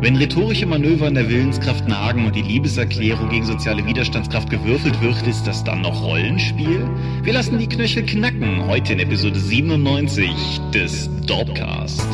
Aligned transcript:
Wenn 0.00 0.14
rhetorische 0.14 0.64
Manöver 0.64 1.08
in 1.08 1.14
der 1.14 1.28
Willenskraft 1.28 1.88
nagen 1.88 2.24
und 2.24 2.36
die 2.36 2.42
Liebeserklärung 2.42 3.30
gegen 3.30 3.44
soziale 3.44 3.84
Widerstandskraft 3.84 4.48
gewürfelt 4.48 5.00
wird, 5.02 5.26
ist 5.26 5.44
das 5.44 5.64
dann 5.64 5.80
noch 5.80 6.04
Rollenspiel? 6.04 6.88
Wir 7.24 7.32
lassen 7.32 7.58
die 7.58 7.68
Knöchel 7.68 8.06
knacken, 8.06 8.64
heute 8.68 8.92
in 8.92 9.00
Episode 9.00 9.40
97 9.40 10.30
des 10.72 11.10
Dorpcast. 11.26 12.06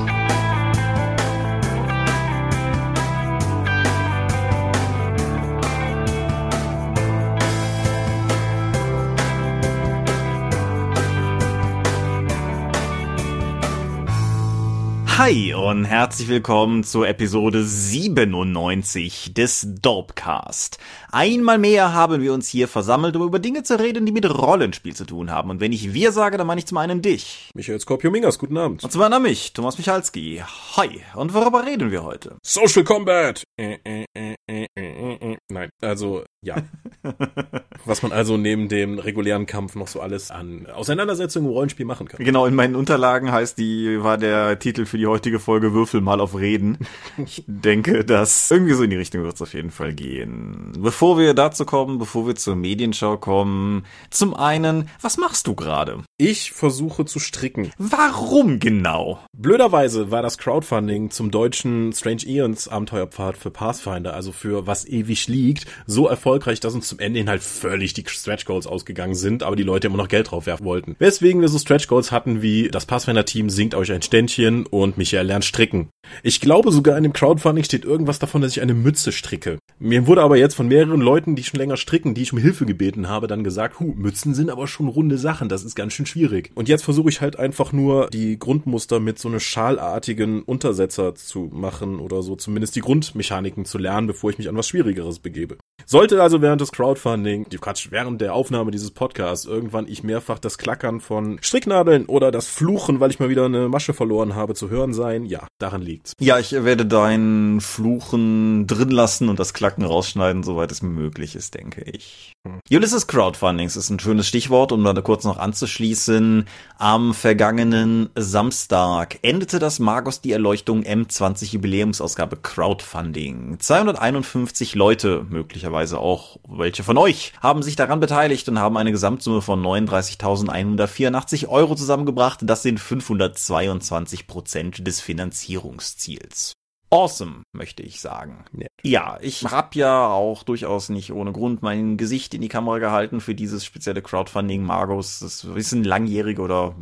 Hi 15.24 15.54
und 15.54 15.86
herzlich 15.86 16.28
willkommen 16.28 16.84
zur 16.84 17.08
Episode 17.08 17.64
97 17.64 19.32
des 19.32 19.66
Dorpcast. 19.80 20.76
Einmal 21.12 21.56
mehr 21.56 21.94
haben 21.94 22.20
wir 22.20 22.34
uns 22.34 22.46
hier 22.46 22.68
versammelt, 22.68 23.16
um 23.16 23.22
über 23.22 23.38
Dinge 23.38 23.62
zu 23.62 23.80
reden, 23.80 24.04
die 24.04 24.12
mit 24.12 24.28
Rollenspiel 24.28 24.94
zu 24.94 25.06
tun 25.06 25.30
haben. 25.30 25.48
Und 25.48 25.60
wenn 25.60 25.72
ich 25.72 25.94
wir 25.94 26.12
sage, 26.12 26.36
dann 26.36 26.46
meine 26.46 26.58
ich 26.58 26.66
zum 26.66 26.76
einen 26.76 27.00
dich. 27.00 27.48
Michael 27.54 27.80
Skorpio-Mingas, 27.80 28.38
guten 28.38 28.58
Abend. 28.58 28.84
Und 28.84 28.90
zum 28.90 29.00
anderen 29.00 29.22
mich, 29.22 29.54
Thomas 29.54 29.78
Michalski. 29.78 30.42
Hi. 30.76 31.00
Und 31.14 31.32
worüber 31.32 31.64
reden 31.64 31.90
wir 31.90 32.04
heute? 32.04 32.36
Social 32.42 32.84
Combat! 32.84 33.44
Äh, 33.58 33.78
äh, 33.82 34.34
äh, 34.46 35.36
Nein, 35.48 35.70
also 35.80 36.22
ja. 36.44 36.56
Was 37.86 38.02
man 38.02 38.12
also 38.12 38.36
neben 38.36 38.68
dem 38.68 38.98
regulären 38.98 39.46
Kampf 39.46 39.74
noch 39.74 39.88
so 39.88 40.00
alles 40.00 40.30
an 40.30 40.66
Auseinandersetzungen 40.66 41.48
im 41.48 41.52
Rollenspiel 41.52 41.84
machen 41.84 42.08
kann. 42.08 42.24
Genau, 42.24 42.46
in 42.46 42.54
meinen 42.54 42.76
Unterlagen 42.76 43.30
heißt 43.30 43.58
die, 43.58 44.02
war 44.02 44.16
der 44.16 44.58
Titel 44.58 44.86
für 44.86 44.96
die 44.96 45.06
heutige 45.06 45.38
Folge 45.38 45.74
Würfel 45.74 46.00
mal 46.00 46.20
auf 46.20 46.34
Reden. 46.34 46.78
Ich 47.18 47.44
denke, 47.46 48.04
dass 48.04 48.50
irgendwie 48.50 48.74
so 48.74 48.84
in 48.84 48.90
die 48.90 48.96
Richtung 48.96 49.22
wird 49.22 49.34
es 49.34 49.42
auf 49.42 49.52
jeden 49.52 49.70
Fall 49.70 49.92
gehen. 49.92 50.72
Bevor 50.78 51.18
wir 51.18 51.34
dazu 51.34 51.64
kommen, 51.64 51.98
bevor 51.98 52.26
wir 52.26 52.36
zur 52.36 52.56
Medienschau 52.56 53.18
kommen, 53.18 53.84
zum 54.10 54.34
einen, 54.34 54.88
was 55.00 55.18
machst 55.18 55.46
du 55.46 55.54
gerade? 55.54 56.02
Ich 56.16 56.52
versuche 56.52 57.04
zu 57.04 57.18
stricken. 57.18 57.70
Warum 57.76 58.60
genau? 58.60 59.18
Blöderweise 59.36 60.10
war 60.10 60.22
das 60.22 60.38
Crowdfunding 60.38 61.10
zum 61.10 61.30
deutschen 61.30 61.92
Strange 61.92 62.26
Eons 62.26 62.68
Abenteuerpfad 62.68 63.36
für 63.36 63.50
Pathfinder, 63.50 64.14
also 64.14 64.32
für 64.32 64.66
was 64.66 64.86
ewig 64.86 65.28
liegt, 65.28 65.66
so 65.86 66.08
erfolgreich, 66.08 66.33
dass 66.38 66.74
uns 66.74 66.88
zum 66.88 66.98
Ende 66.98 67.18
hin 67.18 67.28
halt 67.28 67.42
völlig 67.42 67.94
die 67.94 68.04
Stretch 68.06 68.44
Goals 68.44 68.66
ausgegangen 68.66 69.14
sind, 69.14 69.42
aber 69.42 69.56
die 69.56 69.62
Leute 69.62 69.86
immer 69.86 69.96
noch 69.96 70.08
Geld 70.08 70.30
drauf 70.30 70.46
werfen 70.46 70.64
wollten. 70.64 70.96
Weswegen 70.98 71.40
wir 71.40 71.48
so 71.48 71.58
Stretch 71.58 71.88
Goals 71.88 72.12
hatten 72.12 72.42
wie 72.42 72.68
das 72.68 72.86
Pathfinder 72.86 73.24
Team 73.24 73.50
singt 73.50 73.74
euch 73.74 73.92
ein 73.92 74.02
Ständchen 74.02 74.66
und 74.66 74.98
Michael 74.98 75.26
lernt 75.26 75.44
stricken. 75.44 75.88
Ich 76.22 76.40
glaube 76.40 76.70
sogar 76.70 76.96
in 76.96 77.02
dem 77.02 77.12
Crowdfunding 77.12 77.64
steht 77.64 77.84
irgendwas 77.84 78.18
davon, 78.18 78.42
dass 78.42 78.52
ich 78.52 78.62
eine 78.62 78.74
Mütze 78.74 79.12
stricke. 79.12 79.58
Mir 79.78 80.06
wurde 80.06 80.22
aber 80.22 80.36
jetzt 80.36 80.54
von 80.54 80.68
mehreren 80.68 81.00
Leuten, 81.00 81.36
die 81.36 81.44
schon 81.44 81.58
länger 81.58 81.76
stricken, 81.76 82.14
die 82.14 82.22
ich 82.22 82.32
um 82.32 82.38
Hilfe 82.38 82.66
gebeten 82.66 83.08
habe, 83.08 83.26
dann 83.26 83.44
gesagt, 83.44 83.80
hu, 83.80 83.94
Mützen 83.96 84.34
sind 84.34 84.50
aber 84.50 84.66
schon 84.66 84.88
runde 84.88 85.18
Sachen, 85.18 85.48
das 85.48 85.64
ist 85.64 85.74
ganz 85.74 85.92
schön 85.92 86.06
schwierig. 86.06 86.50
Und 86.54 86.68
jetzt 86.68 86.84
versuche 86.84 87.08
ich 87.08 87.20
halt 87.20 87.38
einfach 87.38 87.72
nur 87.72 88.08
die 88.08 88.38
Grundmuster 88.38 89.00
mit 89.00 89.18
so 89.18 89.28
einer 89.28 89.40
schalartigen 89.40 90.42
Untersetzer 90.42 91.14
zu 91.14 91.50
machen 91.52 91.98
oder 91.98 92.22
so 92.22 92.36
zumindest 92.36 92.76
die 92.76 92.80
Grundmechaniken 92.80 93.64
zu 93.64 93.78
lernen, 93.78 94.06
bevor 94.06 94.30
ich 94.30 94.38
mich 94.38 94.48
an 94.48 94.56
was 94.56 94.68
Schwierigeres 94.68 95.18
begebe. 95.18 95.56
Sollte 95.86 96.16
also 96.24 96.40
während 96.40 96.62
des 96.62 96.72
Crowdfunding, 96.72 97.50
die 97.50 97.58
Quatsch, 97.58 97.88
während 97.90 98.18
der 98.22 98.32
Aufnahme 98.32 98.70
dieses 98.70 98.90
Podcasts 98.90 99.44
irgendwann 99.44 99.86
ich 99.86 100.02
mehrfach 100.02 100.38
das 100.38 100.56
Klackern 100.56 101.00
von 101.00 101.38
Stricknadeln 101.42 102.06
oder 102.06 102.32
das 102.32 102.46
Fluchen, 102.46 102.98
weil 102.98 103.10
ich 103.10 103.20
mal 103.20 103.28
wieder 103.28 103.44
eine 103.44 103.68
Masche 103.68 103.92
verloren 103.92 104.34
habe, 104.34 104.54
zu 104.54 104.70
hören 104.70 104.94
sein, 104.94 105.26
ja, 105.26 105.46
daran 105.58 105.82
liegt's. 105.82 106.14
Ja, 106.18 106.38
ich 106.38 106.52
werde 106.52 106.86
dein 106.86 107.58
Fluchen 107.60 108.66
drin 108.66 108.90
lassen 108.90 109.28
und 109.28 109.38
das 109.38 109.52
Klacken 109.52 109.84
rausschneiden, 109.84 110.42
soweit 110.44 110.72
es 110.72 110.80
möglich 110.80 111.36
ist, 111.36 111.54
denke 111.54 111.82
ich. 111.82 112.32
Hm. 112.48 112.60
Ulysses 112.70 113.06
Crowdfundings 113.06 113.76
ist 113.76 113.90
ein 113.90 114.00
schönes 114.00 114.26
Stichwort, 114.26 114.72
um 114.72 114.82
da 114.82 114.94
kurz 115.02 115.24
noch 115.24 115.36
anzuschließen. 115.36 116.46
Am 116.78 117.12
vergangenen 117.12 118.08
Samstag 118.14 119.18
endete 119.20 119.58
das 119.58 119.78
Magos 119.78 120.22
die 120.22 120.32
Erleuchtung 120.32 120.84
M20 120.84 121.52
Jubiläumsausgabe 121.52 122.36
Crowdfunding. 122.36 123.58
251 123.58 124.74
Leute, 124.74 125.26
möglicherweise 125.28 125.98
auch 125.98 126.13
welche 126.48 126.82
von 126.82 126.98
euch, 126.98 127.32
haben 127.40 127.62
sich 127.62 127.76
daran 127.76 128.00
beteiligt 128.00 128.48
und 128.48 128.58
haben 128.58 128.76
eine 128.76 128.92
Gesamtsumme 128.92 129.42
von 129.42 129.62
39.184 129.62 131.48
Euro 131.48 131.74
zusammengebracht. 131.74 132.40
Das 132.42 132.62
sind 132.62 132.80
522 132.80 134.26
Prozent 134.26 134.86
des 134.86 135.00
Finanzierungsziels 135.00 136.54
awesome, 136.94 137.42
möchte 137.52 137.82
ich 137.82 138.00
sagen. 138.00 138.44
Ja, 138.52 138.66
ja 138.82 139.18
ich 139.20 139.44
habe 139.44 139.78
ja 139.78 140.08
auch 140.08 140.42
durchaus 140.42 140.88
nicht 140.88 141.12
ohne 141.12 141.32
Grund 141.32 141.62
mein 141.62 141.96
Gesicht 141.96 142.34
in 142.34 142.40
die 142.40 142.48
Kamera 142.48 142.78
gehalten 142.78 143.20
für 143.20 143.34
dieses 143.34 143.64
spezielle 143.64 144.02
Crowdfunding 144.02 144.62
Margos. 144.62 145.20
Das 145.20 145.44
ist 145.44 145.72
ein 145.72 145.84
langjährige 145.84 146.42
oder 146.42 146.74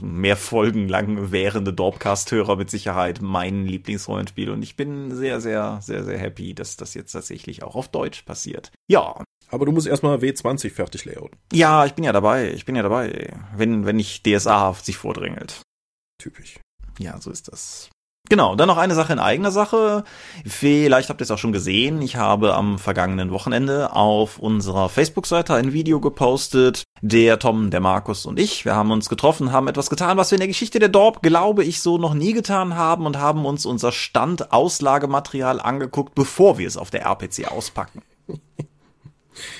mehr 0.00 0.36
Folgen 0.36 0.88
lang 0.88 1.32
währende 1.32 1.72
Dorpcast-Hörer 1.72 2.56
mit 2.56 2.70
Sicherheit 2.70 3.20
mein 3.20 3.66
Lieblingsrollenspiel 3.66 4.50
und 4.50 4.62
ich 4.62 4.76
bin 4.76 5.14
sehr, 5.14 5.40
sehr, 5.40 5.80
sehr, 5.82 6.04
sehr 6.04 6.18
happy, 6.18 6.54
dass 6.54 6.76
das 6.76 6.94
jetzt 6.94 7.12
tatsächlich 7.12 7.62
auch 7.62 7.74
auf 7.74 7.88
Deutsch 7.88 8.22
passiert. 8.22 8.70
Ja, 8.88 9.22
aber 9.50 9.66
du 9.66 9.72
musst 9.72 9.86
erstmal 9.86 10.18
W20 10.18 10.70
fertig 10.70 11.04
layouten. 11.04 11.38
Ja, 11.52 11.84
ich 11.84 11.94
bin 11.94 12.04
ja 12.04 12.12
dabei. 12.12 12.52
Ich 12.52 12.64
bin 12.64 12.76
ja 12.76 12.82
dabei. 12.82 13.36
Wenn, 13.54 13.84
wenn 13.84 13.96
nicht 13.96 14.24
DSA 14.24 14.74
sich 14.74 14.96
vordrängelt. 14.96 15.62
Typisch. 16.18 16.60
Ja, 16.98 17.20
so 17.20 17.30
ist 17.30 17.48
das. 17.48 17.90
Genau, 18.28 18.54
dann 18.54 18.68
noch 18.68 18.76
eine 18.76 18.94
Sache 18.94 19.12
in 19.12 19.18
eigener 19.18 19.50
Sache. 19.50 20.04
Vielleicht 20.46 21.08
habt 21.08 21.20
ihr 21.20 21.24
es 21.24 21.32
auch 21.32 21.38
schon 21.38 21.52
gesehen. 21.52 22.00
Ich 22.00 22.14
habe 22.14 22.54
am 22.54 22.78
vergangenen 22.78 23.32
Wochenende 23.32 23.92
auf 23.92 24.38
unserer 24.38 24.88
Facebook-Seite 24.88 25.54
ein 25.54 25.72
Video 25.72 26.00
gepostet. 26.00 26.84
Der 27.02 27.40
Tom, 27.40 27.70
der 27.70 27.80
Markus 27.80 28.26
und 28.26 28.38
ich, 28.38 28.64
wir 28.64 28.76
haben 28.76 28.92
uns 28.92 29.08
getroffen, 29.08 29.50
haben 29.50 29.66
etwas 29.66 29.90
getan, 29.90 30.16
was 30.16 30.30
wir 30.30 30.36
in 30.36 30.40
der 30.40 30.48
Geschichte 30.48 30.78
der 30.78 30.90
Dorp, 30.90 31.22
glaube 31.22 31.64
ich, 31.64 31.80
so 31.80 31.98
noch 31.98 32.14
nie 32.14 32.32
getan 32.32 32.76
haben 32.76 33.04
und 33.04 33.18
haben 33.18 33.44
uns 33.44 33.66
unser 33.66 33.90
Stand-Auslagematerial 33.90 35.58
angeguckt, 35.58 36.14
bevor 36.14 36.56
wir 36.56 36.68
es 36.68 36.76
auf 36.76 36.90
der 36.90 37.06
RPC 37.06 37.50
auspacken. 37.50 38.02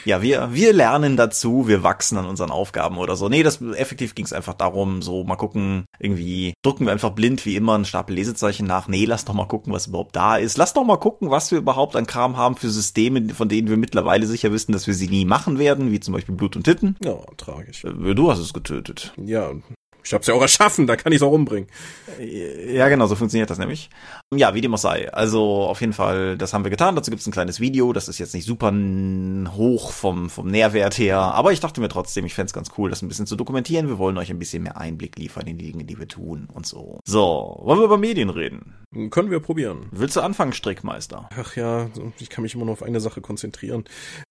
Ja, 0.04 0.22
wir, 0.22 0.52
wir 0.52 0.72
lernen 0.72 1.16
dazu, 1.16 1.68
wir 1.68 1.82
wachsen 1.82 2.18
an 2.18 2.26
unseren 2.26 2.50
Aufgaben 2.50 2.98
oder 2.98 3.16
so. 3.16 3.28
Nee, 3.28 3.42
das 3.42 3.60
effektiv 3.60 4.14
ging 4.14 4.24
es 4.24 4.32
einfach 4.32 4.54
darum, 4.54 5.02
so 5.02 5.24
mal 5.24 5.36
gucken, 5.36 5.84
irgendwie 5.98 6.54
drücken 6.62 6.86
wir 6.86 6.92
einfach 6.92 7.10
blind 7.10 7.44
wie 7.46 7.56
immer 7.56 7.74
einen 7.74 7.84
Stapel 7.84 8.14
Lesezeichen 8.14 8.66
nach. 8.66 8.88
Nee, 8.88 9.04
lass 9.04 9.24
doch 9.24 9.34
mal 9.34 9.46
gucken, 9.46 9.72
was 9.72 9.86
überhaupt 9.86 10.16
da 10.16 10.36
ist. 10.36 10.56
Lass 10.56 10.74
doch 10.74 10.84
mal 10.84 10.98
gucken, 10.98 11.30
was 11.30 11.50
wir 11.50 11.58
überhaupt 11.58 11.96
an 11.96 12.06
Kram 12.06 12.36
haben 12.36 12.56
für 12.56 12.70
Systeme, 12.70 13.32
von 13.34 13.48
denen 13.48 13.68
wir 13.68 13.76
mittlerweile 13.76 14.26
sicher 14.26 14.52
wissen, 14.52 14.72
dass 14.72 14.86
wir 14.86 14.94
sie 14.94 15.08
nie 15.08 15.24
machen 15.24 15.58
werden, 15.58 15.92
wie 15.92 16.00
zum 16.00 16.14
Beispiel 16.14 16.34
Blut 16.34 16.56
und 16.56 16.64
Titten. 16.64 16.96
Ja, 17.02 17.16
tragisch. 17.36 17.84
Äh, 17.84 18.14
du 18.14 18.30
hast 18.30 18.38
es 18.38 18.52
getötet. 18.52 19.12
Ja, 19.16 19.52
ich 20.04 20.12
hab's 20.12 20.26
ja 20.26 20.34
auch 20.34 20.42
erschaffen, 20.42 20.86
da 20.86 20.96
kann 20.96 21.12
ich's 21.12 21.22
auch 21.22 21.32
umbringen. 21.32 21.68
Ja, 22.18 22.88
genau, 22.88 23.06
so 23.06 23.16
funktioniert 23.16 23.50
das 23.50 23.58
nämlich. 23.58 23.90
Ja, 24.34 24.54
wie 24.54 24.60
dem 24.60 24.74
auch 24.74 24.78
sei. 24.78 25.12
Also 25.12 25.62
auf 25.62 25.80
jeden 25.80 25.92
Fall, 25.92 26.36
das 26.36 26.52
haben 26.52 26.64
wir 26.64 26.70
getan. 26.70 26.96
Dazu 26.96 27.10
gibt's 27.10 27.26
ein 27.26 27.32
kleines 27.32 27.60
Video. 27.60 27.92
Das 27.92 28.08
ist 28.08 28.18
jetzt 28.18 28.34
nicht 28.34 28.46
super 28.46 28.72
hoch 29.56 29.92
vom, 29.92 30.30
vom 30.30 30.48
Nährwert 30.48 30.98
her. 30.98 31.18
Aber 31.18 31.52
ich 31.52 31.60
dachte 31.60 31.80
mir 31.80 31.88
trotzdem, 31.88 32.26
ich 32.26 32.34
fände 32.34 32.52
ganz 32.52 32.70
cool, 32.78 32.90
das 32.90 33.02
ein 33.02 33.08
bisschen 33.08 33.26
zu 33.26 33.36
dokumentieren. 33.36 33.88
Wir 33.88 33.98
wollen 33.98 34.18
euch 34.18 34.30
ein 34.30 34.38
bisschen 34.38 34.62
mehr 34.62 34.76
Einblick 34.76 35.18
liefern 35.18 35.46
in 35.46 35.58
die 35.58 35.72
Dinge, 35.72 35.84
die 35.84 35.98
wir 35.98 36.08
tun 36.08 36.48
und 36.52 36.66
so. 36.66 37.00
So, 37.04 37.58
wollen 37.62 37.80
wir 37.80 37.84
über 37.84 37.98
Medien 37.98 38.30
reden? 38.30 38.74
Können 39.10 39.30
wir 39.30 39.40
probieren. 39.40 39.88
Willst 39.90 40.16
du 40.16 40.20
anfangen, 40.20 40.52
Strickmeister? 40.52 41.28
Ach 41.36 41.56
ja, 41.56 41.88
ich 42.18 42.28
kann 42.28 42.42
mich 42.42 42.54
immer 42.54 42.64
nur 42.64 42.72
auf 42.72 42.82
eine 42.82 43.00
Sache 43.00 43.20
konzentrieren. 43.20 43.84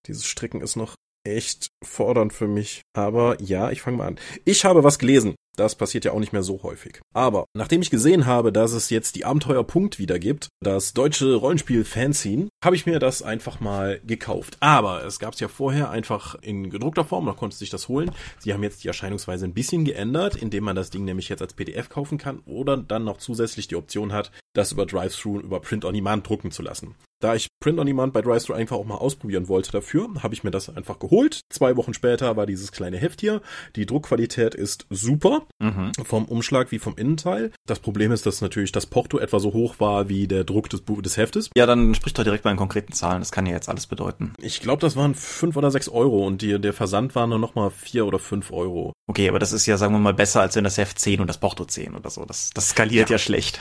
Dieses 0.06 0.26
Stricken 0.26 0.60
ist 0.60 0.76
noch 0.76 0.94
echt 1.24 1.68
fordernd 1.82 2.32
für 2.32 2.48
mich. 2.48 2.82
Aber 2.94 3.40
ja, 3.40 3.70
ich 3.70 3.82
fange 3.82 3.98
mal 3.98 4.06
an. 4.06 4.18
Ich 4.44 4.64
habe 4.64 4.84
was 4.84 4.98
gelesen. 4.98 5.34
Das 5.60 5.74
passiert 5.74 6.06
ja 6.06 6.12
auch 6.12 6.20
nicht 6.20 6.32
mehr 6.32 6.42
so 6.42 6.62
häufig. 6.62 7.02
Aber 7.12 7.44
nachdem 7.52 7.82
ich 7.82 7.90
gesehen 7.90 8.24
habe, 8.24 8.50
dass 8.50 8.72
es 8.72 8.88
jetzt 8.88 9.14
die 9.14 9.26
Abenteuerpunkt 9.26 9.98
wieder 9.98 10.18
gibt, 10.18 10.48
das 10.62 10.94
deutsche 10.94 11.34
Rollenspiel 11.34 11.84
Fanzine, 11.84 12.48
habe 12.64 12.76
ich 12.76 12.86
mir 12.86 12.98
das 12.98 13.22
einfach 13.22 13.60
mal 13.60 14.00
gekauft. 14.06 14.56
Aber 14.60 15.04
es 15.04 15.18
gab 15.18 15.34
es 15.34 15.40
ja 15.40 15.48
vorher 15.48 15.90
einfach 15.90 16.34
in 16.40 16.70
gedruckter 16.70 17.04
Form, 17.04 17.26
da 17.26 17.34
konnte 17.34 17.56
sich 17.56 17.68
das 17.68 17.88
holen. 17.88 18.10
Sie 18.38 18.54
haben 18.54 18.62
jetzt 18.62 18.84
die 18.84 18.88
Erscheinungsweise 18.88 19.44
ein 19.44 19.52
bisschen 19.52 19.84
geändert, 19.84 20.34
indem 20.34 20.64
man 20.64 20.76
das 20.76 20.88
Ding 20.88 21.04
nämlich 21.04 21.28
jetzt 21.28 21.42
als 21.42 21.52
PDF 21.52 21.90
kaufen 21.90 22.16
kann 22.16 22.38
oder 22.46 22.78
dann 22.78 23.04
noch 23.04 23.18
zusätzlich 23.18 23.68
die 23.68 23.76
Option 23.76 24.14
hat, 24.14 24.32
das 24.54 24.72
über 24.72 24.86
Drive-Thru 24.86 25.40
über 25.40 25.60
Print-on-Demand 25.60 26.26
drucken 26.26 26.52
zu 26.52 26.62
lassen. 26.62 26.94
Da 27.20 27.34
ich 27.34 27.48
Print-on-Demand 27.60 28.14
bei 28.14 28.22
Drive-Thru 28.22 28.54
einfach 28.54 28.76
auch 28.76 28.86
mal 28.86 28.96
ausprobieren 28.96 29.48
wollte 29.48 29.70
dafür, 29.70 30.08
habe 30.22 30.32
ich 30.32 30.42
mir 30.42 30.50
das 30.50 30.74
einfach 30.74 30.98
geholt. 30.98 31.42
Zwei 31.50 31.76
Wochen 31.76 31.92
später 31.92 32.34
war 32.36 32.46
dieses 32.46 32.72
kleine 32.72 32.96
Heft 32.96 33.20
hier. 33.20 33.42
Die 33.76 33.84
Druckqualität 33.84 34.54
ist 34.54 34.86
super. 34.88 35.42
Mhm. 35.58 35.92
Vom 36.02 36.24
Umschlag 36.24 36.72
wie 36.72 36.78
vom 36.78 36.96
Innenteil. 36.96 37.50
Das 37.66 37.78
Problem 37.78 38.10
ist, 38.10 38.24
dass 38.24 38.40
natürlich 38.40 38.72
das 38.72 38.86
Porto 38.86 39.18
etwa 39.18 39.38
so 39.38 39.52
hoch 39.52 39.80
war 39.80 40.08
wie 40.08 40.28
der 40.28 40.44
Druck 40.44 40.70
des, 40.70 40.82
des 40.86 41.16
Heftes. 41.18 41.50
Ja, 41.54 41.66
dann 41.66 41.94
spricht 41.94 42.18
doch 42.18 42.24
direkt 42.24 42.44
bei 42.44 42.50
den 42.50 42.56
konkreten 42.56 42.94
Zahlen. 42.94 43.20
Das 43.20 43.32
kann 43.32 43.44
ja 43.44 43.52
jetzt 43.52 43.68
alles 43.68 43.86
bedeuten. 43.86 44.32
Ich 44.38 44.60
glaube, 44.62 44.80
das 44.80 44.96
waren 44.96 45.14
fünf 45.14 45.56
oder 45.56 45.70
sechs 45.70 45.90
Euro 45.90 46.26
und 46.26 46.40
die, 46.40 46.58
der 46.58 46.72
Versand 46.72 47.14
war 47.14 47.26
nur 47.26 47.38
noch 47.38 47.54
mal 47.54 47.70
vier 47.70 48.06
oder 48.06 48.18
fünf 48.18 48.50
Euro. 48.50 48.94
Okay, 49.06 49.28
aber 49.28 49.38
das 49.38 49.52
ist 49.52 49.66
ja, 49.66 49.76
sagen 49.76 49.92
wir 49.92 49.98
mal, 49.98 50.14
besser, 50.14 50.40
als 50.40 50.56
wenn 50.56 50.64
das 50.64 50.78
Heft 50.78 50.98
10 50.98 51.20
und 51.20 51.26
das 51.26 51.38
Porto 51.38 51.66
10 51.66 51.94
oder 51.96 52.08
so. 52.08 52.24
Das, 52.24 52.50
das 52.54 52.70
skaliert 52.70 53.10
ja, 53.10 53.16
ja 53.16 53.18
schlecht. 53.18 53.60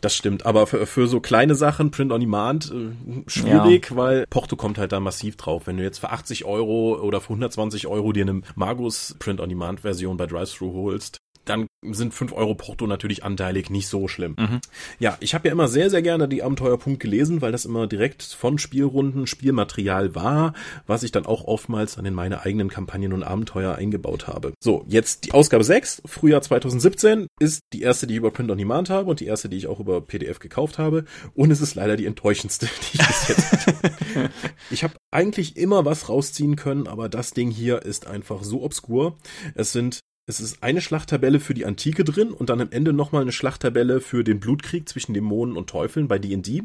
Das 0.00 0.14
stimmt, 0.14 0.46
aber 0.46 0.66
für, 0.66 0.86
für 0.86 1.06
so 1.06 1.20
kleine 1.20 1.54
Sachen, 1.54 1.90
Print 1.90 2.12
on 2.12 2.20
Demand, 2.20 2.70
äh, 2.70 3.22
schwierig, 3.26 3.90
ja. 3.90 3.96
weil 3.96 4.26
Porto 4.28 4.56
kommt 4.56 4.78
halt 4.78 4.92
da 4.92 5.00
massiv 5.00 5.36
drauf. 5.36 5.66
Wenn 5.66 5.76
du 5.76 5.82
jetzt 5.82 5.98
für 5.98 6.10
80 6.10 6.44
Euro 6.44 6.98
oder 7.00 7.20
für 7.20 7.30
120 7.30 7.86
Euro 7.86 8.12
dir 8.12 8.22
eine 8.22 8.42
Magus 8.54 9.16
Print 9.18 9.40
on 9.40 9.48
Demand 9.48 9.80
Version 9.80 10.16
bei 10.16 10.26
Drive-Thru 10.26 10.72
holst, 10.72 11.20
dann 11.50 11.66
sind 11.82 12.14
5 12.14 12.32
Euro 12.32 12.54
Porto 12.54 12.86
natürlich 12.86 13.24
anteilig 13.24 13.70
nicht 13.70 13.88
so 13.88 14.06
schlimm. 14.06 14.36
Mhm. 14.38 14.60
Ja, 15.00 15.16
ich 15.20 15.34
habe 15.34 15.48
ja 15.48 15.52
immer 15.52 15.66
sehr, 15.66 15.90
sehr 15.90 16.02
gerne 16.02 16.28
die 16.28 16.42
Abenteuerpunkt 16.42 17.00
gelesen, 17.00 17.42
weil 17.42 17.50
das 17.50 17.64
immer 17.64 17.88
direkt 17.88 18.22
von 18.22 18.58
Spielrunden 18.58 19.26
Spielmaterial 19.26 20.14
war, 20.14 20.54
was 20.86 21.02
ich 21.02 21.10
dann 21.10 21.26
auch 21.26 21.44
oftmals 21.44 21.96
dann 21.96 22.06
in 22.06 22.14
meine 22.14 22.42
eigenen 22.42 22.68
Kampagnen 22.68 23.12
und 23.12 23.24
Abenteuer 23.24 23.74
eingebaut 23.74 24.28
habe. 24.28 24.52
So, 24.60 24.84
jetzt 24.86 25.24
die 25.24 25.32
Ausgabe 25.32 25.64
6, 25.64 26.02
Frühjahr 26.04 26.40
2017, 26.40 27.26
ist 27.40 27.62
die 27.72 27.82
erste, 27.82 28.06
die 28.06 28.14
ich 28.14 28.18
über 28.18 28.30
Print 28.30 28.50
on 28.50 28.58
Demand 28.58 28.88
habe 28.88 29.10
und 29.10 29.18
die 29.18 29.26
erste, 29.26 29.48
die 29.48 29.56
ich 29.56 29.66
auch 29.66 29.80
über 29.80 30.00
PDF 30.00 30.38
gekauft 30.38 30.78
habe. 30.78 31.04
Und 31.34 31.50
es 31.50 31.60
ist 31.60 31.74
leider 31.74 31.96
die 31.96 32.06
enttäuschendste, 32.06 32.66
die 32.92 33.00
ich 33.00 33.06
bis 33.06 33.28
jetzt 33.28 33.52
hatte. 33.52 33.90
ich 34.70 34.84
habe 34.84 34.94
eigentlich 35.10 35.56
immer 35.56 35.84
was 35.84 36.08
rausziehen 36.08 36.54
können, 36.54 36.86
aber 36.86 37.08
das 37.08 37.32
Ding 37.32 37.50
hier 37.50 37.82
ist 37.82 38.06
einfach 38.06 38.44
so 38.44 38.62
obskur. 38.62 39.16
Es 39.54 39.72
sind 39.72 40.00
es 40.30 40.40
ist 40.40 40.62
eine 40.62 40.80
Schlachttabelle 40.80 41.40
für 41.40 41.54
die 41.54 41.66
Antike 41.66 42.04
drin 42.04 42.30
und 42.30 42.50
dann 42.50 42.60
am 42.60 42.70
Ende 42.70 42.92
nochmal 42.92 43.22
eine 43.22 43.32
Schlachttabelle 43.32 44.00
für 44.00 44.24
den 44.24 44.40
Blutkrieg 44.40 44.88
zwischen 44.88 45.12
Dämonen 45.12 45.56
und 45.56 45.68
Teufeln 45.68 46.08
bei 46.08 46.18
D&D. 46.18 46.62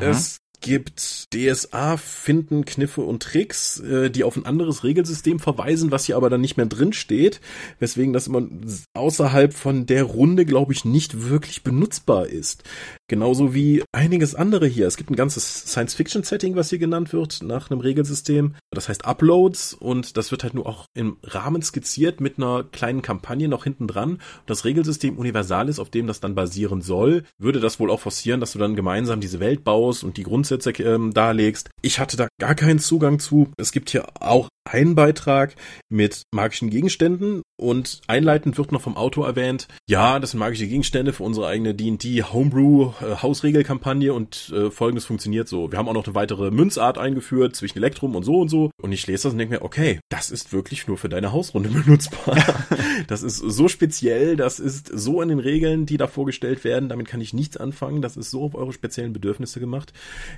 Es 0.00 0.38
gibt 0.62 1.34
DSA, 1.34 1.96
Finden, 1.98 2.64
Kniffe 2.64 3.02
und 3.02 3.22
Tricks, 3.22 3.80
äh, 3.80 4.10
die 4.10 4.24
auf 4.24 4.36
ein 4.36 4.46
anderes 4.46 4.84
Regelsystem 4.84 5.40
verweisen, 5.40 5.90
was 5.90 6.06
hier 6.06 6.16
aber 6.16 6.30
dann 6.30 6.40
nicht 6.40 6.56
mehr 6.56 6.66
drin 6.66 6.92
steht, 6.92 7.40
weswegen 7.80 8.12
das 8.12 8.28
immer 8.28 8.48
außerhalb 8.94 9.52
von 9.52 9.86
der 9.86 10.04
Runde, 10.04 10.46
glaube 10.46 10.72
ich, 10.72 10.84
nicht 10.84 11.28
wirklich 11.28 11.64
benutzbar 11.64 12.28
ist. 12.28 12.62
Genauso 13.12 13.52
wie 13.52 13.84
einiges 13.92 14.34
andere 14.34 14.66
hier. 14.66 14.86
Es 14.86 14.96
gibt 14.96 15.10
ein 15.10 15.16
ganzes 15.16 15.66
Science-Fiction-Setting, 15.66 16.56
was 16.56 16.70
hier 16.70 16.78
genannt 16.78 17.12
wird, 17.12 17.42
nach 17.42 17.70
einem 17.70 17.80
Regelsystem. 17.80 18.54
Das 18.70 18.88
heißt 18.88 19.04
Uploads 19.04 19.74
und 19.74 20.16
das 20.16 20.30
wird 20.30 20.44
halt 20.44 20.54
nur 20.54 20.64
auch 20.64 20.86
im 20.94 21.18
Rahmen 21.22 21.60
skizziert 21.60 22.22
mit 22.22 22.38
einer 22.38 22.64
kleinen 22.64 23.02
Kampagne 23.02 23.48
noch 23.48 23.64
hinten 23.64 23.86
dran. 23.86 24.22
Das 24.46 24.64
Regelsystem 24.64 25.18
Universalis, 25.18 25.78
auf 25.78 25.90
dem 25.90 26.06
das 26.06 26.20
dann 26.20 26.34
basieren 26.34 26.80
soll, 26.80 27.24
würde 27.36 27.60
das 27.60 27.78
wohl 27.78 27.90
auch 27.90 28.00
forcieren, 28.00 28.40
dass 28.40 28.52
du 28.52 28.58
dann 28.58 28.76
gemeinsam 28.76 29.20
diese 29.20 29.40
Welt 29.40 29.62
baust 29.62 30.04
und 30.04 30.16
die 30.16 30.22
Grundsätze 30.22 30.70
ähm, 30.70 31.12
darlegst. 31.12 31.68
Ich 31.82 31.98
hatte 31.98 32.16
da 32.16 32.28
gar 32.40 32.54
keinen 32.54 32.78
Zugang 32.78 33.18
zu. 33.18 33.52
Es 33.58 33.72
gibt 33.72 33.90
hier 33.90 34.06
auch 34.22 34.48
einen 34.64 34.94
Beitrag 34.94 35.54
mit 35.88 36.22
magischen 36.32 36.70
Gegenständen 36.70 37.42
und 37.56 38.00
einleitend 38.06 38.58
wird 38.58 38.72
noch 38.72 38.80
vom 38.80 38.96
Autor 38.96 39.26
erwähnt, 39.26 39.68
ja, 39.88 40.18
das 40.18 40.32
sind 40.32 40.40
magische 40.40 40.66
Gegenstände 40.66 41.12
für 41.12 41.22
unsere 41.22 41.46
eigene 41.46 41.74
D&D 41.74 42.22
Homebrew 42.22 42.92
äh, 43.00 43.16
Hausregelkampagne 43.22 44.12
und 44.12 44.52
äh, 44.54 44.70
folgendes 44.70 45.04
funktioniert 45.04 45.48
so. 45.48 45.70
Wir 45.70 45.78
haben 45.78 45.88
auch 45.88 45.94
noch 45.94 46.06
eine 46.06 46.14
weitere 46.14 46.50
Münzart 46.50 46.98
eingeführt 46.98 47.54
zwischen 47.56 47.78
Elektrum 47.78 48.16
und 48.16 48.24
so 48.24 48.40
und 48.40 48.48
so 48.48 48.70
und 48.80 48.92
ich 48.92 49.06
lese 49.06 49.24
das 49.24 49.32
und 49.32 49.38
denke 49.38 49.54
mir, 49.54 49.62
okay, 49.62 50.00
das 50.08 50.30
ist 50.30 50.52
wirklich 50.52 50.86
nur 50.86 50.98
für 50.98 51.08
deine 51.08 51.32
Hausrunde 51.32 51.68
benutzbar. 51.84 52.36
das 53.06 53.22
ist 53.22 53.36
so 53.36 53.68
speziell, 53.68 54.36
das 54.36 54.58
ist 54.58 54.90
so 54.92 55.22
in 55.22 55.28
den 55.28 55.38
Regeln, 55.38 55.86
die 55.86 55.96
da 55.96 56.06
vorgestellt 56.06 56.64
werden, 56.64 56.88
damit 56.88 57.06
kann 57.06 57.20
ich 57.20 57.32
nichts 57.32 57.56
anfangen, 57.56 58.02
das 58.02 58.16
ist 58.16 58.30
so 58.30 58.42
auf 58.42 58.54
eure 58.54 58.72
speziellen 58.72 59.12
Bedürfnisse 59.12 59.60
gemacht. 59.60 59.92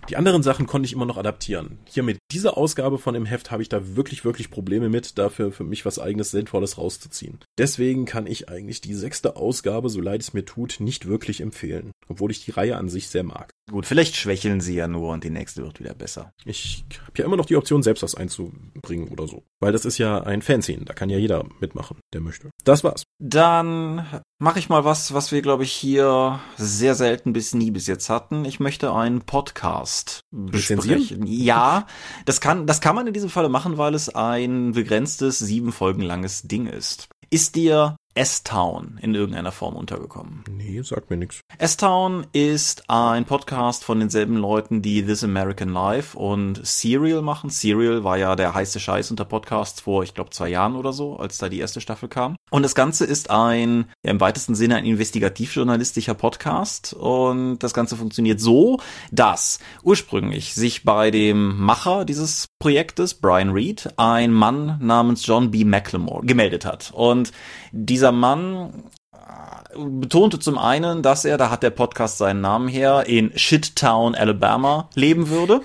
Die 0.09 0.17
anderen 0.17 0.43
Sachen 0.43 0.67
konnte 0.67 0.87
ich 0.87 0.93
immer 0.93 1.07
noch 1.07 1.17
adaptieren. 1.17 1.79
Hier 1.87 2.03
mit 2.03 2.19
dieser 2.31 2.59
Ausgabe 2.59 2.99
von 2.99 3.15
dem 3.15 3.25
Heft 3.25 3.51
habe 3.51 3.63
ich 3.63 3.69
da 3.69 3.97
wirklich, 3.97 4.14
wirklich 4.23 4.51
Probleme 4.51 4.91
mit, 4.91 5.17
dafür 5.17 5.51
für 5.51 5.65
mich 5.65 5.87
was 5.87 5.99
eigenes 5.99 6.31
Sinnvolles 6.31 6.77
rauszuziehen. 6.77 7.39
Deswegen 7.57 8.05
kann 8.05 8.27
ich 8.27 8.51
eigentlich 8.51 8.83
die 8.83 8.93
sechste 8.93 9.37
Ausgabe, 9.37 9.89
so 9.89 10.03
leid 10.03 10.21
es 10.21 10.35
mir 10.35 10.45
tut, 10.45 10.77
nicht 10.79 11.09
wirklich 11.09 11.41
empfehlen. 11.41 11.93
Obwohl 12.07 12.31
ich 12.31 12.45
die 12.45 12.51
Reihe 12.51 12.77
an 12.77 12.91
sich 12.91 13.09
sehr 13.09 13.25
mag. 13.25 13.51
Gut, 13.71 13.87
vielleicht 13.87 14.15
schwächeln 14.17 14.61
sie 14.61 14.75
ja 14.75 14.87
nur 14.87 15.13
und 15.13 15.25
die 15.25 15.31
nächste 15.31 15.63
wird 15.63 15.81
wieder 15.81 15.95
besser. 15.95 16.33
Ich 16.45 16.85
habe 17.01 17.19
ja 17.19 17.25
immer 17.25 17.37
noch 17.37 17.47
die 17.47 17.57
Option, 17.57 17.83
selbst 17.83 18.03
was 18.03 18.15
einzubringen 18.15 19.09
oder 19.09 19.27
so. 19.27 19.43
Weil 19.59 19.73
das 19.73 19.87
ist 19.87 19.97
ja 19.97 20.23
ein 20.23 20.43
Fanzine, 20.43 20.85
da 20.85 20.93
kann 20.93 21.09
ja 21.09 21.17
jeder 21.17 21.47
mitmachen, 21.61 21.97
der 22.13 22.21
möchte. 22.21 22.51
Das 22.65 22.85
war's. 22.85 23.05
Dann 23.19 24.07
mache 24.39 24.59
ich 24.59 24.69
mal 24.69 24.85
was, 24.85 25.15
was 25.15 25.33
wir, 25.33 25.41
glaube 25.41 25.63
ich, 25.63 25.73
hier 25.73 26.41
sehr 26.59 26.95
selten 26.95 27.33
bis 27.33 27.55
nie 27.55 27.71
bis 27.71 27.87
jetzt 27.87 28.11
hatten. 28.11 28.45
Ich 28.45 28.61
möchte 28.61 28.93
einen 28.93 29.23
Podcast 29.23 30.21
besprechen. 30.31 31.27
Ja, 31.27 31.87
das 32.27 32.43
kann, 32.43 32.67
das 32.67 32.83
kann 32.83 32.95
man 32.95 33.07
in 33.07 33.15
diesem 33.15 33.31
Falle 33.31 33.49
machen, 33.49 33.79
weil 33.79 33.95
es 33.95 34.04
ein 34.09 34.73
begrenztes, 34.73 35.39
sieben 35.39 35.73
Folgen 35.73 36.03
langes 36.03 36.43
Ding 36.43 36.67
ist. 36.67 37.09
Ist 37.31 37.57
dir 37.57 37.97
S-Town 38.15 38.99
in 39.03 39.15
irgendeiner 39.15 39.51
Form 39.51 39.75
untergekommen? 39.75 40.45
Nee, 40.49 40.83
sagt 40.83 41.11
mir 41.11 41.17
nichts. 41.17 41.41
S-Town 41.59 42.27
ist 42.33 42.89
ein 42.89 43.25
Podcast 43.25 43.85
von 43.85 43.99
denselben 43.99 44.37
Leuten, 44.37 44.83
die 44.83 45.05
This 45.05 45.25
American 45.25 45.71
Life 45.71 46.17
und 46.17 46.65
Serial 46.65 47.23
machen. 47.23 47.51
Serial 47.51 48.05
war 48.05 48.17
ja 48.17 48.37
der 48.37 48.55
heiße 48.55 48.79
Scheiß 48.79 49.11
unter 49.11 49.25
Podcasts 49.25 49.81
vor, 49.81 50.05
ich 50.05 50.15
glaube, 50.15 50.31
zwei 50.31 50.49
Jahren 50.49 50.77
oder 50.77 50.93
so, 50.93 51.17
als 51.17 51.39
da 51.39 51.49
die 51.49 51.59
erste 51.59 51.81
Staffel 51.81 52.09
kam. 52.09 52.37
Und 52.51 52.63
das 52.63 52.77
Ganze 52.77 53.05
ist 53.05 53.31
ein, 53.31 53.87
ja, 54.05 54.13
im 54.13 54.21
weitesten 54.21 54.55
Sinne 54.55 54.77
ein 54.77 54.85
investigativjournalistischer 54.85 56.15
Podcast. 56.15 56.95
Und 56.95 57.59
das 57.59 57.75
Ganze 57.75 57.97
funktioniert 57.97 58.41
so, 58.41 58.79
dass 59.11 59.59
ursprünglich 59.83 60.55
sich 60.55 60.85
bei 60.85 61.11
dem 61.11 61.59
Macher 61.59 62.05
dieses 62.05 62.47
Projektes, 62.61 63.15
Brian 63.15 63.51
Reed, 63.51 63.89
ein 63.97 64.33
Mann 64.33 64.79
namens 64.81 65.27
John 65.27 65.51
B. 65.51 65.65
McLemore 65.65 66.25
gemeldet 66.25 66.65
hat. 66.65 66.93
Und 66.95 67.33
dieser 67.73 68.04
Mann 68.13 68.85
äh, 69.13 69.79
betonte 69.79 70.39
zum 70.39 70.59
einen, 70.59 71.03
dass 71.03 71.25
er, 71.25 71.39
da 71.39 71.51
hat 71.51 71.63
der 71.63 71.71
Podcast 71.71 72.19
seinen 72.19 72.41
Namen 72.41 72.69
her, 72.69 73.05
in 73.07 73.37
Shittown, 73.37 74.15
Alabama 74.15 74.89
leben 74.95 75.29
würde. 75.29 75.63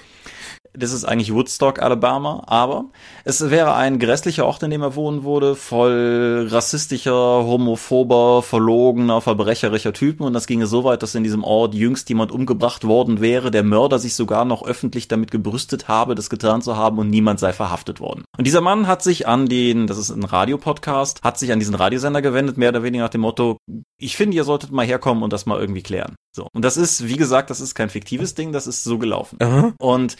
Das 0.80 0.94
ist 0.94 1.04
eigentlich 1.04 1.34
Woodstock, 1.34 1.82
Alabama, 1.82 2.44
aber 2.48 2.86
es 3.26 3.50
wäre 3.50 3.76
ein 3.76 4.00
grässlicher 4.00 4.46
Ort, 4.46 4.64
in 4.64 4.72
dem 4.72 4.82
er 4.82 4.96
wohnen 4.96 5.24
würde, 5.24 5.56
voll 5.56 6.48
rassistischer, 6.50 7.14
homophober, 7.14 8.42
verlogener, 8.42 9.20
verbrecherischer 9.20 9.92
Typen 9.92 10.24
und 10.24 10.34
das 10.34 10.48
ginge 10.48 10.68
so 10.68 10.86
weit, 10.86 11.04
dass 11.04 11.16
in 11.16 11.24
diesem 11.24 11.44
Ort 11.44 11.74
jüngst 11.74 12.08
jemand 12.08 12.32
umgebracht 12.32 12.86
worden 12.86 13.20
wäre, 13.20 13.52
der 13.52 13.64
Mörder 13.64 14.00
sich 14.00 14.16
sogar 14.16 14.46
noch 14.46 14.66
öffentlich 14.66 15.10
damit 15.10 15.32
gebrüstet 15.32 15.90
habe, 15.90 16.16
das 16.16 16.30
getan 16.30 16.62
zu 16.62 16.78
haben 16.78 16.98
und 16.98 17.10
niemand 17.10 17.42
sei 17.42 17.52
verhaftet 17.52 18.00
worden. 18.00 18.24
Und 18.38 18.48
dieser 18.48 18.62
Mann 18.62 18.88
hat 18.88 19.04
sich 19.04 19.28
an 19.28 19.48
den, 19.48 19.86
das 19.86 19.98
ist 19.98 20.12
ein 20.12 20.24
Radiopodcast, 20.24 21.24
hat 21.24 21.38
sich 21.38 21.52
an 21.52 21.60
diesen 21.60 21.76
Radiosender 21.76 22.22
gewendet, 22.22 22.58
mehr 22.58 22.70
oder 22.70 22.84
weniger 22.84 23.04
nach 23.04 23.10
dem 23.10 23.22
Motto, 23.22 23.58
ich 23.98 24.16
finde, 24.16 24.38
ihr 24.38 24.46
solltet 24.46 24.72
mal 24.72 24.86
herkommen 24.86 25.24
und 25.24 25.34
das 25.34 25.46
mal 25.46 25.60
irgendwie 25.60 25.84
klären. 25.84 26.16
So. 26.32 26.48
Und 26.54 26.64
das 26.64 26.78
ist, 26.78 27.08
wie 27.08 27.18
gesagt, 27.18 27.50
das 27.50 27.60
ist 27.60 27.76
kein 27.76 27.90
fiktives 27.90 28.36
Ding, 28.36 28.52
das 28.52 28.68
ist 28.68 28.84
so 28.84 28.98
gelaufen. 28.98 29.38
Aha. 29.42 29.74
Und 29.80 30.16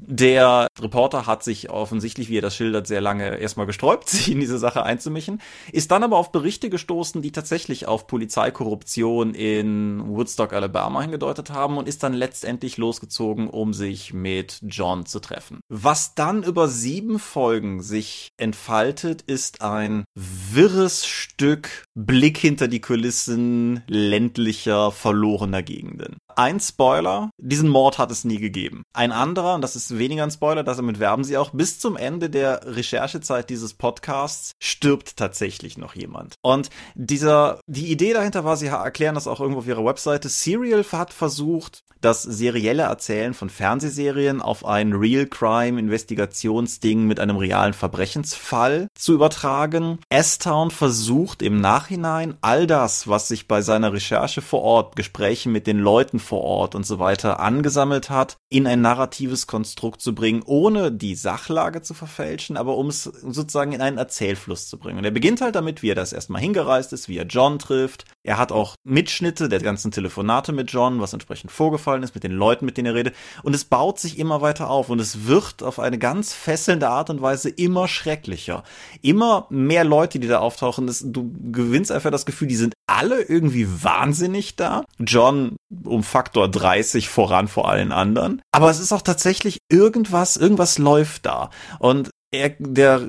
der 0.00 0.66
Reporter 0.80 1.26
hat 1.26 1.44
sich 1.44 1.70
offensichtlich, 1.70 2.28
wie 2.28 2.38
er 2.38 2.42
das 2.42 2.56
schildert, 2.56 2.86
sehr 2.86 3.00
lange 3.00 3.36
erstmal 3.36 3.66
gesträubt, 3.66 4.08
sich 4.08 4.30
in 4.30 4.40
diese 4.40 4.58
Sache 4.58 4.82
einzumischen, 4.82 5.40
ist 5.72 5.90
dann 5.90 6.02
aber 6.02 6.16
auf 6.16 6.32
Berichte 6.32 6.70
gestoßen, 6.70 7.22
die 7.22 7.32
tatsächlich 7.32 7.86
auf 7.86 8.06
Polizeikorruption 8.06 9.34
in 9.34 10.02
Woodstock, 10.06 10.52
Alabama 10.52 11.02
hingedeutet 11.02 11.50
haben 11.50 11.76
und 11.76 11.88
ist 11.88 12.02
dann 12.02 12.12
letztendlich 12.12 12.76
losgezogen, 12.76 13.48
um 13.48 13.72
sich 13.72 14.12
mit 14.12 14.60
John 14.62 15.06
zu 15.06 15.20
treffen. 15.20 15.60
Was 15.68 16.14
dann 16.14 16.42
über 16.42 16.68
sieben 16.68 17.18
Folgen 17.18 17.82
sich 17.82 18.30
entfaltet, 18.36 19.22
ist 19.22 19.62
ein 19.62 20.04
wirres 20.14 21.06
Stück 21.06 21.84
Blick 21.94 22.38
hinter 22.38 22.68
die 22.68 22.80
Kulissen 22.80 23.82
ländlicher, 23.86 24.90
verlorener 24.90 25.62
Gegenden. 25.62 26.16
Ein 26.36 26.60
Spoiler, 26.60 27.30
diesen 27.38 27.68
Mord 27.68 27.98
hat 27.98 28.10
es 28.10 28.24
nie 28.24 28.38
gegeben. 28.38 28.82
Ein 28.92 29.12
anderer, 29.12 29.54
und 29.54 29.60
das 29.60 29.76
ist 29.76 29.98
weniger 29.98 30.24
ein 30.24 30.30
Spoiler, 30.30 30.62
damit 30.62 30.98
werben 30.98 31.24
sie 31.24 31.36
auch, 31.36 31.50
bis 31.50 31.78
zum 31.78 31.96
Ende 31.96 32.30
der 32.30 32.60
Recherchezeit 32.64 33.50
dieses 33.50 33.74
Podcasts 33.74 34.52
stirbt 34.60 35.16
tatsächlich 35.16 35.78
noch 35.78 35.94
jemand. 35.94 36.34
Und 36.42 36.70
dieser, 36.94 37.60
die 37.66 37.90
Idee 37.90 38.12
dahinter 38.12 38.44
war, 38.44 38.56
sie 38.56 38.66
erklären 38.66 39.14
das 39.14 39.28
auch 39.28 39.40
irgendwo 39.40 39.60
auf 39.60 39.66
ihrer 39.66 39.84
Webseite, 39.84 40.28
Serial 40.28 40.84
hat 40.92 41.12
versucht, 41.12 41.82
das 42.04 42.22
serielle 42.22 42.82
Erzählen 42.82 43.32
von 43.32 43.48
Fernsehserien 43.48 44.42
auf 44.42 44.66
ein 44.66 44.92
Real 44.92 45.24
Crime 45.24 45.80
Investigationsding 45.80 47.06
mit 47.06 47.18
einem 47.18 47.38
realen 47.38 47.72
Verbrechensfall 47.72 48.88
zu 48.94 49.14
übertragen. 49.14 49.98
S-Town 50.10 50.70
versucht 50.70 51.40
im 51.40 51.62
Nachhinein 51.62 52.36
all 52.42 52.66
das, 52.66 53.08
was 53.08 53.28
sich 53.28 53.48
bei 53.48 53.62
seiner 53.62 53.94
Recherche 53.94 54.42
vor 54.42 54.60
Ort, 54.60 54.96
Gespräche 54.96 55.48
mit 55.48 55.66
den 55.66 55.78
Leuten 55.78 56.18
vor 56.24 56.42
Ort 56.42 56.74
und 56.74 56.84
so 56.84 56.98
weiter 56.98 57.40
angesammelt 57.40 58.10
hat, 58.10 58.36
in 58.48 58.66
ein 58.66 58.80
narratives 58.80 59.46
Konstrukt 59.46 60.00
zu 60.00 60.14
bringen, 60.14 60.42
ohne 60.44 60.90
die 60.90 61.14
Sachlage 61.14 61.82
zu 61.82 61.94
verfälschen, 61.94 62.56
aber 62.56 62.76
um 62.76 62.88
es 62.88 63.04
sozusagen 63.04 63.72
in 63.72 63.80
einen 63.80 63.98
Erzählfluss 63.98 64.68
zu 64.68 64.78
bringen. 64.78 64.98
Und 64.98 65.04
er 65.04 65.10
beginnt 65.10 65.40
halt 65.40 65.54
damit, 65.54 65.82
wie 65.82 65.90
er 65.90 65.94
das 65.94 66.12
erstmal 66.12 66.40
hingereist 66.40 66.92
ist, 66.92 67.08
wie 67.08 67.18
er 67.18 67.26
John 67.26 67.58
trifft, 67.58 68.04
Er 68.26 68.38
hat 68.38 68.52
auch 68.52 68.76
Mitschnitte 68.84 69.50
der 69.50 69.60
ganzen 69.60 69.90
Telefonate 69.90 70.52
mit 70.52 70.72
John, 70.72 70.98
was 70.98 71.12
entsprechend 71.12 71.52
vorgefallen 71.52 72.02
ist, 72.02 72.14
mit 72.14 72.24
den 72.24 72.32
Leuten, 72.32 72.64
mit 72.64 72.78
denen 72.78 72.86
er 72.86 72.94
redet. 72.94 73.14
Und 73.42 73.54
es 73.54 73.66
baut 73.66 73.98
sich 73.98 74.18
immer 74.18 74.40
weiter 74.40 74.70
auf 74.70 74.88
und 74.88 74.98
es 74.98 75.26
wird 75.26 75.62
auf 75.62 75.78
eine 75.78 75.98
ganz 75.98 76.32
fesselnde 76.32 76.88
Art 76.88 77.10
und 77.10 77.20
Weise 77.20 77.50
immer 77.50 77.86
schrecklicher. 77.86 78.64
Immer 79.02 79.46
mehr 79.50 79.84
Leute, 79.84 80.18
die 80.18 80.26
da 80.26 80.38
auftauchen. 80.38 80.86
Das, 80.86 81.04
du 81.04 81.30
gewinnst 81.52 81.92
einfach 81.92 82.10
das 82.10 82.24
Gefühl, 82.24 82.48
die 82.48 82.56
sind 82.56 82.72
alle 82.86 83.20
irgendwie 83.20 83.68
wahnsinnig 83.82 84.56
da. 84.56 84.84
John 84.98 85.56
um 85.84 86.02
Faktor 86.02 86.48
30 86.48 87.10
voran 87.10 87.46
vor 87.46 87.68
allen 87.68 87.92
anderen. 87.92 88.40
Aber 88.52 88.70
es 88.70 88.80
ist 88.80 88.92
auch 88.92 89.02
tatsächlich 89.02 89.58
irgendwas, 89.70 90.38
irgendwas 90.38 90.78
läuft 90.78 91.26
da. 91.26 91.50
Und 91.78 92.08
er, 92.34 92.50
der 92.58 93.00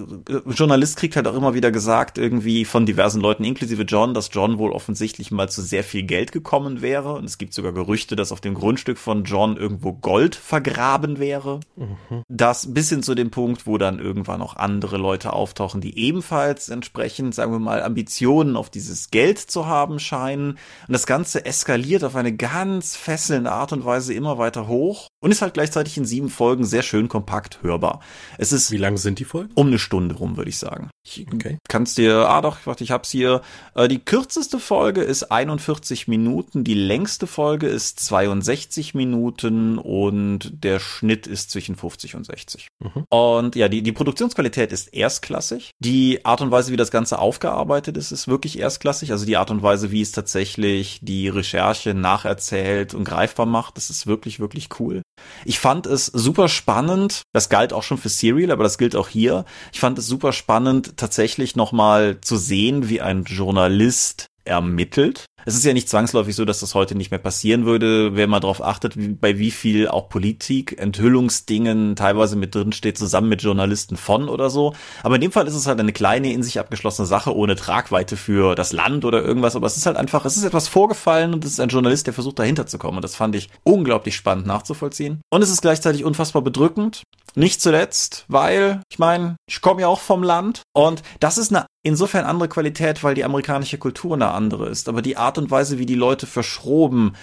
Journalist 0.47 0.97
kriegt 0.97 1.15
halt 1.15 1.27
auch 1.27 1.35
immer 1.35 1.53
wieder 1.53 1.71
gesagt, 1.71 2.17
irgendwie 2.17 2.65
von 2.65 2.85
diversen 2.85 3.21
Leuten, 3.21 3.43
inklusive 3.43 3.83
John, 3.83 4.13
dass 4.13 4.29
John 4.31 4.57
wohl 4.57 4.71
offensichtlich 4.71 5.31
mal 5.31 5.49
zu 5.49 5.61
sehr 5.61 5.83
viel 5.83 6.03
Geld 6.03 6.31
gekommen 6.31 6.81
wäre. 6.81 7.13
Und 7.13 7.25
es 7.25 7.37
gibt 7.37 7.53
sogar 7.53 7.73
Gerüchte, 7.73 8.15
dass 8.15 8.31
auf 8.31 8.41
dem 8.41 8.53
Grundstück 8.53 8.97
von 8.97 9.23
John 9.23 9.57
irgendwo 9.57 9.93
Gold 9.93 10.35
vergraben 10.35 11.19
wäre. 11.19 11.59
Mhm. 11.75 12.23
Das 12.27 12.73
bis 12.73 12.89
hin 12.89 13.03
zu 13.03 13.15
dem 13.15 13.31
Punkt, 13.31 13.67
wo 13.67 13.77
dann 13.77 13.99
irgendwann 13.99 14.41
auch 14.41 14.55
andere 14.55 14.97
Leute 14.97 15.33
auftauchen, 15.33 15.81
die 15.81 15.97
ebenfalls 15.97 16.69
entsprechend, 16.69 17.35
sagen 17.35 17.51
wir 17.51 17.59
mal, 17.59 17.83
Ambitionen 17.83 18.55
auf 18.55 18.69
dieses 18.69 19.11
Geld 19.11 19.39
zu 19.39 19.67
haben 19.67 19.99
scheinen. 19.99 20.51
Und 20.87 20.93
das 20.93 21.05
Ganze 21.05 21.45
eskaliert 21.45 22.03
auf 22.03 22.15
eine 22.15 22.35
ganz 22.35 22.95
fesselnde 22.95 23.51
Art 23.51 23.73
und 23.73 23.85
Weise 23.85 24.13
immer 24.13 24.37
weiter 24.37 24.67
hoch 24.67 25.07
und 25.19 25.31
ist 25.31 25.41
halt 25.41 25.53
gleichzeitig 25.55 25.97
in 25.97 26.05
sieben 26.05 26.29
Folgen 26.29 26.65
sehr 26.65 26.83
schön 26.83 27.07
kompakt 27.07 27.59
hörbar. 27.63 28.01
Es 28.37 28.51
ist. 28.51 28.71
Wie 28.71 28.77
lang 28.77 28.97
sind 28.97 29.14
sind 29.15 29.19
die 29.19 29.25
Folgen? 29.25 29.51
Um 29.55 29.67
eine 29.67 29.79
Stunde 29.79 30.15
rum, 30.15 30.35
würde 30.35 30.49
ich 30.49 30.57
sagen. 30.57 30.89
Ich 31.05 31.25
okay. 31.31 31.57
kannst 31.69 31.97
dir, 31.97 32.27
ah 32.29 32.41
doch, 32.41 32.57
warte, 32.65 32.83
ich 32.83 32.91
hab's 32.91 33.11
hier. 33.11 33.41
Äh, 33.75 33.87
die 33.87 33.99
kürzeste 33.99 34.59
Folge 34.59 35.01
ist 35.01 35.31
41 35.31 36.07
Minuten, 36.07 36.63
die 36.63 36.73
längste 36.73 37.27
Folge 37.27 37.67
ist 37.67 37.99
62 38.01 38.93
Minuten 38.93 39.77
und 39.77 40.51
der 40.63 40.79
Schnitt 40.79 41.27
ist 41.27 41.51
zwischen 41.51 41.75
50 41.75 42.15
und 42.15 42.25
60. 42.25 42.67
Mhm. 42.79 43.05
Und 43.09 43.55
ja, 43.55 43.69
die, 43.69 43.83
die 43.83 43.91
Produktionsqualität 43.91 44.71
ist 44.71 44.93
erstklassig. 44.93 45.71
Die 45.79 46.25
Art 46.25 46.41
und 46.41 46.51
Weise, 46.51 46.71
wie 46.71 46.77
das 46.77 46.91
Ganze 46.91 47.19
aufgearbeitet 47.19 47.95
ist, 47.97 48.11
ist 48.11 48.27
wirklich 48.27 48.59
erstklassig. 48.59 49.11
Also 49.11 49.25
die 49.25 49.37
Art 49.37 49.51
und 49.51 49.61
Weise, 49.61 49.91
wie 49.91 50.01
es 50.01 50.11
tatsächlich 50.11 50.99
die 51.01 51.29
Recherche 51.29 51.93
nacherzählt 51.93 52.93
und 52.93 53.05
greifbar 53.05 53.45
macht, 53.45 53.77
das 53.77 53.89
ist 53.89 54.07
wirklich, 54.07 54.39
wirklich 54.39 54.69
cool. 54.79 55.01
Ich 55.45 55.59
fand 55.59 55.85
es 55.85 56.07
super 56.07 56.49
spannend. 56.49 57.21
Das 57.31 57.49
galt 57.49 57.71
auch 57.71 57.83
schon 57.83 57.97
für 57.97 58.09
Serial, 58.09 58.51
aber 58.51 58.63
das 58.63 58.77
gilt 58.77 58.95
auch 58.95 59.04
hier. 59.09 59.45
Ich 59.73 59.79
fand 59.79 59.97
es 59.97 60.07
super 60.07 60.33
spannend, 60.33 60.97
tatsächlich 60.97 61.55
nochmal 61.55 62.19
zu 62.21 62.37
sehen, 62.37 62.89
wie 62.89 63.01
ein 63.01 63.23
Journalist 63.23 64.27
ermittelt. 64.45 65.25
Es 65.43 65.55
ist 65.55 65.65
ja 65.65 65.73
nicht 65.73 65.89
zwangsläufig 65.89 66.35
so, 66.35 66.45
dass 66.45 66.61
das 66.61 66.73
heute 66.73 66.95
nicht 66.95 67.11
mehr 67.11 67.19
passieren 67.19 67.65
würde, 67.65 68.15
wenn 68.15 68.29
man 68.29 68.41
darauf 68.41 68.63
achtet, 68.63 68.93
bei 69.19 69.37
wie 69.37 69.51
viel 69.51 69.87
auch 69.87 70.09
Politik, 70.09 70.79
Enthüllungsdingen 70.79 71.95
teilweise 71.95 72.35
mit 72.35 72.55
drin 72.55 72.71
steht, 72.71 72.97
zusammen 72.97 73.29
mit 73.29 73.43
Journalisten 73.43 73.97
von 73.97 74.29
oder 74.29 74.49
so. 74.49 74.73
Aber 75.03 75.15
in 75.15 75.21
dem 75.21 75.31
Fall 75.31 75.47
ist 75.47 75.53
es 75.53 75.67
halt 75.67 75.79
eine 75.79 75.93
kleine, 75.93 76.31
in 76.31 76.41
sich 76.41 76.59
abgeschlossene 76.59 77.05
Sache 77.05 77.35
ohne 77.35 77.55
Tragweite 77.55 78.17
für 78.17 78.55
das 78.55 78.71
Land 78.71 79.05
oder 79.05 79.23
irgendwas. 79.23 79.55
Aber 79.55 79.67
es 79.67 79.77
ist 79.77 79.85
halt 79.85 79.97
einfach, 79.97 80.25
es 80.25 80.37
ist 80.37 80.45
etwas 80.45 80.67
vorgefallen 80.67 81.33
und 81.33 81.45
es 81.45 81.51
ist 81.51 81.59
ein 81.59 81.69
Journalist, 81.69 82.07
der 82.07 82.13
versucht 82.13 82.39
dahinter 82.39 82.65
zu 82.65 82.77
kommen. 82.77 82.97
Und 82.97 83.03
das 83.03 83.15
fand 83.15 83.35
ich 83.35 83.49
unglaublich 83.63 84.15
spannend 84.15 84.47
nachzuvollziehen. 84.47 85.21
Und 85.29 85.41
es 85.43 85.51
ist 85.51 85.61
gleichzeitig 85.61 86.03
unfassbar 86.05 86.41
bedrückend. 86.41 87.03
Nicht 87.35 87.61
zuletzt, 87.61 88.25
weil, 88.29 88.81
ich 88.89 88.97
meine, 88.97 89.35
ich 89.47 89.61
komme 89.61 89.81
ja 89.81 89.87
auch 89.87 89.99
vom 89.99 90.23
Land 90.23 90.61
und 90.73 91.03
das 91.19 91.37
ist 91.37 91.53
eine 91.53 91.65
insofern 91.85 92.25
andere 92.25 92.49
Qualität, 92.49 93.03
weil 93.03 93.13
die 93.13 93.23
amerikanische 93.23 93.77
Kultur 93.77 94.15
eine 94.15 94.31
andere 94.31 94.69
ist. 94.69 94.89
Aber 94.89 95.01
die 95.01 95.17
Art 95.25 95.37
und 95.37 95.51
Weise, 95.51 95.79
wie 95.79 95.85
die 95.85 95.95
Leute 95.95 96.27
verschroben 96.27 97.15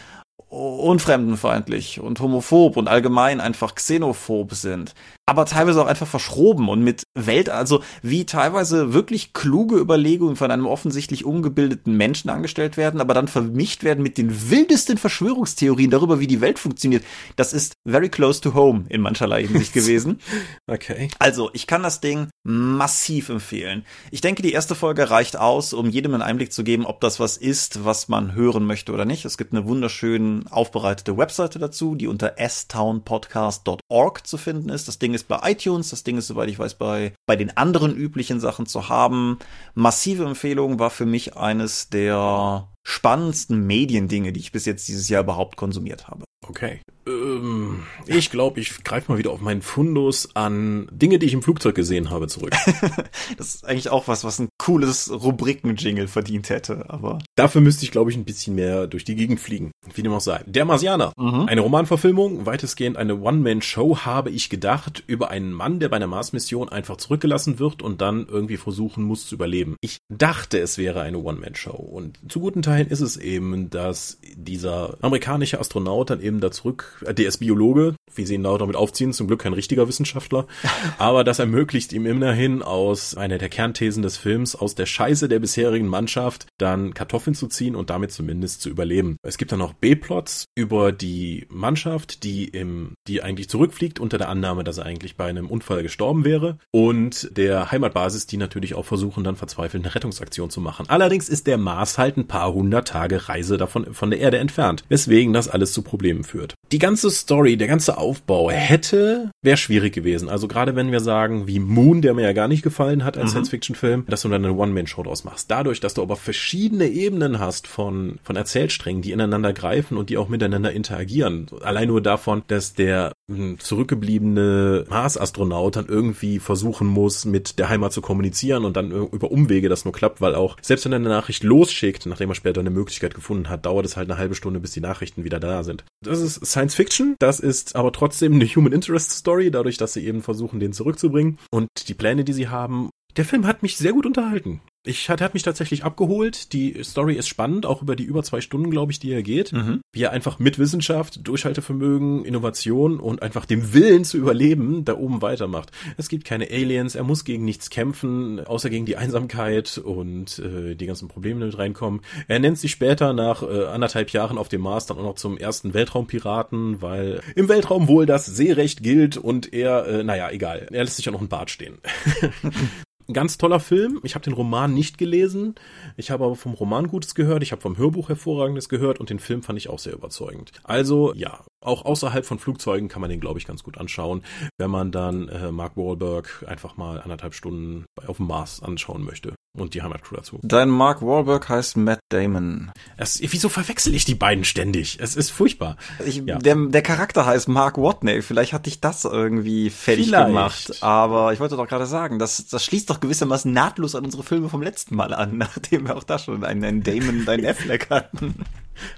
und 0.49 1.01
fremdenfeindlich 1.01 2.01
und 2.01 2.21
homophob 2.21 2.77
und 2.77 2.89
allgemein 2.89 3.41
einfach 3.41 3.75
xenophob 3.75 4.53
sind, 4.53 4.95
aber 5.27 5.47
teilweise 5.47 5.81
auch 5.81 5.87
einfach 5.87 6.07
verschroben 6.07 6.69
und 6.69 6.83
mit 6.83 7.05
Welt, 7.15 7.49
also 7.49 7.83
wie 8.03 8.27
teilweise 8.27 8.93
wirklich 8.93 9.33
kluge 9.33 9.77
Überlegungen 9.77 10.35
von 10.35 10.51
einem 10.51 10.67
offensichtlich 10.67 11.25
ungebildeten 11.25 11.97
Menschen 11.97 12.29
angestellt 12.29 12.77
werden, 12.77 13.01
aber 13.01 13.15
dann 13.15 13.29
vermischt 13.29 13.85
werden 13.85 14.03
mit 14.03 14.19
den 14.19 14.51
wildesten 14.51 14.99
Verschwörungstheorien 14.99 15.91
darüber, 15.91 16.19
wie 16.19 16.27
die 16.27 16.41
Welt 16.41 16.59
funktioniert. 16.59 17.05
Das 17.37 17.53
ist 17.53 17.75
very 17.87 18.09
close 18.09 18.41
to 18.41 18.55
home 18.55 18.85
in 18.89 19.01
mancherlei 19.01 19.47
Hinsicht 19.47 19.73
gewesen. 19.73 20.19
okay. 20.67 21.09
Also, 21.21 21.51
ich 21.53 21.67
kann 21.69 21.85
das 21.85 22.01
Ding 22.01 22.29
massiv 22.43 23.29
empfehlen. 23.29 23.85
Ich 24.11 24.21
denke, 24.21 24.43
die 24.43 24.53
erste 24.53 24.75
Folge 24.75 25.11
reicht 25.11 25.37
aus, 25.37 25.73
um 25.73 25.89
jedem 25.89 26.15
einen 26.15 26.23
Einblick 26.23 26.53
zu 26.53 26.65
geben, 26.65 26.85
ob 26.85 27.01
das 27.01 27.21
was 27.21 27.37
ist, 27.37 27.85
was 27.85 28.09
man 28.09 28.35
hören 28.35 28.65
möchte 28.65 28.93
oder 28.93 29.05
nicht. 29.05 29.25
Es 29.25 29.39
gibt 29.39 29.53
eine 29.53 29.67
wunderschön 29.67 30.47
aufbereitete 30.49 31.17
Webseite 31.17 31.61
dazu, 31.61 31.95
die 31.95 32.09
unter 32.09 32.35
stownpodcast.org 32.37 34.27
zu 34.27 34.37
finden 34.37 34.69
ist. 34.69 34.89
Das 34.89 34.99
Ding 34.99 35.12
ist 35.15 35.29
bei 35.29 35.39
iTunes, 35.51 35.91
das 35.91 36.05
Ding 36.05 36.19
ist, 36.19 36.27
soweit 36.27 36.49
ich 36.49 36.59
weiß, 36.59 36.75
bei, 36.75 37.13
bei 37.27 37.37
den 37.37 37.57
anderen 37.57 37.97
üblichen 37.97 38.41
Sachen 38.41 38.67
zu 38.67 38.89
haben. 38.89 39.39
Massive 39.75 40.25
Empfehlung 40.25 40.79
war 40.79 40.91
für 40.91 41.07
mich 41.07 41.37
eines 41.37 41.89
der 41.89 42.69
spannendsten 42.85 43.67
Mediendinge, 43.67 44.33
die 44.33 44.41
ich 44.41 44.53
bis 44.53 44.67
jetzt 44.67 44.89
dieses 44.89 45.09
Jahr 45.09 45.23
überhaupt 45.23 45.57
konsumiert 45.57 46.09
habe. 46.09 46.25
Okay. 46.49 46.81
Ähm, 47.07 47.83
ich 48.07 48.31
glaube, 48.31 48.61
ich 48.61 48.85
greife 48.85 49.11
mal 49.11 49.19
wieder 49.19 49.31
auf 49.31 49.41
meinen 49.41 49.63
Fundus 49.63 50.35
an 50.35 50.89
Dinge, 50.91 51.19
die 51.19 51.27
ich 51.27 51.35
im 51.35 51.43
Flugzeug 51.43 51.75
gesehen 51.75 52.11
habe, 52.11 52.29
zurück. 52.29 52.53
das 53.37 53.55
ist 53.55 53.67
eigentlich 53.67 53.91
auch 53.91 54.09
was, 54.09 54.25
was 54.25 54.39
ein 54.39 54.49
cooles 54.59 55.11
Rubriken-Jingle 55.11 56.09
verdient 56.09 56.51
hätte, 56.51 56.91
aber. 56.91 57.19
Dafür 57.37 57.61
müsste 57.61 57.85
ich, 57.85 57.91
glaube 57.91 58.11
ich, 58.11 58.17
ein 58.17 58.25
bisschen 58.25 58.55
mehr 58.55 58.87
durch 58.87 59.05
die 59.05 59.17
Gegend 59.17 59.41
fliegen. 59.41 59.73
Wie 59.95 60.03
dem 60.03 60.13
auch 60.13 60.21
sei. 60.21 60.43
Der 60.47 60.65
Marsianer. 60.65 61.13
Mhm. 61.17 61.47
Eine 61.47 61.61
Romanverfilmung, 61.63 62.47
weitestgehend 62.47 62.97
eine 62.97 63.21
One-Man-Show, 63.21 63.99
habe 63.99 64.31
ich 64.31 64.49
gedacht, 64.49 65.03
über 65.07 65.31
einen 65.31 65.53
Mann, 65.53 65.81
der 65.81 65.89
bei 65.89 65.97
einer 65.97 66.07
Mars-Mission 66.07 66.69
einfach 66.69 66.97
zurückgelassen 66.97 67.59
wird 67.59 67.83
und 67.83 68.01
dann 68.01 68.27
irgendwie 68.29 68.57
versuchen 68.57 69.05
muss 69.05 69.27
zu 69.27 69.35
überleben. 69.35 69.77
Ich 69.81 69.99
dachte, 70.09 70.59
es 70.59 70.79
wäre 70.79 71.01
eine 71.03 71.19
One-Man-Show. 71.19 71.73
Und 71.73 72.19
zu 72.29 72.41
guten 72.41 72.63
Teilen 72.63 72.89
ist 72.89 73.01
es 73.01 73.17
eben, 73.17 73.71
dass 73.71 74.19
dieser 74.37 74.99
amerikanische 75.01 75.59
Astronaut 75.59 76.11
dann 76.11 76.21
eben 76.21 76.32
da 76.41 76.51
zurück. 76.51 77.03
Äh, 77.05 77.15
der 77.15 77.29
ist 77.29 77.39
Biologe, 77.39 77.95
wie 78.15 78.27
sie 78.27 78.35
ihn 78.35 78.43
damit 78.43 78.77
aufziehen, 78.77 79.13
zum 79.13 79.27
Glück 79.27 79.41
kein 79.41 79.53
richtiger 79.53 79.89
Wissenschaftler, 79.89 80.47
aber 80.99 81.25
das 81.25 81.39
ermöglicht 81.39 81.93
ihm 81.93 82.07
immerhin 82.07 82.63
aus 82.63 83.17
einer 83.17 83.39
der 83.39 83.49
Kernthesen 83.49 84.03
des 84.03 84.17
Films, 84.17 84.55
aus 84.55 84.75
der 84.75 84.87
Scheiße 84.87 85.29
der 85.29 85.39
bisherigen 85.39 85.89
Mannschaft 85.89 86.47
dann 86.59 86.95
Kartoffeln 86.95 87.35
zu 87.35 87.49
ziehen 87.49 87.77
und 87.77 87.91
damit 87.91 88.13
zumindest 88.13 88.63
zu 88.63 88.71
überleben. 88.71 89.17
Es 89.23 89.39
gibt 89.39 89.53
dann 89.53 89.59
noch 89.59 89.73
B-Plots 89.73 90.47
über 90.55 90.93
die 90.93 91.47
Mannschaft, 91.49 92.25
die 92.25 92.45
im, 92.45 92.95
die 93.07 93.23
eigentlich 93.23 93.49
zurückfliegt 93.49 94.01
unter 94.01 94.19
der 94.19 94.29
Annahme, 94.29 94.65
dass 94.65 94.79
er 94.79 94.87
eigentlich 94.87 95.17
bei 95.17 95.27
einem 95.27 95.49
Unfall 95.49 95.83
gestorben 95.83 96.25
wäre. 96.25 96.59
Und 96.71 97.37
der 97.37 97.71
Heimatbasis, 97.71 98.27
die 98.27 98.37
natürlich 98.37 98.75
auch 98.75 98.85
versuchen, 98.85 99.25
dann 99.25 99.37
verzweifelt 99.37 99.85
eine 99.85 99.95
Rettungsaktion 99.95 100.51
zu 100.51 100.61
machen. 100.61 100.87
Allerdings 100.89 101.29
ist 101.29 101.47
der 101.47 101.59
Mars 101.59 101.99
halt 101.99 102.17
ein 102.17 102.27
paar 102.27 102.53
hundert 102.53 102.89
Tage 102.89 103.29
Reise 103.29 103.57
davon 103.57 103.95
von 103.95 104.11
der 104.11 104.21
Erde 104.21 104.39
entfernt, 104.39 104.85
weswegen 104.89 105.33
das 105.33 105.49
alles 105.49 105.73
zu 105.73 105.83
Problemen 105.83 106.22
führt. 106.25 106.55
Die 106.71 106.79
ganze 106.79 107.11
Story, 107.11 107.57
der 107.57 107.69
ganze 107.69 107.99
Aufbau 107.99 108.51
hätte, 108.51 109.31
wäre 109.43 109.57
schwierig 109.57 109.93
gewesen. 109.93 110.29
Also 110.29 110.49
gerade 110.49 110.75
wenn 110.75 110.91
wir 110.91 111.01
sagen, 111.01 111.47
wie 111.47 111.59
Moon, 111.59 112.03
der 112.03 112.15
mir 112.15 112.23
ja 112.23 112.33
gar 112.33 112.49
nicht 112.49 112.63
gefallen 112.63 113.05
hat 113.05 113.19
als 113.19 113.27
mhm. 113.27 113.31
Science-Fiction-Film, 113.31 114.05
dass 114.09 114.23
du 114.23 114.29
dann 114.29 114.45
eine 114.45 114.55
One-Man-Show 114.55 115.03
draus 115.03 115.25
machst. 115.25 115.51
Dadurch, 115.51 115.81
dass 115.81 115.95
du 115.95 116.03
aber 116.03 116.17
verschiedene 116.17 116.87
Ebenen 116.87 117.39
hast 117.39 117.67
von, 117.67 118.19
von 118.23 118.37
Erzählsträngen, 118.37 119.03
die 119.03 119.13
ineinander 119.13 119.53
greifen 119.53 119.97
und 119.97 120.11
die 120.11 120.17
auch 120.17 120.29
miteinander 120.29 120.73
interagieren. 120.73 121.47
Allein 121.63 121.89
nur 121.89 122.01
davon, 122.01 122.43
dass 122.47 122.75
der 122.75 123.13
hm, 123.31 123.59
zurückgebliebene 123.59 124.87
Mars-Astronaut 124.89 125.77
dann 125.77 125.87
irgendwie 125.87 126.39
versuchen 126.39 126.87
muss, 126.87 127.25
mit 127.25 127.59
der 127.59 127.69
Heimat 127.69 127.93
zu 127.93 128.01
kommunizieren 128.01 128.65
und 128.65 128.77
dann 128.77 128.91
über 128.91 129.31
Umwege 129.31 129.69
das 129.69 129.85
nur 129.85 129.93
klappt, 129.93 130.21
weil 130.21 130.35
auch 130.35 130.57
selbst 130.61 130.85
wenn 130.85 130.93
er 130.93 130.97
eine 130.97 131.09
Nachricht 131.09 131.43
losschickt, 131.43 132.07
nachdem 132.07 132.31
er 132.31 132.35
später 132.35 132.61
eine 132.61 132.71
Möglichkeit 132.71 133.15
gefunden 133.15 133.49
hat, 133.49 133.67
dauert 133.67 133.87
es 133.87 133.97
halt 133.97 134.11
eine 134.11 134.19
halbe 134.19 134.35
Stunde, 134.35 134.61
bis 134.61 134.73
die 134.73 134.81
Nachrichten 134.81 135.25
wieder 135.25 135.41
da 135.41 135.63
sind. 135.63 135.85
Das 136.13 136.21
ist 136.21 136.45
Science 136.45 136.75
Fiction, 136.75 137.17
das 137.21 137.41
ist 137.41 137.75
aber 137.75 137.91
trotzdem 137.91 138.35
eine 138.35 138.45
Human 138.45 138.75
Interest 138.75 139.13
Story, 139.13 139.51
dadurch, 139.51 139.79
dass 139.79 139.95
sie 139.95 140.05
eben 140.07 140.21
versuchen, 140.21 140.61
den 140.61 140.75
zurückzubringen 140.75 141.39
und 141.51 141.69
die 141.89 141.95
Pläne, 141.95 142.23
die 142.23 142.35
sie 142.35 142.49
haben. 142.49 142.91
Der 143.17 143.25
Film 143.25 143.47
hat 143.47 143.63
mich 143.63 143.79
sehr 143.79 143.95
gut 143.95 144.05
unterhalten. 144.05 144.61
Ich 144.85 145.09
hat, 145.09 145.21
hat 145.21 145.35
mich 145.35 145.45
tatsächlich 145.45 145.85
abgeholt. 145.85 146.53
Die 146.53 146.83
Story 146.83 147.15
ist 147.15 147.29
spannend, 147.29 147.67
auch 147.67 147.83
über 147.83 147.95
die 147.95 148.03
über 148.03 148.25
zwei 148.25 148.41
Stunden, 148.41 148.71
glaube 148.71 148.91
ich, 148.91 148.99
die 148.99 149.13
er 149.13 149.23
geht. 149.23 149.53
Mhm. 149.53 149.81
Wie 149.93 150.03
er 150.03 150.11
einfach 150.11 150.41
mit 150.41 150.59
Wissenschaft, 150.59 151.27
Durchhaltevermögen, 151.27 152.25
Innovation 152.25 152.99
und 152.99 153.23
einfach 153.23 153.47
dem 153.47 153.73
Willen 153.75 154.05
zu 154.05 154.19
überleben 154.19 154.85
da 154.85 154.97
oben 154.97 155.23
weitermacht. 155.23 155.71
Es 155.97 156.09
gibt 156.09 156.25
keine 156.25 156.51
Aliens, 156.51 156.97
er 156.97 157.05
muss 157.05 157.25
gegen 157.25 157.45
nichts 157.45 157.71
kämpfen, 157.71 158.41
außer 158.45 158.71
gegen 158.71 158.85
die 158.85 158.97
Einsamkeit 158.97 159.79
und 159.79 160.41
äh, 160.41 160.75
die 160.75 160.87
ganzen 160.87 161.07
Probleme, 161.07 161.41
die 161.41 161.47
mit 161.47 161.59
reinkommen. 161.59 162.01
Er 162.27 162.41
nennt 162.41 162.59
sich 162.59 162.73
später 162.73 163.13
nach 163.13 163.45
äh, 163.45 163.67
anderthalb 163.67 164.11
Jahren 164.11 164.37
auf 164.37 164.49
dem 164.49 164.63
Mars 164.63 164.87
dann 164.87 164.99
auch 164.99 165.05
noch 165.05 165.15
zum 165.15 165.39
ersten 165.39 165.75
Weltraumpiraten, 165.75 166.83
weil 166.83 167.21
im 167.37 167.49
Weltraum 167.49 167.87
wohl 167.87 168.07
das 168.07 168.27
Seerecht 168.27 168.83
gilt 168.83 169.17
und 169.17 169.53
er, 169.53 169.87
äh, 169.87 170.03
naja, 170.03 170.31
egal. 170.31 170.67
Er 170.73 170.83
lässt 170.83 170.97
sich 170.97 171.07
ja 171.07 171.13
noch 171.13 171.21
ein 171.21 171.29
Bart 171.29 171.51
stehen. 171.51 171.79
Ganz 173.13 173.39
toller 173.39 173.61
Film. 173.61 174.01
Ich 174.03 174.15
habe 174.15 174.25
den 174.25 174.33
Roman 174.33 174.75
nicht 174.75 174.99
gelesen. 174.99 175.55
Ich 175.97 176.11
habe 176.11 176.25
aber 176.25 176.37
vom 176.37 176.53
Roman 176.53 176.89
Gutes 176.89 177.15
gehört. 177.15 177.43
Ich 177.43 177.53
habe 177.53 177.63
vom 177.63 177.77
Hörbuch 177.77 178.09
Hervorragendes 178.09 178.69
gehört 178.69 179.01
und 179.01 179.11
den 179.11 179.19
Film 179.19 179.43
fand 179.43 179.59
ich 179.59 179.69
auch 179.69 179.79
sehr 179.79 179.95
überzeugend. 179.95 180.53
Also 180.63 181.13
ja, 181.15 181.45
auch 181.63 181.85
außerhalb 181.85 182.25
von 182.25 182.39
Flugzeugen 182.39 182.89
kann 182.89 183.01
man 183.01 183.11
den, 183.11 183.21
glaube 183.21 183.39
ich, 183.39 183.47
ganz 183.47 183.63
gut 183.63 183.79
anschauen, 183.79 184.23
wenn 184.59 184.71
man 184.71 184.93
dann 184.93 185.29
äh, 185.29 185.51
Mark 185.53 185.77
Wahlberg 185.77 186.45
einfach 186.47 186.77
mal 186.77 187.01
anderthalb 187.01 187.35
Stunden 187.35 187.85
auf 188.07 188.19
dem 188.19 188.27
Mars 188.27 188.63
anschauen 188.63 189.05
möchte 189.05 189.35
und 189.57 189.75
die 189.75 189.83
Heimatcrew 189.83 190.17
dazu. 190.17 190.41
Dein 190.43 190.71
Mark 190.71 191.03
Wahlberg 191.03 191.49
heißt 191.49 191.77
Matt 191.77 192.01
Damon. 192.09 192.73
Es, 192.97 193.21
wieso 193.23 193.49
verwechsel 193.49 193.95
ich 193.95 194.05
die 194.05 194.15
beiden 194.15 194.45
ständig? 194.45 194.99
Es 195.01 195.15
ist 195.15 195.31
furchtbar. 195.31 195.77
Ich, 196.07 196.17
ja. 196.25 196.39
der, 196.39 196.57
der 196.57 196.83
Charakter 196.83 197.27
heißt 197.27 197.49
Mark 197.49 197.77
Watney. 197.77 198.23
Vielleicht 198.23 198.53
hat 198.53 198.67
dich 198.67 198.81
das 198.81 199.05
irgendwie 199.05 199.71
fertig 199.71 200.07
Vielleicht. 200.07 200.29
gemacht. 200.29 200.83
Aber 200.83 201.33
ich 201.33 201.41
wollte 201.41 201.57
doch 201.57 201.69
gerade 201.69 201.87
sagen, 201.87 202.19
das, 202.19 202.47
das 202.47 202.65
schließt 202.65 202.89
doch 202.89 203.01
gewissermaßen 203.01 203.53
nahtlos 203.53 203.95
an 203.95 204.05
unsere 204.05 204.23
Filme 204.23 204.49
vom 204.49 204.63
letzten 204.63 204.97
Mal 204.97 205.13
an, 205.13 205.37
nachdem 205.37 205.87
wir 205.87 205.97
auch 205.97 206.05
da 206.05 206.19
schon 206.19 206.45
einen, 206.45 206.65
einen 206.65 206.83
Damon 206.83 207.21
und 207.21 207.29
einen 207.29 207.47
Affleck 207.53 207.91
hatten. 207.91 208.35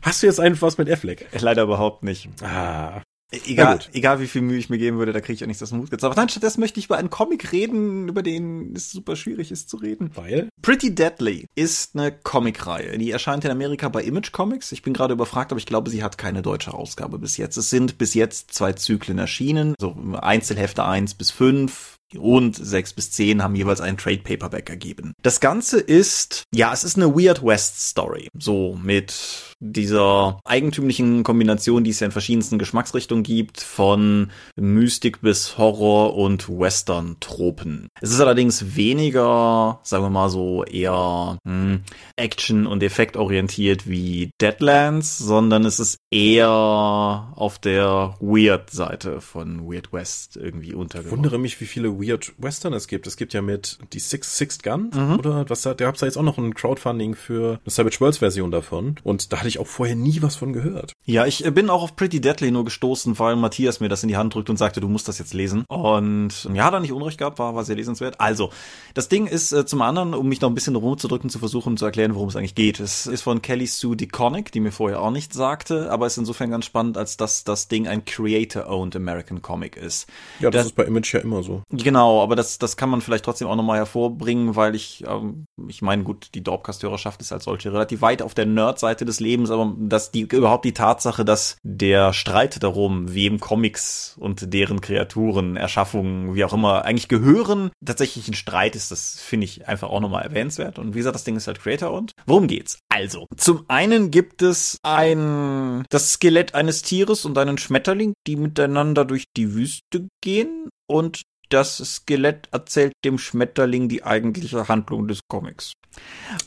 Hast 0.03 0.23
du 0.23 0.26
jetzt 0.26 0.41
einen 0.41 0.61
was 0.61 0.79
mit 0.79 0.91
Affleck? 0.91 1.26
Leider 1.41 1.62
überhaupt 1.62 2.03
nicht. 2.03 2.29
Ah, 2.43 3.03
Egal, 3.47 3.81
egal 3.93 4.21
wie 4.21 4.26
viel 4.26 4.43
Mühe 4.43 4.59
ich 4.59 4.71
mir 4.71 4.79
geben 4.79 4.99
würde, 4.99 5.12
da 5.12 5.21
kriege 5.21 5.33
ich 5.35 5.43
auch 5.43 5.49
nicht 5.49 5.61
das 5.61 5.73
Mut 5.73 5.91
gezaubert. 5.91 6.17
Nein, 6.17 6.29
stattdessen 6.29 6.61
möchte 6.61 6.79
ich 6.79 6.87
über 6.87 6.99
einen 6.99 7.11
Comic 7.11 7.53
reden, 7.53 8.09
über 8.09 8.23
den 8.23 8.75
es 8.76 8.93
super 8.93 9.17
schwierig 9.17 9.50
ist 9.50 9.69
zu 9.69 9.76
reden. 9.76 10.11
Weil? 10.14 10.49
Pretty 10.62 10.95
Deadly 10.95 11.47
ist 11.55 11.97
eine 11.97 12.12
Comicreihe. 12.12 12.97
Die 12.99 13.11
erscheint 13.11 13.45
in 13.45 13.50
Amerika 13.50 13.88
bei 13.88 14.03
Image 14.03 14.33
Comics. 14.33 14.73
Ich 14.73 14.83
bin 14.83 14.93
gerade 14.93 15.14
überfragt, 15.14 15.50
aber 15.53 15.59
ich 15.59 15.67
glaube, 15.67 15.91
sie 15.91 16.05
hat 16.05 16.17
keine 16.19 16.43
deutsche 16.43 16.75
Ausgabe 16.75 17.19
bis 17.19 17.37
jetzt. 17.37 17.57
Es 17.57 17.71
sind 17.71 17.99
bis 17.99 18.14
jetzt 18.14 18.53
zwei 18.53 18.73
Zyklen 18.73 19.19
erschienen, 19.19 19.75
so 19.81 19.97
Einzelhefte 20.21 20.85
eins 20.85 21.14
bis 21.14 21.31
fünf 21.31 21.93
und 22.18 22.56
sechs 22.56 22.92
bis 22.92 23.11
zehn 23.11 23.42
haben 23.42 23.54
jeweils 23.54 23.80
einen 23.80 23.99
Trade 23.99 24.18
Paperback 24.18 24.71
ergeben. 24.71 25.12
Das 25.23 25.40
Ganze 25.40 25.80
ist, 25.80 26.44
ja, 26.54 26.73
es 26.73 26.85
ist 26.85 26.97
eine 26.97 27.14
Weird 27.14 27.44
West 27.44 27.88
Story. 27.88 28.28
So 28.38 28.78
mit 28.83 29.54
dieser 29.61 30.40
eigentümlichen 30.44 31.23
Kombination, 31.23 31.85
die 31.85 31.90
es 31.90 32.00
ja 32.00 32.06
in 32.06 32.12
verschiedensten 32.12 32.59
Geschmacksrichtungen 32.59 33.25
gibt, 33.25 33.61
von 33.61 34.30
Mystik 34.56 35.21
bis 35.21 35.56
Horror 35.59 36.16
und 36.16 36.49
Western-Tropen. 36.49 37.88
Es 38.00 38.11
ist 38.11 38.21
allerdings 38.21 38.76
weniger, 38.76 39.80
sagen 39.83 40.04
wir 40.04 40.11
mal 40.11 40.28
so, 40.28 40.64
eher 40.64 41.38
hm, 41.44 41.83
Action- 42.16 42.66
und 42.66 42.83
effektorientiert 42.83 43.88
wie 43.88 44.30
Deadlands, 44.40 45.18
sondern 45.18 45.64
es 45.64 45.80
ist 45.80 45.99
eher 46.11 46.49
auf 46.49 47.59
der 47.59 48.16
Weird-Seite 48.21 49.21
von 49.21 49.66
Weird 49.71 49.92
West 49.92 50.37
irgendwie 50.37 50.75
untergebracht. 50.75 51.12
Ich 51.12 51.16
wundere 51.16 51.38
mich, 51.38 51.61
wie 51.61 51.66
viele 51.66 51.99
Weird 52.06 52.32
Western 52.38 52.73
es 52.73 52.88
gibt. 52.88 53.06
Es 53.06 53.16
gibt 53.16 53.32
ja 53.32 53.42
mit 53.42 53.78
die 53.92 53.99
Six 53.99 54.37
Sixth 54.37 54.62
Gun, 54.62 54.90
mhm. 54.94 55.18
oder 55.18 55.49
was 55.49 55.62
da, 55.62 55.75
da 55.75 55.84
gab 55.84 55.94
es 55.94 56.00
ja 56.00 56.06
jetzt 56.06 56.16
auch 56.16 56.23
noch 56.23 56.38
ein 56.38 56.54
Crowdfunding 56.54 57.14
für 57.14 57.61
eine 57.64 57.70
Savage 57.70 58.00
Worlds 58.00 58.18
Version 58.18 58.50
davon. 58.50 58.96
Und 59.02 59.32
da 59.32 59.38
hatte 59.38 59.49
ich 59.49 59.58
auch 59.58 59.66
vorher 59.66 59.96
nie 59.96 60.23
was 60.23 60.37
von 60.37 60.52
gehört. 60.52 60.92
Ja, 61.04 61.26
ich 61.26 61.44
bin 61.54 61.70
auch 61.70 61.82
auf 61.82 61.96
Pretty 61.96 62.20
Deadly 62.20 62.50
nur 62.50 62.64
gestoßen, 62.64 63.18
weil 63.18 63.37
Matthias 63.37 63.80
mir 63.80 63.88
das 63.88 64.02
in 64.02 64.08
die 64.08 64.16
Hand 64.16 64.34
drückt 64.34 64.50
und 64.50 64.56
sagte, 64.56 64.80
du 64.80 64.88
musst 64.88 65.08
das 65.08 65.18
jetzt 65.18 65.34
lesen. 65.34 65.64
Und 65.68 66.49
ja, 66.52 66.70
da 66.70 66.80
nicht 66.80 66.92
Unrecht 66.92 67.18
gehabt, 67.18 67.38
war, 67.38 67.54
war 67.54 67.64
sehr 67.64 67.76
lesenswert. 67.76 68.20
Also, 68.20 68.50
das 68.94 69.08
Ding 69.08 69.26
ist 69.26 69.52
äh, 69.52 69.66
zum 69.66 69.82
anderen, 69.82 70.14
um 70.14 70.28
mich 70.28 70.40
noch 70.40 70.49
ein 70.49 70.54
bisschen 70.54 70.76
rumzudrücken, 70.76 71.30
zu 71.30 71.38
versuchen 71.38 71.76
zu 71.76 71.84
erklären, 71.84 72.14
worum 72.14 72.28
es 72.28 72.37
eigentlich 72.37 72.54
geht. 72.54 72.80
Es 72.80 73.06
ist 73.06 73.23
von 73.23 73.42
Kelly 73.42 73.66
Sue 73.66 73.96
DeConnick, 73.96 74.52
die 74.52 74.61
mir 74.61 74.73
vorher 74.73 75.00
auch 75.00 75.11
nicht 75.11 75.32
sagte, 75.32 75.90
aber 75.90 76.06
ist 76.06 76.16
insofern 76.16 76.50
ganz 76.50 76.64
spannend, 76.64 76.96
als 76.96 77.16
dass 77.16 77.44
das 77.44 77.68
Ding 77.68 77.88
ein 77.88 78.04
Creator-owned 78.04 78.96
American 78.96 79.42
Comic 79.42 79.76
ist. 79.76 80.08
Ja, 80.40 80.50
das, 80.50 80.61
das 80.61 80.66
ist 80.66 80.76
bei 80.76 80.84
Image 80.84 81.12
ja 81.14 81.20
immer 81.20 81.42
so. 81.42 81.62
Genau, 81.85 82.23
aber 82.23 82.35
das, 82.35 82.57
das 82.57 82.79
kann 82.79 82.88
man 82.88 83.03
vielleicht 83.03 83.26
trotzdem 83.26 83.47
auch 83.47 83.57
nochmal 83.57 83.76
hervorbringen, 83.76 84.57
weil 84.57 84.75
ich, 84.75 85.05
ähm, 85.07 85.45
ich 85.69 85.83
meine, 85.83 86.03
gut, 86.03 86.29
die 86.35 86.43
Dorpcast-Hörerschaft 86.43 87.21
ist 87.21 87.31
als 87.31 87.45
solche 87.45 87.75
relativ 87.75 88.00
weit 88.00 88.23
auf 88.23 88.33
der 88.33 88.47
Nerd-Seite 88.47 89.05
des 89.05 89.21
Lebens, 89.21 89.50
aber 89.50 89.75
dass 89.79 90.11
die 90.11 90.23
überhaupt 90.23 90.64
die 90.64 90.73
Tatsache, 90.73 91.26
dass 91.26 91.59
der 91.62 92.14
Streit 92.14 92.62
darum, 92.62 93.12
wem 93.12 93.38
Comics 93.38 94.17
und 94.19 94.55
deren 94.55 94.81
Kreaturen, 94.81 95.57
Erschaffungen, 95.57 96.35
wie 96.35 96.43
auch 96.47 96.55
immer, 96.55 96.87
eigentlich 96.87 97.09
gehören, 97.09 97.71
tatsächlich 97.85 98.29
ein 98.29 98.35
Streit 98.35 98.76
ist, 98.76 98.91
das 98.91 99.21
finde 99.21 99.45
ich 99.45 99.69
einfach 99.69 99.91
auch 99.91 100.00
nochmal 100.00 100.23
erwähnenswert. 100.23 100.79
Und 100.79 100.95
wie 100.95 100.99
gesagt, 100.99 101.17
das 101.17 101.25
Ding 101.25 101.37
ist 101.37 101.47
halt 101.49 101.61
Creator 101.61 101.93
und 101.93 102.12
worum 102.25 102.47
geht's? 102.47 102.79
Also, 102.88 103.26
zum 103.37 103.67
einen 103.69 104.11
gibt 104.11 104.41
es 104.41 104.79
ein, 104.83 105.85
das 105.91 106.14
Skelett 106.14 106.55
eines 106.55 106.81
Tieres 106.81 107.26
und 107.26 107.37
einen 107.37 107.59
Schmetterling, 107.59 108.14
die 108.26 108.37
miteinander 108.37 109.05
durch 109.05 109.25
die 109.37 109.53
Wüste 109.53 110.09
gehen 110.23 110.70
und 110.87 111.23
das 111.48 111.78
Skelett 111.78 112.48
erzählt 112.52 112.92
dem 113.04 113.18
Schmetterling 113.18 113.88
die 113.88 114.04
eigentliche 114.04 114.68
Handlung 114.68 115.09
des 115.09 115.20
Comics. 115.28 115.72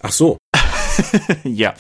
Ach 0.02 0.12
so. 0.12 0.38
ja. 1.44 1.74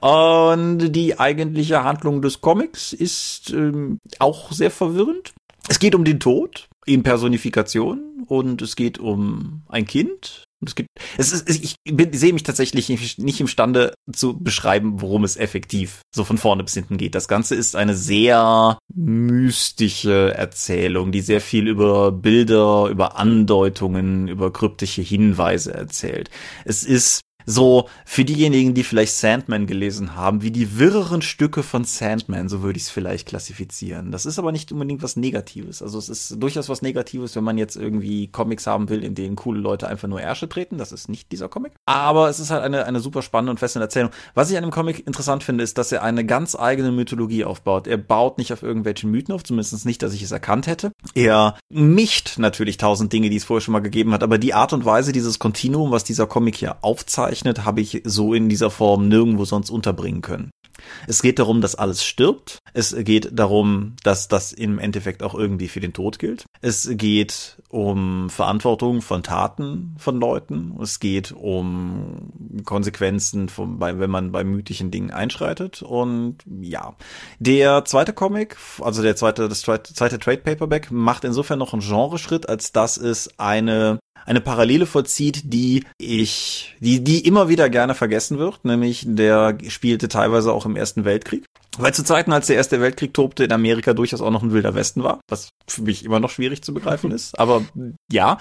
Und 0.00 0.92
die 0.92 1.18
eigentliche 1.18 1.84
Handlung 1.84 2.22
des 2.22 2.40
Comics 2.40 2.92
ist 2.92 3.50
ähm, 3.50 3.98
auch 4.18 4.52
sehr 4.52 4.70
verwirrend. 4.70 5.32
Es 5.68 5.78
geht 5.78 5.94
um 5.94 6.04
den 6.04 6.20
Tod 6.20 6.68
in 6.84 7.02
Personifikation 7.02 8.24
und 8.26 8.60
es 8.60 8.76
geht 8.76 8.98
um 8.98 9.62
ein 9.68 9.86
Kind, 9.86 10.44
es 10.68 10.74
gibt, 10.74 10.88
es 11.16 11.32
ist, 11.32 11.48
ich 11.48 11.76
bin, 11.84 12.12
sehe 12.12 12.32
mich 12.32 12.42
tatsächlich 12.42 12.88
nicht 13.18 13.40
imstande 13.40 13.94
zu 14.12 14.38
beschreiben, 14.38 15.00
worum 15.00 15.24
es 15.24 15.36
effektiv 15.36 16.00
so 16.14 16.24
von 16.24 16.38
vorne 16.38 16.64
bis 16.64 16.74
hinten 16.74 16.96
geht. 16.96 17.14
Das 17.14 17.28
Ganze 17.28 17.54
ist 17.54 17.76
eine 17.76 17.94
sehr 17.94 18.78
mystische 18.94 20.34
Erzählung, 20.34 21.12
die 21.12 21.20
sehr 21.20 21.40
viel 21.40 21.68
über 21.68 22.12
Bilder, 22.12 22.88
über 22.88 23.16
Andeutungen, 23.16 24.28
über 24.28 24.52
kryptische 24.52 25.02
Hinweise 25.02 25.74
erzählt. 25.74 26.30
Es 26.64 26.84
ist 26.84 27.20
so 27.46 27.88
für 28.04 28.24
diejenigen, 28.24 28.74
die 28.74 28.84
vielleicht 28.84 29.14
Sandman 29.14 29.66
gelesen 29.66 30.14
haben, 30.14 30.42
wie 30.42 30.50
die 30.50 30.78
wirreren 30.78 31.22
Stücke 31.22 31.62
von 31.62 31.84
Sandman, 31.84 32.48
so 32.48 32.62
würde 32.62 32.76
ich 32.76 32.84
es 32.84 32.90
vielleicht 32.90 33.28
klassifizieren. 33.28 34.12
Das 34.12 34.26
ist 34.26 34.38
aber 34.38 34.52
nicht 34.52 34.72
unbedingt 34.72 35.02
was 35.02 35.16
Negatives. 35.16 35.82
Also 35.82 35.98
es 35.98 36.08
ist 36.08 36.42
durchaus 36.42 36.68
was 36.68 36.82
Negatives, 36.82 37.36
wenn 37.36 37.44
man 37.44 37.58
jetzt 37.58 37.76
irgendwie 37.76 38.28
Comics 38.28 38.66
haben 38.66 38.88
will, 38.88 39.04
in 39.04 39.14
denen 39.14 39.36
coole 39.36 39.60
Leute 39.60 39.88
einfach 39.88 40.08
nur 40.08 40.20
Ärsche 40.20 40.48
treten. 40.48 40.78
Das 40.78 40.92
ist 40.92 41.08
nicht 41.08 41.32
dieser 41.32 41.48
Comic. 41.48 41.72
Aber 41.86 42.28
es 42.28 42.40
ist 42.40 42.50
halt 42.50 42.62
eine, 42.62 42.86
eine 42.86 43.00
super 43.00 43.22
spannende 43.22 43.50
und 43.50 43.58
fesselnde 43.58 43.84
Erzählung. 43.84 44.10
Was 44.34 44.50
ich 44.50 44.56
an 44.56 44.62
dem 44.62 44.70
Comic 44.70 45.06
interessant 45.06 45.44
finde, 45.44 45.64
ist, 45.64 45.78
dass 45.78 45.92
er 45.92 46.02
eine 46.02 46.24
ganz 46.24 46.54
eigene 46.54 46.92
Mythologie 46.92 47.44
aufbaut. 47.44 47.86
Er 47.86 47.98
baut 47.98 48.38
nicht 48.38 48.52
auf 48.52 48.62
irgendwelchen 48.62 49.10
Mythen 49.10 49.34
auf, 49.34 49.44
zumindest 49.44 49.84
nicht, 49.84 50.02
dass 50.02 50.14
ich 50.14 50.22
es 50.22 50.32
erkannt 50.32 50.66
hätte. 50.66 50.92
Er 51.14 51.56
mischt 51.68 52.38
natürlich 52.38 52.76
tausend 52.76 53.12
Dinge, 53.12 53.30
die 53.30 53.36
es 53.36 53.44
vorher 53.44 53.60
schon 53.60 53.72
mal 53.72 53.80
gegeben 53.80 54.12
hat, 54.12 54.22
aber 54.22 54.38
die 54.38 54.54
Art 54.54 54.72
und 54.72 54.84
Weise, 54.84 55.12
dieses 55.12 55.38
Kontinuum, 55.38 55.90
was 55.90 56.04
dieser 56.04 56.26
Comic 56.26 56.56
hier 56.56 56.76
aufzeigt, 56.82 57.33
gezeichnet, 57.34 57.64
habe 57.64 57.80
ich 57.80 58.02
so 58.04 58.32
in 58.34 58.48
dieser 58.48 58.70
Form 58.70 59.08
nirgendwo 59.08 59.44
sonst 59.44 59.70
unterbringen 59.70 60.22
können. 60.22 60.50
Es 61.06 61.22
geht 61.22 61.38
darum, 61.38 61.60
dass 61.60 61.76
alles 61.76 62.04
stirbt. 62.04 62.58
Es 62.74 62.94
geht 62.96 63.30
darum, 63.32 63.94
dass 64.02 64.28
das 64.28 64.52
im 64.52 64.78
Endeffekt 64.78 65.22
auch 65.22 65.34
irgendwie 65.34 65.68
für 65.68 65.80
den 65.80 65.92
Tod 65.92 66.18
gilt. 66.18 66.44
Es 66.60 66.88
geht 66.92 67.62
um 67.68 68.28
Verantwortung 68.28 69.00
von 69.00 69.22
Taten 69.22 69.94
von 69.98 70.18
Leuten. 70.18 70.76
Es 70.82 70.98
geht 70.98 71.32
um 71.32 72.32
Konsequenzen, 72.64 73.48
von, 73.48 73.80
wenn 73.80 74.10
man 74.10 74.32
bei 74.32 74.44
mythischen 74.44 74.90
Dingen 74.90 75.10
einschreitet. 75.10 75.82
Und 75.82 76.38
ja, 76.60 76.94
der 77.38 77.84
zweite 77.84 78.12
Comic, 78.12 78.56
also 78.80 79.00
der 79.02 79.16
zweite, 79.16 79.48
das 79.48 79.62
zweite, 79.62 79.94
zweite 79.94 80.18
Trade 80.18 80.38
Paperback, 80.38 80.90
macht 80.90 81.24
insofern 81.24 81.60
noch 81.60 81.72
einen 81.72 81.82
Genreschritt, 81.82 82.48
als 82.48 82.72
dass 82.72 82.96
es 82.96 83.38
eine 83.38 84.00
eine 84.24 84.40
Parallele 84.40 84.86
vollzieht, 84.86 85.52
die 85.52 85.84
ich, 85.98 86.76
die, 86.80 87.02
die 87.02 87.26
immer 87.26 87.48
wieder 87.48 87.68
gerne 87.70 87.94
vergessen 87.94 88.38
wird, 88.38 88.64
nämlich 88.64 89.04
der 89.06 89.58
spielte 89.68 90.08
teilweise 90.08 90.52
auch 90.52 90.66
im 90.66 90.76
Ersten 90.76 91.04
Weltkrieg. 91.04 91.44
Weil 91.76 91.92
zu 91.92 92.04
Zeiten, 92.04 92.32
als 92.32 92.46
der 92.46 92.56
Erste 92.56 92.80
Weltkrieg 92.80 93.14
tobte, 93.14 93.44
in 93.44 93.52
Amerika 93.52 93.94
durchaus 93.94 94.20
auch 94.20 94.30
noch 94.30 94.42
ein 94.42 94.52
wilder 94.52 94.74
Westen 94.74 95.02
war, 95.02 95.20
was 95.28 95.50
für 95.66 95.82
mich 95.82 96.04
immer 96.04 96.20
noch 96.20 96.30
schwierig 96.30 96.62
zu 96.62 96.72
begreifen 96.72 97.10
ist. 97.10 97.38
Aber 97.38 97.64
ja. 98.10 98.38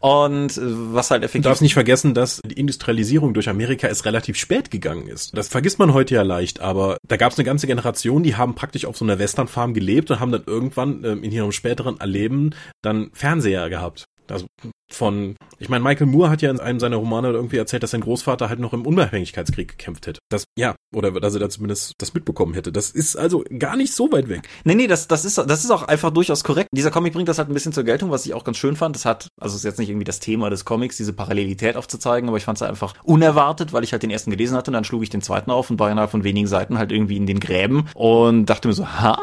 Und 0.00 0.56
äh, 0.58 0.60
was 0.62 1.10
halt 1.10 1.22
effektiv. 1.22 1.42
Du 1.42 1.48
darfst 1.48 1.62
nicht 1.62 1.74
vergessen, 1.74 2.14
dass 2.14 2.40
die 2.44 2.58
Industrialisierung 2.58 3.34
durch 3.34 3.48
Amerika 3.48 3.88
ist 3.88 4.04
relativ 4.04 4.36
spät 4.36 4.70
gegangen 4.70 5.08
ist. 5.08 5.36
Das 5.36 5.48
vergisst 5.48 5.78
man 5.78 5.94
heute 5.94 6.14
ja 6.14 6.22
leicht, 6.22 6.60
aber 6.60 6.98
da 7.06 7.16
gab 7.16 7.32
es 7.32 7.38
eine 7.38 7.44
ganze 7.44 7.66
Generation, 7.66 8.22
die 8.22 8.36
haben 8.36 8.54
praktisch 8.54 8.84
auf 8.84 8.96
so 8.96 9.04
einer 9.04 9.18
Westernfarm 9.18 9.74
gelebt 9.74 10.10
und 10.10 10.20
haben 10.20 10.32
dann 10.32 10.44
irgendwann 10.46 11.04
ähm, 11.04 11.22
in 11.22 11.32
ihrem 11.32 11.52
späteren 11.52 11.98
Erleben 12.00 12.54
dann 12.82 13.10
Fernseher 13.12 13.70
gehabt. 13.70 14.04
Also 14.30 14.46
von, 14.90 15.36
ich 15.58 15.68
meine, 15.68 15.82
Michael 15.82 16.06
Moore 16.06 16.30
hat 16.30 16.42
ja 16.42 16.50
in 16.50 16.60
einem 16.60 16.78
seiner 16.78 16.96
Romane 16.96 17.30
irgendwie 17.30 17.56
erzählt, 17.56 17.82
dass 17.82 17.90
sein 17.90 18.00
Großvater 18.00 18.48
halt 18.48 18.60
noch 18.60 18.72
im 18.72 18.86
Unabhängigkeitskrieg 18.86 19.68
gekämpft 19.68 20.06
hätte. 20.06 20.20
Das, 20.30 20.44
ja, 20.56 20.74
oder 20.94 21.10
dass 21.10 21.34
er 21.34 21.40
da 21.40 21.48
zumindest 21.50 21.94
das 21.98 22.14
mitbekommen 22.14 22.54
hätte. 22.54 22.70
Das 22.70 22.90
ist 22.90 23.16
also 23.16 23.44
gar 23.58 23.76
nicht 23.76 23.92
so 23.92 24.12
weit 24.12 24.28
weg. 24.28 24.48
Nee, 24.64 24.74
nee, 24.74 24.86
das, 24.86 25.08
das 25.08 25.24
ist, 25.24 25.38
das 25.38 25.64
ist 25.64 25.70
auch 25.70 25.82
einfach 25.82 26.10
durchaus 26.10 26.44
korrekt. 26.44 26.68
Dieser 26.72 26.90
Comic 26.90 27.12
bringt 27.12 27.28
das 27.28 27.38
halt 27.38 27.48
ein 27.48 27.54
bisschen 27.54 27.72
zur 27.72 27.84
Geltung, 27.84 28.10
was 28.10 28.24
ich 28.24 28.34
auch 28.34 28.44
ganz 28.44 28.56
schön 28.56 28.76
fand. 28.76 28.94
Das 28.94 29.04
hat, 29.04 29.28
also 29.40 29.56
ist 29.56 29.64
jetzt 29.64 29.78
nicht 29.78 29.88
irgendwie 29.88 30.04
das 30.04 30.20
Thema 30.20 30.50
des 30.50 30.64
Comics, 30.64 30.96
diese 30.96 31.12
Parallelität 31.12 31.76
aufzuzeigen, 31.76 32.28
aber 32.28 32.38
ich 32.38 32.44
fand 32.44 32.58
es 32.58 32.62
einfach 32.62 32.94
unerwartet, 33.02 33.72
weil 33.72 33.84
ich 33.84 33.92
halt 33.92 34.02
den 34.02 34.10
ersten 34.10 34.30
gelesen 34.30 34.56
hatte 34.56 34.70
und 34.70 34.74
dann 34.74 34.84
schlug 34.84 35.02
ich 35.02 35.10
den 35.10 35.22
zweiten 35.22 35.50
auf 35.50 35.70
und 35.70 35.78
war 35.80 35.90
innerhalb 35.90 36.10
von 36.10 36.24
wenigen 36.24 36.46
Seiten 36.46 36.78
halt 36.78 36.92
irgendwie 36.92 37.16
in 37.16 37.26
den 37.26 37.40
Gräben 37.40 37.86
und 37.94 38.46
dachte 38.46 38.68
mir 38.68 38.74
so, 38.74 38.86
ha? 38.86 39.18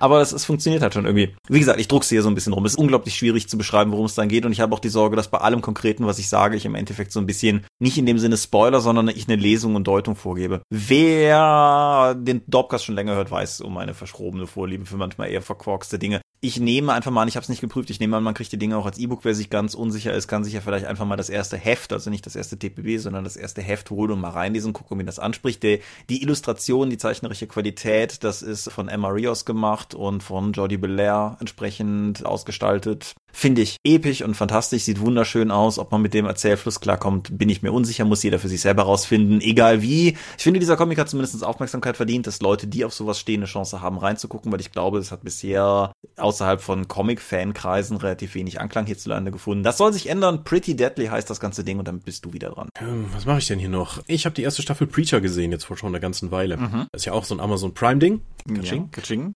Aber 0.00 0.20
es, 0.20 0.32
es 0.32 0.44
funktioniert 0.44 0.82
halt 0.82 0.94
schon 0.94 1.04
irgendwie. 1.04 1.34
Wie 1.48 1.58
gesagt, 1.58 1.80
ich 1.80 1.88
druck's 1.88 2.08
hier 2.08 2.22
so 2.22 2.28
ein 2.28 2.34
bisschen 2.34 2.52
rum. 2.52 2.64
Es 2.64 2.72
ist 2.72 2.78
unglaublich 2.78 3.14
schwierig 3.14 3.48
zu 3.48 3.58
beschreiben, 3.58 3.92
worum 3.92 4.06
es 4.06 4.14
dann 4.14 4.28
geht. 4.28 4.44
Und 4.46 4.52
ich 4.52 4.60
habe 4.60 4.74
auch 4.74 4.80
die 4.80 4.88
Sorge, 4.88 5.16
dass 5.16 5.30
bei 5.30 5.38
allem 5.38 5.60
Konkreten, 5.60 6.06
was 6.06 6.18
ich 6.18 6.28
sage, 6.28 6.56
ich 6.56 6.64
im 6.64 6.74
Endeffekt 6.74 7.12
so 7.12 7.20
ein 7.20 7.26
bisschen 7.26 7.64
nicht 7.78 7.98
in 7.98 8.06
dem 8.06 8.18
Sinne 8.18 8.36
Spoiler, 8.36 8.80
sondern 8.80 9.08
ich 9.08 9.28
eine 9.28 9.36
Lesung 9.36 9.74
und 9.74 9.86
Deutung 9.86 10.16
vorgebe. 10.16 10.62
Wer 10.70 12.14
den 12.18 12.42
Dopcast 12.46 12.84
schon 12.84 12.94
länger 12.94 13.14
hört, 13.14 13.30
weiß 13.30 13.60
um 13.60 13.74
meine 13.74 13.94
verschrobene 13.94 14.46
Vorliebe 14.46 14.86
für 14.86 14.96
manchmal 14.96 15.30
eher 15.30 15.42
verquarkste 15.42 15.98
Dinge 15.98 16.20
ich 16.44 16.60
nehme 16.60 16.92
einfach 16.92 17.10
mal 17.10 17.26
ich 17.26 17.36
habe 17.36 17.42
es 17.42 17.48
nicht 17.48 17.62
geprüft, 17.62 17.88
ich 17.88 18.00
nehme 18.00 18.18
an, 18.18 18.22
man 18.22 18.34
kriegt 18.34 18.52
die 18.52 18.58
Dinge 18.58 18.76
auch 18.76 18.84
als 18.84 18.98
E-Book, 18.98 19.20
wer 19.22 19.34
sich 19.34 19.48
ganz 19.48 19.74
unsicher 19.74 20.12
ist, 20.12 20.28
kann 20.28 20.44
sich 20.44 20.52
ja 20.52 20.60
vielleicht 20.60 20.84
einfach 20.84 21.06
mal 21.06 21.16
das 21.16 21.30
erste 21.30 21.56
Heft, 21.56 21.92
also 21.92 22.10
nicht 22.10 22.26
das 22.26 22.36
erste 22.36 22.58
TPB, 22.58 22.98
sondern 22.98 23.24
das 23.24 23.36
erste 23.36 23.62
Heft 23.62 23.90
holen 23.90 24.10
und 24.10 24.20
mal 24.20 24.28
reinlesen, 24.28 24.74
gucken, 24.74 24.98
wie 24.98 25.04
das 25.04 25.18
anspricht. 25.18 25.62
Die, 25.62 25.80
die 26.10 26.22
Illustration, 26.22 26.90
die 26.90 26.98
zeichnerische 26.98 27.46
Qualität, 27.46 28.22
das 28.24 28.42
ist 28.42 28.70
von 28.70 28.88
Emma 28.88 29.08
Rios 29.08 29.46
gemacht 29.46 29.94
und 29.94 30.22
von 30.22 30.52
Jordi 30.52 30.76
Belair 30.76 31.38
entsprechend 31.40 32.26
ausgestaltet. 32.26 33.14
Finde 33.36 33.62
ich 33.62 33.78
episch 33.82 34.22
und 34.22 34.34
fantastisch, 34.36 34.84
sieht 34.84 35.00
wunderschön 35.00 35.50
aus. 35.50 35.80
Ob 35.80 35.90
man 35.90 36.00
mit 36.00 36.14
dem 36.14 36.24
Erzählfluss 36.24 36.78
klarkommt, 36.78 37.36
bin 37.36 37.48
ich 37.48 37.62
mir 37.62 37.72
unsicher, 37.72 38.04
muss 38.04 38.22
jeder 38.22 38.38
für 38.38 38.48
sich 38.48 38.60
selber 38.60 38.84
rausfinden. 38.84 39.40
Egal 39.40 39.82
wie. 39.82 40.16
Ich 40.38 40.44
finde, 40.44 40.60
dieser 40.60 40.76
Comic 40.76 40.98
hat 40.98 41.08
zumindest 41.08 41.42
Aufmerksamkeit 41.44 41.96
verdient, 41.96 42.28
dass 42.28 42.40
Leute, 42.40 42.68
die 42.68 42.84
auf 42.84 42.94
sowas 42.94 43.18
stehen, 43.18 43.40
eine 43.40 43.46
Chance 43.46 43.80
haben, 43.80 43.98
reinzugucken, 43.98 44.52
weil 44.52 44.60
ich 44.60 44.70
glaube, 44.70 44.98
es 44.98 45.10
hat 45.10 45.24
bisher 45.24 45.92
außerhalb 46.16 46.60
von 46.60 46.86
Comic-Fankreisen 46.86 47.96
relativ 47.96 48.36
wenig 48.36 48.60
Anklang 48.60 48.86
hierzulande 48.86 49.32
gefunden. 49.32 49.64
Das 49.64 49.78
soll 49.78 49.92
sich 49.92 50.08
ändern. 50.08 50.44
Pretty 50.44 50.76
Deadly 50.76 51.06
heißt 51.06 51.28
das 51.28 51.40
ganze 51.40 51.64
Ding 51.64 51.80
und 51.80 51.88
damit 51.88 52.04
bist 52.04 52.24
du 52.24 52.32
wieder 52.32 52.50
dran. 52.50 52.68
Ähm, 52.80 53.06
was 53.12 53.26
mache 53.26 53.38
ich 53.38 53.48
denn 53.48 53.58
hier 53.58 53.68
noch? 53.68 54.00
Ich 54.06 54.26
habe 54.26 54.34
die 54.36 54.42
erste 54.42 54.62
Staffel 54.62 54.86
Preacher 54.86 55.20
gesehen, 55.20 55.50
jetzt 55.50 55.64
vor 55.64 55.76
schon 55.76 55.88
einer 55.88 56.00
ganzen 56.00 56.30
Weile. 56.30 56.56
Mhm. 56.56 56.86
Das 56.92 57.02
ist 57.02 57.06
ja 57.06 57.12
auch 57.12 57.24
so 57.24 57.34
ein 57.34 57.40
Amazon 57.40 57.74
Prime-Ding. 57.74 58.20
Kaching. 58.46 58.82
Ja, 58.82 58.88
Kaching. 58.92 59.34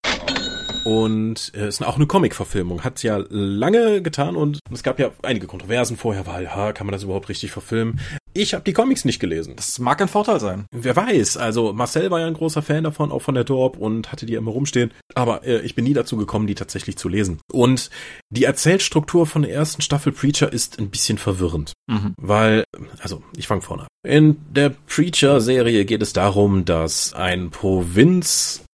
Und 0.88 1.53
äh, 1.55 1.68
ist 1.68 1.85
auch 1.85 1.96
eine 1.96 2.07
Comic-Verfilmung. 2.07 2.83
Hat 2.83 3.03
ja 3.03 3.22
lange 3.29 4.01
getan 4.01 4.37
und 4.37 4.61
es 4.72 4.83
gab 4.83 4.98
ja 4.98 5.11
einige 5.20 5.46
Kontroversen 5.46 5.98
vorher, 5.98 6.27
weil, 6.27 6.55
ha, 6.55 6.72
kann 6.72 6.87
man 6.87 6.92
das 6.92 7.03
überhaupt 7.03 7.29
richtig 7.29 7.51
verfilmen? 7.51 8.01
Ich 8.33 8.55
habe 8.55 8.64
die 8.64 8.72
Comics 8.72 9.05
nicht 9.05 9.20
gelesen. 9.20 9.55
Das 9.55 9.79
mag 9.81 10.01
ein 10.01 10.09
Vorteil 10.09 10.40
sein. 10.40 10.64
Wer 10.70 10.96
weiß. 10.96 11.37
Also 11.37 11.74
Marcel 11.74 12.11
war 12.11 12.20
ja 12.20 12.27
ein 12.27 12.33
großer 12.33 12.62
Fan 12.62 12.85
davon, 12.85 13.12
auch 13.12 13.20
von 13.20 13.35
der 13.35 13.44
Dorp 13.44 13.77
und 13.77 14.11
hatte 14.11 14.24
die 14.24 14.33
immer 14.33 14.51
rumstehen. 14.51 14.90
Aber 15.14 15.44
äh, 15.44 15.61
ich 15.61 15.74
bin 15.74 15.85
nie 15.85 15.92
dazu 15.92 16.16
gekommen, 16.16 16.46
die 16.46 16.55
tatsächlich 16.55 16.96
zu 16.96 17.11
lesen. 17.11 17.38
Und 17.53 17.90
die 18.31 18.44
Erzählstruktur 18.44 19.27
von 19.27 19.42
der 19.42 19.53
ersten 19.53 19.83
Staffel 19.83 20.12
Preacher 20.12 20.51
ist 20.51 20.79
ein 20.79 20.88
bisschen 20.88 21.18
verwirrend. 21.18 21.74
Mhm. 21.87 22.14
Weil, 22.16 22.64
also 23.01 23.22
ich 23.37 23.46
fange 23.46 23.61
vorne 23.61 23.83
an. 23.83 23.88
In 24.07 24.38
der 24.51 24.70
Preacher-Serie 24.70 25.85
geht 25.85 26.01
es 26.01 26.14
darum, 26.14 26.64
dass 26.64 27.12
ein 27.12 27.51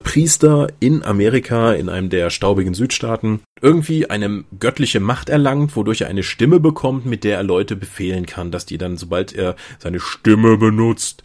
Provinzpriester 0.05 0.69
in 0.79 1.03
Amerika, 1.03 1.73
in 1.73 1.89
einem 1.89 2.09
der 2.09 2.29
staubigen 2.29 2.73
Südstaaten, 2.73 3.41
irgendwie 3.61 4.09
eine 4.09 4.45
göttliche 4.59 4.99
Macht 4.99 5.29
erlangt, 5.29 5.75
wodurch 5.75 6.01
er 6.01 6.07
eine 6.07 6.23
Stimme 6.23 6.59
bekommt, 6.59 7.05
mit 7.05 7.23
der 7.23 7.37
er 7.37 7.43
Leute 7.43 7.75
befehlen 7.75 8.25
kann, 8.25 8.51
dass 8.51 8.65
die 8.65 8.77
dann, 8.77 8.97
sobald 8.97 9.33
er 9.33 9.55
seine 9.79 9.99
Stimme 9.99 10.57
benutzt, 10.57 11.23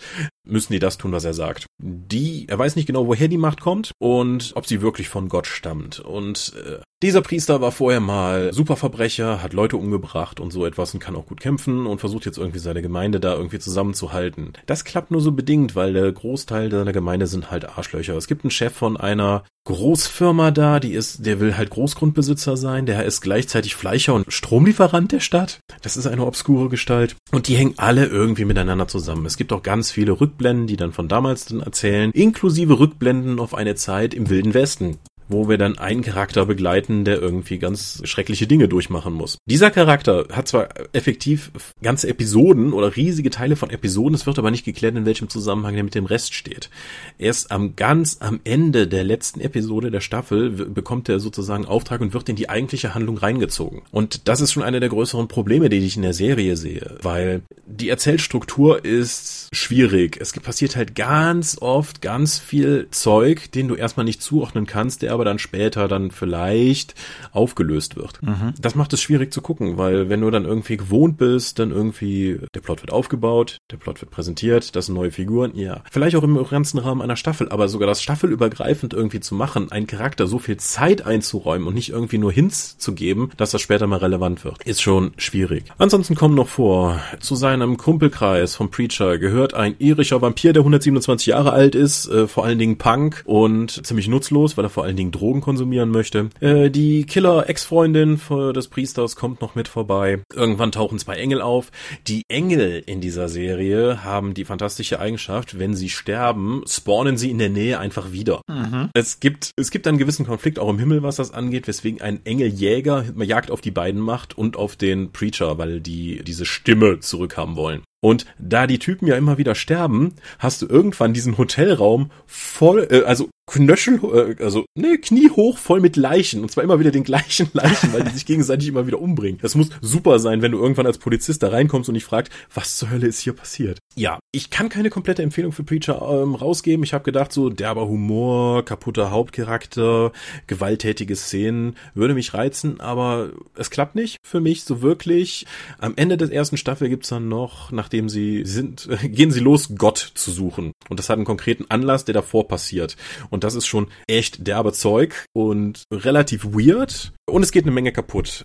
müssen 0.50 0.72
die 0.72 0.78
das 0.78 0.98
tun, 0.98 1.12
was 1.12 1.24
er 1.24 1.34
sagt. 1.34 1.66
Die, 1.78 2.46
er 2.48 2.58
weiß 2.58 2.76
nicht 2.76 2.86
genau, 2.86 3.06
woher 3.06 3.28
die 3.28 3.38
Macht 3.38 3.60
kommt 3.60 3.92
und 3.98 4.52
ob 4.54 4.66
sie 4.66 4.82
wirklich 4.82 5.08
von 5.08 5.28
Gott 5.28 5.46
stammt. 5.46 6.00
Und 6.00 6.52
äh, 6.64 6.80
dieser 7.02 7.22
Priester 7.22 7.60
war 7.60 7.72
vorher 7.72 8.00
mal 8.00 8.52
Superverbrecher, 8.52 9.42
hat 9.42 9.52
Leute 9.52 9.76
umgebracht 9.76 10.40
und 10.40 10.50
so 10.50 10.66
etwas 10.66 10.92
und 10.92 11.00
kann 11.00 11.16
auch 11.16 11.26
gut 11.26 11.40
kämpfen 11.40 11.86
und 11.86 11.98
versucht 11.98 12.26
jetzt 12.26 12.38
irgendwie 12.38 12.58
seine 12.58 12.82
Gemeinde 12.82 13.20
da 13.20 13.34
irgendwie 13.34 13.58
zusammenzuhalten. 13.58 14.52
Das 14.66 14.84
klappt 14.84 15.10
nur 15.10 15.20
so 15.20 15.32
bedingt, 15.32 15.74
weil 15.74 15.92
der 15.92 16.12
Großteil 16.12 16.70
seiner 16.70 16.92
Gemeinde 16.92 17.26
sind 17.26 17.50
halt 17.50 17.64
Arschlöcher. 17.64 18.16
Es 18.16 18.26
gibt 18.26 18.44
einen 18.44 18.50
Chef 18.50 18.74
von 18.74 18.96
einer 18.96 19.44
Großfirma 19.70 20.50
da, 20.50 20.80
die 20.80 20.92
ist, 20.92 21.24
der 21.26 21.40
will 21.40 21.56
halt 21.56 21.70
Großgrundbesitzer 21.70 22.56
sein, 22.56 22.87
der 22.87 23.04
ist 23.04 23.20
gleichzeitig 23.20 23.74
Fleischer 23.74 24.14
und 24.14 24.33
Stromlieferant 24.33 25.12
der 25.12 25.20
Stadt. 25.20 25.61
Das 25.83 25.96
ist 25.96 26.06
eine 26.06 26.26
obskure 26.26 26.68
Gestalt. 26.68 27.16
Und 27.33 27.48
die 27.48 27.56
hängen 27.56 27.74
alle 27.76 28.06
irgendwie 28.06 28.44
miteinander 28.44 28.88
zusammen. 28.88 29.26
Es 29.26 29.37
gibt 29.37 29.52
auch 29.52 29.62
ganz 29.62 29.90
viele 29.90 30.20
Rückblenden, 30.20 30.66
die 30.66 30.76
dann 30.76 30.92
von 30.92 31.09
damals 31.09 31.46
dann 31.46 31.61
erzählen, 31.61 32.11
inklusive 32.12 32.78
Rückblenden 32.78 33.40
auf 33.40 33.54
eine 33.54 33.74
Zeit 33.74 34.14
im 34.14 34.28
Wilden 34.28 34.54
Westen 34.54 34.98
wo 35.30 35.48
wir 35.48 35.58
dann 35.58 35.78
einen 35.78 36.02
Charakter 36.02 36.46
begleiten, 36.46 37.04
der 37.04 37.20
irgendwie 37.20 37.58
ganz 37.58 38.00
schreckliche 38.04 38.46
Dinge 38.46 38.68
durchmachen 38.68 39.12
muss. 39.12 39.38
Dieser 39.46 39.70
Charakter 39.70 40.26
hat 40.32 40.48
zwar 40.48 40.68
effektiv 40.92 41.50
ganze 41.82 42.08
Episoden 42.08 42.72
oder 42.72 42.96
riesige 42.96 43.30
Teile 43.30 43.56
von 43.56 43.70
Episoden, 43.70 44.14
es 44.14 44.26
wird 44.26 44.38
aber 44.38 44.50
nicht 44.50 44.64
geklärt, 44.64 44.96
in 44.96 45.06
welchem 45.06 45.28
Zusammenhang 45.28 45.74
der 45.74 45.84
mit 45.84 45.94
dem 45.94 46.06
Rest 46.06 46.34
steht. 46.34 46.70
Erst 47.18 47.50
am 47.50 47.76
ganz 47.76 48.18
am 48.20 48.40
Ende 48.44 48.86
der 48.86 49.04
letzten 49.04 49.40
Episode 49.40 49.90
der 49.90 50.00
Staffel 50.00 50.50
bekommt 50.50 51.08
er 51.08 51.20
sozusagen 51.20 51.64
Auftrag 51.64 52.00
und 52.00 52.12
wird 52.12 52.28
in 52.28 52.36
die 52.36 52.48
eigentliche 52.48 52.94
Handlung 52.94 53.18
reingezogen. 53.18 53.82
Und 53.90 54.28
das 54.28 54.40
ist 54.40 54.52
schon 54.52 54.62
eine 54.62 54.80
der 54.80 54.88
größeren 54.88 55.28
Probleme, 55.28 55.68
die 55.68 55.78
ich 55.78 55.96
in 55.96 56.02
der 56.02 56.14
Serie 56.14 56.56
sehe, 56.56 56.98
weil 57.02 57.42
die 57.66 57.88
Erzählstruktur 57.88 58.84
ist 58.84 59.48
schwierig. 59.52 60.18
Es 60.20 60.32
passiert 60.32 60.76
halt 60.76 60.94
ganz 60.94 61.58
oft 61.60 62.02
ganz 62.02 62.38
viel 62.38 62.88
Zeug, 62.90 63.52
den 63.52 63.68
du 63.68 63.74
erstmal 63.74 64.04
nicht 64.04 64.22
zuordnen 64.22 64.66
kannst, 64.66 65.02
der 65.02 65.12
aber 65.12 65.19
dann 65.24 65.38
später 65.38 65.88
dann 65.88 66.11
vielleicht 66.11 66.94
aufgelöst 67.33 67.96
wird. 67.96 68.22
Mhm. 68.22 68.54
Das 68.61 68.74
macht 68.74 68.92
es 68.92 69.02
schwierig 69.02 69.33
zu 69.33 69.42
gucken, 69.42 69.78
weil 69.78 70.09
wenn 70.09 70.20
du 70.20 70.30
dann 70.30 70.44
irgendwie 70.44 70.76
gewohnt 70.76 71.18
bist, 71.18 71.59
dann 71.59 71.70
irgendwie 71.70 72.40
der 72.54 72.61
Plot 72.61 72.83
wird 72.83 72.92
aufgebaut, 72.92 73.59
der 73.70 73.76
Plot 73.76 74.00
wird 74.00 74.11
präsentiert, 74.11 74.74
das 74.76 74.87
sind 74.87 74.94
neue 74.94 75.11
Figuren, 75.11 75.52
ja. 75.54 75.83
Vielleicht 75.90 76.16
auch 76.16 76.22
im 76.22 76.42
ganzen 76.48 76.78
Rahmen 76.78 77.02
einer 77.02 77.16
Staffel, 77.16 77.48
aber 77.50 77.68
sogar 77.68 77.87
das 77.87 78.02
staffelübergreifend 78.02 78.94
irgendwie 78.94 79.20
zu 79.20 79.35
machen, 79.35 79.70
einen 79.70 79.87
Charakter 79.87 80.26
so 80.26 80.38
viel 80.38 80.56
Zeit 80.56 81.06
einzuräumen 81.06 81.66
und 81.66 81.74
nicht 81.74 81.90
irgendwie 81.90 82.18
nur 82.18 82.33
Hints 82.33 82.78
zu 82.78 82.94
geben, 82.94 83.30
dass 83.37 83.50
das 83.50 83.61
später 83.61 83.87
mal 83.87 83.98
relevant 83.98 84.44
wird, 84.44 84.62
ist 84.64 84.83
schon 84.83 85.12
schwierig. 85.16 85.64
Ansonsten 85.78 86.14
kommen 86.14 86.35
noch 86.35 86.48
vor, 86.48 87.00
zu 87.20 87.35
seinem 87.35 87.76
Kumpelkreis 87.76 88.54
vom 88.54 88.70
Preacher 88.70 89.18
gehört 89.18 89.54
ein 89.54 89.74
irischer 89.78 90.22
Vampir, 90.22 90.52
der 90.52 90.61
127 90.61 91.28
Jahre 91.28 91.52
alt 91.52 91.74
ist, 91.74 92.09
äh, 92.09 92.26
vor 92.26 92.44
allen 92.44 92.59
Dingen 92.59 92.78
Punk 92.78 93.22
und 93.24 93.87
ziemlich 93.87 94.09
nutzlos, 94.09 94.56
weil 94.56 94.64
er 94.64 94.70
vor 94.70 94.85
allen 94.85 94.96
Dingen 94.96 95.10
Drogen 95.11 95.40
konsumieren 95.40 95.90
möchte. 95.90 96.31
Äh, 96.40 96.70
die 96.70 97.05
Killer-Ex-Freundin 97.05 98.20
des 98.55 98.68
Priesters 98.68 99.16
kommt 99.16 99.40
noch 99.40 99.55
mit 99.55 99.68
vorbei. 99.68 100.23
Irgendwann 100.35 100.73
tauchen 100.73 100.99
zwei 100.99 101.14
Engel 101.14 101.40
auf. 101.40 101.70
Die 102.07 102.23
Engel 102.29 102.83
in 102.87 103.01
dieser 103.01 103.29
Serie 103.29 104.05
haben 104.05 104.35
die 104.35 104.44
fantastische 104.44 105.01
Eigenschaft, 105.01 105.59
wenn 105.59 105.75
sie 105.75 105.88
sterben, 105.88 106.62
spawnen 106.66 107.16
sie 107.16 107.31
in 107.31 107.38
der 107.38 107.51
Nähe 107.51 107.79
einfach 107.79 108.12
wieder. 108.12 108.40
Mhm. 108.49 108.90
Es 108.94 109.20
gibt, 109.20 109.51
es 109.57 109.70
gibt 109.70 109.87
einen 109.87 109.99
gewissen 109.99 110.27
Konflikt 110.27 110.59
auch 110.59 110.68
im 110.68 110.79
Himmel, 110.79 111.03
was 111.03 111.16
das 111.16 111.33
angeht, 111.33 111.68
weswegen 111.68 112.01
ein 112.01 112.25
Engeljäger 112.25 113.05
Jagd 113.16 113.51
auf 113.51 113.61
die 113.61 113.70
beiden 113.70 114.01
macht 114.01 114.37
und 114.37 114.57
auf 114.57 114.77
den 114.77 115.12
Preacher, 115.12 115.59
weil 115.59 115.81
die 115.81 116.23
diese 116.25 116.44
Stimme 116.44 117.01
zurückhaben 117.01 117.57
wollen. 117.57 117.83
Und 118.00 118.26
da 118.38 118.66
die 118.66 118.78
Typen 118.78 119.06
ja 119.06 119.16
immer 119.16 119.38
wieder 119.38 119.54
sterben, 119.54 120.14
hast 120.38 120.62
du 120.62 120.66
irgendwann 120.66 121.12
diesen 121.12 121.36
Hotelraum 121.36 122.10
voll, 122.26 122.88
äh, 122.90 123.02
also 123.02 123.28
Knöchel, 123.50 124.00
äh, 124.38 124.42
also 124.42 124.64
ne, 124.76 124.98
kniehoch 124.98 125.58
voll 125.58 125.80
mit 125.80 125.96
Leichen. 125.96 126.42
Und 126.42 126.50
zwar 126.50 126.64
immer 126.64 126.78
wieder 126.78 126.92
den 126.92 127.04
gleichen 127.04 127.48
Leichen, 127.52 127.92
weil 127.92 128.04
die 128.04 128.10
sich 128.10 128.26
gegenseitig 128.26 128.68
immer 128.68 128.86
wieder 128.86 129.00
umbringen. 129.00 129.40
Das 129.42 129.54
muss 129.54 129.70
super 129.80 130.18
sein, 130.18 130.40
wenn 130.40 130.52
du 130.52 130.58
irgendwann 130.58 130.86
als 130.86 130.98
Polizist 130.98 131.42
da 131.42 131.48
reinkommst 131.48 131.88
und 131.88 131.94
dich 131.94 132.04
fragst, 132.04 132.32
was 132.54 132.76
zur 132.76 132.90
Hölle 132.90 133.08
ist 133.08 133.20
hier 133.20 133.32
passiert. 133.32 133.78
Ja, 133.96 134.20
ich 134.32 134.50
kann 134.50 134.68
keine 134.68 134.88
komplette 134.88 135.22
Empfehlung 135.22 135.52
für 135.52 135.64
Preacher 135.64 136.00
ähm, 136.00 136.36
rausgeben. 136.36 136.84
Ich 136.84 136.94
habe 136.94 137.04
gedacht, 137.04 137.32
so 137.32 137.50
derber 137.50 137.88
Humor, 137.88 138.64
kaputter 138.64 139.10
Hauptcharakter, 139.10 140.12
gewalttätige 140.46 141.16
Szenen 141.16 141.76
würde 141.94 142.14
mich 142.14 142.34
reizen, 142.34 142.80
aber 142.80 143.30
es 143.56 143.70
klappt 143.70 143.96
nicht 143.96 144.16
für 144.24 144.40
mich 144.40 144.62
so 144.62 144.80
wirklich. 144.80 145.46
Am 145.78 145.94
Ende 145.96 146.16
der 146.16 146.30
ersten 146.32 146.56
Staffel 146.56 146.88
gibt's 146.88 147.08
dann 147.08 147.28
noch, 147.28 147.72
nachdem 147.90 148.09
sie 148.09 148.44
sind, 148.44 148.88
gehen 149.03 149.33
sie 149.33 149.40
los, 149.40 149.70
Gott 149.76 150.12
zu 150.14 150.31
suchen. 150.31 150.70
Und 150.88 151.00
das 151.00 151.09
hat 151.09 151.16
einen 151.16 151.24
konkreten 151.24 151.66
Anlass, 151.70 152.05
der 152.05 152.14
davor 152.14 152.46
passiert. 152.46 152.96
Und 153.31 153.42
das 153.42 153.57
ist 153.57 153.66
schon 153.66 153.88
echt 154.07 154.46
derbe 154.46 154.72
Zeug 154.72 155.24
und 155.33 155.83
relativ 155.92 156.44
weird. 156.44 157.12
Und 157.29 157.42
es 157.42 157.50
geht 157.50 157.64
eine 157.64 157.72
Menge 157.72 157.90
kaputt. 157.90 158.44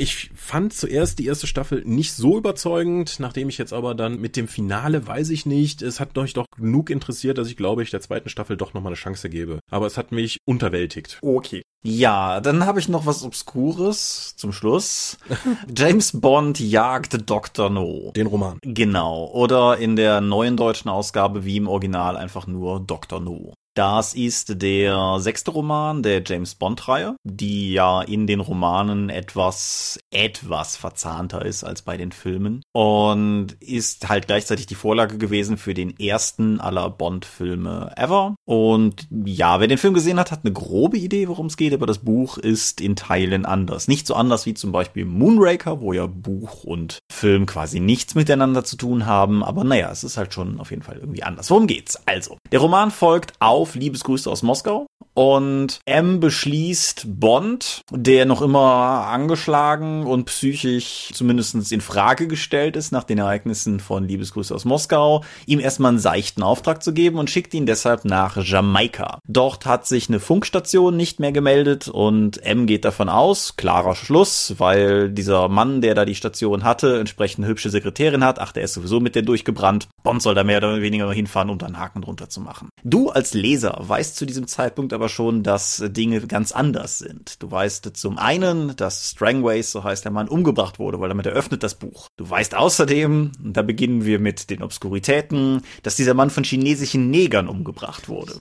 Ich 0.00 0.30
fand 0.32 0.72
zuerst 0.72 1.18
die 1.18 1.26
erste 1.26 1.48
Staffel 1.48 1.82
nicht 1.84 2.12
so 2.12 2.38
überzeugend, 2.38 3.18
nachdem 3.18 3.48
ich 3.48 3.58
jetzt 3.58 3.72
aber 3.72 3.96
dann 3.96 4.20
mit 4.20 4.36
dem 4.36 4.46
Finale 4.46 5.04
weiß 5.04 5.30
ich 5.30 5.44
nicht, 5.44 5.82
es 5.82 5.98
hat 5.98 6.16
euch 6.16 6.34
doch 6.34 6.46
genug 6.56 6.88
interessiert, 6.88 7.36
dass 7.36 7.48
ich 7.48 7.56
glaube 7.56 7.82
ich 7.82 7.90
der 7.90 8.00
zweiten 8.00 8.28
Staffel 8.28 8.56
doch 8.56 8.74
nochmal 8.74 8.92
eine 8.92 8.96
Chance 8.96 9.28
gebe. 9.28 9.58
Aber 9.72 9.86
es 9.86 9.98
hat 9.98 10.12
mich 10.12 10.38
unterwältigt. 10.44 11.18
Okay. 11.20 11.62
Ja, 11.82 12.40
dann 12.40 12.64
habe 12.64 12.78
ich 12.78 12.88
noch 12.88 13.06
was 13.06 13.24
Obskures 13.24 14.36
zum 14.36 14.52
Schluss. 14.52 15.18
James 15.76 16.20
Bond 16.20 16.60
jagt 16.60 17.28
Dr. 17.28 17.68
No. 17.68 18.12
Den 18.14 18.28
Roman. 18.28 18.58
Genau. 18.62 19.26
Oder 19.32 19.78
in 19.78 19.96
der 19.96 20.20
neuen 20.20 20.56
deutschen 20.56 20.90
Ausgabe 20.90 21.44
wie 21.44 21.56
im 21.56 21.66
Original 21.66 22.16
einfach 22.16 22.46
nur 22.46 22.78
Dr. 22.78 23.18
No. 23.18 23.52
Das 23.78 24.14
ist 24.14 24.60
der 24.60 25.20
sechste 25.20 25.52
Roman 25.52 26.02
der 26.02 26.24
James 26.26 26.56
Bond-Reihe, 26.56 27.14
die 27.22 27.74
ja 27.74 28.02
in 28.02 28.26
den 28.26 28.40
Romanen 28.40 29.08
etwas, 29.08 30.00
etwas 30.10 30.76
verzahnter 30.76 31.44
ist 31.44 31.62
als 31.62 31.82
bei 31.82 31.96
den 31.96 32.10
Filmen 32.10 32.62
und 32.72 33.52
ist 33.60 34.08
halt 34.08 34.26
gleichzeitig 34.26 34.66
die 34.66 34.74
Vorlage 34.74 35.16
gewesen 35.16 35.58
für 35.58 35.74
den 35.74 35.96
ersten 35.96 36.58
aller 36.58 36.90
Bond-Filme 36.90 37.92
ever. 37.96 38.34
Und 38.44 39.06
ja, 39.24 39.60
wer 39.60 39.68
den 39.68 39.78
Film 39.78 39.94
gesehen 39.94 40.18
hat, 40.18 40.32
hat 40.32 40.40
eine 40.42 40.52
grobe 40.52 40.98
Idee, 40.98 41.28
worum 41.28 41.46
es 41.46 41.56
geht, 41.56 41.72
aber 41.72 41.86
das 41.86 41.98
Buch 41.98 42.36
ist 42.36 42.80
in 42.80 42.96
Teilen 42.96 43.46
anders. 43.46 43.86
Nicht 43.86 44.08
so 44.08 44.14
anders 44.14 44.44
wie 44.44 44.54
zum 44.54 44.72
Beispiel 44.72 45.04
Moonraker, 45.04 45.80
wo 45.80 45.92
ja 45.92 46.08
Buch 46.08 46.64
und 46.64 46.98
Film 47.12 47.46
quasi 47.46 47.78
nichts 47.78 48.16
miteinander 48.16 48.64
zu 48.64 48.76
tun 48.76 49.06
haben, 49.06 49.44
aber 49.44 49.62
naja, 49.62 49.88
es 49.92 50.02
ist 50.02 50.16
halt 50.16 50.34
schon 50.34 50.58
auf 50.58 50.70
jeden 50.70 50.82
Fall 50.82 50.96
irgendwie 50.96 51.22
anders. 51.22 51.48
Worum 51.48 51.68
geht's? 51.68 51.96
Also, 52.06 52.38
der 52.50 52.58
Roman 52.58 52.90
folgt 52.90 53.34
auf 53.38 53.67
Liebesgrüße 53.74 54.30
aus 54.30 54.42
Moskau 54.42 54.86
und 55.18 55.80
M 55.84 56.20
beschließt 56.20 57.06
Bond, 57.18 57.80
der 57.90 58.24
noch 58.24 58.40
immer 58.40 59.08
angeschlagen 59.08 60.06
und 60.06 60.26
psychisch 60.26 61.10
zumindest 61.12 61.72
in 61.72 61.80
Frage 61.80 62.28
gestellt 62.28 62.76
ist 62.76 62.92
nach 62.92 63.02
den 63.02 63.18
Ereignissen 63.18 63.80
von 63.80 64.06
Liebesgrüße 64.06 64.54
aus 64.54 64.64
Moskau, 64.64 65.24
ihm 65.44 65.58
erstmal 65.58 65.88
einen 65.88 65.98
seichten 65.98 66.44
Auftrag 66.44 66.84
zu 66.84 66.92
geben 66.92 67.18
und 67.18 67.30
schickt 67.30 67.52
ihn 67.52 67.66
deshalb 67.66 68.04
nach 68.04 68.36
Jamaika. 68.36 69.18
Dort 69.26 69.66
hat 69.66 69.88
sich 69.88 70.08
eine 70.08 70.20
Funkstation 70.20 70.96
nicht 70.96 71.18
mehr 71.18 71.32
gemeldet 71.32 71.88
und 71.88 72.40
M 72.44 72.66
geht 72.66 72.84
davon 72.84 73.08
aus, 73.08 73.56
klarer 73.56 73.96
Schluss, 73.96 74.54
weil 74.58 75.10
dieser 75.10 75.48
Mann, 75.48 75.80
der 75.80 75.96
da 75.96 76.04
die 76.04 76.14
Station 76.14 76.62
hatte, 76.62 77.00
entsprechend 77.00 77.44
eine 77.44 77.50
hübsche 77.50 77.70
Sekretärin 77.70 78.22
hat, 78.22 78.38
ach, 78.38 78.52
der 78.52 78.62
ist 78.62 78.74
sowieso 78.74 79.00
mit 79.00 79.16
der 79.16 79.22
durchgebrannt. 79.22 79.88
Bond 80.04 80.22
soll 80.22 80.36
da 80.36 80.44
mehr 80.44 80.58
oder 80.58 80.80
weniger 80.80 81.10
hinfahren, 81.10 81.50
um 81.50 81.58
da 81.58 81.66
einen 81.66 81.80
Haken 81.80 82.02
drunter 82.02 82.28
zu 82.28 82.40
machen. 82.40 82.68
Du 82.84 83.10
als 83.10 83.34
Leser 83.34 83.76
weißt 83.80 84.14
zu 84.14 84.24
diesem 84.24 84.46
Zeitpunkt 84.46 84.92
aber 84.92 85.07
schon, 85.08 85.42
dass 85.42 85.82
Dinge 85.88 86.20
ganz 86.26 86.52
anders 86.52 86.98
sind. 86.98 87.42
Du 87.42 87.50
weißt 87.50 87.96
zum 87.96 88.18
einen, 88.18 88.76
dass 88.76 89.10
Strangways, 89.10 89.72
so 89.72 89.84
heißt 89.84 90.04
der 90.04 90.12
Mann, 90.12 90.28
umgebracht 90.28 90.78
wurde, 90.78 91.00
weil 91.00 91.08
damit 91.08 91.26
eröffnet 91.26 91.62
das 91.62 91.74
Buch. 91.74 92.08
Du 92.16 92.28
weißt 92.28 92.54
außerdem, 92.54 93.32
und 93.42 93.56
da 93.56 93.62
beginnen 93.62 94.04
wir 94.04 94.18
mit 94.18 94.50
den 94.50 94.62
Obskuritäten, 94.62 95.62
dass 95.82 95.96
dieser 95.96 96.14
Mann 96.14 96.30
von 96.30 96.44
chinesischen 96.44 97.10
Negern 97.10 97.48
umgebracht 97.48 98.08
wurde. 98.08 98.40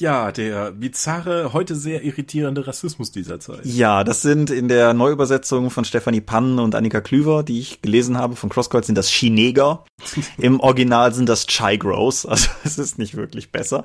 Ja, 0.00 0.30
der 0.30 0.70
bizarre, 0.70 1.52
heute 1.52 1.74
sehr 1.74 2.04
irritierende 2.04 2.66
Rassismus 2.66 3.10
dieser 3.10 3.40
Zeit. 3.40 3.64
Ja, 3.64 4.04
das 4.04 4.22
sind 4.22 4.48
in 4.50 4.68
der 4.68 4.94
Neuübersetzung 4.94 5.70
von 5.70 5.84
Stefanie 5.84 6.20
Pann 6.20 6.60
und 6.60 6.76
Annika 6.76 7.00
Klüver, 7.00 7.42
die 7.42 7.58
ich 7.58 7.82
gelesen 7.82 8.16
habe 8.16 8.36
von 8.36 8.48
Crosscult, 8.48 8.84
sind 8.84 8.96
das 8.96 9.08
Chineger. 9.08 9.84
Im 10.38 10.60
Original 10.60 11.12
sind 11.12 11.28
das 11.28 11.46
Chai 11.46 11.76
Grows, 11.76 12.26
also 12.26 12.48
es 12.64 12.78
ist 12.78 12.98
nicht 12.98 13.16
wirklich 13.16 13.50
besser. 13.50 13.82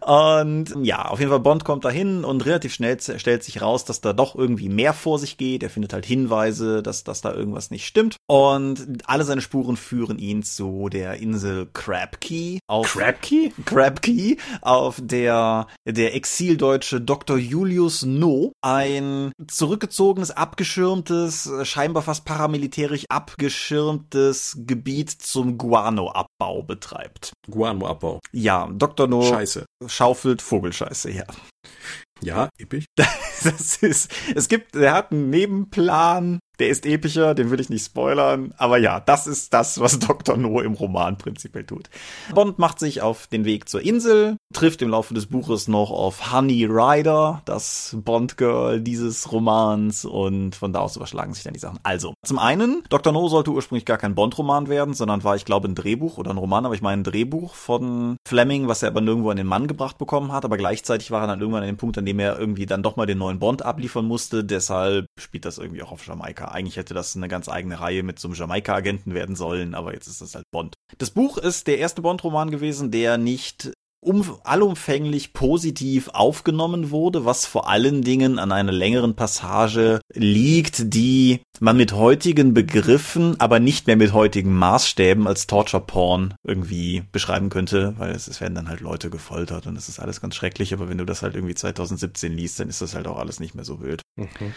Und 0.00 0.74
ja, 0.82 1.06
auf 1.06 1.18
jeden 1.18 1.30
Fall 1.30 1.40
Bond 1.40 1.64
kommt 1.64 1.84
dahin 1.84 2.24
und 2.24 2.44
relativ 2.44 2.74
schnell 2.74 3.00
stellt 3.00 3.42
sich 3.42 3.62
raus, 3.62 3.86
dass 3.86 4.02
da 4.02 4.12
doch 4.12 4.34
irgendwie 4.34 4.68
mehr 4.68 4.92
vor 4.92 5.18
sich 5.18 5.38
geht. 5.38 5.62
Er 5.62 5.70
findet 5.70 5.94
halt 5.94 6.04
Hinweise, 6.04 6.82
dass, 6.82 7.04
dass 7.04 7.22
da 7.22 7.32
irgendwas 7.32 7.70
nicht 7.70 7.86
stimmt. 7.86 8.16
Und 8.26 9.02
alle 9.06 9.24
seine 9.24 9.40
Spuren 9.40 9.76
führen 9.76 10.18
ihn 10.18 10.42
zu 10.42 10.90
der 10.90 11.14
Insel 11.14 11.68
Crab 11.72 12.20
Key. 12.20 12.58
Auf 12.66 12.92
Crab 12.92 13.22
Key? 13.22 13.50
Crab 13.64 14.02
Key, 14.02 14.36
auf 14.60 15.00
der 15.00 15.53
der 15.86 16.14
Exildeutsche 16.14 17.00
Dr. 17.00 17.36
Julius 17.36 18.04
No 18.04 18.52
ein 18.62 19.32
zurückgezogenes, 19.46 20.30
abgeschirmtes, 20.30 21.50
scheinbar 21.62 22.02
fast 22.02 22.24
paramilitärisch 22.24 23.04
abgeschirmtes 23.08 24.56
Gebiet 24.66 25.10
zum 25.10 25.58
Guano-Abbau 25.58 26.62
betreibt. 26.62 27.32
Guano-Abbau. 27.50 28.20
Ja, 28.32 28.68
Dr. 28.72 29.06
No 29.06 29.22
Scheiße. 29.22 29.64
schaufelt 29.86 30.42
Vogelscheiße, 30.42 31.10
ja. 31.10 31.24
Ja, 32.22 32.48
episch. 32.58 32.86
Das 33.44 33.76
ist, 33.82 34.10
es 34.34 34.48
gibt, 34.48 34.74
er 34.74 34.94
hat 34.94 35.12
einen 35.12 35.28
Nebenplan, 35.28 36.38
der 36.58 36.68
ist 36.68 36.86
epischer, 36.86 37.34
den 37.34 37.50
will 37.50 37.60
ich 37.60 37.70
nicht 37.70 37.84
spoilern. 37.84 38.54
Aber 38.56 38.78
ja, 38.78 39.00
das 39.00 39.26
ist 39.26 39.52
das, 39.54 39.80
was 39.80 39.98
Dr. 40.00 40.36
No 40.36 40.60
im 40.60 40.74
Roman 40.74 41.18
prinzipiell 41.18 41.64
tut. 41.64 41.90
Bond 42.34 42.58
macht 42.58 42.78
sich 42.78 43.02
auf 43.02 43.26
den 43.26 43.44
Weg 43.44 43.68
zur 43.68 43.82
Insel, 43.82 44.36
trifft 44.52 44.82
im 44.82 44.90
Laufe 44.90 45.14
des 45.14 45.26
Buches 45.26 45.68
noch 45.68 45.90
auf 45.90 46.32
Honey 46.32 46.66
Rider, 46.66 47.42
das 47.44 47.96
Bond-Girl 47.98 48.80
dieses 48.80 49.32
Romans 49.32 50.04
und 50.04 50.54
von 50.54 50.72
da 50.72 50.80
aus 50.80 50.96
überschlagen 50.96 51.34
sich 51.34 51.44
dann 51.44 51.54
die 51.54 51.60
Sachen. 51.60 51.78
Also, 51.82 52.14
zum 52.24 52.38
einen, 52.38 52.82
Dr. 52.88 53.12
No 53.12 53.28
sollte 53.28 53.50
ursprünglich 53.50 53.84
gar 53.84 53.98
kein 53.98 54.14
Bond-Roman 54.14 54.68
werden, 54.68 54.94
sondern 54.94 55.24
war, 55.24 55.36
ich 55.36 55.44
glaube, 55.44 55.68
ein 55.68 55.74
Drehbuch 55.74 56.18
oder 56.18 56.30
ein 56.30 56.38
Roman, 56.38 56.66
aber 56.66 56.74
ich 56.74 56.82
meine 56.82 57.00
ein 57.00 57.04
Drehbuch 57.04 57.54
von 57.54 58.16
Fleming, 58.26 58.68
was 58.68 58.82
er 58.82 58.88
aber 58.88 59.00
nirgendwo 59.00 59.30
an 59.30 59.36
den 59.36 59.46
Mann 59.46 59.66
gebracht 59.66 59.98
bekommen 59.98 60.32
hat, 60.32 60.44
aber 60.44 60.56
gleichzeitig 60.56 61.10
war 61.10 61.22
er 61.22 61.26
dann 61.26 61.40
irgendwann 61.40 61.62
an 61.62 61.68
dem 61.68 61.76
Punkt, 61.76 61.98
an 61.98 62.06
dem 62.06 62.18
er 62.18 62.38
irgendwie 62.38 62.66
dann 62.66 62.82
doch 62.82 62.96
mal 62.96 63.06
den 63.06 63.18
neuen 63.18 63.38
Bond 63.38 63.62
abliefern 63.62 64.06
musste, 64.06 64.44
deshalb 64.44 65.06
spielt 65.18 65.44
das 65.44 65.58
irgendwie 65.58 65.82
auch 65.82 65.92
auf 65.92 66.06
Jamaika. 66.06 66.43
Eigentlich 66.52 66.76
hätte 66.76 66.94
das 66.94 67.16
eine 67.16 67.28
ganz 67.28 67.48
eigene 67.48 67.80
Reihe 67.80 68.02
mit 68.02 68.18
so 68.18 68.28
einem 68.28 68.36
Jamaika-Agenten 68.36 69.14
werden 69.14 69.36
sollen, 69.36 69.74
aber 69.74 69.94
jetzt 69.94 70.06
ist 70.06 70.20
das 70.20 70.34
halt 70.34 70.44
Bond. 70.50 70.74
Das 70.98 71.10
Buch 71.10 71.38
ist 71.38 71.66
der 71.66 71.78
erste 71.78 72.02
Bond-Roman 72.02 72.50
gewesen, 72.50 72.90
der 72.90 73.18
nicht 73.18 73.72
um, 74.04 74.38
allumfänglich 74.44 75.32
positiv 75.32 76.08
aufgenommen 76.08 76.90
wurde, 76.90 77.24
was 77.24 77.46
vor 77.46 77.68
allen 77.68 78.02
Dingen 78.02 78.38
an 78.38 78.52
einer 78.52 78.72
längeren 78.72 79.14
Passage 79.14 80.00
liegt, 80.12 80.94
die 80.94 81.40
man 81.60 81.76
mit 81.76 81.92
heutigen 81.92 82.54
Begriffen, 82.54 83.40
aber 83.40 83.60
nicht 83.60 83.86
mehr 83.86 83.96
mit 83.96 84.12
heutigen 84.12 84.54
Maßstäben 84.54 85.26
als 85.26 85.46
Torture 85.46 85.82
Porn 85.82 86.34
irgendwie 86.46 87.04
beschreiben 87.12 87.48
könnte, 87.48 87.94
weil 87.98 88.12
es, 88.12 88.28
es 88.28 88.40
werden 88.40 88.54
dann 88.54 88.68
halt 88.68 88.80
Leute 88.80 89.10
gefoltert 89.10 89.66
und 89.66 89.76
es 89.76 89.88
ist 89.88 89.98
alles 89.98 90.20
ganz 90.20 90.34
schrecklich, 90.34 90.74
aber 90.74 90.88
wenn 90.88 90.98
du 90.98 91.06
das 91.06 91.22
halt 91.22 91.34
irgendwie 91.34 91.54
2017 91.54 92.32
liest, 92.32 92.60
dann 92.60 92.68
ist 92.68 92.82
das 92.82 92.94
halt 92.94 93.06
auch 93.06 93.18
alles 93.18 93.40
nicht 93.40 93.54
mehr 93.54 93.64
so 93.64 93.80
wild. 93.80 94.02
Mhm. 94.16 94.52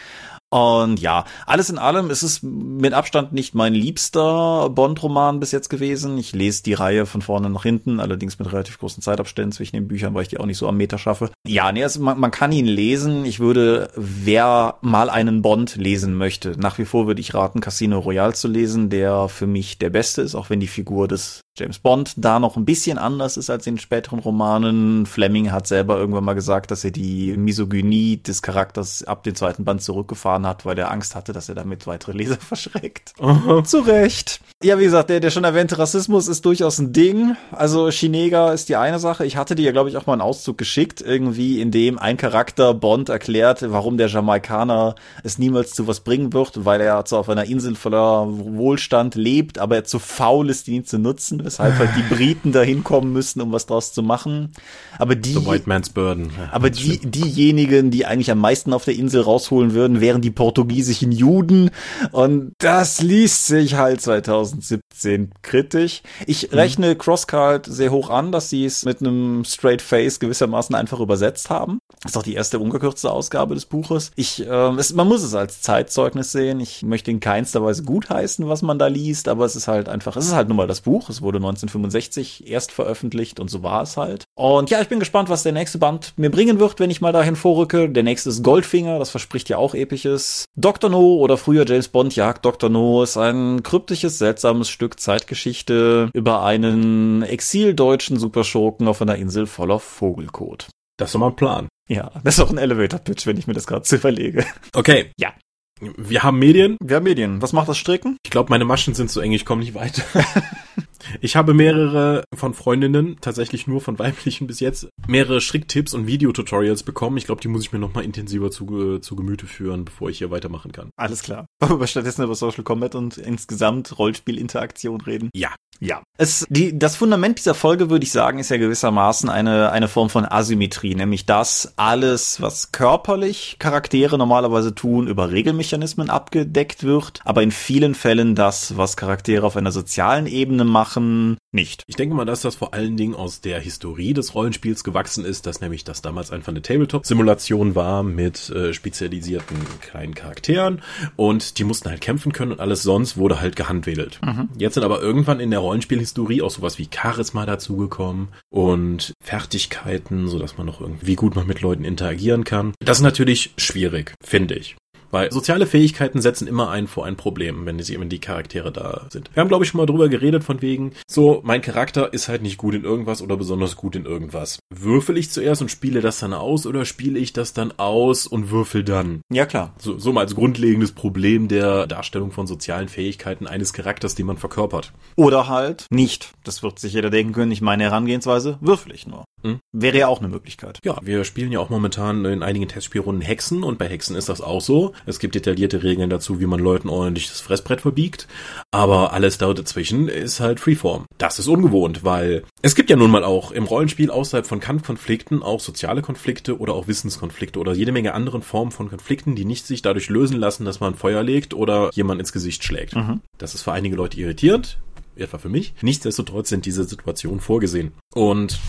Und 0.49 1.01
ja, 1.01 1.25
alles 1.45 1.69
in 1.69 1.77
allem 1.77 2.10
ist 2.10 2.23
es 2.23 2.41
mit 2.41 2.93
Abstand 2.93 3.33
nicht 3.33 3.53
mein 3.53 3.73
liebster 3.73 4.69
Bond-Roman 4.69 5.41
bis 5.41 5.51
jetzt 5.51 5.69
gewesen. 5.69 6.17
Ich 6.17 6.33
lese 6.33 6.63
die 6.63 6.73
Reihe 6.73 7.05
von 7.05 7.21
vorne 7.21 7.49
nach 7.49 7.63
hinten, 7.63 7.99
allerdings 7.99 8.39
mit 8.39 8.51
relativ 8.51 8.79
großen 8.79 9.03
Zeitabständen 9.03 9.51
zwischen 9.51 9.75
den 9.75 9.89
Büchern, 9.89 10.13
weil 10.13 10.21
ich 10.21 10.29
die 10.29 10.38
auch 10.38 10.45
nicht 10.45 10.57
so 10.57 10.67
am 10.67 10.77
Meter 10.77 10.97
schaffe. 10.97 11.31
Ja, 11.45 11.71
nee, 11.73 11.83
also 11.83 12.01
man, 12.01 12.17
man 12.17 12.31
kann 12.31 12.53
ihn 12.53 12.65
lesen. 12.65 13.25
Ich 13.25 13.41
würde, 13.41 13.89
wer 13.95 14.77
mal 14.81 15.10
einen 15.10 15.41
Bond 15.41 15.75
lesen 15.75 16.15
möchte, 16.15 16.51
nach 16.57 16.77
wie 16.77 16.86
vor 16.86 17.07
würde 17.07 17.19
ich 17.19 17.33
raten, 17.33 17.60
Casino 17.60 17.99
Royale 17.99 18.33
zu 18.33 18.47
lesen, 18.47 18.89
der 18.89 19.27
für 19.27 19.47
mich 19.47 19.79
der 19.79 19.89
beste 19.89 20.21
ist, 20.21 20.36
auch 20.36 20.49
wenn 20.49 20.62
die 20.62 20.67
Figur 20.67 21.10
des 21.10 21.41
James 21.58 21.80
Bond 21.80 22.13
da 22.17 22.39
noch 22.39 22.56
ein 22.56 22.65
bisschen 22.65 23.00
anders 23.00 23.36
ist 23.36 23.50
als 23.50 23.65
in 23.65 23.80
späteren 23.80 24.20
Romanen. 24.20 25.06
Fleming 25.08 25.52
hat 25.52 25.65
selber 25.67 25.98
irgendwann 25.98 26.24
mal 26.24 26.34
gesagt, 26.34 26.70
dass 26.70 26.84
er 26.84 26.91
die 26.91 27.36
Misogynie 27.36 28.17
des 28.17 28.41
Charakters 28.41 29.04
ab 29.04 29.24
dem 29.24 29.34
zweiten 29.34 29.65
Band 29.65 29.82
zurückgefahren 29.82 30.46
hat, 30.46 30.65
weil 30.65 30.78
er 30.78 30.91
Angst 30.91 31.15
hatte, 31.15 31.34
dass 31.34 31.50
er 31.50 31.56
damit 31.56 31.88
weitere 31.88 32.12
Leser 32.12 32.38
verschreckt. 32.39 33.13
Aha. 33.20 33.63
Zu 33.63 33.80
Recht. 33.80 34.39
Ja, 34.63 34.80
wie 34.80 34.84
gesagt, 34.84 35.10
der, 35.10 35.20
der 35.20 35.32
schon 35.32 35.43
erwähnte 35.43 35.80
Rassismus 35.80 36.28
ist 36.28 36.46
durchaus 36.46 36.78
ein 36.80 36.93
Ding. 36.93 37.36
Also 37.52 37.89
Chinega 37.89 38.52
ist 38.52 38.70
die 38.70 38.76
eine 38.76 39.00
Sache. 39.00 39.26
Ich 39.26 39.38
hatte 39.38 39.56
dir 39.56 39.63
ja, 39.63 39.72
glaube 39.72 39.89
ich, 39.89 39.98
auch 39.98 40.06
mal 40.06 40.13
einen 40.13 40.22
Auszug 40.22 40.58
geschickt, 40.58 41.02
irgendwie, 41.02 41.60
in 41.60 41.72
dem 41.72 41.98
ein 41.98 42.17
Charakter 42.17 42.74
Bond 42.74 43.10
erklärt, 43.10 43.63
warum 43.72 43.98
der 43.98 44.08
Jamaikaner 44.08 44.96
es 45.24 45.39
niemals 45.39 45.74
zu 45.74 45.88
was 45.88 46.02
bringen 46.02 46.34
wird, 46.34 46.65
weil 46.65 46.82
er 46.82 47.04
zwar 47.06 47.20
auf 47.20 47.30
einer 47.30 47.46
Insel 47.46 47.76
voller 47.76 48.28
Wohlstand 48.28 49.15
lebt, 49.15 49.60
aber 49.60 49.76
er 49.76 49.84
zu 49.84 50.00
faul 50.00 50.50
ist, 50.50 50.67
ihn 50.67 50.86
zu 50.86 51.00
nutzen 51.00 51.46
weshalb 51.47 51.79
halt 51.79 51.89
die 51.97 52.13
Briten 52.13 52.51
da 52.51 52.62
hinkommen 52.62 53.12
müssen, 53.12 53.41
um 53.41 53.51
was 53.51 53.65
draus 53.65 53.93
zu 53.93 54.03
machen. 54.03 54.51
Aber 54.99 55.15
die, 55.15 55.33
The 55.33 55.45
White 55.45 55.63
Man's 55.67 55.89
Burden. 55.89 56.31
Ja, 56.38 56.49
aber 56.51 56.69
die, 56.69 56.99
diejenigen, 56.99 57.89
die 57.89 58.05
eigentlich 58.05 58.29
am 58.29 58.39
meisten 58.39 58.73
auf 58.73 58.86
der 58.86 58.95
Insel 58.95 59.21
rausholen 59.21 59.73
würden, 59.73 60.01
wären 60.01 60.21
die 60.21 60.31
portugiesischen 60.31 61.12
Juden. 61.12 61.71
Und 62.12 62.53
das 62.60 63.01
liest 63.01 63.47
sich 63.47 63.75
halt 63.75 64.01
2017 64.01 65.31
kritisch. 65.41 66.03
Ich 66.25 66.51
mhm. 66.51 66.57
rechne 66.57 66.95
Crosscard 66.95 67.65
sehr 67.65 67.91
hoch 67.91 68.10
an, 68.10 68.31
dass 68.31 68.49
sie 68.49 68.65
es 68.65 68.86
mit 68.86 68.99
einem 68.99 69.43
Straight 69.45 69.81
Face 69.81 70.19
gewissermaßen 70.19 70.75
einfach 70.75 70.99
übersetzt 70.99 71.49
haben. 71.49 71.79
Das 72.03 72.12
ist 72.12 72.17
auch 72.17 72.23
die 72.23 72.36
erste 72.36 72.60
ungekürzte 72.60 73.12
Ausgabe 73.12 73.55
des 73.55 73.65
Buches. 73.65 74.12
Ich, 74.15 74.45
äh, 74.45 74.69
es, 74.75 74.93
man 74.93 75.07
muss 75.07 75.23
es 75.23 75.33
als 75.33 75.62
Zeitzeugnis 75.62 76.31
sehen. 76.31 76.60
Ich 76.60 76.83
möchte 76.83 77.10
in 77.10 77.19
keinster 77.19 77.63
Weise 77.63 77.83
gutheißen, 77.83 78.47
was 78.47 78.62
man 78.62 78.77
da 78.77 78.88
liest, 78.88 79.29
aber 79.29 79.45
es 79.45 79.55
ist 79.55 79.67
halt 79.67 79.88
einfach, 79.89 80.17
es 80.17 80.25
ist 80.25 80.33
halt 80.33 80.49
nun 80.49 80.57
mal 80.57 80.67
das 80.67 80.81
Buch. 80.81 81.10
Es 81.10 81.21
wurde 81.21 81.37
wurde 81.43 81.47
1965 81.47 82.47
erst 82.50 82.71
veröffentlicht 82.71 83.39
und 83.39 83.50
so 83.50 83.63
war 83.63 83.82
es 83.82 83.97
halt. 83.97 84.26
Und 84.36 84.69
ja, 84.69 84.82
ich 84.82 84.88
bin 84.88 85.00
gespannt, 85.00 85.30
was 85.30 85.43
der 85.43 85.52
nächste 85.52 85.78
Band 85.78 86.13
mir 86.17 86.30
bringen 86.30 86.60
wird, 86.60 86.80
wenn 86.80 86.91
ich 86.91 87.02
mal 87.02 87.12
dahin 87.12 87.36
vorrücke. 87.36 87.89
Der 87.89 88.04
nächste 88.04 88.30
ist 88.30 88.43
Goldfinger, 88.43 89.00
das 89.00 89.10
verspricht 89.10 89.50
ja 89.50 89.58
auch 89.58 89.73
episches. 89.73 90.45
Dr. 90.56 90.89
No 90.89 91.15
oder 91.17 91.38
früher 91.38 91.65
James 91.67 91.88
Bond 91.88 92.15
jagt 92.15 92.45
Dr. 92.45 92.69
No 92.69 93.04
ist 93.04 93.17
ein 93.17 93.63
kryptisches, 93.63 94.17
seltsames 94.17 94.69
Stück 94.69 95.00
Zeitgeschichte 95.00 96.10
über 96.13 96.43
einen 96.43 97.21
exildeutschen 97.23 98.17
Superschurken 98.17 98.88
auf 98.88 99.02
einer 99.02 99.15
Insel 99.15 99.45
voller 99.45 99.80
Vogelkot. 99.80 100.67
Das 100.97 101.10
ist 101.10 101.13
doch 101.13 101.19
mal 101.19 101.28
ein 101.28 101.36
Plan. 101.36 101.67
Ja, 101.88 102.12
das 102.23 102.38
ist 102.38 102.43
auch 102.43 102.50
ein 102.50 102.58
Elevator-Pitch, 102.58 103.28
wenn 103.28 103.38
ich 103.38 103.47
mir 103.47 103.54
das 103.54 103.67
gerade 103.67 103.84
zu 103.84 103.95
überlege. 103.97 104.45
Okay. 104.73 105.12
Ja. 105.17 105.34
Wir 105.80 106.23
haben 106.23 106.39
Medien. 106.39 106.76
Wir 106.82 106.95
haben 106.95 107.04
Medien. 107.04 107.41
Was 107.41 107.54
macht 107.54 107.69
das 107.69 107.78
Stricken? 107.78 108.17
Ich 108.23 108.32
glaube, 108.32 108.50
meine 108.50 108.65
Maschen 108.65 108.95
sind 108.95 109.12
zu 109.12 109.19
eng, 109.19 109.32
ich 109.32 109.45
komme 109.45 109.62
nicht 109.62 109.76
weiter. 109.76 110.02
Ich 111.21 111.36
habe 111.36 111.53
mehrere 111.53 112.23
von 112.33 112.53
Freundinnen, 112.53 113.17
tatsächlich 113.21 113.67
nur 113.67 113.81
von 113.81 113.99
weiblichen 113.99 114.47
bis 114.47 114.60
jetzt, 114.60 114.89
mehrere 115.07 115.41
Stricktipps 115.41 115.93
und 115.93 116.07
Videotutorials 116.07 116.83
bekommen. 116.83 117.17
Ich 117.17 117.25
glaube, 117.25 117.41
die 117.41 117.47
muss 117.47 117.63
ich 117.63 117.73
mir 117.73 117.79
nochmal 117.79 118.03
intensiver 118.03 118.51
zu, 118.51 118.99
zu 118.99 119.15
Gemüte 119.15 119.45
führen, 119.45 119.86
bevor 119.86 120.10
ich 120.10 120.17
hier 120.19 120.31
weitermachen 120.31 120.71
kann. 120.71 120.89
Alles 120.95 121.23
klar. 121.23 121.47
Wollen 121.60 121.79
wir 121.79 121.88
stattdessen 121.88 122.23
über 122.23 122.36
Social 122.36 122.63
Combat 122.63 122.95
und 122.95 123.17
insgesamt 123.17 123.97
Rollspielinteraktion 123.97 125.01
reden? 125.01 125.29
Ja. 125.33 125.49
Ja. 125.79 126.01
Es, 126.17 126.45
die, 126.49 126.77
das 126.77 126.95
Fundament 126.95 127.38
dieser 127.38 127.53
Folge, 127.53 127.89
würde 127.89 128.03
ich 128.03 128.12
sagen, 128.12 128.39
ist 128.39 128.49
ja 128.49 128.57
gewissermaßen 128.57 129.29
eine, 129.29 129.71
eine 129.71 129.88
Form 129.88 130.10
von 130.10 130.25
Asymmetrie, 130.25 130.95
nämlich 130.95 131.25
dass 131.25 131.73
alles, 131.75 132.41
was 132.41 132.71
körperlich 132.71 133.57
Charaktere 133.60 134.17
normalerweise 134.17 134.73
tun, 134.73 135.07
über 135.07 135.31
Regelmechanismen 135.31 136.10
abgedeckt 136.10 136.83
wird, 136.83 137.21
aber 137.25 137.43
in 137.43 137.51
vielen 137.51 137.93
Fällen 137.93 138.33
das, 138.33 138.75
was 138.77 138.97
Charaktere 138.97 139.45
auf 139.45 139.55
einer 139.55 139.71
sozialen 139.71 140.25
Ebene 140.25 140.63
machen, 140.63 140.87
nicht. 140.95 141.84
Ich 141.88 141.95
denke 141.95 142.15
mal, 142.15 142.26
dass 142.26 142.41
das 142.41 142.56
vor 142.56 142.73
allen 142.73 142.97
Dingen 142.97 143.15
aus 143.15 143.41
der 143.41 143.60
Historie 143.60 144.13
des 144.13 144.36
Rollenspiels 144.36 144.84
gewachsen 144.84 145.26
ist, 145.26 145.45
dass 145.45 145.62
nämlich 145.62 145.84
das 145.84 146.02
damals 146.02 146.32
einfach 146.32 146.52
eine 146.52 146.62
Tabletop-Simulation 146.62 147.76
war 147.76 148.04
mit 148.04 148.50
äh, 148.50 148.73
spezialisierten 148.73 149.58
kleinen 149.82 150.13
Charakteren 150.13 150.82
und 151.15 151.58
die 151.58 151.63
mussten 151.63 151.89
halt 151.89 152.02
kämpfen 152.02 152.32
können 152.32 152.52
und 152.52 152.60
alles 152.60 152.84
sonst 152.84 153.17
wurde 153.17 153.41
halt 153.41 153.56
gehandwedelt. 153.56 154.19
Mhm. 154.23 154.50
Jetzt 154.58 154.76
sind 154.76 154.84
aber 154.84 155.02
irgendwann 155.02 155.39
in 155.39 155.52
der 155.52 155.60
Rollenspielhistorie 155.60 156.41
auch 156.41 156.52
sowas 156.52 156.78
wie 156.78 156.89
Charisma 156.93 157.45
dazugekommen 157.45 158.30
und 158.50 159.13
Fertigkeiten, 159.23 160.28
so 160.28 160.39
dass 160.39 160.58
man 160.58 160.67
noch 160.67 160.82
irgendwie 160.82 161.15
gut 161.15 161.36
man 161.36 161.47
mit 161.47 161.62
Leuten 161.62 161.84
interagieren 161.84 162.43
kann. 162.43 162.73
Das 162.80 162.97
ist 162.97 163.04
natürlich 163.04 163.54
schwierig, 163.58 164.13
finde 164.23 164.56
ich. 164.56 164.76
Weil 165.17 165.32
soziale 165.32 165.65
Fähigkeiten 165.65 166.21
setzen 166.21 166.47
immer 166.47 166.69
ein 166.69 166.86
vor 166.86 167.06
ein 167.08 167.15
Problem, 167.15 167.65
wenn 167.65 167.80
die, 167.80 167.99
wenn 167.99 168.08
die 168.08 168.19
Charaktere 168.19 168.71
da 168.71 169.08
sind. 169.10 169.32
Wir 169.34 169.41
haben, 169.41 169.47
glaube 169.47 169.63
ich, 169.63 169.71
schon 169.71 169.80
mal 169.80 169.88
drüber 169.88 170.10
geredet, 170.10 170.43
von 170.43 170.62
wegen, 170.62 170.93
so, 171.08 171.41
mein 171.43 171.63
Charakter 171.63 172.13
ist 172.13 172.27
halt 172.27 172.43
nicht 172.43 172.58
gut 172.58 172.75
in 172.75 172.84
irgendwas 172.84 173.23
oder 173.23 173.36
besonders 173.36 173.75
gut 173.75 173.95
in 173.95 174.06
irgendwas. 174.06 174.60
Würfel 174.69 175.17
ich 175.17 175.32
zuerst 175.32 175.63
und 175.63 175.71
spiele 175.71 176.01
das 176.01 176.19
dann 176.19 176.34
aus 176.34 176.67
oder 176.67 176.86
spiele 176.86 177.17
ich 177.17 177.34
das 177.34 177.53
dann 177.53 177.73
aus 177.77 178.27
und 178.27 178.51
würfel 178.51 178.84
dann? 178.84 179.21
Ja, 179.34 179.47
klar. 179.47 179.73
So, 179.80 179.97
so 179.97 180.13
mal 180.13 180.21
als 180.21 180.36
grundlegendes 180.36 180.91
Problem 180.91 181.47
der 181.47 181.88
Darstellung 181.88 182.32
von 182.32 182.45
sozialen 182.45 182.88
Fähigkeiten 182.88 183.47
eines 183.47 183.73
Charakters, 183.73 184.13
den 184.13 184.27
man 184.27 184.38
verkörpert. 184.38 184.93
Oder 185.15 185.47
halt 185.47 185.88
nicht. 185.89 186.30
Das 186.43 186.62
wird 186.62 186.77
sich 186.77 186.93
jeder 186.93 187.10
denken 187.10 187.34
können, 187.34 187.51
ich 187.51 187.62
meine 187.62 187.86
Herangehensweise, 187.86 188.60
würfel 188.62 188.93
ich 188.93 189.08
nur. 189.08 189.25
Hm? 189.43 189.60
Wäre 189.71 189.97
ja 189.97 190.08
auch 190.08 190.19
eine 190.19 190.30
Möglichkeit. 190.30 190.80
Ja, 190.84 190.97
wir 191.01 191.23
spielen 191.23 191.51
ja 191.51 191.60
auch 191.60 191.69
momentan 191.69 192.25
in 192.25 192.43
einigen 192.43 192.67
Testspielrunden 192.67 193.23
Hexen 193.23 193.63
und 193.63 193.77
bei 193.77 193.88
Hexen 193.88 194.15
ist 194.15 194.30
das 194.30 194.41
auch 194.41 194.62
so. 194.62 194.93
Es 195.08 195.20
gibt 195.20 195.36
detaillierte 195.36 195.84
Regeln 195.84 196.10
dazu, 196.10 196.39
wie 196.39 196.46
man 196.46 196.60
Leuten 196.60 196.89
ordentlich 196.89 197.30
das 197.30 197.39
Fressbrett 197.39 197.82
verbiegt. 197.82 198.28
Aber 198.72 199.13
alles 199.13 199.38
da 199.38 199.54
dazwischen 199.54 200.10
ist 200.10 200.39
halt 200.41 200.60
Freeform. 200.60 201.06
Das 201.17 201.39
ist 201.39 201.48
ungewohnt, 201.48 202.04
weil 202.04 202.43
es 202.62 202.76
gibt 202.76 202.89
ja 202.89 202.98
nun 202.98 203.10
mal 203.10 203.24
auch 203.24 203.52
im 203.52 203.63
Rollenspiel 203.63 204.12
außerhalb 204.12 204.46
von 204.46 204.60
Kampfkonflikten 204.60 205.41
auch 205.41 205.62
soziale 205.62 206.02
Konflikte 206.02 206.60
oder 206.60 206.74
auch 206.74 206.88
Wissenskonflikte 206.88 207.58
oder 207.60 207.74
jede 207.74 207.93
Menge 207.93 208.13
anderen 208.13 208.41
Formen 208.41 208.72
von 208.72 208.89
Konflikten, 208.89 209.36
die 209.36 209.46
nicht 209.46 209.65
sich 209.65 209.82
dadurch 209.82 210.10
lösen 210.10 210.38
lassen, 210.38 210.65
dass 210.65 210.82
man 210.82 210.96
Feuer 210.96 211.24
legt 211.24 211.54
oder 211.54 211.89
jemand 211.93 212.20
ins 212.20 212.34
Gesicht 212.34 212.63
schlägt. 212.63 212.96
Mhm. 212.96 213.22
Das 213.38 213.56
ist 213.56 213.63
für 213.63 213.72
einige 213.72 213.96
Leute 213.96 214.20
irritierend, 214.20 214.78
etwa 215.15 215.38
für 215.38 215.50
mich. 215.50 215.74
Nichtsdestotrotz 215.82 216.50
sind 216.50 216.65
diese 216.65 216.84
Situationen 216.84 217.39
vorgesehen. 217.39 217.93
Und 218.13 218.60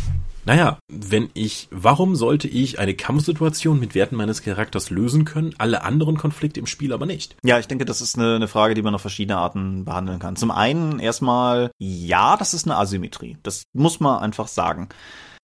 naja, 0.48 0.78
wenn 0.88 1.28
ich, 1.34 1.68
warum 1.70 2.16
sollte 2.16 2.48
ich 2.48 2.78
eine 2.78 2.94
Kampfsituation 2.94 3.78
mit 3.78 3.94
Werten 3.94 4.16
meines 4.16 4.40
Charakters 4.40 4.88
lösen 4.88 5.26
können, 5.26 5.54
alle 5.58 5.82
anderen 5.82 6.16
Konflikte 6.16 6.58
im 6.58 6.64
Spiel 6.64 6.94
aber 6.94 7.04
nicht? 7.04 7.36
Ja, 7.44 7.58
ich 7.58 7.68
denke, 7.68 7.84
das 7.84 8.00
ist 8.00 8.16
eine, 8.16 8.36
eine 8.36 8.48
Frage, 8.48 8.72
die 8.72 8.80
man 8.80 8.94
auf 8.94 9.02
verschiedene 9.02 9.36
Arten 9.36 9.84
behandeln 9.84 10.20
kann. 10.20 10.36
Zum 10.36 10.50
einen 10.50 11.00
erstmal, 11.00 11.70
ja, 11.76 12.38
das 12.38 12.54
ist 12.54 12.66
eine 12.66 12.78
Asymmetrie. 12.78 13.36
Das 13.42 13.64
muss 13.74 14.00
man 14.00 14.20
einfach 14.20 14.48
sagen. 14.48 14.88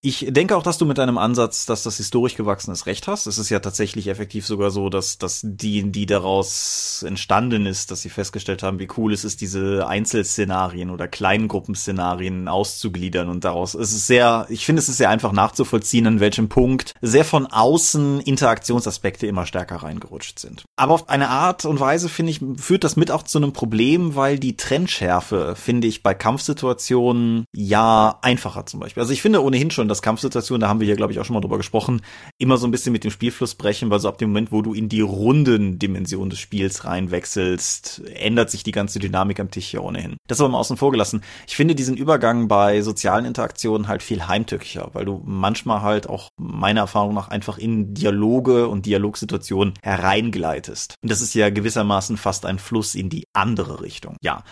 Ich 0.05 0.27
denke 0.29 0.55
auch, 0.55 0.61
dass 0.61 0.77
du 0.77 0.85
mit 0.85 0.99
deinem 0.99 1.17
Ansatz, 1.17 1.65
dass 1.65 1.81
das 1.81 1.97
historisch 1.97 2.35
gewachsen 2.35 2.71
ist, 2.71 2.85
recht 2.85 3.07
hast. 3.07 3.25
Es 3.25 3.39
ist 3.39 3.49
ja 3.49 3.59
tatsächlich 3.59 4.07
effektiv 4.07 4.45
sogar 4.45 4.69
so, 4.69 4.89
dass, 4.89 5.17
dass 5.17 5.41
die, 5.43 5.91
die 5.91 6.05
daraus 6.05 7.03
entstanden 7.07 7.65
ist, 7.65 7.89
dass 7.89 8.03
sie 8.03 8.09
festgestellt 8.09 8.61
haben, 8.61 8.77
wie 8.77 8.87
cool 8.97 9.13
es 9.13 9.25
ist, 9.25 9.41
diese 9.41 9.87
Einzelszenarien 9.87 10.91
oder 10.91 11.07
Kleingruppenszenarien 11.07 12.47
auszugliedern 12.47 13.29
und 13.29 13.45
daraus. 13.45 13.73
Es 13.73 13.93
ist 13.93 14.05
sehr, 14.05 14.45
ich 14.49 14.67
finde, 14.67 14.79
es 14.79 14.89
ist 14.89 14.97
sehr 14.97 15.09
einfach 15.09 15.31
nachzuvollziehen, 15.31 16.05
an 16.05 16.19
welchem 16.19 16.49
Punkt 16.49 16.93
sehr 17.01 17.25
von 17.25 17.47
außen 17.47 18.21
Interaktionsaspekte 18.21 19.25
immer 19.25 19.47
stärker 19.47 19.77
reingerutscht 19.77 20.37
sind. 20.37 20.65
Aber 20.75 20.93
auf 20.93 21.09
eine 21.09 21.29
Art 21.29 21.65
und 21.65 21.79
Weise, 21.79 22.09
finde 22.09 22.31
ich, 22.31 22.41
führt 22.57 22.83
das 22.83 22.95
mit 22.95 23.09
auch 23.09 23.23
zu 23.23 23.39
einem 23.39 23.53
Problem, 23.53 24.15
weil 24.15 24.37
die 24.37 24.55
Trennschärfe, 24.55 25.55
finde 25.55 25.87
ich, 25.87 26.03
bei 26.03 26.13
Kampfsituationen 26.13 27.45
ja 27.55 28.19
einfacher 28.21 28.67
zum 28.67 28.81
Beispiel. 28.81 29.01
Also 29.01 29.11
ich 29.11 29.23
finde 29.23 29.43
ohnehin 29.43 29.71
schon, 29.71 29.94
dass 29.95 30.01
Kampfsituationen, 30.01 30.61
da 30.61 30.67
haben 30.67 30.79
wir 30.79 30.85
hier, 30.85 30.97
glaube 30.97 31.13
ich, 31.13 31.19
auch 31.19 31.25
schon 31.25 31.33
mal 31.33 31.41
drüber 31.41 31.57
gesprochen, 31.57 32.01
immer 32.37 32.57
so 32.57 32.67
ein 32.67 32.71
bisschen 32.71 32.91
mit 32.91 33.03
dem 33.03 33.11
Spielfluss 33.11 33.55
brechen, 33.55 33.89
weil 33.89 33.99
so 33.99 34.09
ab 34.09 34.17
dem 34.17 34.29
Moment, 34.29 34.51
wo 34.51 34.61
du 34.61 34.73
in 34.73 34.89
die 34.89 35.01
runden 35.01 35.79
Dimension 35.79 36.29
des 36.29 36.39
Spiels 36.39 36.83
reinwechselst, 36.83 38.01
ändert 38.13 38.49
sich 38.49 38.63
die 38.63 38.71
ganze 38.71 38.99
Dynamik 38.99 39.39
am 39.39 39.51
Tisch 39.51 39.67
hier 39.67 39.83
ohnehin. 39.83 40.17
Das 40.27 40.41
aber 40.41 40.49
mal 40.49 40.59
außen 40.59 40.75
vor 40.75 40.91
gelassen. 40.91 41.21
Ich 41.47 41.55
finde 41.55 41.75
diesen 41.75 41.95
Übergang 41.95 42.47
bei 42.47 42.81
sozialen 42.81 43.25
Interaktionen 43.25 43.87
halt 43.87 44.03
viel 44.03 44.27
heimtückiger, 44.27 44.89
weil 44.93 45.05
du 45.05 45.21
manchmal 45.25 45.81
halt 45.81 46.09
auch 46.09 46.29
meiner 46.37 46.81
Erfahrung 46.81 47.13
nach 47.13 47.29
einfach 47.29 47.57
in 47.57 47.93
Dialoge 47.93 48.67
und 48.67 48.85
Dialogsituationen 48.85 49.75
hereingleitest. 49.81 50.95
Und 51.01 51.09
das 51.09 51.21
ist 51.21 51.33
ja 51.33 51.49
gewissermaßen 51.49 52.17
fast 52.17 52.45
ein 52.45 52.59
Fluss 52.59 52.95
in 52.95 53.09
die 53.09 53.25
andere 53.33 53.81
Richtung. 53.81 54.17
Ja. 54.21 54.43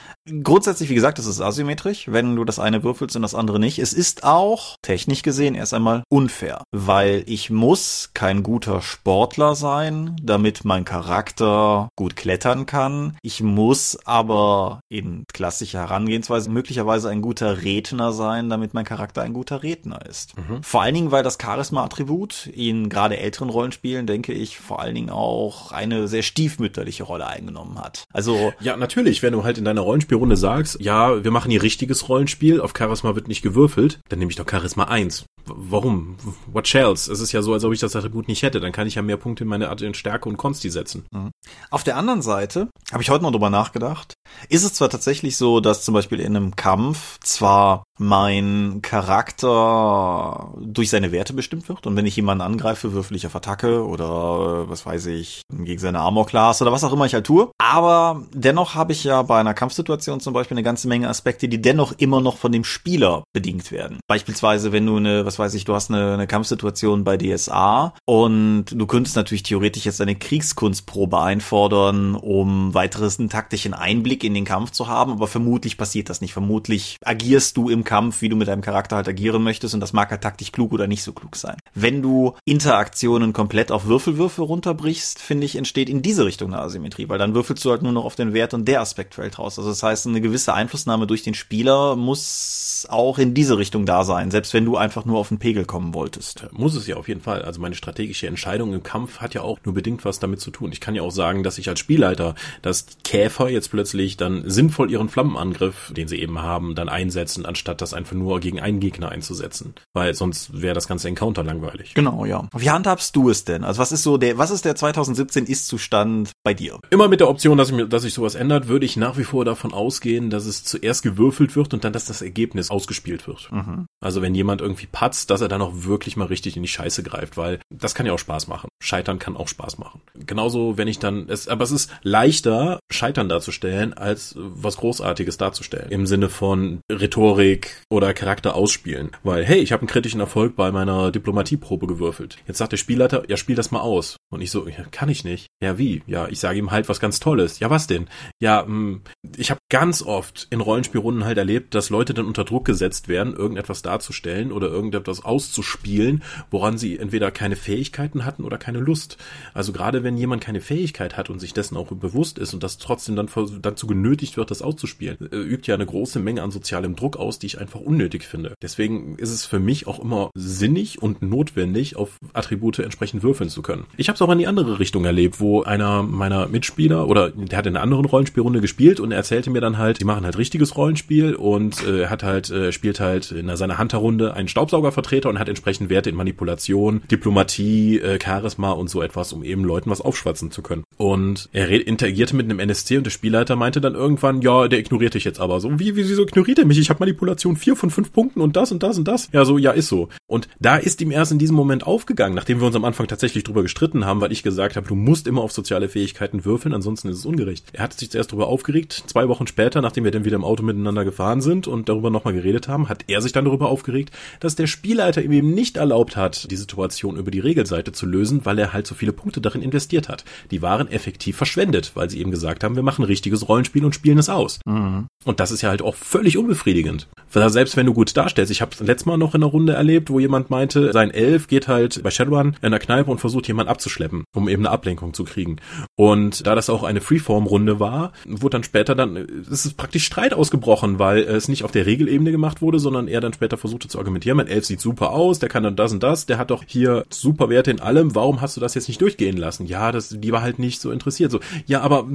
Grundsätzlich, 0.44 0.90
wie 0.90 0.96
gesagt, 0.96 1.20
es 1.20 1.26
ist 1.26 1.42
asymmetrisch, 1.42 2.06
wenn 2.08 2.36
du 2.36 2.46
das 2.46 2.60
eine 2.60 2.84
würfelst 2.84 3.16
und 3.18 3.22
das 3.24 3.36
andere 3.36 3.60
nicht. 3.60 3.80
Es 3.80 3.92
ist 3.92 4.24
auch 4.24 4.78
technisch 4.82 5.22
gesehen 5.22 5.33
erst 5.42 5.74
einmal 5.74 6.04
unfair, 6.10 6.64
weil 6.72 7.24
ich 7.28 7.50
muss 7.50 8.12
kein 8.14 8.44
guter 8.44 8.82
Sportler 8.82 9.56
sein, 9.56 10.16
damit 10.22 10.66
mein 10.66 10.86
Charakter 10.86 11.90
gut 11.96 12.16
klettern 12.16 12.66
kann. 12.66 13.18
Ich 13.22 13.42
muss 13.42 13.98
aber 14.06 14.82
in 14.90 15.26
klassischer 15.34 15.80
Herangehensweise 15.80 16.50
möglicherweise 16.50 17.10
ein 17.10 17.22
guter 17.22 17.64
Redner 17.64 18.12
sein, 18.12 18.50
damit 18.50 18.74
mein 18.74 18.86
Charakter 18.86 19.22
ein 19.22 19.34
guter 19.34 19.64
Redner 19.64 20.06
ist. 20.08 20.38
Mhm. 20.38 20.64
Vor 20.64 20.82
allen 20.82 20.96
Dingen, 20.96 21.12
weil 21.12 21.24
das 21.24 21.38
Charisma-Attribut 21.42 22.48
in 22.48 22.90
gerade 22.90 23.18
älteren 23.18 23.50
Rollenspielen, 23.50 24.08
denke 24.08 24.34
ich, 24.34 24.60
vor 24.60 24.80
allen 24.82 24.96
Dingen 24.96 25.10
auch 25.10 25.72
eine 25.72 26.08
sehr 26.08 26.24
stiefmütterliche 26.24 27.04
Rolle 27.04 27.28
eingenommen 27.28 27.80
hat. 27.80 28.06
Also 28.14 28.54
ja, 28.60 28.78
natürlich, 28.78 29.24
wenn 29.24 29.34
du 29.34 29.44
halt 29.44 29.58
in 29.58 29.66
deiner 29.66 29.82
Rollenspielrunde 29.82 30.38
sagst, 30.38 30.80
ja, 30.80 31.24
wir 31.24 31.32
machen 31.32 31.52
hier 31.52 31.64
richtiges 31.64 32.10
Rollenspiel, 32.10 32.62
auf 32.62 32.74
Charisma 32.78 33.16
wird 33.16 33.28
nicht 33.28 33.42
gewürfelt, 33.42 34.00
dann 34.10 34.20
nehme 34.20 34.32
ich 34.32 34.38
doch 34.38 34.50
Charisma 34.50 34.86
1 34.86 35.23
warum? 35.46 36.16
What 36.48 36.68
shells? 36.68 37.08
Es 37.08 37.20
ist 37.20 37.32
ja 37.32 37.42
so, 37.42 37.54
als 37.54 37.64
ob 37.64 37.74
ich 37.74 37.80
das 37.80 37.96
Attribut 37.96 38.28
nicht 38.28 38.44
hätte. 38.44 38.60
Dann 38.60 38.72
kann 38.72 38.88
ich 38.88 38.96
ja 38.96 39.02
mehr 39.02 39.18
Punkte 39.18 39.44
in 39.44 39.50
meine 39.50 39.70
Art 39.70 39.82
in 39.82 39.94
Stärke 39.94 40.30
und 40.30 40.38
Konsti 40.38 40.70
setzen. 40.70 41.06
Mhm. 41.12 41.32
Auf 41.70 41.84
der 41.84 41.98
anderen 41.98 42.22
Seite 42.22 42.70
habe 42.92 43.04
ich 43.04 43.10
heute 43.10 43.24
mal 43.24 43.32
drüber 43.32 43.50
nachgedacht. 43.50 44.14
Ist 44.50 44.64
es 44.64 44.74
zwar 44.74 44.90
tatsächlich 44.90 45.38
so, 45.38 45.60
dass 45.60 45.84
zum 45.84 45.94
Beispiel 45.94 46.20
in 46.20 46.36
einem 46.36 46.56
Kampf 46.56 47.20
zwar 47.22 47.84
mein 48.00 48.80
Charakter 48.82 50.54
durch 50.60 50.90
seine 50.90 51.12
Werte 51.12 51.34
bestimmt 51.34 51.70
wird 51.70 51.86
und 51.86 51.96
wenn 51.96 52.06
ich 52.06 52.16
jemanden 52.16 52.42
angreife, 52.42 52.94
würfel 52.94 53.16
ich 53.16 53.28
auf 53.28 53.36
Attacke 53.36 53.86
oder 53.86 54.68
was 54.70 54.86
weiß 54.86 55.06
ich, 55.08 55.44
gegen 55.52 55.80
seine 55.80 56.00
Armor-Class 56.00 56.62
oder 56.62 56.72
was 56.72 56.84
auch 56.84 56.94
immer 56.94 57.06
ich 57.06 57.14
halt 57.14 57.26
tue. 57.26 57.52
Aber 57.60 58.24
dennoch 58.34 58.76
habe 58.76 58.92
ich 58.94 59.04
ja 59.04 59.22
bei 59.22 59.40
einer 59.40 59.54
Kampfsituation 59.54 60.20
zum 60.20 60.34
Beispiel 60.34 60.56
eine 60.56 60.64
ganze 60.64 60.88
Menge 60.88 61.08
Aspekte, 61.08 61.48
die 61.48 61.62
dennoch 61.62 61.94
immer 61.98 62.20
noch 62.20 62.38
von 62.38 62.52
dem 62.52 62.64
Spieler 62.64 63.24
bedingt 63.32 63.72
werden. 63.72 64.00
Beispielsweise, 64.08 64.72
wenn 64.72 64.86
du 64.86 64.98
eine, 64.98 65.26
was 65.26 65.38
weiß 65.38 65.54
ich, 65.54 65.66
du 65.66 65.76
hast 65.76 65.92
eine, 65.92 66.14
eine 66.14 66.28
Kampfsituation 66.28 67.04
bei 67.04 67.18
DSA 67.18 67.94
und 68.06 68.66
du 68.72 68.88
könntest 68.88 69.16
natürlich 69.16 69.44
theoretisch 69.44 69.86
jetzt 69.86 70.02
eine 70.02 70.16
Kriegskunstprobe 70.16 71.22
einfordern, 71.22 72.16
um 72.16 72.74
weiteres 72.74 73.20
einen 73.20 73.30
taktischen 73.30 73.74
Einblick 73.74 74.23
in 74.24 74.34
den 74.34 74.46
Kampf 74.46 74.72
zu 74.72 74.88
haben, 74.88 75.12
aber 75.12 75.28
vermutlich 75.28 75.78
passiert 75.78 76.10
das 76.10 76.22
nicht. 76.22 76.34
Vermutlich 76.34 76.98
agierst 77.04 77.58
du 77.58 77.70
im 77.70 77.84
Kampf, 77.84 78.22
wie 78.22 78.30
du 78.30 78.36
mit 78.36 78.48
deinem 78.48 78.62
Charakter 78.62 78.98
halt 78.98 79.08
agieren 79.08 79.44
möchtest 79.44 79.74
und 79.74 79.80
das 79.80 79.94
mag 79.94 80.12
halt 80.12 80.22
taktisch 80.22 80.52
klug 80.52 80.74
oder 80.74 80.88
nicht 80.88 81.04
so 81.04 81.14
klug 81.14 81.36
sein. 81.36 81.58
Wenn 81.74 82.02
du 82.02 82.34
Interaktionen 82.46 83.34
komplett 83.34 83.72
auf 83.72 83.86
Würfelwürfe 83.86 84.42
runterbrichst, 84.42 85.20
finde 85.20 85.46
ich, 85.46 85.56
entsteht 85.56 85.90
in 85.90 86.02
diese 86.02 86.26
Richtung 86.26 86.54
eine 86.54 86.62
Asymmetrie, 86.62 87.10
weil 87.10 87.18
dann 87.18 87.36
würfelst 87.36 87.64
du 87.66 87.72
halt 87.72 87.82
nur 87.82 87.92
noch 87.92 88.06
auf 88.06 88.16
den 88.16 88.34
Wert 88.34 88.54
und 88.54 88.68
der 88.68 88.82
Aspekt 88.82 89.16
fällt 89.16 89.40
raus. 89.40 89.58
Also 89.58 89.70
das 89.70 89.84
heißt, 89.84 90.08
eine 90.08 90.22
gewisse 90.22 90.54
Einflussnahme 90.54 91.08
durch 91.08 91.24
den 91.24 91.34
Spieler 91.34 91.96
muss 91.96 92.88
auch 92.90 93.18
in 93.18 93.34
diese 93.34 93.58
Richtung 93.58 93.86
da 93.86 94.04
sein, 94.04 94.32
selbst 94.32 94.54
wenn 94.54 94.66
du 94.66 94.78
einfach 94.78 95.06
nur 95.06 95.20
auf 95.20 95.30
den 95.30 95.40
Pegel 95.40 95.66
kommen 95.66 95.94
wolltest. 95.94 96.46
Muss 96.52 96.76
es 96.76 96.88
ja 96.88 96.96
auf 96.96 97.08
jeden 97.08 97.22
Fall. 97.22 97.42
Also 97.44 97.62
meine 97.62 97.76
strategische 97.76 98.28
Entscheidung 98.28 98.74
im 98.74 98.84
Kampf 98.84 99.20
hat 99.20 99.34
ja 99.34 99.42
auch 99.42 99.60
nur 99.64 99.74
bedingt 99.74 100.06
was 100.06 100.20
damit 100.20 100.40
zu 100.40 100.52
tun. 100.52 100.72
Ich 100.72 100.82
kann 100.82 100.96
ja 100.96 101.02
auch 101.02 101.12
sagen, 101.12 101.44
dass 101.44 101.58
ich 101.58 101.70
als 101.70 101.80
Spielleiter, 101.80 102.36
dass 102.62 102.86
Käfer 103.04 103.50
jetzt 103.50 103.72
plötzlich 103.72 104.13
dann 104.16 104.44
sinnvoll 104.50 104.90
ihren 104.90 105.10
Flammenangriff, 105.10 105.92
den 105.96 106.08
sie 106.08 106.20
eben 106.20 106.42
haben, 106.42 106.76
dann 106.76 106.90
einsetzen, 106.90 107.46
anstatt 107.46 107.74
anstatt 107.74 107.82
das 107.82 107.94
einfach 107.94 108.16
nur 108.16 108.40
gegen 108.40 108.60
einen 108.60 108.80
Gegner 108.80 109.10
einzusetzen. 109.10 109.74
Weil 109.94 110.14
sonst 110.14 110.62
wäre 110.62 110.74
das 110.74 110.88
ganze 110.88 111.08
Encounter 111.08 111.44
langweilig. 111.44 111.94
Genau, 111.94 112.26
ja. 112.26 112.48
Wie 112.56 112.70
handhabst 112.70 113.16
du 113.16 113.30
es 113.30 113.46
denn? 113.46 113.64
Also 113.64 113.80
was 113.80 113.92
ist 113.92 114.04
so 114.04 114.18
der, 114.18 114.38
was 114.38 114.52
ist 114.52 114.66
der 114.66 114.76
2017 114.76 115.46
Ist-Zustand 115.46 116.32
bei 116.44 116.54
dir? 116.54 116.80
Immer 116.90 117.08
mit 117.08 117.20
der 117.20 117.30
Option, 117.30 117.58
dass, 117.58 117.70
ich 117.70 117.76
mir, 117.76 117.88
dass 117.88 118.04
sich 118.04 118.14
sowas 118.14 118.36
ändert, 118.36 118.68
würde 118.68 118.86
ich 118.86 118.98
nach 118.98 119.18
wie 119.18 119.24
vor 119.24 119.46
davon 119.46 119.74
ausgehen, 119.74 120.30
dass 120.30 120.46
es 120.46 120.64
zuerst 120.64 121.04
gewürfelt 121.04 121.56
wird 121.56 121.74
und 121.74 121.84
dann, 121.84 121.94
dass 121.94 122.06
das 122.06 122.22
Ergebnis 122.22 122.70
ausgespielt 122.70 123.28
wird. 123.28 123.52
Mhm. 123.52 123.86
Also 124.02 124.22
wenn 124.22 124.36
jemand 124.36 124.62
irgendwie 124.62 124.88
patzt, 124.88 125.30
dass 125.30 125.42
er 125.42 125.48
dann 125.48 125.62
auch 125.62 125.86
wirklich 125.86 126.18
mal 126.18 126.28
richtig 126.28 126.58
in 126.58 126.64
die 126.64 126.68
Scheiße 126.68 127.04
greift, 127.04 127.38
weil 127.38 127.60
das 127.70 127.96
kann 127.96 128.06
ja 128.06 128.14
auch 128.14 128.20
Spaß 128.20 128.48
machen. 128.48 128.68
Scheitern 128.82 129.20
kann 129.20 129.38
auch 129.38 129.48
Spaß 129.48 129.78
machen. 129.78 130.02
Genauso, 130.14 130.78
wenn 130.78 130.88
ich 130.88 131.00
dann, 131.00 131.30
es, 131.30 131.48
aber 131.48 131.64
es 131.64 131.72
ist 131.72 131.92
leichter, 132.02 132.80
Scheitern 132.92 133.30
darzustellen, 133.30 133.94
als 134.04 134.36
was 134.38 134.78
Großartiges 134.78 135.38
darzustellen. 135.38 135.90
Im 135.90 136.06
Sinne 136.06 136.30
von 136.30 136.82
Rhetorik 136.92 137.82
oder 137.90 138.14
Charakter 138.14 138.56
ausspielen. 138.56 139.12
Weil, 139.24 139.46
hey, 139.46 139.60
ich 139.60 139.72
habe 139.72 139.82
einen 139.82 139.88
kritischen 139.88 140.20
Erfolg 140.20 140.56
bei 140.56 140.72
meiner 140.72 141.12
Diplomatieprobe 141.12 141.88
gewürfelt. 141.88 142.38
Jetzt 142.48 142.58
sagt 142.58 142.74
der 142.74 142.78
Spielleiter, 142.78 143.24
ja, 143.30 143.38
spiel 143.38 143.56
das 143.56 143.72
mal 143.72 143.82
aus. 143.82 144.18
Und 144.30 144.42
ich 144.42 144.52
so, 144.52 144.68
ja, 144.68 144.84
kann 144.92 145.10
ich 145.10 145.24
nicht. 145.24 145.48
Ja, 145.62 145.78
wie? 145.78 146.04
Ja, 146.06 146.28
ich 146.28 146.40
sage 146.40 146.60
ihm 146.60 146.72
halt 146.72 146.90
was 146.90 147.00
ganz 147.00 147.20
Tolles. 147.20 147.60
Ja, 147.60 147.70
was 147.70 147.88
denn? 147.88 148.08
Ja, 148.40 148.64
mh, 148.64 148.68
hm, 148.68 149.02
ich 149.38 149.50
habe 149.50 149.60
ganz 149.70 150.02
oft 150.02 150.48
in 150.50 150.62
Rollenspielrunden 150.62 151.26
halt 151.26 151.38
erlebt, 151.38 151.74
dass 151.76 151.90
Leute 151.90 152.14
dann 152.14 152.26
unter 152.26 152.44
Druck 152.44 152.66
gesetzt 152.66 153.08
werden, 153.08 153.34
irgendetwas 153.34 153.82
darzustellen 153.82 154.52
oder 154.52 154.68
irgendetwas 154.68 155.24
auszuspielen, 155.24 156.24
woran 156.52 156.78
sie 156.78 156.98
entweder 156.98 157.32
keine 157.32 157.56
Fähigkeiten 157.56 158.26
hatten 158.26 158.44
oder 158.44 158.58
keine 158.58 158.80
Lust. 158.80 159.18
Also 159.54 159.72
gerade 159.72 160.04
wenn 160.04 160.18
jemand 160.18 160.44
keine 160.44 160.62
Fähigkeit 160.62 161.18
hat 161.18 161.30
und 161.30 161.40
sich 161.40 161.54
dessen 161.54 161.78
auch 161.78 161.88
bewusst 161.88 162.38
ist 162.38 162.54
und 162.54 162.64
das 162.64 162.78
trotzdem 162.78 163.16
dann 163.16 163.30
dazu 163.62 163.88
genötigt 163.94 164.38
wird, 164.38 164.50
das 164.50 164.64
auszuspielen, 164.64 165.18
äh, 165.32 165.38
übt 165.38 165.68
ja 165.68 165.76
eine 165.76 165.86
große 165.86 166.20
Menge 166.20 166.42
an 166.42 166.50
sozialem 166.50 166.96
Druck 166.96 167.18
aus, 167.18 167.38
die 167.38 167.46
ich 167.46 167.60
einfach 167.60 167.80
unnötig 167.80 168.24
finde. 168.24 168.56
Deswegen 168.62 169.16
ist 169.18 169.32
es 169.32 169.46
für 169.46 169.60
mich 169.60 169.86
auch 169.86 170.00
immer 170.00 170.32
sinnig 170.36 171.02
und 171.02 171.22
notwendig, 171.22 171.96
auf 171.96 172.18
Attribute 172.34 172.80
entsprechend 172.80 173.22
würfeln 173.22 173.50
zu 173.50 173.62
können. 173.62 173.86
Ich 173.98 174.10
habe 174.10 174.16
es 174.16 174.22
auch 174.22 174.32
in 174.32 174.40
die 174.40 174.48
andere 174.48 174.80
Richtung 174.80 175.06
erlebt, 175.06 175.40
wo 175.40 175.62
einer 175.62 176.02
meiner 176.02 176.48
Mitspieler 176.48 177.08
oder 177.08 177.30
der 177.30 177.58
hat 177.58 177.68
in 177.68 177.76
einer 177.76 177.84
anderen 177.84 178.06
Rollenspielrunde 178.06 178.62
gespielt 178.62 179.00
und 179.00 179.12
er 179.12 179.18
erzählte 179.18 179.52
mir 179.52 179.62
dann 179.62 179.78
halt, 179.78 180.00
die 180.00 180.06
machen 180.06 180.26
halt 180.26 180.38
richtiges 180.38 180.76
Rollenspiel 180.76 181.36
und 181.36 181.86
äh, 181.88 182.08
hat 182.08 182.24
halt 182.24 182.50
äh, 182.50 182.72
spielt 182.72 183.00
halt 183.00 183.32
in 183.32 183.56
seiner 183.56 183.78
Hunter-Runde 183.78 184.34
einen 184.34 184.48
Staubsaugervertreter 184.48 185.30
und 185.30 185.38
hat 185.38 185.50
entsprechend 185.50 185.90
Werte 185.90 186.10
in 186.10 186.16
Manipulation, 186.16 187.04
Diplomatie, 187.12 188.00
äh, 188.00 188.20
Charisma 188.24 188.72
und 188.72 188.90
so 188.90 189.02
etwas, 189.02 189.34
um 189.34 189.44
eben 189.44 189.64
Leuten 189.64 189.90
was 189.90 190.02
aufschwatzen 190.02 190.50
zu 190.50 190.64
können. 190.64 190.84
Und 190.98 191.50
er 191.54 191.70
interagierte 191.70 192.36
mit 192.36 192.46
einem 192.46 192.60
NSC 192.60 192.98
und 192.98 193.06
der 193.06 193.12
Spielleiter 193.12 193.56
meinte 193.56 193.73
dann 193.82 193.96
irgendwann, 193.96 194.42
ja, 194.42 194.68
der 194.68 194.80
ignoriert 194.80 195.14
dich 195.14 195.24
jetzt 195.24 195.40
aber. 195.40 195.60
So, 195.60 195.80
wie, 195.80 195.96
wie, 195.96 196.08
wieso 196.08 196.24
ignoriert 196.24 196.60
er 196.60 196.66
mich? 196.66 196.78
Ich 196.80 196.90
habe 196.90 197.00
Manipulation 197.00 197.56
vier 197.56 197.76
von 197.76 197.90
fünf 197.90 198.12
Punkten 198.12 198.42
und 198.42 198.56
das 198.56 198.72
und 198.72 198.84
das 198.84 198.98
und 198.98 199.08
das. 199.08 199.30
Ja, 199.32 199.46
so, 199.46 199.58
ja, 199.58 199.72
ist 199.72 199.88
so. 199.88 200.10
Und 200.28 200.48
da 200.60 200.78
ist 200.78 201.02
ihm 201.02 201.12
erst 201.12 201.32
in 201.32 201.40
diesem 201.40 201.56
Moment 201.56 201.86
aufgegangen, 201.86 202.36
nachdem 202.36 202.60
wir 202.60 202.68
uns 202.68 202.76
am 202.76 202.86
Anfang 202.86 203.08
tatsächlich 203.08 203.44
drüber 203.44 203.62
gestritten 203.62 204.06
haben, 204.06 204.22
weil 204.22 204.32
ich 204.32 204.44
gesagt 204.44 204.76
habe, 204.76 204.88
du 204.88 204.96
musst 204.96 205.28
immer 205.28 205.42
auf 205.42 205.52
soziale 205.52 205.90
Fähigkeiten 205.90 206.46
würfeln, 206.46 206.74
ansonsten 206.74 207.10
ist 207.10 207.18
es 207.18 207.26
ungerecht. 207.26 207.66
Er 207.74 207.84
hat 207.84 207.94
sich 207.94 208.12
zuerst 208.12 208.32
darüber 208.32 208.48
aufgeregt. 208.48 209.04
Zwei 209.08 209.28
Wochen 209.28 209.48
später, 209.48 209.82
nachdem 209.82 210.04
wir 210.04 210.12
dann 210.12 210.26
wieder 210.26 210.36
im 210.36 210.44
Auto 210.44 210.64
miteinander 210.64 211.06
gefahren 211.06 211.42
sind 211.42 211.68
und 211.68 211.90
darüber 211.90 212.10
nochmal 212.10 212.34
geredet 212.34 212.68
haben, 212.68 212.90
hat 212.90 213.06
er 213.08 213.22
sich 213.22 213.32
dann 213.32 213.46
darüber 213.46 213.70
aufgeregt, 213.70 214.12
dass 214.40 214.56
der 214.56 214.68
Spielleiter 214.68 215.22
ihm 215.22 215.32
eben 215.32 215.54
nicht 215.54 215.78
erlaubt 215.78 216.16
hat, 216.16 216.50
die 216.52 216.56
Situation 216.56 217.18
über 217.18 217.32
die 217.32 217.40
Regelseite 217.40 217.92
zu 217.92 218.06
lösen, 218.06 218.42
weil 218.46 218.60
er 218.60 218.74
halt 218.74 218.88
so 218.88 218.96
viele 218.96 219.14
Punkte 219.14 219.42
darin 219.42 219.62
investiert 219.62 220.10
hat. 220.10 220.26
Die 220.52 220.62
waren 220.62 220.88
effektiv 220.88 221.38
verschwendet, 221.38 221.92
weil 221.96 222.10
sie 222.10 222.20
eben 222.20 222.32
gesagt 222.32 222.64
haben, 222.64 222.76
wir 222.76 222.84
machen 222.84 223.06
richtiges 223.06 223.48
Rollenspiel 223.64 223.86
und 223.86 223.96
spielen 223.96 224.18
es 224.18 224.30
aus. 224.30 224.60
Mhm. 224.66 225.08
Und 225.26 225.40
das 225.40 225.52
ist 225.52 225.62
ja 225.62 225.70
halt 225.70 225.82
auch 225.82 225.96
völlig 225.96 226.38
unbefriedigend. 226.38 227.08
Weil 227.32 227.50
selbst 227.50 227.78
wenn 227.78 227.86
du 227.86 227.94
gut 227.94 228.16
darstellst, 228.16 228.52
ich 228.52 228.62
habe 228.62 228.72
letztes 228.82 229.06
Mal 229.06 229.18
noch 229.18 229.34
in 229.34 229.42
einer 229.42 229.52
Runde 229.52 229.74
erlebt, 229.74 230.10
wo 230.10 230.20
jemand 230.20 230.50
meinte, 230.50 230.92
sein 230.92 231.12
Elf 231.12 231.48
geht 231.48 231.68
halt 231.68 232.04
bei 232.04 232.12
Shadowrun 232.12 232.58
in 232.62 232.72
der 232.72 232.80
Kneipe 232.80 233.10
und 233.10 233.20
versucht 233.20 233.48
jemand 233.48 233.70
abzuschleppen, 233.70 234.26
um 234.36 234.50
eben 234.50 234.66
eine 234.66 234.72
Ablenkung 234.72 235.14
zu 235.14 235.24
kriegen. 235.24 235.58
Und 235.96 236.46
da 236.46 236.56
das 236.56 236.70
auch 236.70 236.84
eine 236.84 237.02
Freeform-Runde 237.02 237.80
war, 237.80 238.12
wurde 238.28 238.58
dann 238.58 238.64
später 238.64 238.96
dann, 238.96 239.16
es 239.16 239.66
ist 239.66 239.78
praktisch 239.78 240.06
Streit 240.06 240.34
ausgebrochen, 240.34 241.00
weil 241.00 241.20
es 241.20 241.48
nicht 241.48 241.64
auf 241.64 241.72
der 241.72 241.86
Regelebene 241.86 242.32
gemacht 242.32 242.62
wurde, 242.62 242.80
sondern 242.80 243.08
er 243.08 243.22
dann 243.22 243.34
später 243.34 243.58
versuchte 243.58 243.88
zu 243.88 243.98
argumentieren, 243.98 244.38
mein 244.38 244.48
Elf 244.48 244.66
sieht 244.66 244.82
super 244.82 245.12
aus, 245.12 245.40
der 245.40 245.50
kann 245.50 245.64
dann 245.64 245.76
das 245.76 245.94
und 245.94 246.04
das, 246.04 246.26
der 246.26 246.38
hat 246.38 246.52
doch 246.52 246.64
hier 246.68 247.06
super 247.10 247.50
Werte 247.50 247.72
in 247.72 247.80
allem, 247.80 248.14
warum 248.14 248.42
hast 248.42 248.58
du 248.58 248.62
das 248.62 248.76
jetzt 248.76 248.88
nicht 248.88 249.02
durchgehen 249.02 249.38
lassen? 249.38 249.66
Ja, 249.66 249.92
das, 249.92 250.10
die 250.10 250.32
war 250.32 250.42
halt 250.42 250.60
nicht 250.60 250.82
so 250.82 250.92
interessiert. 250.92 251.32
So, 251.32 251.40
ja, 251.66 251.82
aber 251.82 252.06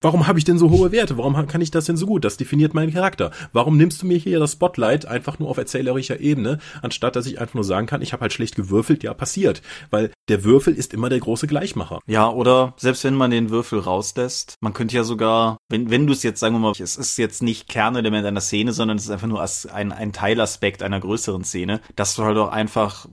warum 0.00 0.26
habe 0.26 0.38
ich 0.38 0.44
denn 0.44 0.58
so 0.58 0.70
hohe 0.70 0.91
Werte? 0.92 1.18
Warum 1.18 1.46
kann 1.46 1.60
ich 1.60 1.70
das 1.70 1.86
denn 1.86 1.96
so 1.96 2.06
gut? 2.06 2.24
Das 2.24 2.36
definiert 2.36 2.74
meinen 2.74 2.92
Charakter. 2.92 3.30
Warum 3.52 3.76
nimmst 3.76 4.02
du 4.02 4.06
mir 4.06 4.18
hier 4.18 4.38
das 4.38 4.52
Spotlight 4.52 5.06
einfach 5.06 5.38
nur 5.38 5.48
auf 5.48 5.58
erzählerischer 5.58 6.20
Ebene, 6.20 6.58
anstatt 6.82 7.16
dass 7.16 7.26
ich 7.26 7.40
einfach 7.40 7.54
nur 7.54 7.64
sagen 7.64 7.86
kann, 7.86 8.02
ich 8.02 8.12
habe 8.12 8.22
halt 8.22 8.32
schlecht 8.32 8.54
gewürfelt, 8.56 9.02
ja, 9.02 9.14
passiert. 9.14 9.62
Weil 9.90 10.10
der 10.28 10.44
Würfel 10.44 10.74
ist 10.74 10.94
immer 10.94 11.08
der 11.08 11.20
große 11.20 11.46
Gleichmacher. 11.46 12.00
Ja, 12.06 12.30
oder 12.30 12.74
selbst 12.76 13.04
wenn 13.04 13.14
man 13.14 13.30
den 13.30 13.50
Würfel 13.50 13.78
rauslässt, 13.78 14.56
man 14.60 14.72
könnte 14.72 14.96
ja 14.96 15.04
sogar, 15.04 15.58
wenn, 15.68 15.90
wenn 15.90 16.06
du 16.06 16.12
es 16.12 16.22
jetzt, 16.22 16.40
sagen 16.40 16.54
wir 16.54 16.60
mal, 16.60 16.72
es 16.78 16.96
ist 16.96 17.18
jetzt 17.18 17.42
nicht 17.42 17.68
Kernelement 17.68 18.26
einer 18.26 18.40
Szene, 18.40 18.72
sondern 18.72 18.98
es 18.98 19.04
ist 19.04 19.10
einfach 19.10 19.26
nur 19.26 19.44
ein, 19.72 19.92
ein 19.92 20.12
Teilaspekt 20.12 20.82
einer 20.82 21.00
größeren 21.00 21.44
Szene, 21.44 21.80
dass 21.96 22.14
du 22.14 22.24
halt 22.24 22.38
auch 22.38 22.50
einfach 22.50 23.06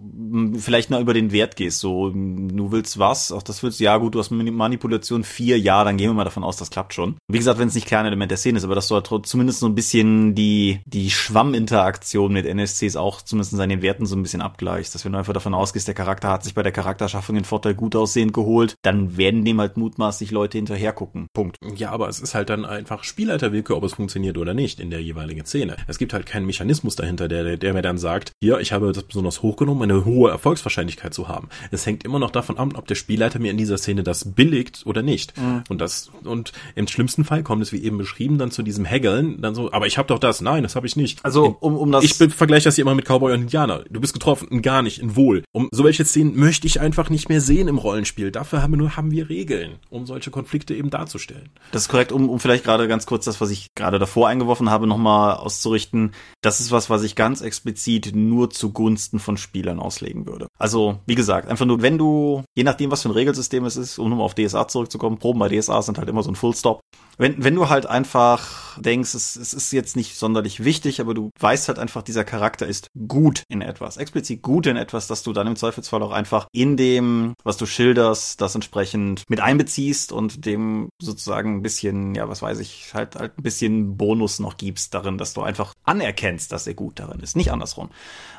vielleicht 0.58 0.90
mal 0.90 1.02
über 1.02 1.14
den 1.14 1.32
Wert 1.32 1.56
gehst. 1.56 1.80
So, 1.80 2.10
du 2.10 2.72
willst 2.72 3.00
was, 3.00 3.32
auch 3.32 3.44
das 3.44 3.64
willst 3.64 3.80
du, 3.80 3.84
ja 3.84 3.98
gut, 3.98 4.16
du 4.16 4.20
hast 4.20 4.32
Manipulation 4.32 5.24
vier, 5.24 5.60
ja, 5.60 5.84
dann 5.84 5.98
gehen 5.98 6.10
wir 6.10 6.14
mal 6.14 6.24
davon 6.24 6.44
aus, 6.44 6.58
das 6.58 6.70
klappt 6.70 6.94
schon. 6.94 7.16
Wie 7.28 7.38
gesagt, 7.38 7.60
wenn 7.60 7.68
es 7.68 7.76
nicht 7.76 7.88
Kernelement 7.88 8.32
der 8.32 8.38
Szene 8.38 8.58
ist, 8.58 8.64
aber 8.64 8.76
dass 8.76 8.88
du 8.88 8.96
halt 8.96 9.10
zumindest 9.26 9.60
so 9.60 9.68
ein 9.68 9.76
bisschen 9.76 10.36
die, 10.36 10.80
die 10.86 11.10
Schwamminteraktion 11.10 12.32
mit 12.34 12.46
NSCs 12.46 12.96
auch 12.96 13.22
zumindest 13.22 13.54
in 13.54 13.58
seinen 13.58 13.82
Werten 13.82 14.06
so 14.06 14.16
ein 14.16 14.24
bisschen 14.24 14.42
abgleichst. 14.42 14.94
Dass 14.96 15.06
wenn 15.06 15.14
du 15.14 15.18
einfach 15.18 15.34
davon 15.34 15.54
ausgehst, 15.54 15.88
der 15.88 15.96
Charakter 15.96 16.30
hat 16.30 16.44
sich 16.44 16.54
bei 16.54 16.64
der 16.64 16.72
Charakterschaffung 16.72 17.36
den 17.36 17.46
Vorteil 17.46 17.76
gut 17.76 17.96
aussehend 17.96 18.34
geholt, 18.34 18.76
dann 18.82 19.18
werden 19.18 19.46
dem 19.46 19.60
halt 19.60 19.78
mutmaßlich 19.78 20.32
Leute 20.32 20.58
hinterher 20.58 20.94
gucken. 20.94 21.28
Punkt. 21.34 21.58
Ja, 21.76 21.92
aber 21.92 22.10
es 22.10 22.20
ist 22.20 22.36
halt 22.36 22.50
dann 22.50 22.66
einfach 22.66 23.04
Spielleiterwillkür, 23.04 23.78
ob 23.78 23.84
es 23.84 23.94
funktioniert 23.94 24.38
oder 24.38 24.54
nicht 24.54 24.80
in 24.80 24.90
der 24.90 25.02
jeweiligen 25.02 25.46
Szene. 25.46 25.78
Es 25.88 25.98
gibt 25.98 26.14
halt 26.14 26.26
keinen 26.26 26.46
Mechanismus 26.46 26.96
dahinter, 26.96 27.28
der, 27.28 27.58
der 27.58 27.74
mir 27.74 27.82
dann 27.82 27.98
sagt, 27.98 28.32
hier, 28.42 28.60
ich 28.60 28.72
habe 28.72 28.92
das 28.92 29.04
besonders 29.04 29.42
hochgenommen, 29.42 29.84
eine 29.84 30.06
hohe 30.06 30.18
Erfolgswahrscheinlichkeit 30.28 31.13
zu 31.13 31.28
haben. 31.28 31.49
Es 31.72 31.86
hängt 31.86 32.03
immer 32.03 32.20
noch 32.20 32.32
davon 32.32 32.57
ab, 32.57 32.74
ob 32.76 32.88
der 32.88 32.95
Spielleiter 32.95 33.39
mir 33.39 33.51
in 33.51 33.57
dieser 33.57 33.78
Szene 33.78 34.03
das 34.03 34.34
billigt 34.34 34.82
oder 34.86 35.01
nicht. 35.01 35.38
Mhm. 35.38 35.63
Und 35.70 35.80
das, 35.80 36.11
und 36.24 36.51
im 36.76 36.88
schlimmsten 36.88 37.24
Fall 37.24 37.43
kommt 37.43 37.61
es, 37.61 37.72
wie 37.72 37.84
eben 37.84 37.97
beschrieben, 37.97 38.38
dann 38.38 38.51
zu 38.51 38.63
diesem 38.63 38.86
Haggeln, 38.86 39.41
dann 39.41 39.55
so, 39.55 39.72
aber 39.72 39.88
ich 39.88 39.97
habe 39.97 40.07
doch 40.07 40.20
das. 40.20 40.41
Nein, 40.41 40.63
das 40.63 40.76
habe 40.76 40.88
ich 40.88 40.95
nicht. 40.95 41.24
Also, 41.24 41.57
um, 41.59 41.78
um 41.78 41.91
das. 41.91 42.03
Ich 42.03 42.15
vergleiche 42.15 42.65
das 42.65 42.76
hier 42.76 42.84
immer 42.84 42.95
mit 42.95 43.05
Cowboy 43.05 43.34
und 43.34 43.41
Indianer. 43.41 43.84
Du 43.89 44.01
bist 44.01 44.13
getroffen, 44.13 44.61
gar 44.61 44.82
nicht, 44.82 44.99
in 44.99 45.15
Wohl. 45.15 45.43
Um 45.51 45.70
so 45.72 45.84
welche 45.84 46.05
Szenen 46.05 46.36
möchte 46.36 46.67
ich 46.67 46.80
einfach 46.80 47.09
nicht 47.09 47.30
mehr 47.30 47.41
sehen 47.41 47.67
im 47.67 47.78
Rollenspiel. 47.78 48.32
Dafür 48.32 48.61
haben 48.61 48.74
wir 48.74 48.78
nur, 48.78 48.97
haben 48.97 49.11
wir 49.11 49.30
Regeln, 49.30 49.76
um 49.89 50.05
solche 50.05 50.32
Konflikte 50.32 50.76
eben 50.76 50.89
darzustellen. 50.89 51.49
Das 51.72 51.84
ist 51.84 51.89
korrekt, 51.89 52.11
um, 52.11 52.30
um 52.30 52.39
vielleicht 52.39 52.63
gerade 52.63 52.88
ganz 52.88 53.05
kurz 53.05 53.26
das, 53.26 53.41
was 53.41 53.51
ich 53.51 53.74
gerade 53.76 53.99
davor 53.99 54.28
eingeworfen 54.28 54.70
habe, 54.70 54.88
nochmal 54.88 55.38
auszurichten. 55.38 56.11
Das 56.41 56.59
ist 56.59 56.72
was, 56.72 56.89
was 56.89 57.03
ich 57.03 57.15
ganz 57.15 57.41
explizit 57.41 58.15
nur 58.15 58.49
zugunsten 58.49 59.20
von 59.20 59.38
Spielern 59.38 59.80
auslegen 60.10 60.28
würde. 60.28 60.47
Also, 60.57 60.99
wie 61.05 61.16
gesagt, 61.16 61.47
einfach 61.47 61.66
nur, 61.66 61.82
wenn 61.82 61.97
du, 61.97 62.43
je 62.55 62.64
nachdem, 62.64 62.91
was 62.91 63.03
für 63.03 63.10
ein 63.10 63.14
Regelsystem 63.14 63.66
es 63.66 63.78
ist, 63.78 63.99
um 63.99 64.10
nochmal 64.10 64.26
auf 64.26 64.36
DSA 64.36 64.68
zurückzukommen, 64.68 65.18
Proben 65.18 65.39
bei 65.39 65.49
DSA 65.49 65.82
sind 65.82 65.97
halt 65.97 66.10
immer 66.10 66.24
so 66.24 66.32
ein 66.32 66.36
Fullstop. 66.36 66.82
Wenn, 67.20 67.43
wenn 67.43 67.55
du 67.55 67.67
halt 67.67 67.86
einfach 67.86 68.78
denkst, 68.78 69.13
es, 69.13 69.36
es 69.36 69.53
ist 69.53 69.74
jetzt 69.74 69.97
nicht 69.97 70.15
sonderlich 70.15 70.63
wichtig, 70.63 71.01
aber 71.01 71.13
du 71.13 71.32
weißt 71.38 71.67
halt 71.67 71.78
einfach, 71.78 72.01
dieser 72.01 72.24
Charakter 72.24 72.65
ist 72.65 72.88
gut 73.09 73.43
in 73.49 73.61
etwas, 73.61 73.97
explizit 73.97 74.41
gut 74.41 74.67
in 74.67 74.78
etwas, 74.78 75.07
dass 75.07 75.22
du 75.22 75.34
dann 75.34 75.45
im 75.45 75.57
Zweifelsfall 75.57 76.01
auch 76.01 76.13
einfach 76.13 76.47
in 76.53 76.78
dem, 76.78 77.34
was 77.43 77.57
du 77.57 77.65
schilderst, 77.65 78.39
das 78.39 78.55
entsprechend 78.55 79.24
mit 79.28 79.41
einbeziehst 79.41 80.13
und 80.13 80.45
dem 80.45 80.88
sozusagen 81.01 81.57
ein 81.57 81.61
bisschen, 81.61 82.15
ja, 82.15 82.30
was 82.30 82.41
weiß 82.41 82.59
ich, 82.59 82.93
halt, 82.93 83.17
halt 83.17 83.38
ein 83.38 83.43
bisschen 83.43 83.97
Bonus 83.97 84.39
noch 84.39 84.55
gibst 84.55 84.93
darin, 84.93 85.17
dass 85.17 85.34
du 85.34 85.41
einfach 85.41 85.74
anerkennst, 85.84 86.53
dass 86.53 86.67
er 86.67 86.74
gut 86.74 86.99
darin 86.99 87.20
ist, 87.20 87.36
nicht 87.36 87.51
andersrum. 87.51 87.89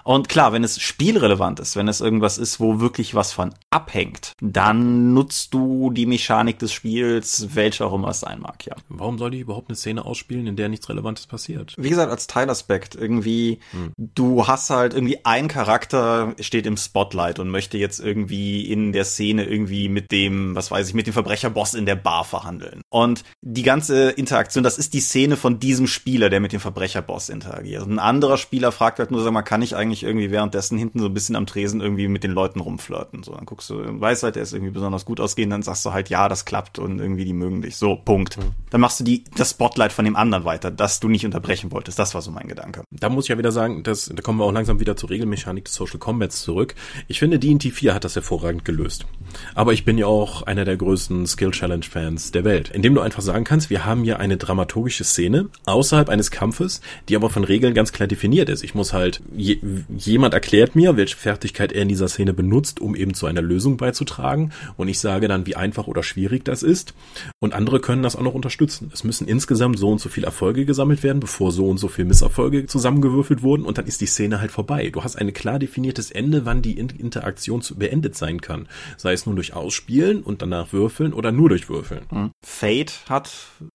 Und 0.05 0.31
klar, 0.31 0.55
wenn 0.55 0.65
es 0.65 0.81
spielrelevant 0.81 1.61
ist, 1.61 1.77
wenn 1.77 1.87
es 1.87 2.01
irgendwas 2.01 2.39
ist, 2.39 2.61
wo 2.61 2.81
wirklich 2.81 3.15
was 3.15 3.33
von 3.33 3.55
abhängt, 3.69 4.33
dann 4.41 5.13
nutzt 5.13 5.53
du 5.53 5.91
die 5.91 6.07
Mechanik 6.07 6.59
des 6.59 6.73
Spiels, 6.73 7.49
welche 7.55 7.85
auch 7.85 7.93
immer 7.93 8.09
es 8.09 8.21
sein 8.21 8.41
mag, 8.41 8.65
ja. 8.65 8.70
Warum 8.89 9.19
soll 9.19 9.35
ich 9.35 9.41
überhaupt 9.41 9.69
eine 9.69 9.77
Szene 9.77 10.05
ausspielen, 10.05 10.47
in 10.47 10.57
der 10.57 10.69
nichts 10.69 10.89
Relevantes 10.89 11.27
passiert? 11.27 11.75
Wie 11.79 11.91
gesagt, 11.91 12.11
als 12.11 12.27
Teilaspekt 12.27 12.95
irgendwie, 12.95 13.61
hm. 13.71 13.93
du 13.97 14.47
hast 14.47 14.71
halt 14.71 14.95
irgendwie 14.95 15.25
ein 15.25 15.49
Charakter 15.49 16.35
steht 16.41 16.67
im 16.67 16.77
Spotlight 16.77 17.39
und 17.39 17.51
möchte 17.51 17.79
jetzt 17.79 18.01
irgendwie 18.01 18.71
in 18.71 18.93
der 18.93 19.05
Szene 19.05 19.45
irgendwie 19.45 19.89
mit 19.89 20.11
dem, 20.11 20.55
was 20.55 20.71
weiß 20.71 20.89
ich, 20.89 20.95
mit 20.95 21.07
dem 21.07 21.13
Verbrecherboss 21.13 21.75
in 21.75 21.87
der 21.87 21.97
Bar 21.97 22.25
verhandeln. 22.25 22.81
Und 22.89 23.23
die 23.43 23.63
ganze 23.63 24.11
Interaktion, 24.11 24.65
das 24.65 24.79
ist 24.79 24.95
die 24.95 25.01
Szene 25.01 25.37
von 25.37 25.61
diesem 25.61 25.87
Spieler, 25.87 26.31
der 26.31 26.41
mit 26.41 26.53
dem 26.53 26.61
Verbrecherboss 26.61 27.29
interagiert. 27.29 27.85
Und 27.85 27.93
ein 27.93 27.99
anderer 27.99 28.39
Spieler 28.39 28.73
fragt 28.73 28.99
halt 28.99 29.11
nur, 29.11 29.23
sag 29.23 29.33
mal, 29.33 29.43
kann 29.43 29.63
ich 29.63 29.77
eigentlich 29.77 29.91
eigentlich 29.91 30.05
irgendwie 30.05 30.31
währenddessen 30.31 30.79
hinten 30.79 31.01
so 31.01 31.07
ein 31.07 31.15
bisschen 31.15 31.37
am 31.37 31.47
Tresen 31.47 31.81
irgendwie 31.81 32.09
mit 32.09 32.25
den 32.25 32.31
Leuten 32.31 32.61
rumflirten. 32.61 33.23
So, 33.23 33.35
dann 33.35 33.47
guckst 33.47 33.69
du, 33.71 34.01
weißt 34.01 34.23
halt, 34.23 34.37
der 34.37 34.43
ist 34.43 34.53
irgendwie 34.53 34.73
besonders 34.73 35.05
gut 35.05 35.21
ausgehen, 35.21 35.51
dann 35.51 35.63
sagst 35.63 35.85
du 35.85 35.93
halt, 35.93 36.09
ja, 36.09 36.29
das 36.29 36.45
klappt 36.45 36.79
und 36.79 37.01
irgendwie 37.01 37.25
die 37.25 37.33
mögen 37.33 37.63
dich. 37.63 37.77
So, 37.77 37.97
Punkt. 37.97 38.39
Mhm. 38.39 38.55
Dann 38.71 38.81
machst 38.81 39.01
du 39.01 39.05
die, 39.05 39.25
das 39.37 39.51
Spotlight 39.51 39.93
von 39.93 40.05
dem 40.05 40.17
anderen 40.17 40.45
weiter, 40.45 40.71
das 40.71 41.01
du 41.01 41.09
nicht 41.09 41.25
unterbrechen 41.25 41.73
wolltest. 41.73 41.99
Das 41.99 42.15
war 42.15 42.23
so 42.23 42.31
mein 42.31 42.49
Gedanke. 42.49 42.83
Da 42.91 43.09
muss 43.09 43.25
ich 43.25 43.29
ja 43.31 43.39
wieder 43.39 43.53
sagen, 43.53 43.83
dass, 43.83 44.11
da 44.15 44.23
kommen 44.23 44.39
wir 44.39 44.45
auch 44.45 44.53
langsam 44.53 44.81
wieder 44.81 44.97
zur 44.97 45.11
Regelmechanik 45.11 45.65
des 45.65 45.75
Social 45.75 45.99
Combats 45.99 46.43
zurück. 46.43 46.75
Ich 47.09 47.19
finde, 47.19 47.39
D&T 47.39 47.71
4 47.71 47.95
hat 47.95 48.05
das 48.05 48.15
hervorragend 48.15 48.65
gelöst. 48.65 49.07
Aber 49.55 49.73
ich 49.73 49.85
bin 49.85 49.99
ja 49.99 50.07
auch 50.07 50.43
einer 50.43 50.65
der 50.65 50.77
größten 50.77 51.27
Skill 51.27 51.51
Challenge 51.51 51.85
Fans 51.85 52.31
der 52.31 52.45
Welt. 52.45 52.71
Indem 52.71 52.95
du 52.95 53.01
einfach 53.01 53.23
sagen 53.23 53.45
kannst, 53.45 53.71
wir 53.71 53.85
haben 53.85 54.05
hier 54.05 54.21
eine 54.21 54.37
dramaturgische 54.37 55.05
Szene 55.05 55.49
außerhalb 55.67 56.09
eines 56.09 56.31
Kampfes, 56.31 56.81
die 57.09 57.17
aber 57.17 57.31
von 57.31 57.45
Regeln 57.45 57.75
ganz 57.75 57.93
klar 57.93 58.07
definiert 58.07 58.49
ist. 58.49 58.63
Ich 58.63 58.75
muss 58.75 58.93
halt, 58.93 59.21
je, 59.37 59.59
jemand 59.97 60.35
erklärt 60.35 60.77
mir, 60.77 60.97
welche 60.97 61.17
Fertigkeit 61.17 61.73
er 61.73 61.83
in 61.83 61.89
dieser 61.89 62.09
Szene 62.09 62.33
benutzt, 62.33 62.81
um 62.81 62.95
eben 62.95 63.15
zu 63.15 63.27
einer 63.27 63.43
Lösung 63.43 63.77
beizutragen. 63.77 64.53
Und 64.77 64.89
ich 64.89 65.01
sage 65.01 65.29
dann, 65.29 65.47
wie 65.47 65.57
einfach 65.57 65.87
oder 65.87 66.03
schwierig 66.03 66.45
das 66.45 66.63
ist. 66.63 66.95
Und 67.41 67.55
andere 67.55 67.81
können 67.81 68.03
das 68.03 68.17
auch 68.17 68.23
noch 68.23 68.35
unterstützen 68.35 68.50
unterstützen. 68.51 68.91
Es 68.93 69.05
müssen 69.05 69.29
insgesamt 69.29 69.79
so 69.79 69.91
und 69.91 70.01
so 70.01 70.09
viele 70.09 70.27
Erfolge 70.27 70.65
gesammelt 70.65 71.05
werden, 71.05 71.21
bevor 71.21 71.53
so 71.53 71.69
und 71.69 71.79
so 71.79 71.87
viele 71.87 72.09
Misserfolge 72.09 72.67
zusammengewürfelt 72.67 73.43
wurden 73.43 73.65
und 73.65 73.79
dann 73.79 73.87
ist 73.87 74.01
die 74.01 74.07
Szene 74.07 74.41
halt 74.41 74.51
vorbei. 74.51 74.91
Du 74.91 75.05
hast 75.05 75.17
ein 75.17 75.33
klar 75.33 75.61
definiertes 75.61 76.11
Ende, 76.11 76.45
wann 76.47 76.61
die 76.61 76.79
Interaktion 76.79 77.63
beendet 77.77 78.17
sein 78.17 78.41
kann. 78.41 78.69
Sei 78.97 79.13
es 79.13 79.27
nur 79.27 79.37
durch 79.37 79.55
Ausspielen 79.55 80.23
und 80.23 80.43
danach 80.43 80.73
Würfeln 80.73 81.13
oder 81.13 81.31
nur 81.31 81.49
durch 81.49 81.69
Würfeln. 81.69 82.03
Mhm. 82.11 82.31
Fate 82.45 82.93
hat 83.09 83.31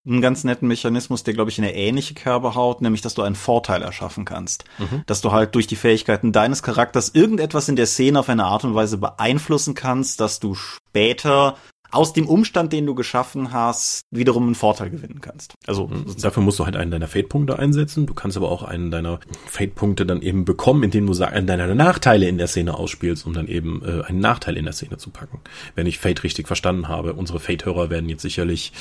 einen 0.06 0.22
ganz 0.22 0.44
netten 0.44 0.68
Mechanismus, 0.68 1.24
der 1.24 1.34
glaube 1.34 1.52
ich 1.52 1.58
in 1.58 1.64
eine 1.64 1.76
ähnliche 1.76 2.14
Kerbe 2.14 2.56
haut, 2.56 2.82
nämlich 2.82 3.02
dass 3.02 3.14
du 3.14 3.22
einen 3.22 3.36
Vorteil 3.36 3.82
erschaffen 3.82 4.26
kannst. 4.26 4.66
Mhm. 4.78 5.04
Dass 5.06 5.22
du 5.22 5.32
halt 5.32 5.56
durch 5.56 5.68
die 5.68 5.78
Fähigkeiten 5.78 6.34
deines 6.34 6.64
Charakters 6.64 7.12
irgendetwas 7.14 7.70
in 7.70 7.78
der 7.78 7.86
Szene 7.86 8.20
auf 8.20 8.30
eine 8.30 8.46
Art 8.46 8.66
und 8.66 8.76
Weise 8.76 8.98
beeinflussen 8.98 9.74
kannst, 9.74 10.20
dass 10.20 10.40
du 10.40 10.56
später 10.56 11.56
aus 11.96 12.14
dem 12.14 12.28
Umstand, 12.28 12.74
den 12.74 12.86
du 12.86 12.96
geschaffen 12.96 13.52
hast, 13.52 14.06
wiederum 14.12 14.46
einen 14.46 14.56
Vorteil 14.56 14.90
gewinnen 14.90 15.22
kannst. 15.22 15.54
Also 15.66 15.88
mhm. 15.88 16.16
dafür 16.22 16.44
musst 16.44 16.60
du 16.60 16.66
halt 16.66 16.76
einen 16.76 16.92
deiner 16.92 17.08
Fate-Punkte 17.08 17.58
einsetzen. 17.58 18.06
Du 18.06 18.14
kannst 18.14 18.38
aber 18.38 18.52
auch 18.52 18.64
einen 18.64 18.92
deiner 18.92 19.20
Fate-Punkte 19.48 20.06
dann 20.06 20.22
eben 20.22 20.46
bekommen, 20.46 20.84
indem 20.84 21.08
du 21.08 21.24
einen 21.24 21.48
deiner 21.48 21.74
Nachteile 21.74 22.28
in 22.28 22.38
der 22.38 22.48
Szene 22.48 22.78
ausspielst, 22.78 23.26
um 23.26 23.34
dann 23.34 23.48
eben 23.48 23.82
äh, 23.84 24.04
einen 24.04 24.20
Nachteil 24.20 24.58
in 24.58 24.66
der 24.66 24.74
Szene 24.74 24.98
zu 24.98 25.10
packen. 25.10 25.40
Wenn 25.76 25.88
ich 25.88 26.00
Fate 26.00 26.24
richtig 26.24 26.48
verstanden 26.48 26.88
habe, 26.88 27.14
unsere 27.14 27.40
Fate-Hörer 27.40 27.90
werden 27.90 28.10
jetzt 28.10 28.22
sicherlich 28.22 28.74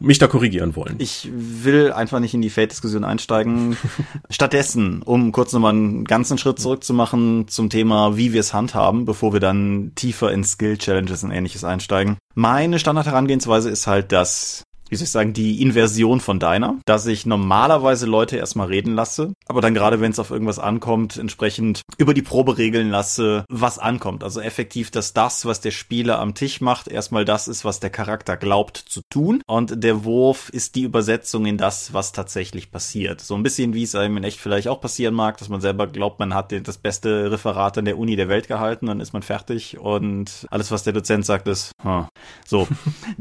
mich 0.00 0.18
da 0.18 0.26
korrigieren 0.26 0.74
wollen. 0.76 0.96
Ich 0.98 1.28
will 1.32 1.92
einfach 1.92 2.20
nicht 2.20 2.34
in 2.34 2.42
die 2.42 2.50
Fate-Diskussion 2.50 3.04
einsteigen. 3.04 3.76
Stattdessen, 4.30 5.02
um 5.02 5.30
kurz 5.30 5.52
nochmal 5.52 5.74
einen 5.74 6.04
ganzen 6.04 6.38
Schritt 6.38 6.58
zurückzumachen 6.58 7.46
zum 7.48 7.70
Thema, 7.70 8.16
wie 8.16 8.32
wir 8.32 8.40
es 8.40 8.54
handhaben, 8.54 9.04
bevor 9.04 9.32
wir 9.32 9.40
dann 9.40 9.92
tiefer 9.94 10.32
in 10.32 10.42
Skill-Challenges 10.42 11.22
und 11.22 11.30
ähnliches 11.30 11.64
einsteigen. 11.64 12.16
Meine 12.34 12.78
Standard-Herangehensweise 12.78 13.70
ist 13.70 13.86
halt, 13.86 14.12
dass 14.12 14.64
wie 14.90 14.96
soll 14.96 15.04
ich 15.04 15.10
sagen, 15.10 15.32
die 15.32 15.62
Inversion 15.62 16.20
von 16.20 16.40
deiner, 16.40 16.78
dass 16.84 17.06
ich 17.06 17.24
normalerweise 17.24 18.06
Leute 18.06 18.36
erstmal 18.36 18.66
reden 18.66 18.94
lasse, 18.94 19.32
aber 19.46 19.60
dann 19.60 19.72
gerade 19.72 20.00
wenn 20.00 20.10
es 20.10 20.18
auf 20.18 20.30
irgendwas 20.30 20.58
ankommt, 20.58 21.16
entsprechend 21.16 21.82
über 21.96 22.12
die 22.12 22.22
Probe 22.22 22.58
regeln 22.58 22.90
lasse, 22.90 23.44
was 23.48 23.78
ankommt. 23.78 24.24
Also 24.24 24.40
effektiv, 24.40 24.90
dass 24.90 25.12
das, 25.12 25.46
was 25.46 25.60
der 25.60 25.70
Spieler 25.70 26.18
am 26.18 26.34
Tisch 26.34 26.60
macht, 26.60 26.88
erstmal 26.88 27.24
das 27.24 27.46
ist, 27.48 27.64
was 27.64 27.78
der 27.80 27.90
Charakter 27.90 28.36
glaubt 28.36 28.76
zu 28.76 29.00
tun 29.08 29.42
und 29.46 29.82
der 29.82 30.04
Wurf 30.04 30.48
ist 30.50 30.74
die 30.74 30.82
Übersetzung 30.82 31.46
in 31.46 31.56
das, 31.56 31.94
was 31.94 32.12
tatsächlich 32.12 32.72
passiert. 32.72 33.20
So 33.20 33.36
ein 33.36 33.44
bisschen 33.44 33.74
wie 33.74 33.84
es 33.84 33.94
einem 33.94 34.16
in 34.16 34.24
echt 34.24 34.40
vielleicht 34.40 34.66
auch 34.66 34.80
passieren 34.80 35.14
mag, 35.14 35.36
dass 35.38 35.48
man 35.48 35.60
selber 35.60 35.86
glaubt, 35.86 36.18
man 36.18 36.34
hat 36.34 36.52
das 36.66 36.78
beste 36.78 37.30
Referat 37.30 37.78
an 37.78 37.84
der 37.84 37.96
Uni 37.96 38.16
der 38.16 38.28
Welt 38.28 38.48
gehalten, 38.48 38.86
dann 38.86 38.98
ist 38.98 39.12
man 39.12 39.22
fertig 39.22 39.78
und 39.78 40.46
alles, 40.50 40.72
was 40.72 40.82
der 40.82 40.92
Dozent 40.92 41.24
sagt, 41.24 41.46
ist, 41.46 41.70
huh. 41.84 42.06
so, 42.44 42.66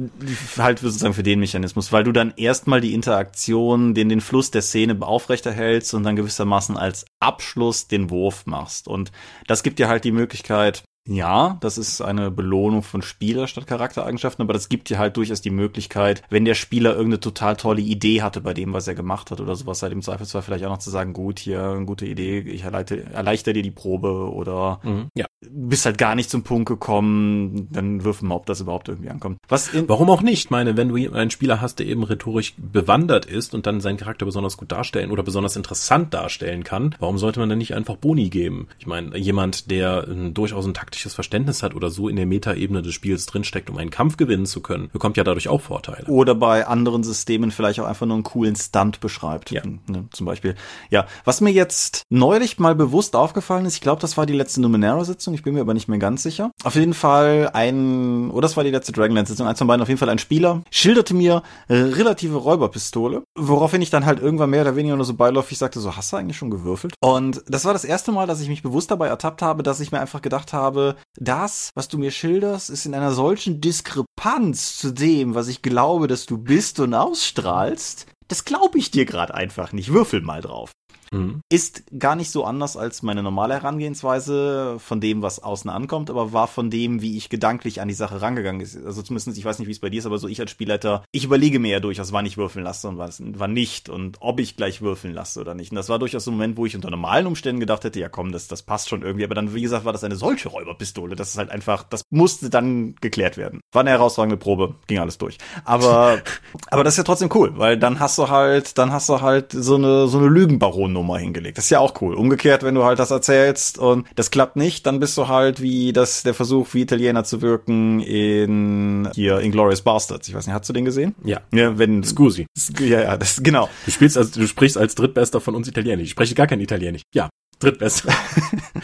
halt 0.57 0.80
sozusagen 0.80 1.13
für 1.13 1.24
den 1.24 1.39
Mechanismus 1.39 1.59
Mechanismus, 1.60 1.91
weil 1.91 2.03
du 2.03 2.12
dann 2.12 2.34
erstmal 2.36 2.82
die 2.82 2.93
Interaktion, 2.93 3.93
den, 3.93 4.10
den 4.10 4.22
Fluss 4.22 4.51
der 4.51 4.62
Szene 4.62 4.97
aufrechterhältst 5.01 5.93
und 5.93 6.03
dann 6.03 6.16
gewissermaßen 6.16 6.78
als 6.78 7.05
Abschluss 7.20 7.88
den 7.88 8.10
Wurf 8.10 8.45
machst. 8.45 8.88
Und 8.88 9.12
das 9.47 9.64
gibt 9.64 9.80
dir 9.80 9.88
halt 9.88 10.03
die 10.03 10.12
Möglichkeit, 10.12 10.84
ja, 11.09 11.57
das 11.61 11.79
ist 11.79 12.01
eine 12.01 12.29
Belohnung 12.29 12.83
von 12.83 13.01
Spieler 13.01 13.47
statt 13.47 13.65
Charaktereigenschaften, 13.65 14.43
aber 14.43 14.53
das 14.53 14.69
gibt 14.69 14.89
dir 14.89 14.99
halt 14.99 15.17
durchaus 15.17 15.41
die 15.41 15.49
Möglichkeit, 15.49 16.21
wenn 16.29 16.45
der 16.45 16.53
Spieler 16.53 16.91
irgendeine 16.91 17.19
total 17.19 17.55
tolle 17.55 17.81
Idee 17.81 18.21
hatte 18.21 18.41
bei 18.41 18.53
dem, 18.53 18.73
was 18.73 18.87
er 18.87 18.93
gemacht 18.93 19.31
hat 19.31 19.41
oder 19.41 19.55
sowas, 19.55 19.81
halt 19.81 19.91
im 19.91 20.03
Zweifelsfall 20.03 20.43
vielleicht 20.43 20.63
auch 20.65 20.69
noch 20.69 20.77
zu 20.77 20.91
sagen, 20.91 21.13
gut, 21.13 21.39
hier, 21.39 21.63
eine 21.63 21.85
gute 21.85 22.05
Idee, 22.05 22.39
ich 22.39 22.63
erleichter, 22.63 22.97
erleichter 23.11 23.53
dir 23.53 23.63
die 23.63 23.71
Probe 23.71 24.31
oder 24.31 24.79
mhm, 24.83 25.07
ja. 25.15 25.25
bist 25.41 25.85
halt 25.85 25.97
gar 25.97 26.13
nicht 26.13 26.29
zum 26.29 26.43
Punkt 26.43 26.67
gekommen, 26.67 27.69
dann 27.71 28.03
wirf 28.03 28.21
mal, 28.21 28.35
ob 28.35 28.45
das 28.45 28.61
überhaupt 28.61 28.87
irgendwie 28.87 29.09
ankommt. 29.09 29.39
Was 29.47 29.71
Warum 29.87 30.11
auch 30.11 30.21
nicht? 30.21 30.45
Ich 30.45 30.49
meine, 30.51 30.77
wenn 30.77 30.89
du 30.89 31.11
einen 31.11 31.31
Spieler 31.31 31.59
hast, 31.59 31.79
der 31.79 31.87
eben 31.87 32.03
rhetorisch 32.03 32.53
bewandert 32.57 33.25
ist 33.25 33.55
und 33.55 33.65
dann 33.65 33.81
seinen 33.81 33.97
Charakter 33.97 34.25
besonders 34.25 34.57
gut 34.57 34.71
darstellen 34.71 35.09
oder 35.09 35.23
besonders 35.23 35.55
interessant 35.55 36.13
darstellen 36.13 36.63
kann, 36.63 36.95
warum 36.99 37.17
sollte 37.17 37.39
man 37.39 37.49
dann 37.49 37.57
nicht 37.57 37.73
einfach 37.73 37.95
Boni 37.95 38.29
geben? 38.29 38.67
Ich 38.77 38.85
meine, 38.85 39.17
jemand, 39.17 39.71
der 39.71 40.07
äh, 40.07 40.29
durchaus 40.29 40.65
ein 40.67 40.75
taktisches 40.75 40.88
taktisches 40.89 41.13
Verständnis 41.13 41.61
hat 41.61 41.75
oder 41.75 41.91
so 41.91 42.09
in 42.09 42.15
der 42.15 42.25
Metaebene 42.25 42.81
des 42.81 42.95
Spiels 42.95 43.27
drinsteckt, 43.27 43.69
um 43.69 43.77
einen 43.77 43.91
Kampf 43.91 44.17
gewinnen 44.17 44.47
zu 44.47 44.59
können, 44.59 44.89
bekommt 44.91 45.17
ja 45.17 45.23
dadurch 45.23 45.47
auch 45.47 45.61
Vorteile. 45.61 46.07
Oder 46.07 46.33
bei 46.33 46.65
anderen 46.65 47.03
Systemen 47.03 47.51
vielleicht 47.51 47.79
auch 47.79 47.85
einfach 47.85 48.07
nur 48.07 48.15
einen 48.15 48.23
coolen 48.23 48.55
Stunt 48.55 48.99
beschreibt. 48.99 49.51
Ja. 49.51 49.61
Ne, 49.63 50.05
zum 50.11 50.25
Beispiel. 50.25 50.55
Ja, 50.89 51.05
was 51.25 51.41
mir 51.41 51.51
jetzt 51.51 52.01
neulich 52.09 52.57
mal 52.57 52.73
bewusst 52.73 53.15
aufgefallen 53.15 53.67
ist, 53.67 53.75
ich 53.75 53.81
glaube, 53.81 54.01
das 54.01 54.17
war 54.17 54.25
die 54.25 54.33
letzte 54.33 54.61
Numenera-Sitzung, 54.61 55.35
ich 55.35 55.43
bin 55.43 55.53
mir 55.53 55.61
aber 55.61 55.75
nicht 55.75 55.87
mehr 55.87 55.99
ganz 55.99 56.23
sicher. 56.23 56.49
Auf 56.63 56.73
jeden 56.73 56.95
Fall 56.95 57.51
ein, 57.53 58.31
oder 58.31 58.41
das 58.41 58.57
war 58.57 58.63
die 58.63 58.71
letzte 58.71 58.91
Dragonlance-Sitzung, 58.91 59.45
eins 59.45 59.59
von 59.59 59.67
beiden, 59.67 59.83
auf 59.83 59.89
jeden 59.89 59.99
Fall 59.99 60.09
ein 60.09 60.17
Spieler, 60.17 60.63
schilderte 60.71 61.13
mir 61.13 61.43
äh, 61.67 61.75
relative 61.75 62.37
Räuberpistole, 62.37 63.21
woraufhin 63.37 63.83
ich 63.83 63.91
dann 63.91 64.07
halt 64.07 64.19
irgendwann 64.19 64.49
mehr 64.49 64.61
oder 64.63 64.75
weniger 64.75 64.95
nur 64.95 65.05
so 65.05 65.13
beiläufig 65.13 65.59
sagte, 65.59 65.79
so, 65.79 65.95
hast 65.95 66.11
du 66.11 66.17
eigentlich 66.17 66.37
schon 66.37 66.49
gewürfelt? 66.49 66.95
Und 66.99 67.43
das 67.47 67.65
war 67.65 67.73
das 67.73 67.85
erste 67.85 68.11
Mal, 68.11 68.25
dass 68.25 68.41
ich 68.41 68.49
mich 68.49 68.63
bewusst 68.63 68.89
dabei 68.89 69.07
ertappt 69.07 69.43
habe, 69.43 69.61
dass 69.61 69.79
ich 69.79 69.91
mir 69.91 69.99
einfach 69.99 70.23
gedacht 70.23 70.51
habe, 70.51 70.78
das, 71.15 71.69
was 71.75 71.88
du 71.88 71.97
mir 71.97 72.11
schilderst, 72.11 72.69
ist 72.69 72.86
in 72.86 72.93
einer 72.93 73.11
solchen 73.11 73.61
Diskrepanz 73.61 74.77
zu 74.77 74.91
dem, 74.91 75.36
was 75.36 75.47
ich 75.47 75.61
glaube, 75.61 76.07
dass 76.07 76.25
du 76.25 76.38
bist 76.38 76.80
und 76.80 76.93
ausstrahlst. 76.93 78.07
Das 78.27 78.45
glaube 78.45 78.77
ich 78.77 78.91
dir 78.91 79.05
gerade 79.05 79.34
einfach 79.34 79.73
nicht. 79.73 79.91
Würfel 79.91 80.21
mal 80.21 80.41
drauf. 80.41 80.71
Mhm. 81.12 81.41
Ist 81.49 81.84
gar 81.97 82.16
nicht 82.16 82.32
so 82.32 82.43
anders 82.43 82.78
als 82.78 83.01
meine 83.03 83.24
normale 83.24 83.55
Herangehensweise 83.55 84.78
von 84.80 85.01
dem, 85.01 85.22
was 85.22 85.41
außen 85.41 85.70
ankommt, 85.70 86.10
aber 86.10 86.34
war 86.34 86.47
von 86.47 86.70
dem, 86.70 87.01
wie 87.01 87.18
ich 87.18 87.30
gedanklich 87.30 87.82
an 87.82 87.88
die 87.88 87.93
Sache 87.93 88.22
rangegangen 88.22 88.62
ist. 88.62 88.76
Also 88.78 89.01
zumindest, 89.01 89.38
ich 89.38 89.45
weiß 89.45 89.60
nicht, 89.60 89.68
wie 89.68 89.72
es 89.72 89.80
bei 89.80 89.89
dir 89.89 89.99
ist, 89.99 90.05
aber 90.05 90.18
so 90.18 90.28
ich 90.28 90.39
als 90.39 90.51
Spielleiter, 90.51 91.03
ich 91.12 91.24
überlege 91.24 91.60
mir 91.60 91.72
ja 91.72 91.80
durchaus, 91.80 92.12
wann 92.12 92.26
ich 92.26 92.38
würfeln 92.38 92.64
lasse 92.64 92.88
und 92.88 92.97
wann 92.97 93.53
nicht 93.53 93.89
und 93.89 94.18
ob 94.20 94.39
ich 94.39 94.55
gleich 94.55 94.82
würfeln 94.82 95.14
lasse 95.14 95.41
oder 95.41 95.55
nicht. 95.55 95.72
Und 95.72 95.76
das 95.76 95.89
war 95.89 95.99
durchaus 95.99 96.26
so 96.26 96.32
ein 96.32 96.36
Moment, 96.36 96.57
wo 96.57 96.66
ich 96.66 96.76
unter 96.76 96.89
normalen 96.89 97.28
Umständen 97.28 97.60
gedacht 97.60 97.84
hätte, 97.84 97.99
ja 97.99 98.10
komm, 98.10 98.32
das, 98.32 98.47
das 98.47 98.64
passt 98.64 98.89
schon 98.89 99.01
irgendwie. 99.01 99.26
Aber 99.26 99.36
dann, 99.36 99.53
wie 99.53 99.62
gesagt, 99.62 99.86
war 99.86 99.93
das 99.93 100.03
eine 100.03 100.16
solche 100.16 100.49
Räuberpistole. 100.49 101.16
Das 101.16 101.30
ist 101.30 101.38
halt 101.38 101.49
einfach, 101.49 101.84
das 101.84 102.03
musste 102.10 102.49
dann 102.49 102.95
geklärt 103.01 103.38
werden. 103.38 103.62
War 103.72 103.82
eine 103.82 103.91
herausragende 103.91 104.38
Probe, 104.38 104.76
ging 104.88 104.99
alles 104.99 105.18
durch. 105.18 105.38
Aber, 105.66 106.20
aber 106.72 106.84
das 106.84 106.93
ist 106.93 106.97
ja 106.97 107.03
trotzdem 107.03 107.30
cool, 107.34 107.57
weil 107.57 107.78
dann 107.78 107.99
hast 107.99 108.18
du 108.18 108.30
halt, 108.30 108.78
dann 108.78 108.91
hast 108.91 109.10
du 109.10 109.22
halt 109.22 109.51
so 109.51 109.76
eine, 109.76 110.07
so 110.07 110.18
eine 110.18 110.28
Lügenbaron 110.28 110.98
Nummer 110.99 111.17
hingelegt. 111.17 111.57
Das 111.57 111.65
ist 111.65 111.69
ja 111.69 111.79
auch 111.79 112.01
cool. 112.01 112.13
Umgekehrt, 112.13 112.63
wenn 112.63 112.75
du 112.75 112.83
halt 112.83 112.99
das 112.99 113.11
erzählst 113.11 113.77
und 113.77 114.05
das 114.15 114.31
klappt 114.31 114.57
nicht, 114.57 114.85
dann 114.85 114.99
bist 114.99 115.17
du 115.17 115.27
halt 115.27 115.61
wie 115.61 115.93
das 115.93 116.23
der 116.23 116.33
Versuch, 116.33 116.73
wie 116.73 116.81
Italiener 116.81 117.23
zu 117.23 117.41
wirken 117.41 118.01
in 118.01 119.09
hier 119.13 119.39
Inglourious 119.39 119.81
Bastards. 119.81 120.27
Ich 120.27 120.35
weiß 120.35 120.45
nicht, 120.47 120.53
hast 120.53 120.67
du 120.67 120.73
den 120.73 120.85
gesehen? 120.85 121.15
Ja. 121.23 121.41
Ja, 121.53 121.77
wenn 121.77 122.03
Scusi. 122.03 122.45
Ja, 122.79 123.01
ja, 123.01 123.17
das 123.17 123.41
genau. 123.41 123.69
Du 123.85 123.91
spielst 123.91 124.17
als 124.17 124.31
du 124.31 124.45
sprichst 124.45 124.77
als 124.77 124.95
drittbester 124.95 125.39
von 125.39 125.55
uns 125.55 125.67
Italienisch. 125.67 126.05
Ich 126.05 126.11
spreche 126.11 126.35
gar 126.35 126.47
kein 126.47 126.59
Italienisch. 126.59 127.01
Ja, 127.13 127.29
drittbester. 127.59 128.13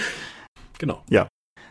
genau. 0.77 1.03
Ja. 1.09 1.27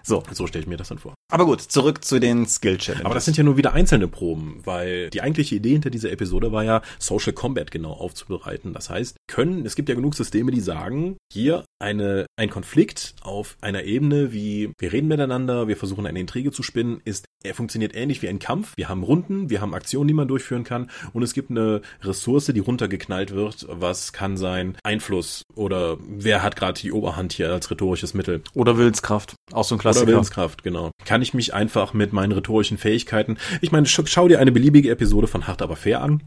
So. 0.06 0.22
So 0.32 0.46
stelle 0.46 0.62
ich 0.62 0.68
mir 0.68 0.76
das 0.76 0.88
dann 0.88 0.98
vor. 0.98 1.14
Aber 1.32 1.46
gut, 1.46 1.62
zurück 1.62 2.04
zu 2.04 2.20
den 2.20 2.46
Skill 2.46 2.76
Challenges. 2.78 3.06
Aber 3.06 3.14
das 3.14 3.24
sind 3.24 3.36
ja 3.36 3.42
nur 3.42 3.56
wieder 3.56 3.72
einzelne 3.72 4.06
Proben, 4.06 4.60
weil 4.64 5.10
die 5.10 5.22
eigentliche 5.22 5.54
Idee 5.56 5.72
hinter 5.72 5.90
dieser 5.90 6.12
Episode 6.12 6.52
war 6.52 6.62
ja, 6.62 6.82
Social 6.98 7.32
Combat 7.32 7.70
genau 7.70 7.92
aufzubereiten. 7.92 8.74
Das 8.74 8.90
heißt, 8.90 9.16
können, 9.26 9.64
es 9.64 9.74
gibt 9.74 9.88
ja 9.88 9.94
genug 9.94 10.14
Systeme, 10.14 10.50
die 10.50 10.60
sagen, 10.60 11.16
hier 11.32 11.64
eine, 11.80 12.26
ein 12.36 12.50
Konflikt 12.50 13.14
auf 13.22 13.56
einer 13.62 13.84
Ebene 13.84 14.32
wie, 14.32 14.72
wir 14.78 14.92
reden 14.92 15.08
miteinander, 15.08 15.68
wir 15.68 15.76
versuchen 15.76 16.06
eine 16.06 16.20
Intrige 16.20 16.52
zu 16.52 16.62
spinnen, 16.62 17.00
ist, 17.04 17.24
er 17.44 17.54
funktioniert 17.54 17.94
ähnlich 17.94 18.22
wie 18.22 18.28
ein 18.28 18.38
Kampf. 18.38 18.72
Wir 18.76 18.88
haben 18.88 19.02
Runden, 19.02 19.50
wir 19.50 19.60
haben 19.60 19.74
Aktionen, 19.74 20.08
die 20.08 20.14
man 20.14 20.26
durchführen 20.26 20.64
kann 20.64 20.90
und 21.12 21.22
es 21.22 21.34
gibt 21.34 21.50
eine 21.50 21.82
Ressource, 22.02 22.46
die 22.46 22.58
runtergeknallt 22.58 23.34
wird. 23.34 23.66
Was 23.68 24.12
kann 24.12 24.36
sein 24.36 24.76
Einfluss 24.82 25.42
oder 25.54 25.98
wer 26.00 26.42
hat 26.42 26.56
gerade 26.56 26.80
die 26.80 26.90
Oberhand 26.90 27.32
hier 27.34 27.52
als 27.52 27.70
rhetorisches 27.70 28.14
Mittel? 28.14 28.42
Oder 28.54 28.78
Willenskraft. 28.78 29.34
Auch 29.52 29.64
so 29.64 29.74
ein 29.74 29.78
Klassiker. 29.78 30.04
Oder 30.04 30.12
Willenskraft, 30.12 30.62
genau. 30.62 30.90
Kann 31.04 31.20
ich 31.20 31.34
mich 31.34 31.52
einfach 31.52 31.92
mit 31.92 32.12
meinen 32.12 32.32
rhetorischen 32.32 32.78
Fähigkeiten, 32.78 33.36
ich 33.60 33.72
meine, 33.72 33.86
schau 33.86 34.26
dir 34.26 34.40
eine 34.40 34.52
beliebige 34.52 34.90
Episode 34.90 35.26
von 35.26 35.46
Hart 35.46 35.60
aber 35.60 35.76
fair 35.76 36.00
an 36.00 36.22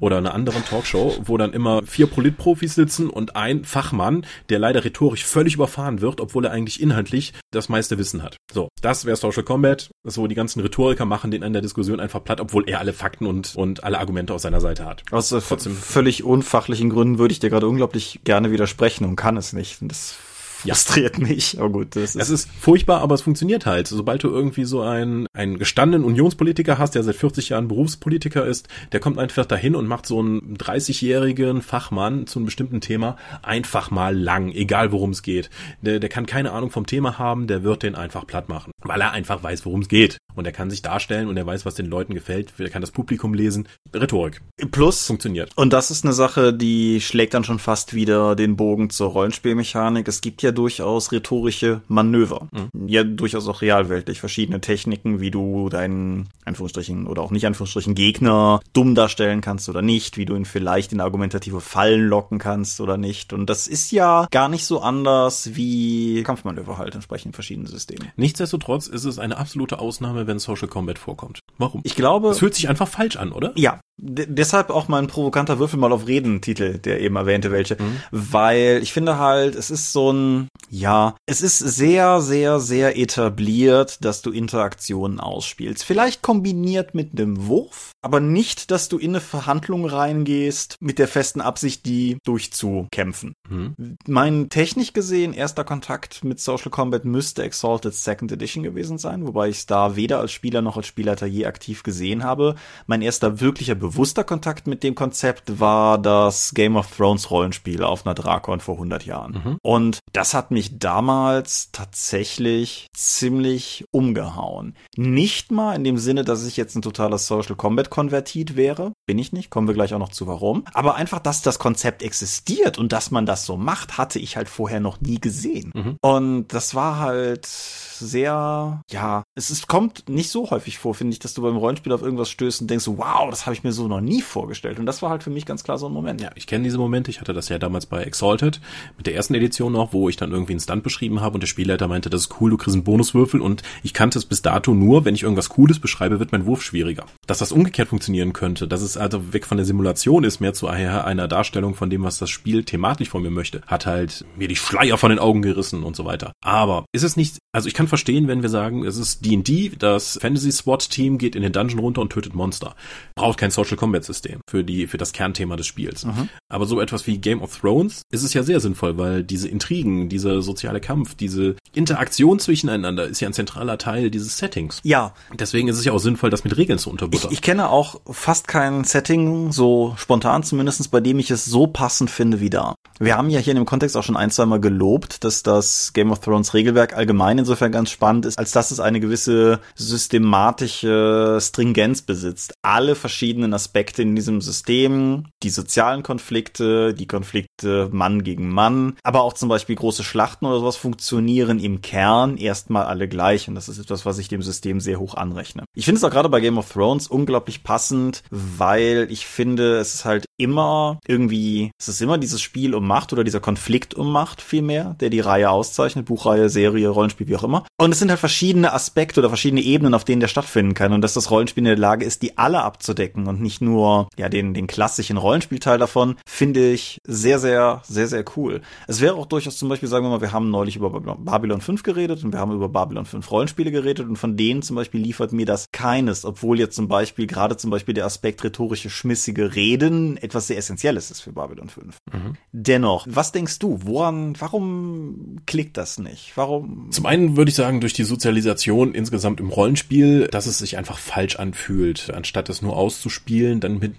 oder 0.00 0.16
eine 0.16 0.32
andere 0.32 0.62
Talkshow, 0.62 1.16
wo 1.24 1.36
dann 1.36 1.52
immer 1.52 1.82
vier 1.84 2.06
Politprofis 2.06 2.74
sitzen 2.74 3.10
und 3.10 3.36
ein 3.36 3.64
Fachmann, 3.64 4.24
der 4.48 4.58
leider 4.58 4.84
rhetorisch 4.84 5.24
völlig 5.24 5.54
überfahren 5.54 6.00
wird, 6.00 6.20
obwohl 6.20 6.46
er 6.46 6.52
eigentlich 6.52 6.80
inhaltlich 6.80 7.34
das 7.50 7.68
meiste 7.68 7.98
Wissen 7.98 8.22
hat. 8.22 8.36
So, 8.52 8.68
das 8.80 9.04
wäre 9.04 9.16
Social 9.16 9.42
Combat, 9.42 9.90
so 10.04 10.26
die 10.26 10.34
ganzen 10.34 10.61
Rhetoriker 10.62 11.04
machen 11.04 11.30
den 11.30 11.42
an 11.42 11.52
der 11.52 11.62
Diskussion 11.62 12.00
einfach 12.00 12.22
platt, 12.22 12.40
obwohl 12.40 12.68
er 12.68 12.80
alle 12.80 12.92
Fakten 12.92 13.26
und, 13.26 13.54
und 13.56 13.84
alle 13.84 13.98
Argumente 13.98 14.34
auf 14.34 14.40
seiner 14.40 14.60
Seite 14.60 14.84
hat. 14.84 15.02
Aus 15.10 15.32
äh, 15.32 15.40
völlig 15.40 16.24
unfachlichen 16.24 16.90
Gründen 16.90 17.18
würde 17.18 17.32
ich 17.32 17.40
dir 17.40 17.50
gerade 17.50 17.68
unglaublich 17.68 18.20
gerne 18.24 18.50
widersprechen 18.50 19.04
und 19.04 19.16
kann 19.16 19.36
es 19.36 19.52
nicht. 19.52 19.78
Das 19.82 20.16
frustriert 20.62 21.18
ja. 21.18 21.26
mich. 21.26 21.58
Aber 21.58 21.70
gut, 21.70 21.96
das 21.96 22.14
ist. 22.14 22.22
Es 22.22 22.30
ist 22.30 22.48
furchtbar, 22.60 23.00
aber 23.00 23.14
es 23.14 23.22
funktioniert 23.22 23.66
halt. 23.66 23.88
Sobald 23.88 24.22
du 24.22 24.28
irgendwie 24.28 24.64
so 24.64 24.82
einen, 24.82 25.26
einen 25.32 25.58
gestandenen 25.58 26.04
Unionspolitiker 26.04 26.78
hast, 26.78 26.94
der 26.94 27.02
seit 27.02 27.16
40 27.16 27.50
Jahren 27.50 27.68
Berufspolitiker 27.68 28.44
ist, 28.46 28.68
der 28.92 29.00
kommt 29.00 29.18
einfach 29.18 29.46
dahin 29.46 29.74
und 29.74 29.86
macht 29.86 30.06
so 30.06 30.20
einen 30.20 30.56
30-jährigen 30.56 31.62
Fachmann 31.62 32.26
zu 32.26 32.38
einem 32.38 32.46
bestimmten 32.46 32.80
Thema 32.80 33.16
einfach 33.42 33.90
mal 33.90 34.16
lang, 34.16 34.50
egal 34.50 34.92
worum 34.92 35.10
es 35.10 35.22
geht. 35.22 35.50
Der, 35.80 35.98
der 35.98 36.08
kann 36.08 36.26
keine 36.26 36.52
Ahnung 36.52 36.70
vom 36.70 36.86
Thema 36.86 37.18
haben, 37.18 37.46
der 37.46 37.62
wird 37.62 37.82
den 37.82 37.94
einfach 37.94 38.26
platt 38.26 38.48
machen, 38.48 38.72
weil 38.82 39.00
er 39.00 39.12
einfach 39.12 39.42
weiß, 39.42 39.64
worum 39.66 39.80
es 39.80 39.88
geht. 39.88 40.18
Und 40.34 40.46
er 40.46 40.52
kann 40.52 40.70
sich 40.70 40.82
darstellen 40.82 41.28
und 41.28 41.36
er 41.36 41.46
weiß, 41.46 41.66
was 41.66 41.74
den 41.74 41.86
Leuten 41.86 42.14
gefällt. 42.14 42.54
Er 42.58 42.70
kann 42.70 42.80
das 42.80 42.90
Publikum 42.90 43.34
lesen. 43.34 43.68
Rhetorik. 43.94 44.40
Plus. 44.70 45.06
Funktioniert. 45.06 45.50
Und 45.56 45.72
das 45.72 45.90
ist 45.90 46.04
eine 46.04 46.14
Sache, 46.14 46.54
die 46.54 47.00
schlägt 47.00 47.34
dann 47.34 47.44
schon 47.44 47.58
fast 47.58 47.94
wieder 47.94 48.34
den 48.34 48.56
Bogen 48.56 48.88
zur 48.90 49.10
Rollenspielmechanik. 49.10 50.08
Es 50.08 50.20
gibt 50.20 50.42
ja 50.42 50.51
durchaus 50.52 51.12
rhetorische 51.12 51.82
Manöver. 51.88 52.48
Mhm. 52.52 52.88
Ja, 52.88 53.04
durchaus 53.04 53.48
auch 53.48 53.62
realweltlich. 53.62 54.20
Verschiedene 54.20 54.60
Techniken, 54.60 55.20
wie 55.20 55.30
du 55.30 55.68
deinen, 55.68 56.28
Anführungsstrichen, 56.44 57.06
oder 57.06 57.22
auch 57.22 57.30
nicht 57.30 57.46
Anführungsstrichen, 57.46 57.94
Gegner 57.94 58.60
dumm 58.72 58.94
darstellen 58.94 59.40
kannst 59.40 59.68
oder 59.68 59.82
nicht, 59.82 60.16
wie 60.16 60.24
du 60.24 60.34
ihn 60.34 60.44
vielleicht 60.44 60.92
in 60.92 61.00
argumentative 61.00 61.60
Fallen 61.60 62.08
locken 62.08 62.38
kannst 62.38 62.80
oder 62.80 62.96
nicht. 62.96 63.32
Und 63.32 63.46
das 63.46 63.66
ist 63.66 63.92
ja 63.92 64.26
gar 64.30 64.48
nicht 64.48 64.64
so 64.64 64.80
anders 64.80 65.50
wie 65.54 66.22
Kampfmanöver 66.22 66.78
halt 66.78 66.94
entsprechend 66.94 67.26
in 67.26 67.32
verschiedenen 67.32 67.66
Systemen. 67.66 68.10
Nichtsdestotrotz 68.16 68.86
ist 68.86 69.04
es 69.04 69.18
eine 69.18 69.36
absolute 69.36 69.78
Ausnahme, 69.78 70.26
wenn 70.26 70.38
Social 70.38 70.68
Combat 70.68 70.98
vorkommt. 70.98 71.40
Warum? 71.58 71.80
Ich 71.84 71.94
glaube. 71.94 72.30
Es 72.30 72.38
fühlt 72.38 72.54
sich 72.54 72.68
einfach 72.68 72.88
falsch 72.88 73.16
an, 73.16 73.32
oder? 73.32 73.52
Ja, 73.56 73.80
deshalb 73.98 74.70
auch 74.70 74.88
mein 74.88 75.06
provokanter 75.06 75.58
Würfel 75.58 75.78
mal 75.78 75.92
auf 75.92 76.06
Reden-Titel, 76.06 76.78
der 76.78 77.00
eben 77.00 77.16
erwähnte 77.16 77.50
welche. 77.52 77.76
Mhm. 77.80 78.00
Weil 78.10 78.80
ich 78.82 78.92
finde 78.92 79.18
halt, 79.18 79.54
es 79.54 79.70
ist 79.70 79.92
so 79.92 80.12
ein, 80.12 80.48
ja, 80.70 81.14
es 81.26 81.40
ist 81.40 81.58
sehr, 81.58 82.20
sehr, 82.20 82.60
sehr 82.60 82.98
etabliert, 82.98 84.04
dass 84.04 84.22
du 84.22 84.30
Interaktionen 84.30 85.20
ausspielst. 85.20 85.84
Vielleicht 85.84 86.22
kombiniert 86.22 86.94
mit 86.94 87.18
einem 87.18 87.46
Wurf, 87.46 87.92
aber 88.02 88.20
nicht, 88.20 88.70
dass 88.70 88.88
du 88.88 88.98
in 88.98 89.10
eine 89.10 89.20
Verhandlung 89.20 89.86
reingehst 89.86 90.76
mit 90.80 90.98
der 90.98 91.08
festen 91.08 91.40
Absicht, 91.40 91.86
die 91.86 92.18
durchzukämpfen. 92.24 93.34
Mhm. 93.48 93.74
Mein 94.08 94.48
technisch 94.48 94.92
gesehen 94.92 95.32
erster 95.32 95.64
Kontakt 95.64 96.24
mit 96.24 96.40
Social 96.40 96.70
Combat 96.70 97.04
müsste 97.04 97.42
Exalted 97.42 97.94
Second 97.94 98.32
Edition 98.32 98.62
gewesen 98.62 98.98
sein, 98.98 99.26
wobei 99.26 99.48
ich 99.48 99.58
es 99.58 99.66
da 99.66 99.96
weder 99.96 100.18
als 100.18 100.32
Spieler 100.32 100.62
noch 100.62 100.76
als 100.76 100.86
Spielleiter 100.86 101.26
je 101.26 101.46
aktiv 101.46 101.82
gesehen 101.82 102.24
habe. 102.24 102.56
Mein 102.86 103.02
erster 103.02 103.40
wirklicher 103.40 103.74
bewusster 103.92 104.24
Kontakt 104.24 104.66
mit 104.66 104.82
dem 104.82 104.94
Konzept 104.94 105.60
war 105.60 105.98
das 105.98 106.54
Game 106.54 106.76
of 106.76 106.96
Thrones 106.96 107.30
Rollenspiel 107.30 107.82
auf 107.82 108.06
einer 108.06 108.14
Drakon 108.14 108.60
vor 108.60 108.76
100 108.76 109.04
Jahren. 109.04 109.32
Mhm. 109.32 109.58
Und 109.62 109.98
das 110.12 110.32
hat 110.32 110.50
mich 110.50 110.78
damals 110.78 111.70
tatsächlich 111.72 112.86
ziemlich 112.96 113.84
umgehauen. 113.90 114.74
Nicht 114.96 115.52
mal 115.52 115.74
in 115.74 115.84
dem 115.84 115.98
Sinne, 115.98 116.24
dass 116.24 116.46
ich 116.46 116.56
jetzt 116.56 116.74
ein 116.74 116.82
totaler 116.82 117.18
Social 117.18 117.54
Combat 117.54 117.90
Konvertit 117.90 118.56
wäre. 118.56 118.92
Bin 119.06 119.18
ich 119.18 119.32
nicht. 119.32 119.50
Kommen 119.50 119.68
wir 119.68 119.74
gleich 119.74 119.92
auch 119.92 119.98
noch 119.98 120.10
zu 120.10 120.26
warum. 120.26 120.64
Aber 120.72 120.94
einfach, 120.94 121.18
dass 121.18 121.42
das 121.42 121.58
Konzept 121.58 122.02
existiert 122.02 122.78
und 122.78 122.92
dass 122.92 123.10
man 123.10 123.26
das 123.26 123.44
so 123.44 123.58
macht, 123.58 123.98
hatte 123.98 124.18
ich 124.18 124.38
halt 124.38 124.48
vorher 124.48 124.80
noch 124.80 125.02
nie 125.02 125.20
gesehen. 125.20 125.70
Mhm. 125.74 125.96
Und 126.00 126.48
das 126.48 126.74
war 126.74 126.98
halt 126.98 127.46
sehr, 127.46 128.82
ja, 128.90 129.22
es 129.34 129.50
ist, 129.50 129.68
kommt 129.68 130.08
nicht 130.08 130.30
so 130.30 130.50
häufig 130.50 130.78
vor, 130.78 130.94
finde 130.94 131.12
ich, 131.12 131.18
dass 131.18 131.34
du 131.34 131.42
beim 131.42 131.56
Rollenspiel 131.56 131.92
auf 131.92 132.02
irgendwas 132.02 132.30
stößt 132.30 132.62
und 132.62 132.70
denkst, 132.70 132.86
wow, 132.86 133.28
das 133.30 133.46
habe 133.46 133.54
ich 133.54 133.62
mir 133.62 133.71
so 133.72 133.88
noch 133.88 134.00
nie 134.00 134.22
vorgestellt. 134.22 134.78
Und 134.78 134.86
das 134.86 135.02
war 135.02 135.10
halt 135.10 135.22
für 135.22 135.30
mich 135.30 135.46
ganz 135.46 135.64
klar 135.64 135.78
so 135.78 135.86
ein 135.86 135.92
Moment. 135.92 136.20
Ja, 136.20 136.30
ich 136.34 136.46
kenne 136.46 136.64
diese 136.64 136.78
Momente. 136.78 137.10
Ich 137.10 137.20
hatte 137.20 137.32
das 137.32 137.48
ja 137.48 137.58
damals 137.58 137.86
bei 137.86 138.02
Exalted 138.02 138.60
mit 138.96 139.06
der 139.06 139.14
ersten 139.14 139.34
Edition 139.34 139.72
noch, 139.72 139.92
wo 139.92 140.08
ich 140.08 140.16
dann 140.16 140.32
irgendwie 140.32 140.52
einen 140.52 140.60
Stunt 140.60 140.82
beschrieben 140.82 141.20
habe 141.20 141.34
und 141.34 141.40
der 141.40 141.48
Spielleiter 141.48 141.88
meinte, 141.88 142.10
das 142.10 142.22
ist 142.22 142.40
cool, 142.40 142.50
du 142.50 142.56
kriegst 142.56 142.74
einen 142.74 142.84
Bonuswürfel 142.84 143.40
und 143.40 143.62
ich 143.82 143.94
kannte 143.94 144.18
es 144.18 144.24
bis 144.24 144.42
dato 144.42 144.74
nur, 144.74 145.04
wenn 145.04 145.14
ich 145.14 145.22
irgendwas 145.22 145.48
Cooles 145.48 145.78
beschreibe, 145.78 146.18
wird 146.18 146.32
mein 146.32 146.46
Wurf 146.46 146.62
schwieriger. 146.62 147.06
Dass 147.26 147.38
das 147.38 147.52
umgekehrt 147.52 147.88
funktionieren 147.88 148.32
könnte, 148.32 148.68
dass 148.68 148.82
es 148.82 148.96
also 148.96 149.32
weg 149.32 149.46
von 149.46 149.56
der 149.56 149.66
Simulation 149.66 150.24
ist, 150.24 150.40
mehr 150.40 150.54
zu 150.54 150.68
einer 150.68 151.28
Darstellung 151.28 151.74
von 151.74 151.90
dem, 151.90 152.02
was 152.02 152.18
das 152.18 152.30
Spiel 152.30 152.64
thematisch 152.64 153.08
von 153.08 153.22
mir 153.22 153.30
möchte, 153.30 153.62
hat 153.66 153.86
halt 153.86 154.24
mir 154.36 154.48
die 154.48 154.56
Schleier 154.56 154.98
von 154.98 155.10
den 155.10 155.18
Augen 155.18 155.42
gerissen 155.42 155.82
und 155.82 155.96
so 155.96 156.04
weiter. 156.04 156.32
Aber 156.42 156.84
ist 156.92 157.02
es 157.02 157.16
nicht, 157.16 157.38
also 157.52 157.68
ich 157.68 157.74
kann 157.74 157.88
verstehen, 157.88 158.28
wenn 158.28 158.42
wir 158.42 158.48
sagen, 158.48 158.84
es 158.84 158.96
ist 158.96 159.24
D&D, 159.24 159.72
das 159.78 160.18
Fantasy 160.20 160.52
SWAT 160.52 160.90
Team 160.90 161.18
geht 161.18 161.36
in 161.36 161.42
den 161.42 161.52
Dungeon 161.52 161.80
runter 161.80 162.00
und 162.00 162.10
tötet 162.10 162.34
Monster. 162.34 162.74
Braucht 163.14 163.38
kein 163.38 163.50
Social 163.50 163.61
Combat 163.76 164.04
System 164.04 164.40
für 164.48 164.64
die, 164.64 164.86
für 164.86 164.98
das 164.98 165.12
Kernthema 165.12 165.56
des 165.56 165.66
Spiels. 165.66 166.04
Mhm. 166.04 166.28
Aber 166.48 166.66
so 166.66 166.80
etwas 166.80 167.06
wie 167.06 167.18
Game 167.18 167.42
of 167.42 167.58
Thrones 167.58 168.02
ist 168.10 168.22
es 168.22 168.34
ja 168.34 168.42
sehr 168.42 168.60
sinnvoll, 168.60 168.98
weil 168.98 169.24
diese 169.24 169.48
Intrigen, 169.48 170.08
dieser 170.08 170.42
soziale 170.42 170.80
Kampf, 170.80 171.14
diese 171.14 171.56
Interaktion 171.72 172.38
zwischeneinander 172.38 173.06
ist 173.06 173.20
ja 173.20 173.28
ein 173.28 173.32
zentraler 173.32 173.78
Teil 173.78 174.10
dieses 174.10 174.38
Settings. 174.38 174.80
Ja. 174.82 175.14
Deswegen 175.38 175.68
ist 175.68 175.78
es 175.78 175.84
ja 175.84 175.92
auch 175.92 175.98
sinnvoll, 175.98 176.30
das 176.30 176.44
mit 176.44 176.56
Regeln 176.56 176.78
zu 176.78 176.90
unterbuttern. 176.90 177.30
Ich, 177.30 177.38
ich 177.38 177.42
kenne 177.42 177.70
auch 177.70 178.00
fast 178.10 178.48
kein 178.48 178.84
Setting, 178.84 179.52
so 179.52 179.94
spontan 179.96 180.42
zumindest, 180.42 180.90
bei 180.90 181.00
dem 181.00 181.18
ich 181.18 181.30
es 181.30 181.44
so 181.44 181.66
passend 181.66 182.10
finde 182.10 182.40
wie 182.40 182.50
da. 182.50 182.74
Wir 182.98 183.16
haben 183.16 183.30
ja 183.30 183.40
hier 183.40 183.52
in 183.52 183.56
dem 183.56 183.66
Kontext 183.66 183.96
auch 183.96 184.04
schon 184.04 184.16
ein, 184.16 184.30
zwei 184.30 184.46
Mal 184.46 184.60
gelobt, 184.60 185.24
dass 185.24 185.42
das 185.42 185.92
Game 185.92 186.12
of 186.12 186.20
Thrones 186.20 186.54
Regelwerk 186.54 186.96
allgemein 186.96 187.38
insofern 187.38 187.72
ganz 187.72 187.90
spannend 187.90 188.26
ist, 188.26 188.38
als 188.38 188.52
dass 188.52 188.70
es 188.70 188.80
eine 188.80 189.00
gewisse 189.00 189.60
systematische 189.74 191.38
Stringenz 191.40 192.02
besitzt. 192.02 192.54
Alle 192.62 192.94
verschiedenen 192.94 193.51
Aspekte 193.54 194.02
in 194.02 194.16
diesem 194.16 194.40
System, 194.40 195.26
die 195.42 195.50
sozialen 195.50 196.02
Konflikte, 196.02 196.94
die 196.94 197.06
Konflikte 197.06 197.88
Mann 197.92 198.22
gegen 198.24 198.50
Mann, 198.50 198.96
aber 199.02 199.22
auch 199.22 199.32
zum 199.32 199.48
Beispiel 199.48 199.76
große 199.76 200.04
Schlachten 200.04 200.46
oder 200.46 200.60
sowas 200.60 200.76
funktionieren 200.76 201.58
im 201.58 201.82
Kern 201.82 202.36
erstmal 202.36 202.84
alle 202.84 203.08
gleich 203.08 203.48
und 203.48 203.54
das 203.54 203.68
ist 203.68 203.78
etwas, 203.78 204.06
was 204.06 204.18
ich 204.18 204.28
dem 204.28 204.42
System 204.42 204.80
sehr 204.80 204.98
hoch 204.98 205.14
anrechne. 205.14 205.64
Ich 205.74 205.84
finde 205.84 205.98
es 205.98 206.04
auch 206.04 206.10
gerade 206.10 206.28
bei 206.28 206.40
Game 206.40 206.58
of 206.58 206.72
Thrones 206.72 207.08
unglaublich 207.08 207.62
passend, 207.62 208.22
weil 208.30 209.06
ich 209.10 209.26
finde, 209.26 209.78
es 209.78 209.94
ist 209.94 210.04
halt 210.04 210.26
immer 210.36 210.98
irgendwie, 211.06 211.70
es 211.78 211.88
ist 211.88 212.02
immer 212.02 212.18
dieses 212.18 212.40
Spiel 212.40 212.74
um 212.74 212.86
Macht 212.86 213.12
oder 213.12 213.24
dieser 213.24 213.40
Konflikt 213.40 213.94
um 213.94 214.10
Macht 214.10 214.40
vielmehr, 214.40 214.96
der 215.00 215.10
die 215.10 215.20
Reihe 215.20 215.50
auszeichnet, 215.50 216.06
Buchreihe, 216.06 216.48
Serie, 216.48 216.88
Rollenspiel, 216.88 217.28
wie 217.28 217.36
auch 217.36 217.44
immer. 217.44 217.64
Und 217.78 217.92
es 217.92 217.98
sind 217.98 218.10
halt 218.10 218.20
verschiedene 218.20 218.72
Aspekte 218.72 219.20
oder 219.20 219.28
verschiedene 219.28 219.60
Ebenen, 219.60 219.94
auf 219.94 220.04
denen 220.04 220.20
der 220.20 220.28
stattfinden 220.28 220.74
kann 220.74 220.92
und 220.92 221.02
dass 221.02 221.14
das 221.14 221.30
Rollenspiel 221.30 221.62
in 221.62 221.66
der 221.66 221.76
Lage 221.76 222.04
ist, 222.04 222.22
die 222.22 222.38
alle 222.38 222.62
abzudecken 222.62 223.26
und 223.26 223.40
nicht 223.42 223.60
nur 223.60 224.08
ja 224.16 224.28
den 224.28 224.54
den 224.54 224.66
klassischen 224.66 225.16
Rollenspielteil 225.16 225.78
davon, 225.78 226.16
finde 226.26 226.72
ich 226.72 226.98
sehr 227.06 227.38
sehr 227.38 227.82
sehr 227.84 228.08
sehr 228.08 228.24
cool. 228.36 228.62
Es 228.86 229.00
wäre 229.00 229.14
auch 229.14 229.26
durchaus 229.26 229.56
zum 229.56 229.68
Beispiel 229.68 229.88
sagen 229.88 230.04
wir 230.04 230.10
mal, 230.10 230.20
wir 230.20 230.32
haben 230.32 230.50
neulich 230.50 230.76
über 230.76 230.90
Babylon 230.90 231.60
5 231.60 231.82
geredet 231.82 232.24
und 232.24 232.32
wir 232.32 232.40
haben 232.40 232.52
über 232.52 232.68
Babylon 232.68 233.04
5 233.04 233.30
Rollenspiele 233.30 233.70
geredet 233.70 234.08
und 234.08 234.16
von 234.16 234.36
denen 234.36 234.62
zum 234.62 234.76
Beispiel 234.76 235.00
liefert 235.00 235.32
mir 235.32 235.46
das 235.46 235.66
keines, 235.72 236.24
obwohl 236.24 236.58
jetzt 236.58 236.76
zum 236.76 236.88
Beispiel 236.88 237.26
gerade 237.26 237.56
zum 237.56 237.70
Beispiel 237.70 237.94
der 237.94 238.06
Aspekt 238.06 238.44
rhetorische 238.44 238.90
schmissige 238.90 239.54
Reden 239.54 240.16
etwas 240.16 240.46
sehr 240.46 240.56
essentielles 240.56 241.10
ist 241.10 241.20
für 241.20 241.32
Babylon 241.32 241.68
5. 241.68 241.96
Mhm. 242.12 242.36
Dennoch, 242.52 243.06
was 243.08 243.32
denkst 243.32 243.58
du, 243.58 243.80
woran, 243.82 244.34
warum 244.38 245.38
klickt 245.46 245.76
das 245.76 245.98
nicht? 245.98 246.32
Warum? 246.36 246.90
Zum 246.90 247.06
einen 247.06 247.36
würde 247.36 247.48
ich 247.48 247.54
sagen, 247.54 247.80
durch 247.80 247.92
die 247.92 248.04
Sozialisation 248.04 248.94
insgesamt 248.94 249.40
im 249.40 249.48
Rollenspiel, 249.48 250.28
dass 250.28 250.46
es 250.46 250.58
sich 250.58 250.76
einfach 250.78 250.98
falsch 250.98 251.36
anfühlt, 251.36 252.10
anstatt 252.14 252.48
es 252.48 252.62
nur 252.62 252.76
auszuspielen, 252.76 253.31
dann 253.40 253.78
mit, 253.78 253.94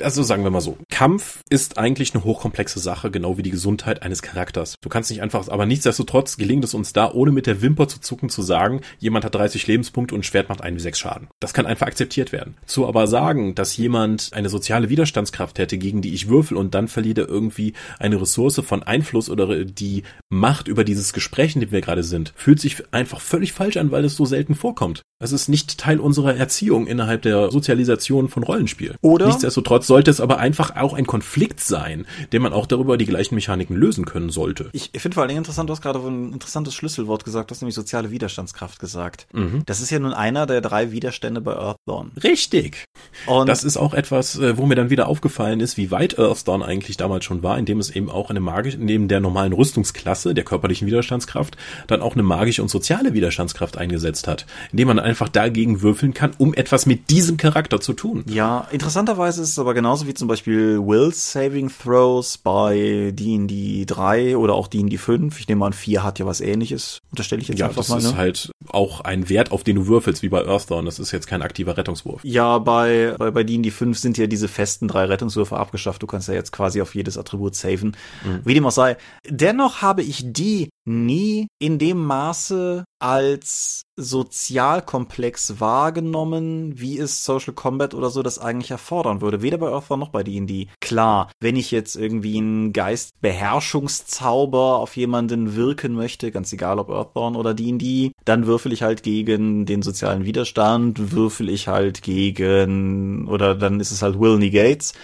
also 0.00 0.22
sagen 0.22 0.44
wir 0.44 0.50
mal 0.50 0.60
so, 0.60 0.78
Kampf 0.90 1.40
ist 1.50 1.78
eigentlich 1.78 2.14
eine 2.14 2.24
hochkomplexe 2.24 2.78
Sache, 2.78 3.10
genau 3.10 3.36
wie 3.36 3.42
die 3.42 3.50
Gesundheit 3.50 4.02
eines 4.02 4.22
Charakters. 4.22 4.76
Du 4.80 4.88
kannst 4.88 5.10
nicht 5.10 5.22
einfach, 5.22 5.48
aber 5.48 5.66
nichtsdestotrotz 5.66 6.36
gelingt 6.36 6.64
es 6.64 6.74
uns 6.74 6.92
da, 6.92 7.10
ohne 7.12 7.32
mit 7.32 7.46
der 7.46 7.62
Wimper 7.62 7.88
zu 7.88 8.00
zucken, 8.00 8.28
zu 8.28 8.42
sagen, 8.42 8.80
jemand 8.98 9.24
hat 9.24 9.34
30 9.34 9.66
Lebenspunkte 9.66 10.14
und 10.14 10.24
Schwert 10.24 10.48
macht 10.48 10.62
1 10.62 10.76
wie 10.76 10.80
6 10.80 10.98
Schaden. 10.98 11.28
Das 11.40 11.54
kann 11.54 11.66
einfach 11.66 11.86
akzeptiert 11.86 12.32
werden. 12.32 12.56
Zu 12.66 12.86
aber 12.86 13.06
sagen, 13.06 13.54
dass 13.54 13.76
jemand 13.76 14.30
eine 14.32 14.48
soziale 14.48 14.88
Widerstandskraft 14.88 15.58
hätte, 15.58 15.78
gegen 15.78 16.02
die 16.02 16.14
ich 16.14 16.28
würfel 16.28 16.56
und 16.56 16.74
dann 16.74 16.88
verliert 16.88 17.18
er 17.18 17.28
irgendwie 17.28 17.74
eine 17.98 18.20
Ressource 18.20 18.60
von 18.64 18.82
Einfluss 18.82 19.30
oder 19.30 19.64
die 19.64 20.02
Macht 20.28 20.68
über 20.68 20.84
dieses 20.84 21.12
Gespräch, 21.12 21.54
in 21.54 21.60
dem 21.60 21.72
wir 21.72 21.80
gerade 21.80 22.02
sind, 22.02 22.32
fühlt 22.36 22.60
sich 22.60 22.82
einfach 22.92 23.20
völlig 23.20 23.52
falsch 23.52 23.76
an, 23.76 23.90
weil 23.90 24.04
es 24.04 24.16
so 24.16 24.24
selten 24.24 24.54
vorkommt. 24.54 25.02
Es 25.20 25.32
ist 25.32 25.48
nicht 25.48 25.78
Teil 25.78 25.98
unserer 25.98 26.36
Erziehung 26.36 26.86
innerhalb 26.86 27.22
der 27.22 27.50
Sozialisation 27.50 28.28
von 28.28 28.44
Rollenspielen. 28.44 28.67
Rollenspiel. 28.68 28.96
Oder? 29.00 29.26
Nichtsdestotrotz 29.26 29.86
sollte 29.86 30.10
es 30.10 30.20
aber 30.20 30.38
einfach 30.38 30.76
auch 30.76 30.94
ein 30.94 31.06
Konflikt 31.06 31.60
sein, 31.60 32.06
den 32.32 32.42
man 32.42 32.52
auch 32.52 32.66
darüber 32.66 32.96
die 32.96 33.06
gleichen 33.06 33.34
Mechaniken 33.34 33.76
lösen 33.76 34.04
können 34.04 34.30
sollte. 34.30 34.70
Ich 34.72 34.90
finde 34.96 35.14
vor 35.14 35.22
allen 35.22 35.28
Dingen 35.28 35.38
interessant, 35.38 35.68
du 35.68 35.72
hast 35.72 35.82
gerade 35.82 35.98
ein 35.98 36.32
interessantes 36.32 36.74
Schlüsselwort 36.74 37.24
gesagt, 37.24 37.50
du 37.50 37.54
hast 37.54 37.62
nämlich 37.62 37.74
soziale 37.74 38.10
Widerstandskraft 38.10 38.78
gesagt. 38.78 39.26
Mhm. 39.32 39.62
Das 39.66 39.80
ist 39.80 39.90
ja 39.90 39.98
nun 39.98 40.12
einer 40.12 40.46
der 40.46 40.60
drei 40.60 40.92
Widerstände 40.92 41.40
bei 41.40 41.54
Earthdawn. 41.54 42.12
Richtig. 42.22 42.84
Und 43.26 43.48
das 43.48 43.64
ist 43.64 43.76
auch 43.76 43.94
etwas, 43.94 44.38
äh, 44.38 44.56
wo 44.56 44.66
mir 44.66 44.74
dann 44.74 44.90
wieder 44.90 45.08
aufgefallen 45.08 45.60
ist, 45.60 45.76
wie 45.76 45.90
weit 45.90 46.18
Earthdawn 46.18 46.62
eigentlich 46.62 46.96
damals 46.96 47.24
schon 47.24 47.42
war, 47.42 47.58
indem 47.58 47.78
es 47.78 47.90
eben 47.90 48.10
auch 48.10 48.30
eine 48.30 48.40
magische, 48.40 48.78
neben 48.78 49.08
der 49.08 49.20
normalen 49.20 49.52
Rüstungsklasse, 49.52 50.34
der 50.34 50.44
körperlichen 50.44 50.86
Widerstandskraft, 50.86 51.56
dann 51.86 52.02
auch 52.02 52.14
eine 52.14 52.22
magische 52.22 52.62
und 52.62 52.68
soziale 52.68 53.14
Widerstandskraft 53.14 53.78
eingesetzt 53.78 54.28
hat, 54.28 54.46
indem 54.72 54.88
man 54.88 54.98
einfach 54.98 55.28
dagegen 55.28 55.82
würfeln 55.82 56.14
kann, 56.14 56.32
um 56.38 56.54
etwas 56.54 56.86
mit 56.86 57.10
diesem 57.10 57.36
Charakter 57.36 57.80
zu 57.80 57.92
tun. 57.92 58.24
Ja, 58.26 58.57
interessanterweise 58.70 59.42
ist 59.42 59.50
es 59.50 59.58
aber 59.58 59.74
genauso 59.74 60.06
wie 60.06 60.14
zum 60.14 60.28
Beispiel 60.28 60.78
Will's 60.78 61.32
Saving 61.32 61.70
Throws 61.70 62.38
bei 62.38 63.12
D&D 63.14 63.84
3 63.86 64.36
oder 64.36 64.54
auch 64.54 64.68
D&D 64.68 64.96
5. 64.96 65.38
Ich 65.38 65.48
nehme 65.48 65.64
an, 65.64 65.72
4 65.72 66.02
hat 66.02 66.18
ja 66.18 66.26
was 66.26 66.40
ähnliches. 66.40 66.98
Unterstelle 67.10 67.42
ich 67.42 67.48
jetzt 67.48 67.58
ja, 67.58 67.66
einfach 67.66 67.82
das 67.82 67.88
mal. 67.88 67.98
ist 67.98 68.12
ne? 68.12 68.16
halt 68.16 68.50
auch 68.68 69.00
ein 69.00 69.28
Wert, 69.28 69.52
auf 69.52 69.64
den 69.64 69.76
du 69.76 69.86
würfelst, 69.86 70.22
wie 70.22 70.28
bei 70.28 70.44
Earthdawn. 70.44 70.84
Das 70.84 70.98
ist 70.98 71.12
jetzt 71.12 71.26
kein 71.26 71.42
aktiver 71.42 71.76
Rettungswurf. 71.76 72.20
Ja, 72.24 72.58
bei, 72.58 73.14
bei, 73.18 73.30
bei 73.30 73.44
D&D 73.44 73.70
5 73.70 73.98
sind 73.98 74.18
ja 74.18 74.26
diese 74.26 74.48
festen 74.48 74.88
drei 74.88 75.04
Rettungswürfe 75.04 75.56
abgeschafft. 75.56 76.02
Du 76.02 76.06
kannst 76.06 76.28
ja 76.28 76.34
jetzt 76.34 76.52
quasi 76.52 76.80
auf 76.80 76.94
jedes 76.94 77.18
Attribut 77.18 77.54
saven. 77.54 77.96
Mhm. 78.24 78.40
Wie 78.44 78.54
dem 78.54 78.66
auch 78.66 78.70
sei. 78.70 78.96
Dennoch 79.28 79.82
habe 79.82 80.02
ich 80.02 80.22
die 80.24 80.68
nie 80.88 81.48
in 81.58 81.78
dem 81.78 82.04
Maße 82.04 82.84
als 82.98 83.82
sozialkomplex 83.96 85.60
wahrgenommen, 85.60 86.80
wie 86.80 86.98
es 86.98 87.24
Social 87.24 87.52
Combat 87.52 87.94
oder 87.94 88.10
so 88.10 88.22
das 88.22 88.38
eigentlich 88.38 88.70
erfordern 88.70 89.20
würde. 89.20 89.42
Weder 89.42 89.58
bei 89.58 89.70
Earthbound 89.70 90.00
noch 90.00 90.10
bei 90.10 90.22
D&D. 90.22 90.68
Klar, 90.80 91.30
wenn 91.40 91.56
ich 91.56 91.70
jetzt 91.70 91.96
irgendwie 91.96 92.38
einen 92.38 92.72
Geistbeherrschungszauber 92.72 94.78
auf 94.78 94.96
jemanden 94.96 95.54
wirken 95.54 95.94
möchte, 95.94 96.30
ganz 96.30 96.52
egal 96.52 96.78
ob 96.78 96.90
Earthbound 96.90 97.36
oder 97.36 97.54
D&D, 97.54 98.12
dann 98.24 98.46
würfel 98.46 98.72
ich 98.72 98.82
halt 98.82 99.02
gegen 99.02 99.66
den 99.66 99.82
sozialen 99.82 100.24
Widerstand, 100.24 101.12
würfel 101.12 101.48
ich 101.48 101.68
halt 101.68 102.02
gegen, 102.02 103.28
oder 103.28 103.54
dann 103.54 103.80
ist 103.80 103.90
es 103.90 104.02
halt 104.02 104.18
Will 104.18 104.38
Negates. 104.38 104.94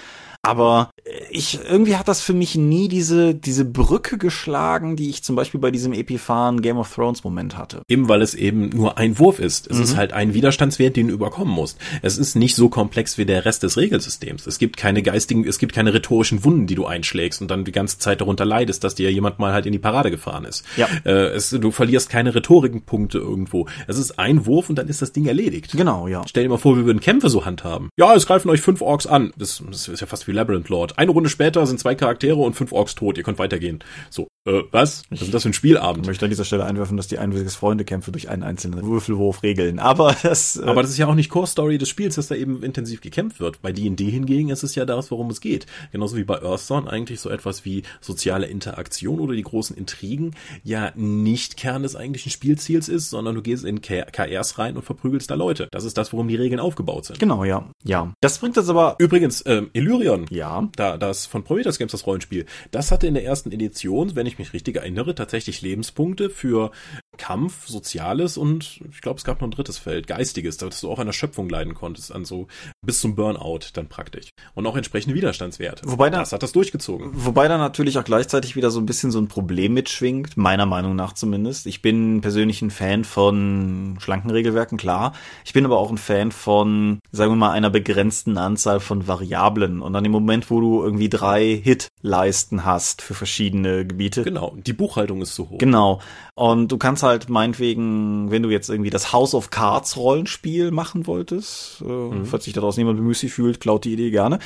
Aber 0.44 0.90
ich, 1.30 1.58
irgendwie 1.68 1.96
hat 1.96 2.06
das 2.06 2.20
für 2.20 2.34
mich 2.34 2.54
nie 2.54 2.88
diese, 2.88 3.34
diese 3.34 3.64
Brücke 3.64 4.18
geschlagen, 4.18 4.94
die 4.94 5.08
ich 5.08 5.22
zum 5.24 5.36
Beispiel 5.36 5.58
bei 5.58 5.70
diesem 5.70 5.92
epiphanen 5.92 6.60
Game 6.60 6.76
of 6.76 6.94
Thrones 6.94 7.24
Moment 7.24 7.56
hatte. 7.56 7.82
Eben 7.88 8.08
weil 8.08 8.22
es 8.22 8.34
eben 8.34 8.68
nur 8.68 8.98
ein 8.98 9.18
Wurf 9.18 9.38
ist. 9.38 9.70
Es 9.70 9.78
mhm. 9.78 9.82
ist 9.82 9.96
halt 9.96 10.12
ein 10.12 10.34
Widerstandswert, 10.34 10.96
den 10.96 11.08
du 11.08 11.14
überkommen 11.14 11.52
musst. 11.52 11.78
Es 12.02 12.18
ist 12.18 12.36
nicht 12.36 12.54
so 12.54 12.68
komplex 12.68 13.16
wie 13.16 13.24
der 13.24 13.44
Rest 13.44 13.62
des 13.62 13.76
Regelsystems. 13.76 14.46
Es 14.46 14.58
gibt 14.58 14.76
keine 14.76 15.02
geistigen, 15.02 15.46
es 15.46 15.58
gibt 15.58 15.72
keine 15.72 15.94
rhetorischen 15.94 16.44
Wunden, 16.44 16.66
die 16.66 16.74
du 16.74 16.84
einschlägst 16.84 17.40
und 17.40 17.50
dann 17.50 17.64
die 17.64 17.72
ganze 17.72 17.98
Zeit 17.98 18.20
darunter 18.20 18.44
leidest, 18.44 18.84
dass 18.84 18.94
dir 18.94 19.10
jemand 19.10 19.38
mal 19.38 19.52
halt 19.52 19.64
in 19.64 19.72
die 19.72 19.78
Parade 19.78 20.10
gefahren 20.10 20.44
ist. 20.44 20.64
Ja. 20.76 20.88
Äh, 21.04 21.28
es, 21.28 21.50
du 21.50 21.70
verlierst 21.70 22.10
keine 22.10 22.34
Rhetorikenpunkte 22.34 23.18
irgendwo. 23.18 23.66
Es 23.86 23.98
ist 23.98 24.18
ein 24.18 24.44
Wurf 24.44 24.68
und 24.68 24.76
dann 24.76 24.88
ist 24.88 25.00
das 25.00 25.12
Ding 25.12 25.24
erledigt. 25.24 25.72
Genau, 25.72 26.06
ja. 26.06 26.22
Stell 26.28 26.42
dir 26.42 26.50
mal 26.50 26.58
vor, 26.58 26.76
wir 26.76 26.84
würden 26.84 27.00
Kämpfe 27.00 27.30
so 27.30 27.46
handhaben. 27.46 27.88
Ja, 27.96 28.14
es 28.14 28.26
greifen 28.26 28.50
euch 28.50 28.60
fünf 28.60 28.82
Orks 28.82 29.06
an. 29.06 29.32
Das, 29.38 29.62
das 29.70 29.88
ist 29.88 30.00
ja 30.00 30.06
fast 30.06 30.28
wie 30.28 30.33
Labyrinth 30.34 30.68
Lord. 30.68 30.98
Eine 30.98 31.10
Runde 31.10 31.30
später 31.30 31.66
sind 31.66 31.80
zwei 31.80 31.94
Charaktere 31.94 32.36
und 32.36 32.54
fünf 32.54 32.72
Orks 32.72 32.94
tot. 32.94 33.16
Ihr 33.16 33.24
könnt 33.24 33.38
weitergehen. 33.38 33.82
So, 34.10 34.28
äh, 34.46 34.62
was? 34.70 35.04
Was 35.08 35.22
ist 35.22 35.32
das 35.32 35.42
für 35.42 35.50
ein 35.50 35.54
Spielabend? 35.54 36.04
Ich 36.04 36.08
möchte 36.08 36.26
an 36.26 36.30
dieser 36.30 36.44
Stelle 36.44 36.64
einwerfen, 36.64 36.96
dass 36.98 37.08
die 37.08 37.18
einwilliges 37.18 37.54
Freundekämpfe 37.54 38.12
durch 38.12 38.28
einen 38.28 38.42
einzelnen 38.42 38.84
Würfelwurf 38.84 39.42
regeln. 39.42 39.78
Aber 39.78 40.14
das. 40.22 40.56
Äh 40.56 40.64
Aber 40.64 40.82
das 40.82 40.90
ist 40.90 40.98
ja 40.98 41.06
auch 41.06 41.14
nicht 41.14 41.30
Core 41.30 41.46
Story 41.46 41.78
des 41.78 41.88
Spiels, 41.88 42.16
dass 42.16 42.28
da 42.28 42.34
eben 42.34 42.62
intensiv 42.62 43.00
gekämpft 43.00 43.40
wird. 43.40 43.62
Bei 43.62 43.72
D&D 43.72 44.10
hingegen 44.10 44.50
ist 44.50 44.62
es 44.62 44.74
ja 44.74 44.84
das, 44.84 45.10
worum 45.10 45.30
es 45.30 45.40
geht. 45.40 45.66
Genauso 45.92 46.16
wie 46.16 46.24
bei 46.24 46.42
Earthdawn 46.42 46.88
eigentlich 46.88 47.20
so 47.20 47.30
etwas 47.30 47.64
wie 47.64 47.84
soziale 48.00 48.46
Interaktion 48.46 49.18
oder 49.20 49.34
die 49.34 49.42
großen 49.42 49.76
Intrigen 49.76 50.32
ja 50.62 50.92
nicht 50.94 51.56
Kern 51.56 51.82
des 51.82 51.96
eigentlichen 51.96 52.30
Spielziels 52.30 52.88
ist, 52.88 53.10
sondern 53.10 53.34
du 53.34 53.42
gehst 53.42 53.64
in 53.64 53.80
KRs 53.80 54.58
rein 54.58 54.76
und 54.76 54.82
verprügelst 54.82 55.30
da 55.30 55.34
Leute. 55.36 55.68
Das 55.70 55.84
ist 55.84 55.96
das, 55.96 56.12
worum 56.12 56.28
die 56.28 56.36
Regeln 56.36 56.60
aufgebaut 56.60 57.06
sind. 57.06 57.18
Genau, 57.18 57.44
ja. 57.44 57.70
Ja. 57.82 58.12
Das 58.20 58.38
bringt 58.38 58.56
das 58.58 58.68
aber. 58.68 58.96
Übrigens, 58.98 59.42
ähm, 59.46 59.70
Illyrion. 59.72 60.26
Ja. 60.30 60.68
Da, 60.76 60.98
das 60.98 61.24
von 61.24 61.44
Prometheus 61.44 61.78
Games 61.78 61.92
das 61.92 62.06
Rollenspiel. 62.06 62.44
Das 62.70 62.90
hatte 62.90 63.06
in 63.06 63.14
der 63.14 63.24
ersten 63.24 63.50
Edition, 63.50 64.14
wenn 64.14 64.26
ich 64.26 64.33
mich 64.38 64.52
richtig 64.52 64.76
erinnere, 64.76 65.14
tatsächlich 65.14 65.62
Lebenspunkte 65.62 66.30
für 66.30 66.70
Kampf, 67.16 67.66
Soziales 67.66 68.36
und 68.36 68.80
ich 68.90 69.00
glaube, 69.00 69.18
es 69.18 69.24
gab 69.24 69.40
noch 69.40 69.48
ein 69.48 69.52
drittes 69.52 69.78
Feld, 69.78 70.06
Geistiges, 70.06 70.56
dass 70.56 70.80
du 70.80 70.90
auch 70.90 70.98
an 70.98 71.06
der 71.06 71.12
Schöpfung 71.12 71.48
leiden 71.48 71.74
konntest, 71.74 72.12
an 72.12 72.24
so 72.24 72.48
bis 72.84 73.00
zum 73.00 73.14
Burnout 73.14 73.60
dann 73.74 73.88
praktisch. 73.88 74.30
Und 74.54 74.66
auch 74.66 74.76
entsprechende 74.76 75.14
Widerstandswerte. 75.14 75.82
Wobei 75.86 76.10
da, 76.10 76.18
das 76.18 76.32
hat 76.32 76.42
das 76.42 76.52
durchgezogen. 76.52 77.10
Wobei 77.12 77.48
da 77.48 77.58
natürlich 77.58 77.98
auch 77.98 78.04
gleichzeitig 78.04 78.56
wieder 78.56 78.70
so 78.70 78.80
ein 78.80 78.86
bisschen 78.86 79.10
so 79.10 79.18
ein 79.18 79.28
Problem 79.28 79.74
mitschwingt, 79.74 80.36
meiner 80.36 80.66
Meinung 80.66 80.96
nach 80.96 81.12
zumindest. 81.12 81.66
Ich 81.66 81.82
bin 81.82 82.20
persönlich 82.20 82.62
ein 82.62 82.70
Fan 82.70 83.04
von 83.04 83.96
schlanken 84.00 84.30
Regelwerken, 84.30 84.78
klar. 84.78 85.14
Ich 85.44 85.52
bin 85.52 85.64
aber 85.64 85.78
auch 85.78 85.90
ein 85.90 85.98
Fan 85.98 86.32
von, 86.32 86.98
sagen 87.12 87.32
wir 87.32 87.36
mal, 87.36 87.52
einer 87.52 87.70
begrenzten 87.70 88.38
Anzahl 88.38 88.80
von 88.80 89.06
Variablen. 89.06 89.80
Und 89.80 89.94
an 89.94 90.04
dem 90.04 90.12
Moment, 90.12 90.50
wo 90.50 90.60
du 90.60 90.82
irgendwie 90.82 91.08
drei 91.08 91.60
Hit-Leisten 91.62 92.64
hast 92.64 93.02
für 93.02 93.14
verschiedene 93.14 93.86
Gebiete. 93.86 94.23
Genau, 94.24 94.56
die 94.56 94.72
Buchhaltung 94.72 95.20
ist 95.20 95.34
zu 95.34 95.50
hoch. 95.50 95.58
Genau. 95.58 96.00
Und 96.34 96.72
du 96.72 96.78
kannst 96.78 97.02
halt 97.02 97.28
meinetwegen, 97.28 98.30
wenn 98.30 98.42
du 98.42 98.48
jetzt 98.48 98.70
irgendwie 98.70 98.88
das 98.88 99.12
House 99.12 99.34
of 99.34 99.50
Cards 99.50 99.98
Rollenspiel 99.98 100.70
machen 100.70 101.06
wolltest, 101.06 101.82
äh, 101.82 101.84
mhm. 101.84 102.24
falls 102.24 102.44
sich 102.44 102.54
daraus 102.54 102.78
niemand 102.78 102.96
bemüßigt 102.96 103.34
fühlt, 103.34 103.60
klaut 103.60 103.84
die 103.84 103.92
Idee 103.92 104.10
gerne 104.10 104.38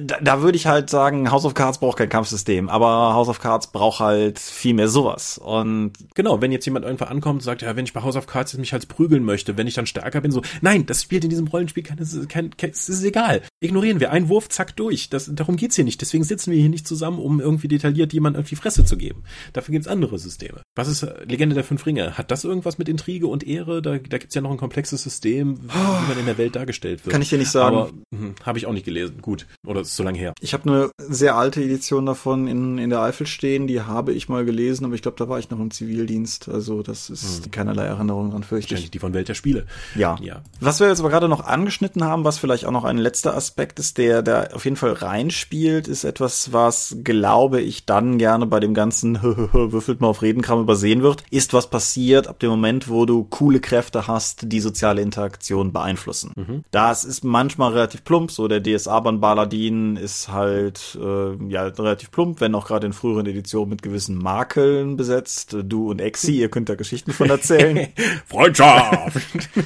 da, 0.00 0.18
da 0.20 0.42
würde 0.42 0.56
ich 0.56 0.66
halt 0.66 0.90
sagen, 0.90 1.30
House 1.30 1.44
of 1.44 1.54
Cards 1.54 1.78
braucht 1.78 1.98
kein 1.98 2.08
Kampfsystem, 2.08 2.68
aber 2.68 3.14
House 3.14 3.28
of 3.28 3.40
Cards 3.40 3.68
braucht 3.68 4.00
halt 4.00 4.38
viel 4.38 4.74
mehr 4.74 4.88
sowas. 4.88 5.38
Und 5.38 5.92
genau, 6.14 6.40
wenn 6.40 6.52
jetzt 6.52 6.64
jemand 6.64 6.84
einfach 6.84 7.10
ankommt 7.10 7.40
und 7.40 7.44
sagt, 7.44 7.62
ja, 7.62 7.76
wenn 7.76 7.84
ich 7.84 7.92
bei 7.92 8.02
House 8.02 8.16
of 8.16 8.26
Cards 8.26 8.56
mich 8.56 8.72
halt 8.72 8.88
prügeln 8.88 9.24
möchte, 9.24 9.56
wenn 9.56 9.66
ich 9.66 9.74
dann 9.74 9.86
stärker 9.86 10.20
bin, 10.20 10.32
so, 10.32 10.42
nein, 10.60 10.86
das 10.86 11.02
spielt 11.02 11.24
in 11.24 11.30
diesem 11.30 11.46
Rollenspiel 11.46 11.82
keine, 11.82 12.04
kein, 12.28 12.56
kein, 12.56 12.70
es 12.70 12.88
ist 12.88 13.04
egal. 13.04 13.42
Ignorieren 13.60 14.00
wir. 14.00 14.10
Ein 14.10 14.28
Wurf, 14.28 14.48
zack, 14.48 14.76
durch. 14.76 15.10
Das, 15.10 15.30
darum 15.32 15.56
geht's 15.56 15.76
hier 15.76 15.84
nicht. 15.84 16.00
Deswegen 16.00 16.24
sitzen 16.24 16.50
wir 16.50 16.58
hier 16.58 16.68
nicht 16.68 16.86
zusammen, 16.86 17.18
um 17.18 17.40
irgendwie 17.40 17.68
detailliert 17.68 18.12
jemand 18.12 18.36
auf 18.36 18.48
die 18.48 18.56
Fresse 18.56 18.84
zu 18.84 18.96
geben. 18.96 19.24
Dafür 19.52 19.72
gibt's 19.72 19.88
andere 19.88 20.18
Systeme. 20.18 20.62
Was 20.74 20.88
ist 20.88 21.02
äh, 21.02 21.24
Legende 21.24 21.54
der 21.54 21.64
Fünf 21.64 21.86
Ringe? 21.86 22.18
Hat 22.18 22.30
das 22.30 22.44
irgendwas 22.44 22.78
mit 22.78 22.88
Intrige 22.88 23.26
und 23.26 23.46
Ehre? 23.46 23.82
Da, 23.82 23.98
da 23.98 24.18
gibt's 24.18 24.34
ja 24.34 24.40
noch 24.40 24.50
ein 24.50 24.56
komplexes 24.56 25.02
System, 25.02 25.58
wie 25.62 26.08
man 26.08 26.18
in 26.18 26.26
der 26.26 26.38
Welt 26.38 26.56
dargestellt 26.56 27.04
wird. 27.04 27.12
Kann 27.12 27.22
ich 27.22 27.30
dir 27.30 27.38
nicht 27.38 27.50
sagen. 27.50 27.76
Aber 27.76 27.90
hm, 28.10 28.34
habe 28.44 28.58
ich 28.58 28.66
auch 28.66 28.72
nicht 28.72 28.84
gelesen. 28.84 29.20
Gut. 29.20 29.46
Oder 29.66 29.83
ist 29.88 29.96
so 29.96 30.02
lange 30.02 30.18
her. 30.18 30.34
Ich 30.40 30.54
habe 30.54 30.68
eine 30.68 30.90
sehr 30.98 31.36
alte 31.36 31.62
Edition 31.62 32.06
davon 32.06 32.46
in, 32.46 32.78
in 32.78 32.90
der 32.90 33.00
Eifel 33.00 33.26
stehen, 33.26 33.66
die 33.66 33.82
habe 33.82 34.12
ich 34.12 34.28
mal 34.28 34.44
gelesen, 34.44 34.84
aber 34.84 34.94
ich 34.94 35.02
glaube, 35.02 35.16
da 35.18 35.28
war 35.28 35.38
ich 35.38 35.50
noch 35.50 35.60
im 35.60 35.70
Zivildienst. 35.70 36.48
Also 36.48 36.82
das 36.82 37.10
ist 37.10 37.44
hm. 37.44 37.50
keinerlei 37.50 37.84
Erinnerung 37.84 38.30
dran, 38.30 38.42
fürchte 38.42 38.74
ich. 38.74 38.90
Die 38.90 38.98
von 38.98 39.14
Welt 39.14 39.28
der 39.28 39.34
Spiele. 39.34 39.66
Ja. 39.94 40.16
ja. 40.20 40.42
Was 40.60 40.80
wir 40.80 40.88
jetzt 40.88 41.00
aber 41.00 41.10
gerade 41.10 41.28
noch 41.28 41.44
angeschnitten 41.44 42.04
haben, 42.04 42.24
was 42.24 42.38
vielleicht 42.38 42.66
auch 42.66 42.70
noch 42.70 42.84
ein 42.84 42.98
letzter 42.98 43.36
Aspekt 43.36 43.78
ist, 43.78 43.98
der 43.98 44.22
da 44.22 44.48
auf 44.52 44.64
jeden 44.64 44.76
Fall 44.76 44.92
reinspielt, 44.92 45.88
ist 45.88 46.04
etwas, 46.04 46.52
was, 46.52 46.96
glaube 47.02 47.60
ich, 47.60 47.86
dann 47.86 48.18
gerne 48.18 48.46
bei 48.46 48.60
dem 48.60 48.74
ganzen 48.74 49.22
würfelt 49.22 50.00
mal 50.00 50.08
auf 50.08 50.22
Redenkram 50.22 50.60
übersehen 50.60 51.02
wird, 51.02 51.24
ist, 51.30 51.52
was 51.52 51.68
passiert 51.68 52.28
ab 52.28 52.38
dem 52.38 52.50
Moment, 52.50 52.88
wo 52.88 53.06
du 53.06 53.24
coole 53.24 53.60
Kräfte 53.60 54.06
hast, 54.06 54.52
die 54.52 54.60
soziale 54.60 55.02
Interaktion 55.02 55.72
beeinflussen. 55.72 56.32
Mhm. 56.36 56.64
Das 56.70 57.04
ist 57.04 57.24
manchmal 57.24 57.72
relativ 57.72 58.04
plump, 58.04 58.30
so 58.30 58.48
der 58.48 58.62
DSA-Bahn-Baladin 58.62 59.73
ist 59.96 60.28
halt 60.28 60.44
halt 60.64 60.98
äh, 61.00 61.36
ja 61.48 61.66
relativ 61.66 62.10
plump, 62.10 62.40
wenn 62.40 62.54
auch 62.54 62.66
gerade 62.66 62.86
in 62.86 62.92
früheren 62.92 63.26
Editionen 63.26 63.70
mit 63.70 63.82
gewissen 63.82 64.16
Makeln 64.16 64.96
besetzt. 64.96 65.56
Du 65.64 65.90
und 65.90 66.00
Exi, 66.00 66.38
ihr 66.38 66.48
könnt 66.48 66.68
da 66.68 66.74
Geschichten 66.74 67.12
von 67.12 67.30
erzählen. 67.30 67.88
Freundschaft! 68.26 69.20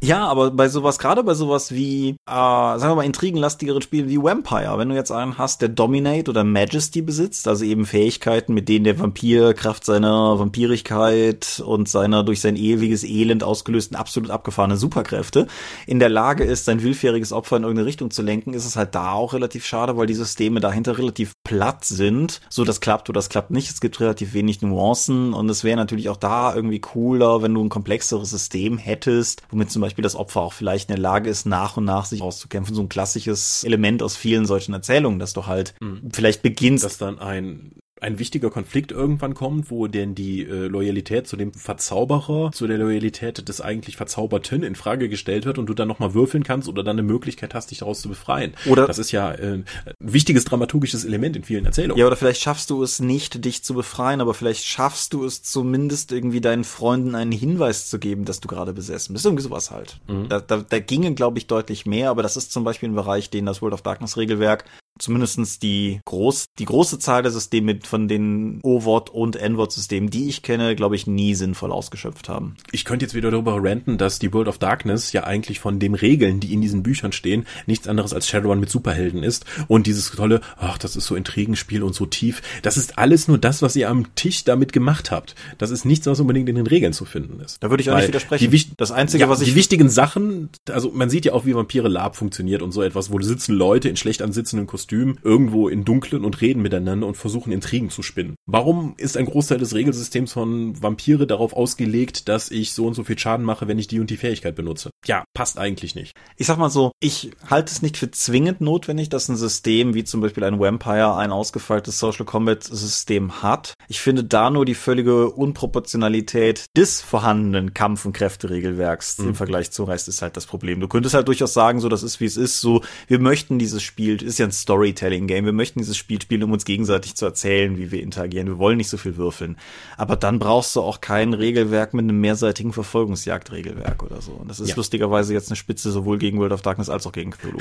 Ja, 0.00 0.28
aber 0.28 0.52
bei 0.52 0.68
sowas, 0.68 1.00
gerade 1.00 1.24
bei 1.24 1.34
sowas 1.34 1.72
wie, 1.72 2.10
äh, 2.10 2.14
sagen 2.26 2.82
wir 2.82 2.94
mal, 2.94 3.04
intrigenlastigeren 3.04 3.82
Spielen 3.82 4.08
wie 4.08 4.22
Vampire, 4.22 4.78
wenn 4.78 4.88
du 4.88 4.94
jetzt 4.94 5.10
einen 5.10 5.38
hast, 5.38 5.60
der 5.60 5.70
Dominate 5.70 6.30
oder 6.30 6.44
Majesty 6.44 7.02
besitzt, 7.02 7.48
also 7.48 7.64
eben 7.64 7.84
Fähigkeiten, 7.84 8.54
mit 8.54 8.68
denen 8.68 8.84
der 8.84 9.00
Vampir 9.00 9.54
Kraft 9.54 9.84
seiner 9.84 10.38
Vampirigkeit 10.38 11.60
und 11.66 11.88
seiner 11.88 12.22
durch 12.22 12.40
sein 12.40 12.54
ewiges 12.54 13.02
Elend 13.02 13.42
ausgelösten 13.42 13.96
absolut 13.96 14.30
abgefahrene 14.30 14.76
Superkräfte 14.76 15.48
in 15.88 15.98
der 15.98 16.10
Lage 16.10 16.44
ist, 16.44 16.66
sein 16.66 16.84
willfähriges 16.84 17.32
Opfer 17.32 17.56
in 17.56 17.64
irgendeine 17.64 17.86
Richtung 17.88 18.12
zu 18.12 18.22
lenken, 18.22 18.54
ist 18.54 18.66
es 18.66 18.76
halt 18.76 18.94
da 18.94 19.10
auch 19.12 19.32
relativ 19.32 19.66
schade, 19.66 19.96
weil 19.96 20.06
die 20.06 20.14
Systeme 20.14 20.60
dahinter 20.60 20.96
relativ 20.96 21.32
platt 21.48 21.86
sind. 21.86 22.42
So, 22.50 22.62
das 22.62 22.82
klappt 22.82 23.08
oder 23.08 23.16
das 23.16 23.30
klappt 23.30 23.50
nicht. 23.50 23.70
Es 23.70 23.80
gibt 23.80 24.00
relativ 24.00 24.34
wenig 24.34 24.60
Nuancen 24.60 25.32
und 25.32 25.48
es 25.48 25.64
wäre 25.64 25.78
natürlich 25.78 26.10
auch 26.10 26.18
da 26.18 26.54
irgendwie 26.54 26.78
cooler, 26.78 27.40
wenn 27.40 27.54
du 27.54 27.64
ein 27.64 27.70
komplexeres 27.70 28.28
System 28.28 28.76
hättest, 28.76 29.42
womit 29.48 29.70
zum 29.70 29.80
Beispiel 29.80 30.02
das 30.02 30.14
Opfer 30.14 30.42
auch 30.42 30.52
vielleicht 30.52 30.90
in 30.90 30.96
der 30.96 31.02
Lage 31.02 31.30
ist, 31.30 31.46
nach 31.46 31.78
und 31.78 31.86
nach 31.86 32.04
sich 32.04 32.20
auszukämpfen. 32.20 32.74
So 32.74 32.82
ein 32.82 32.90
klassisches 32.90 33.64
Element 33.64 34.02
aus 34.02 34.14
vielen 34.14 34.44
solchen 34.44 34.74
Erzählungen, 34.74 35.18
dass 35.18 35.32
du 35.32 35.46
halt 35.46 35.74
mhm. 35.80 36.10
vielleicht 36.12 36.42
beginnst. 36.42 36.84
Dass 36.84 36.98
dann 36.98 37.18
ein 37.18 37.72
ein 38.00 38.18
wichtiger 38.18 38.50
Konflikt 38.50 38.92
irgendwann 38.92 39.34
kommt, 39.34 39.70
wo 39.70 39.86
denn 39.86 40.14
die 40.14 40.42
äh, 40.42 40.66
Loyalität 40.66 41.26
zu 41.26 41.36
dem 41.36 41.52
Verzauberer, 41.52 42.50
zu 42.52 42.66
der 42.66 42.78
Loyalität 42.78 43.48
des 43.48 43.60
eigentlich 43.60 43.96
Verzauberten 43.96 44.62
in 44.62 44.74
Frage 44.74 45.08
gestellt 45.08 45.44
wird 45.44 45.58
und 45.58 45.66
du 45.66 45.74
dann 45.74 45.88
nochmal 45.88 46.14
würfeln 46.14 46.44
kannst 46.44 46.68
oder 46.68 46.82
dann 46.82 46.98
eine 46.98 47.02
Möglichkeit 47.02 47.54
hast, 47.54 47.70
dich 47.70 47.78
daraus 47.78 48.00
zu 48.00 48.08
befreien. 48.08 48.54
Oder 48.66 48.86
das 48.86 48.98
ist 48.98 49.12
ja 49.12 49.32
äh, 49.32 49.54
ein 49.54 49.64
wichtiges 49.98 50.44
dramaturgisches 50.44 51.04
Element 51.04 51.36
in 51.36 51.44
vielen 51.44 51.64
Erzählungen. 51.64 51.98
Ja, 51.98 52.06
oder 52.06 52.16
vielleicht 52.16 52.40
schaffst 52.40 52.70
du 52.70 52.82
es 52.82 53.00
nicht, 53.00 53.44
dich 53.44 53.64
zu 53.64 53.74
befreien, 53.74 54.20
aber 54.20 54.34
vielleicht 54.34 54.64
schaffst 54.64 55.12
du 55.12 55.24
es 55.24 55.42
zumindest 55.42 56.12
irgendwie 56.12 56.40
deinen 56.40 56.64
Freunden 56.64 57.14
einen 57.14 57.32
Hinweis 57.32 57.88
zu 57.88 57.98
geben, 57.98 58.24
dass 58.24 58.40
du 58.40 58.48
gerade 58.48 58.72
besessen 58.72 59.12
bist. 59.12 59.24
Irgendwie 59.24 59.42
sowas 59.42 59.70
halt. 59.70 60.00
Mhm. 60.08 60.28
Da, 60.28 60.40
da, 60.40 60.58
da 60.58 60.78
ginge, 60.78 61.14
glaube 61.14 61.38
ich, 61.38 61.46
deutlich 61.46 61.86
mehr, 61.86 62.10
aber 62.10 62.22
das 62.22 62.36
ist 62.36 62.52
zum 62.52 62.64
Beispiel 62.64 62.88
ein 62.88 62.94
Bereich, 62.94 63.30
den 63.30 63.46
das 63.46 63.62
World 63.62 63.74
of 63.74 63.82
Darkness 63.82 64.16
Regelwerk 64.16 64.64
zumindestens 64.98 65.58
die 65.58 66.00
groß, 66.04 66.46
die 66.58 66.64
große 66.64 66.98
Zahl 66.98 67.22
der 67.22 67.32
Systeme 67.32 67.78
von 67.82 68.08
den 68.08 68.60
O-Wort 68.62 69.10
und 69.10 69.36
N-Wort-Systemen, 69.36 70.10
die 70.10 70.28
ich 70.28 70.42
kenne, 70.42 70.76
glaube 70.76 70.96
ich, 70.96 71.06
nie 71.06 71.34
sinnvoll 71.34 71.72
ausgeschöpft 71.72 72.28
haben. 72.28 72.56
Ich 72.72 72.84
könnte 72.84 73.04
jetzt 73.04 73.14
wieder 73.14 73.30
darüber 73.30 73.58
ranten, 73.62 73.98
dass 73.98 74.18
die 74.18 74.32
World 74.32 74.48
of 74.48 74.58
Darkness 74.58 75.12
ja 75.12 75.24
eigentlich 75.24 75.60
von 75.60 75.78
den 75.78 75.94
Regeln, 75.94 76.40
die 76.40 76.52
in 76.52 76.60
diesen 76.60 76.82
Büchern 76.82 77.12
stehen, 77.12 77.46
nichts 77.66 77.88
anderes 77.88 78.12
als 78.12 78.28
Shadowrun 78.28 78.60
mit 78.60 78.70
Superhelden 78.70 79.22
ist. 79.22 79.44
Und 79.68 79.86
dieses 79.86 80.10
tolle, 80.10 80.40
ach, 80.56 80.78
das 80.78 80.96
ist 80.96 81.06
so 81.06 81.14
Intrigenspiel 81.14 81.82
und 81.82 81.94
so 81.94 82.06
tief. 82.06 82.42
Das 82.62 82.76
ist 82.76 82.98
alles 82.98 83.28
nur 83.28 83.38
das, 83.38 83.62
was 83.62 83.76
ihr 83.76 83.88
am 83.88 84.14
Tisch 84.14 84.44
damit 84.44 84.72
gemacht 84.72 85.10
habt. 85.10 85.34
Das 85.58 85.70
ist 85.70 85.84
nichts, 85.84 86.06
was 86.06 86.20
unbedingt 86.20 86.48
in 86.48 86.56
den 86.56 86.66
Regeln 86.66 86.92
zu 86.92 87.04
finden 87.04 87.40
ist. 87.40 87.62
Da 87.62 87.70
würde 87.70 87.82
ich 87.82 87.90
auch 87.90 87.94
Weil 87.94 88.00
nicht 88.02 88.08
widersprechen. 88.08 88.50
Die, 88.50 88.66
das 88.76 88.90
Einzige, 88.90 89.22
ja, 89.22 89.28
was 89.28 89.40
ich... 89.40 89.48
Die 89.48 89.54
wichtigen 89.54 89.88
Sachen, 89.88 90.50
also 90.68 90.90
man 90.90 91.10
sieht 91.10 91.24
ja 91.24 91.32
auch, 91.32 91.46
wie 91.46 91.54
Vampire 91.54 91.88
Lab 91.88 92.16
funktioniert 92.16 92.62
und 92.62 92.72
so 92.72 92.82
etwas, 92.82 93.12
wo 93.12 93.20
sitzen 93.20 93.54
Leute 93.54 93.88
in 93.88 93.96
schlecht 93.96 94.22
ansitzenden 94.22 94.66
Kostümen 94.66 94.87
irgendwo 94.92 95.68
in 95.68 95.84
dunklen 95.84 96.24
und 96.24 96.40
reden 96.40 96.62
miteinander 96.62 97.06
und 97.06 97.16
versuchen 97.16 97.52
Intrigen 97.52 97.90
zu 97.90 98.02
spinnen. 98.02 98.34
Warum 98.46 98.94
ist 98.96 99.16
ein 99.16 99.26
Großteil 99.26 99.58
des 99.58 99.74
Regelsystems 99.74 100.32
von 100.32 100.80
Vampire 100.80 101.26
darauf 101.26 101.52
ausgelegt, 101.52 102.28
dass 102.28 102.50
ich 102.50 102.72
so 102.72 102.86
und 102.86 102.94
so 102.94 103.04
viel 103.04 103.18
Schaden 103.18 103.44
mache, 103.44 103.68
wenn 103.68 103.78
ich 103.78 103.86
die 103.86 104.00
und 104.00 104.10
die 104.10 104.16
Fähigkeit 104.16 104.54
benutze? 104.54 104.90
Ja, 105.06 105.24
passt 105.34 105.58
eigentlich 105.58 105.94
nicht. 105.94 106.12
Ich 106.36 106.46
sag 106.46 106.58
mal 106.58 106.70
so, 106.70 106.92
ich 107.00 107.30
halte 107.48 107.72
es 107.72 107.82
nicht 107.82 107.96
für 107.96 108.10
zwingend 108.10 108.60
notwendig, 108.60 109.08
dass 109.08 109.28
ein 109.28 109.36
System 109.36 109.94
wie 109.94 110.04
zum 110.04 110.20
Beispiel 110.20 110.44
ein 110.44 110.58
Vampire 110.58 111.16
ein 111.16 111.32
ausgefeiltes 111.32 111.98
Social 111.98 112.24
Combat 112.24 112.62
System 112.64 113.42
hat. 113.42 113.74
Ich 113.88 114.00
finde 114.00 114.24
da 114.24 114.50
nur 114.50 114.64
die 114.64 114.74
völlige 114.74 115.30
Unproportionalität 115.30 116.66
des 116.76 117.00
vorhandenen 117.00 117.74
Kampf- 117.74 118.04
und 118.04 118.12
Kräfteregelwerks 118.12 119.18
mhm. 119.18 119.28
im 119.28 119.34
Vergleich 119.34 119.70
zum 119.70 119.86
Rest 119.86 120.08
ist 120.08 120.22
halt 120.22 120.36
das 120.36 120.46
Problem. 120.46 120.80
Du 120.80 120.88
könntest 120.88 121.14
halt 121.14 121.28
durchaus 121.28 121.52
sagen, 121.52 121.80
so 121.80 121.88
das 121.88 122.02
ist 122.02 122.20
wie 122.20 122.26
es 122.26 122.36
ist, 122.36 122.60
so 122.60 122.82
wir 123.06 123.18
möchten 123.18 123.58
dieses 123.58 123.82
Spiel, 123.82 124.22
ist 124.22 124.38
ja 124.38 124.46
ein 124.46 124.52
Storytelling-Game, 124.78 125.44
wir 125.44 125.52
möchten 125.52 125.80
dieses 125.80 125.96
Spiel 125.96 126.22
spielen, 126.22 126.44
um 126.44 126.52
uns 126.52 126.64
gegenseitig 126.64 127.16
zu 127.16 127.24
erzählen, 127.24 127.76
wie 127.76 127.90
wir 127.90 128.02
interagieren. 128.02 128.46
Wir 128.46 128.58
wollen 128.58 128.76
nicht 128.76 128.88
so 128.88 128.96
viel 128.96 129.16
würfeln. 129.16 129.56
Aber 129.96 130.14
dann 130.16 130.38
brauchst 130.38 130.76
du 130.76 130.80
auch 130.80 131.00
kein 131.00 131.34
Regelwerk 131.34 131.94
mit 131.94 132.04
einem 132.04 132.20
mehrseitigen 132.20 132.72
Verfolgungsjagdregelwerk 132.72 134.02
oder 134.02 134.22
so. 134.22 134.32
Und 134.32 134.48
das 134.48 134.60
ist 134.60 134.70
ja. 134.70 134.76
lustigerweise 134.76 135.34
jetzt 135.34 135.50
eine 135.50 135.56
Spitze 135.56 135.90
sowohl 135.90 136.18
gegen 136.18 136.38
World 136.38 136.52
of 136.52 136.62
Darkness 136.62 136.88
als 136.88 137.06
auch 137.06 137.12
gegen 137.12 137.32
Cthulhu. 137.32 137.58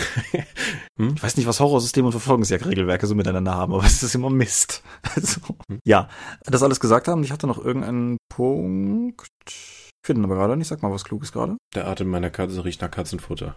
hm? 0.99 1.13
Ich 1.15 1.23
weiß 1.23 1.37
nicht, 1.37 1.47
was 1.47 1.59
Horrorsysteme 1.59 2.07
und 2.07 2.11
Verfolgungsjagdregelwerke 2.11 3.07
so 3.07 3.15
miteinander 3.15 3.55
haben, 3.55 3.73
aber 3.73 3.83
es 3.85 4.03
ist 4.03 4.15
immer 4.15 4.29
Mist. 4.29 4.83
Also, 5.15 5.41
hm? 5.67 5.79
Ja, 5.83 6.09
das 6.43 6.61
alles 6.61 6.79
gesagt 6.79 7.07
haben. 7.07 7.23
Ich 7.23 7.31
hatte 7.31 7.47
noch 7.47 7.63
irgendeinen 7.63 8.17
Punkt. 8.29 9.27
Finden 10.05 10.23
aber 10.25 10.35
gerade 10.35 10.55
nicht. 10.55 10.67
Sag 10.67 10.83
mal 10.83 10.91
was 10.91 11.05
Kluges 11.05 11.31
gerade. 11.31 11.57
Der 11.73 11.87
Atem 11.87 12.07
meiner 12.07 12.29
Katze 12.29 12.63
riecht 12.63 12.81
nach 12.81 12.91
Katzenfutter. 12.91 13.55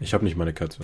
Ich 0.00 0.12
habe 0.12 0.24
nicht 0.24 0.36
meine 0.36 0.52
Katze. 0.52 0.82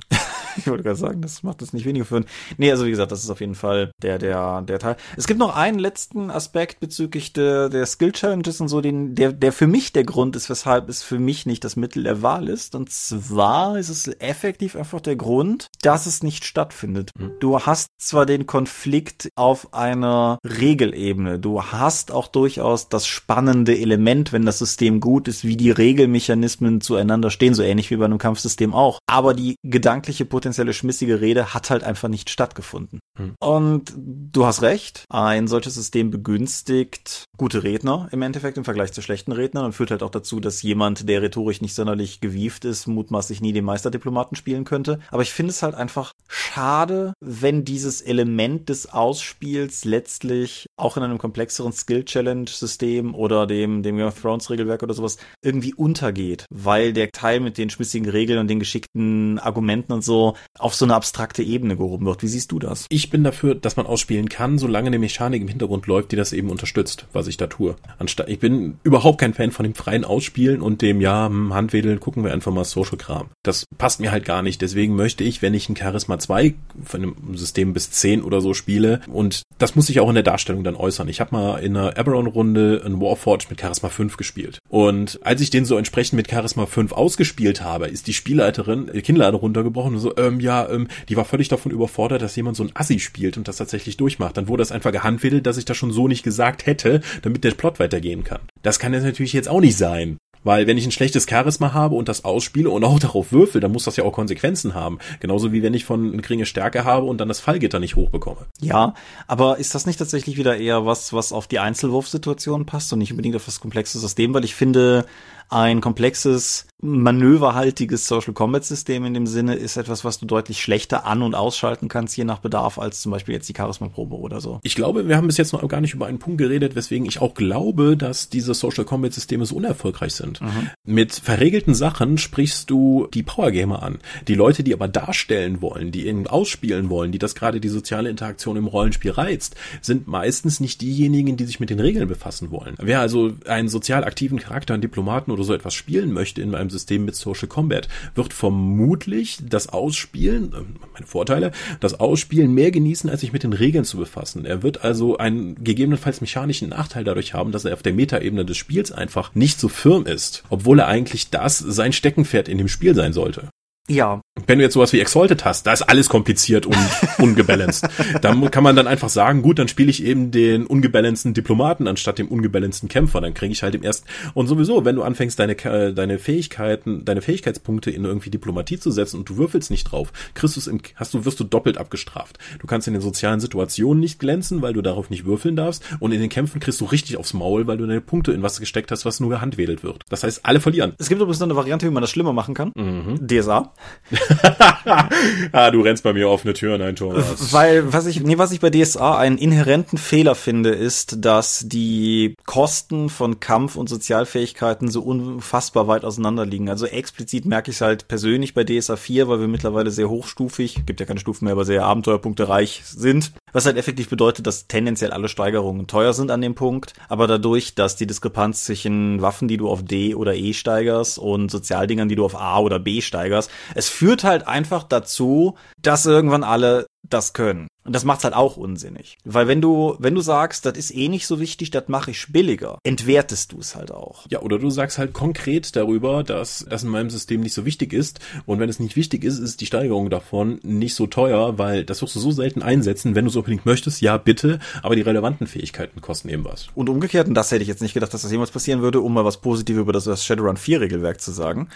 ich 0.57 0.67
wollte 0.67 0.83
gerade 0.83 0.97
sagen, 0.97 1.21
das 1.23 1.43
macht 1.43 1.63
es 1.63 1.73
nicht 1.73 1.85
weniger 1.85 2.05
für. 2.05 2.25
Nee, 2.59 2.71
also 2.71 2.85
wie 2.85 2.91
gesagt, 2.91 3.13
das 3.13 3.23
ist 3.23 3.31
auf 3.31 3.41
jeden 3.41 3.55
Fall 3.55 3.93
der, 4.03 4.19
der, 4.19 4.63
der 4.63 4.79
Teil. 4.79 4.97
Es 5.17 5.27
gibt 5.27 5.39
noch 5.39 5.55
einen 5.55 5.79
letzten 5.79 6.31
Aspekt 6.31 6.81
bezüglich 6.81 7.33
der, 7.33 7.69
der 7.69 7.87
Skill 7.87 8.13
Challenges 8.13 8.61
und 8.61 8.69
so, 8.69 8.81
den, 8.81 9.15
der, 9.15 9.33
der 9.33 9.53
für 9.53 9.67
mich 9.67 9.93
der 9.93 10.05
Grund 10.05 10.37
ist, 10.37 10.51
weshalb 10.51 10.89
es 10.89 11.03
für 11.03 11.19
mich 11.19 11.47
nicht 11.47 11.65
das 11.65 11.77
Mittel 11.77 12.05
der 12.05 12.23
Wahl 12.23 12.49
ist. 12.49 12.75
Und 12.75 12.91
zwar 12.91 13.79
ist 13.79 13.89
es 13.89 14.09
effektiv 14.21 14.77
einfach 14.77 15.01
der 15.01 15.17
Grund, 15.17 15.69
dass 15.83 16.07
es 16.07 16.23
nicht 16.23 16.45
stattfindet. 16.45 17.11
Mhm. 17.19 17.33
Du 17.41 17.61
hast 17.61 17.89
zwar 17.99 18.27
den 18.27 18.47
Konflikt 18.47 19.29
auf 19.37 19.75
einer 19.75 20.39
Regelebene. 20.45 21.39
Du 21.39 21.63
hast 21.63 22.13
auch 22.13 22.29
durchaus 22.29 22.89
das 22.89 23.07
spannende 23.07 23.79
Element, 23.79 24.33
wenn 24.33 24.45
das 24.45 24.59
System 24.59 25.01
gut 25.01 25.29
ist, 25.29 25.45
wie 25.45 25.57
die 25.57 25.71
Regelmechanismen 25.71 26.81
zueinander 26.81 27.31
stehen, 27.31 27.55
so 27.55 27.63
ähnlich 27.63 27.91
wie 27.91 27.97
bei 27.97 28.05
einem 28.05 28.19
Kampfsystem 28.19 28.75
auch. 28.75 28.99
Aber 29.07 29.35
die 29.35 29.57
gedankliche 29.63 30.25
potenzielle 30.43 30.73
schmissige 30.73 31.21
Rede 31.21 31.55
hat 31.55 31.71
halt 31.71 31.85
einfach 31.85 32.09
nicht 32.09 32.29
stattgefunden. 32.29 32.99
Hm. 33.17 33.35
Und 33.39 33.93
du 33.97 34.45
hast 34.45 34.63
recht, 34.63 35.05
ein 35.09 35.47
solches 35.47 35.75
System 35.75 36.11
begünstigt 36.11 37.27
gute 37.37 37.63
Redner 37.63 38.09
im 38.11 38.23
Endeffekt 38.23 38.59
im 38.59 38.65
Vergleich 38.65 38.93
zu 38.93 39.03
schlechten 39.03 39.31
Rednern 39.31 39.67
und 39.67 39.73
führt 39.73 39.93
halt 39.93 40.03
auch 40.03 40.11
dazu, 40.11 40.41
dass 40.41 40.63
jemand, 40.63 41.09
der 41.09 41.23
rhetorisch 41.23 41.61
nicht 41.61 41.75
sonderlich 41.75 42.21
gewieft 42.21 42.65
ist, 42.65 42.89
mutmaßlich 42.89 43.41
nie 43.41 43.53
den 43.53 43.65
Meisterdiplomaten 43.65 44.37
spielen 44.37 44.65
könnte. 44.65 44.99
Aber 45.13 45.23
ich 45.23 45.33
finde 45.33 45.51
es 45.51 45.63
halt 45.63 45.77
einfach 45.77 46.13
schade, 46.27 47.13
wenn 47.21 47.65
dieses 47.65 48.01
Element 48.01 48.69
des 48.69 48.93
Ausspiels 48.93 49.85
letztlich 49.85 50.67
auch 50.77 50.97
in 50.97 51.05
einem 51.05 51.19
komplexeren 51.19 51.73
Skill-Challenge-System 51.73 53.15
oder 53.15 53.47
dem, 53.47 53.85
dem 53.85 53.97
Game 53.97 54.09
of 54.09 54.21
Thrones-Regelwerk 54.21 54.83
oder 54.83 54.95
sowas 54.95 55.19
irgendwie 55.41 55.75
untergeht, 55.75 56.47
weil 56.51 56.93
der 56.93 57.13
Teil 57.13 57.39
mit 57.39 57.59
den 57.59 57.71
schmissigen 57.71 58.09
Regeln 58.09 58.41
und 58.41 58.49
den 58.49 58.59
geschickten 58.59 59.39
Argumenten 59.39 59.93
und 59.93 60.03
so 60.03 60.32
auf 60.59 60.75
so 60.75 60.85
eine 60.85 60.95
abstrakte 60.95 61.43
Ebene 61.43 61.77
gehoben 61.77 62.07
wird. 62.07 62.23
Wie 62.23 62.29
siehst 62.29 62.53
du 62.53 62.59
das? 62.59 62.87
Ich 62.89 63.11
bin 63.11 63.25
dafür, 63.25 63.55
dass 63.55 63.77
man 63.77 63.87
ausspielen 63.87 64.29
kann, 64.29 64.59
solange 64.59 64.89
eine 64.89 64.99
Mechanik 64.99 65.43
im 65.43 65.49
Hintergrund 65.49 65.87
läuft, 65.87 66.13
die 66.13 66.17
das 66.17 66.33
eben 66.33 66.51
unterstützt, 66.51 67.07
was 67.13 67.27
ich 67.27 67.37
da 67.37 67.47
tue. 67.47 67.77
Anstatt, 67.99 68.29
ich 68.29 68.39
bin 68.39 68.79
überhaupt 68.83 69.19
kein 69.19 69.35
Fan 69.35 69.51
von 69.51 69.65
dem 69.65 69.75
freien 69.75 70.05
Ausspielen 70.05 70.63
und 70.63 70.83
dem, 70.83 71.01
ja, 71.01 71.27
hm, 71.27 71.55
Handwedeln, 71.55 72.01
gucken 72.01 72.25
wir 72.25 72.33
einfach 72.33 72.53
mal 72.53 72.65
Social-Kram. 72.65 73.29
Das 73.43 73.67
passt 73.79 74.01
mir 74.01 74.13
halt 74.13 74.25
gar 74.25 74.43
nicht. 74.43 74.61
Deswegen 74.63 74.95
möchte 74.97 75.25
ich, 75.25 75.43
wenn 75.43 75.55
ich 75.55 75.69
ein 75.69 75.77
Charisma 75.77 76.19
2 76.19 76.55
von 76.85 77.03
einem 77.03 77.37
System 77.37 77.73
bis 77.73 77.91
10 77.91 78.23
oder 78.23 78.41
so 78.41 78.55
spiele, 78.55 79.01
und 79.09 79.43
das 79.59 79.77
muss 79.77 79.87
sich 79.87 80.01
auch 80.01 80.09
in 80.09 80.15
der 80.15 80.25
Darstellung 80.25 80.65
dann 80.65 80.77
äußern. 80.77 81.09
Ich 81.09 81.21
habe 81.21 81.35
mal 81.35 81.59
in 81.59 81.77
einer 81.77 81.97
Eberron-Runde 81.97 82.83
ein 82.85 83.01
Warforged 83.01 83.51
mit 83.51 83.61
Charisma 83.61 83.89
5 83.89 84.17
gespielt. 84.17 84.59
Und 84.69 85.21
als 85.23 85.41
ich 85.41 85.51
den 85.51 85.65
so 85.65 85.77
entsprechend 85.77 86.17
mit 86.17 86.31
Charisma 86.31 86.67
5 86.67 86.93
ausgespielt 86.93 87.63
habe, 87.63 87.87
ist 87.87 88.07
die 88.07 88.15
Spielleiterin, 88.15 88.91
die 88.95 89.03
Kinnlade 89.03 89.37
runtergebrochen 89.37 89.95
und 89.95 90.01
so, 90.01 90.15
ähm, 90.27 90.41
ja, 90.41 90.69
ähm, 90.69 90.89
die 91.09 91.17
war 91.17 91.25
völlig 91.25 91.49
davon 91.49 91.73
überfordert, 91.73 92.23
dass 92.23 92.37
jemand 92.37 92.57
so 92.57 92.65
ein 92.65 92.71
Assi 92.75 92.99
spielt 92.99 93.37
und 93.37 93.49
das 93.49 93.57
tatsächlich 93.57 93.97
durchmacht. 93.97 94.37
Dann 94.37 94.49
wurde 94.49 94.63
das 94.63 94.73
einfach 94.73 94.93
gehandwedelt, 94.93 95.47
dass 95.47 95.59
ich 95.59 95.65
das 95.65 95.77
schon 95.77 95.93
so 95.93 96.09
nicht 96.09 96.23
gesagt 96.23 96.67
hätte, 96.67 97.01
damit 97.23 97.45
der 97.45 97.53
Plot 97.53 97.79
weitergehen 97.81 98.25
kann. 98.25 98.41
Das 98.63 98.79
kann 98.79 98.95
jetzt 98.95 99.05
natürlich 99.05 99.33
jetzt 99.33 99.49
auch 99.49 99.61
nicht 99.61 99.77
sein. 99.77 100.19
Weil 100.45 100.67
wenn 100.67 100.77
ich 100.77 100.85
ein 100.85 100.93
schlechtes 100.93 101.27
Charisma 101.29 101.73
habe 101.73 101.95
und 101.95 102.09
das 102.09 102.25
ausspiele 102.25 102.71
und 102.71 102.85
auch 102.85 102.99
darauf 103.01 103.33
würfel, 103.33 103.61
dann 103.61 103.73
muss 103.73 103.85
das 103.85 103.97
ja 103.97 104.05
auch 104.05 104.13
Konsequenzen 104.13 104.75
haben. 104.75 104.99
Genauso 105.21 105.53
wie 105.53 105.63
wenn 105.63 105.75
ich 105.75 105.85
von 105.85 106.21
geringe 106.21 106.47
Stärke 106.47 106.85
habe 106.85 107.07
und 107.07 107.21
dann 107.21 107.29
das 107.29 107.41
Fallgitter 107.41 107.79
nicht 107.79 107.97
hochbekomme. 107.97 108.47
Ja, 108.61 108.95
aber 109.27 109.59
ist 109.59 109.75
das 109.75 109.87
nicht 109.87 109.99
tatsächlich 109.99 110.37
wieder 110.37 110.57
eher 110.57 110.85
was, 110.87 111.13
was 111.13 111.33
auf 111.33 111.47
die 111.47 111.59
Einzelwurfsituation 111.59 112.67
passt 112.67 112.93
und 112.93 112.99
nicht 112.99 113.13
unbedingt 113.13 113.37
auf 113.37 113.45
das 113.45 113.61
komplexe 113.61 113.99
System? 113.99 114.35
Weil 114.35 114.45
ich 114.45 114.55
finde, 114.55 115.07
ein 115.49 115.81
komplexes, 115.81 116.67
manöverhaltiges 116.83 118.09
Social 118.09 118.33
Combat 118.33 118.65
System 118.65 119.05
in 119.05 119.15
dem 119.15 119.27
Sinne 119.27 119.55
ist 119.55 119.77
etwas, 119.77 120.05
was 120.05 120.19
du 120.19 120.27
deutlich 120.27 120.61
schlechter 120.61 121.07
an- 121.07 121.23
und 121.23 121.35
ausschalten 121.35 121.89
kannst, 121.89 122.17
je 122.17 122.25
nach 122.25 122.41
Bedarf, 122.41 122.79
als 122.79 123.01
zum 123.01 123.13
Beispiel 123.13 123.35
jetzt 123.35 123.49
die 123.49 123.55
Charisma-Probe 123.57 124.17
oder 124.17 124.41
so. 124.41 124.59
Ich 124.65 124.75
glaube, 124.75 125.09
wir 125.09 125.17
haben 125.17 125.29
bis 125.29 125.37
jetzt 125.37 125.53
noch 125.53 125.67
gar 125.69 125.81
nicht 125.81 125.95
über 125.95 126.07
einen 126.07 126.19
Punkt 126.19 126.39
geredet, 126.39 126.75
weswegen 126.75 127.07
ich 127.07 127.21
auch 127.21 127.35
glaube, 127.35 127.97
dass 127.97 128.29
diese 128.29 128.53
Social 128.55 128.85
Combat 128.85 129.13
Systeme 129.13 129.47
so 129.47 129.55
unerfolgreich 129.57 130.15
sind. 130.15 130.41
Mhm. 130.41 130.71
Mit 130.85 131.13
verregelten 131.13 131.75
Sachen 131.75 132.19
sprichst 132.19 132.69
du 132.69 133.07
die 133.15 133.23
Powergamer 133.23 133.83
an. 133.83 133.99
Die 134.27 134.35
Leute, 134.35 134.65
die 134.65 134.75
aber 134.75 134.89
darstellen 134.89 135.63
wollen, 135.63 135.93
die 135.93 136.09
ihn 136.09 136.27
ausspielen 136.27 136.91
wollen, 136.91 137.13
die 137.13 137.21
das 137.21 137.37
gerade 137.37 137.61
die 137.61 137.69
soziale 137.69 138.11
Interaktion 138.11 138.57
im 138.57 138.67
Rollenspiel 138.67 139.13
reizt, 139.13 139.55
sind 139.81 140.09
meistens 140.09 140.59
nicht 140.59 140.81
diejenigen, 140.81 141.37
die 141.37 141.45
sich 141.45 141.61
mit 141.61 141.71
den 141.71 141.79
Regeln 141.79 142.09
befassen 142.09 142.51
wollen. 142.51 142.75
Wer 142.81 142.99
also 142.99 143.33
einen 143.47 143.69
sozial 143.69 144.03
aktiven 144.03 144.41
Charakter, 144.41 144.75
einen 144.75 144.81
Diplomaten 144.81 145.31
oder 145.31 145.42
so 145.43 145.55
etwas 145.55 145.75
spielen 145.75 146.13
möchte 146.13 146.43
in 146.43 146.55
einem 146.55 146.71
System 146.71 147.05
mit 147.05 147.15
Social 147.15 147.49
Combat, 147.49 147.89
wird 148.15 148.33
vermutlich 148.33 149.39
das 149.43 149.69
Ausspielen, 149.69 150.53
äh, 150.53 150.89
meine 150.93 151.07
Vorteile, 151.07 151.53
das 151.81 151.99
Ausspielen 151.99 152.53
mehr 152.53 152.71
genießen, 152.71 153.09
als 153.11 153.21
sich 153.21 153.33
mit 153.33 153.43
den 153.43 153.53
Regeln 153.53 153.85
zu 153.85 153.97
befassen. 153.97 154.45
Er 154.45 154.63
wird 154.63 154.85
also 154.85 155.17
einen 155.17 155.63
gegebenenfalls 155.63 156.21
mechanischen 156.21 156.71
Nachteil 156.71 157.05
dadurch 157.05 157.35
haben, 157.35 157.53
dass 157.53 157.65
er 157.65 157.75
auf 157.75 157.83
der 157.83 157.95
Metaebene 157.95 158.45
des 158.45 158.57
Spiels 158.57 158.93
einfach 158.93 159.35
nicht 159.35 159.59
so 159.59 159.69
firm 159.69 160.07
ist, 160.07 160.45
obwohl 160.51 160.81
er 160.81 160.89
eigentlich 160.89 161.31
das 161.31 161.59
sein 161.59 161.93
Steckenpferd 161.93 162.49
in 162.49 162.59
dem 162.59 162.69
Spiel 162.69 162.95
sein 162.95 163.13
sollte. 163.13 163.49
Ja. 163.89 164.23
Wenn 164.47 164.59
du 164.59 164.65
jetzt 164.65 164.75
sowas 164.75 164.93
wie 164.93 165.01
Exalted 165.01 165.45
hast, 165.45 165.67
da 165.67 165.73
ist 165.73 165.83
alles 165.83 166.09
kompliziert 166.09 166.67
und 166.67 166.77
ungebalanced. 167.19 167.89
da 168.21 168.35
kann 168.49 168.63
man 168.63 168.77
dann 168.77 168.87
einfach 168.87 169.09
sagen, 169.09 169.43
gut, 169.43 169.59
dann 169.59 169.67
spiele 169.67 169.91
ich 169.91 170.05
eben 170.05 170.31
den 170.31 170.67
ungebalanceden 170.67 171.35
Diplomaten 171.35 171.89
anstatt 171.89 172.19
dem 172.19 172.29
ungebalanceden 172.29 172.89
Kämpfer. 172.89 173.21
Dann 173.21 173.35
kriege 173.35 173.53
ich 173.53 173.63
halt 173.63 173.75
im 173.75 173.83
ersten. 173.83 174.07
Und 174.35 174.47
sowieso, 174.47 174.85
wenn 174.85 174.97
du 174.97 175.03
anfängst, 175.03 175.39
deine, 175.39 175.57
deine 175.93 176.19
Fähigkeiten, 176.19 177.05
deine 177.05 177.23
Fähigkeitspunkte 177.23 177.91
in 177.91 178.05
irgendwie 178.05 178.31
Diplomatie 178.31 178.79
zu 178.79 178.91
setzen 178.93 179.19
und 179.19 179.29
du 179.29 179.37
würfelst 179.37 179.71
nicht 179.71 179.85
drauf, 179.85 180.13
kriegst 180.35 180.57
du 180.57 180.61
es 180.61 180.69
im, 180.69 180.81
hast 180.95 181.13
du, 181.13 181.25
wirst 181.25 181.41
du 181.41 181.45
doppelt 181.45 181.77
abgestraft. 181.77 182.39
Du 182.61 182.67
kannst 182.69 182.87
in 182.87 182.95
den 182.95 183.03
sozialen 183.03 183.41
Situationen 183.41 184.01
nicht 184.01 184.21
glänzen, 184.21 184.63
weil 184.63 184.75
du 184.75 184.83
darauf 184.83 185.11
nicht 185.11 185.25
würfeln 185.25 185.57
darfst. 185.57 185.83
Und 185.99 186.13
in 186.13 186.21
den 186.21 186.31
Kämpfen 186.31 186.61
kriegst 186.61 186.81
du 186.81 186.85
richtig 186.85 187.17
aufs 187.17 187.35
Maul, 187.35 187.67
weil 187.67 187.79
du 187.79 187.87
deine 187.87 188.01
Punkte 188.01 188.33
in 188.33 188.43
was 188.43 188.61
gesteckt 188.61 188.93
hast, 188.93 189.05
was 189.05 189.19
nur 189.19 189.31
gehandwedelt 189.31 189.83
wird. 189.83 190.05
Das 190.09 190.23
heißt, 190.23 190.47
alle 190.47 190.61
verlieren. 190.61 190.95
Es 190.99 191.09
gibt 191.09 191.21
übrigens 191.21 191.41
noch 191.41 191.49
eine 191.49 191.57
Variante, 191.57 191.87
wie 191.87 191.91
man 191.91 192.01
das 192.01 192.11
schlimmer 192.11 192.33
machen 192.33 192.55
kann. 192.55 192.73
Mhm. 192.77 193.27
DSA. 193.27 193.72
ah, 195.53 195.71
du 195.71 195.81
rennst 195.81 196.03
bei 196.03 196.13
mir 196.13 196.29
offene 196.29 196.53
Türen 196.53 196.83
ein, 196.83 196.97
Thomas. 196.97 197.53
Weil, 197.53 197.93
was 197.93 198.07
ich, 198.07 198.23
nee, 198.23 198.39
was 198.39 198.53
ich 198.53 198.61
bei 198.61 198.71
DSA 198.71 199.17
einen 199.17 199.39
inhärenten 199.39 199.99
Fehler 199.99 200.35
finde, 200.35 200.71
ist, 200.71 201.25
dass 201.25 201.65
die 201.67 202.35
Kosten 202.45 203.09
von 203.09 203.41
Kampf 203.41 203.77
und 203.77 203.89
Sozialfähigkeiten 203.89 204.89
so 204.89 205.03
unfassbar 205.03 205.89
weit 205.89 206.05
auseinander 206.05 206.45
liegen. 206.45 206.69
Also 206.69 206.87
explizit 206.87 207.45
merke 207.47 207.71
ich 207.71 207.79
es 207.79 207.81
halt 207.81 208.09
persönlich 208.09 208.55
bei 208.55 208.65
DSA 208.65 208.97
4, 208.97 209.29
weil 209.29 209.41
wir 209.41 209.49
mittlerweile 209.49 209.91
sehr 209.91 210.09
hochstufig, 210.09 210.85
gibt 210.87 211.01
ja 211.01 211.07
keine 211.07 211.21
Stufen 211.21 211.47
mehr, 211.47 211.53
aber 211.53 211.65
sehr 211.65 211.85
Abenteuerpunkte 211.85 212.49
reich 212.49 212.83
sind. 212.85 213.33
Was 213.53 213.67
halt 213.67 213.77
effektiv 213.77 214.09
bedeutet, 214.09 214.47
dass 214.47 214.67
tendenziell 214.67 215.11
alle 215.11 215.29
Steigerungen 215.29 215.87
teuer 215.87 216.15
sind 216.15 216.31
an 216.31 216.41
dem 216.41 216.55
Punkt. 216.55 216.95
Aber 217.09 217.27
dadurch, 217.27 217.75
dass 217.75 217.97
die 217.97 218.07
Diskrepanz 218.07 218.65
zwischen 218.65 219.21
Waffen, 219.21 219.49
die 219.49 219.59
du 219.59 219.69
auf 219.69 219.83
D 219.83 220.15
oder 220.15 220.35
E 220.35 220.55
steigerst 220.55 221.19
und 221.19 221.51
Sozialdingern, 221.51 222.09
die 222.09 222.17
du 222.17 222.25
auf 222.25 222.35
A 222.35 222.61
oder 222.61 222.79
B 222.79 223.01
steigerst, 223.01 223.51
es 223.75 223.89
führt 223.89 224.25
halt 224.25 224.47
einfach 224.47 224.83
dazu, 224.85 225.57
dass 225.81 226.07
irgendwann 226.07 226.45
alle 226.45 226.87
das 227.03 227.33
können. 227.33 227.69
Und 227.85 227.95
das 227.95 228.05
macht's 228.05 228.25
halt 228.25 228.35
auch 228.35 228.57
unsinnig. 228.57 229.19
Weil 229.25 229.49
wenn 229.49 229.61
du, 229.61 229.97
wenn 229.99 230.15
du 230.15 230.21
sagst, 230.21 230.67
das 230.67 230.79
ist 230.79 230.95
eh 230.95 231.09
nicht 231.09 231.27
so 231.27 231.41
wichtig, 231.41 231.71
das 231.71 231.89
mache 231.89 232.13
ich 232.13 232.33
billiger, 232.33 232.79
entwertest 232.85 233.53
du 233.53 233.59
es 233.59 233.75
halt 233.75 233.91
auch. 233.91 234.25
Ja, 234.31 234.41
oder 234.41 234.59
du 234.59 234.71
sagst 234.71 234.99
halt 234.99 235.13
konkret 235.13 235.75
darüber, 235.75 236.23
dass 236.23 236.65
das 236.69 236.85
in 236.85 236.91
meinem 236.91 237.11
System 237.11 237.41
nicht 237.41 237.55
so 237.55 237.65
wichtig 237.65 237.93
ist. 237.93 238.21
Und 238.47 238.61
wenn 238.61 238.69
es 238.69 238.79
nicht 238.79 238.95
wichtig 238.95 239.25
ist, 239.25 239.39
ist 239.39 239.61
die 239.61 239.67
Steigerung 239.67 240.11
davon 240.11 240.61
nicht 240.63 240.95
so 240.95 241.07
teuer, 241.07 241.59
weil 241.59 241.85
das 241.85 242.03
wirst 242.03 242.15
du 242.15 242.21
so 242.21 242.31
selten 242.31 242.63
einsetzen, 242.63 243.15
wenn 243.15 243.25
du 243.25 243.31
es 243.31 243.37
unbedingt 243.37 243.67
möchtest, 243.67 244.01
ja 244.01 244.17
bitte, 244.17 244.61
aber 244.83 244.95
die 244.95 245.03
relevanten 245.03 245.47
Fähigkeiten 245.47 246.01
kosten 246.01 246.29
eben 246.29 246.45
was. 246.45 246.69
Und 246.75 246.89
umgekehrt, 246.89 247.27
und 247.27 247.35
das 247.35 247.51
hätte 247.51 247.63
ich 247.63 247.69
jetzt 247.69 247.83
nicht 247.83 247.95
gedacht, 247.95 248.15
dass 248.15 248.23
das 248.23 248.31
jemals 248.31 248.53
passieren 248.53 248.83
würde, 248.83 249.01
um 249.01 249.13
mal 249.13 249.25
was 249.25 249.41
Positives 249.41 249.81
über 249.81 249.93
das, 249.93 250.05
das 250.05 250.25
Shadowrun 250.25 250.57
4 250.57 250.81
Regelwerk 250.81 251.21
zu 251.21 251.33
sagen. 251.33 251.69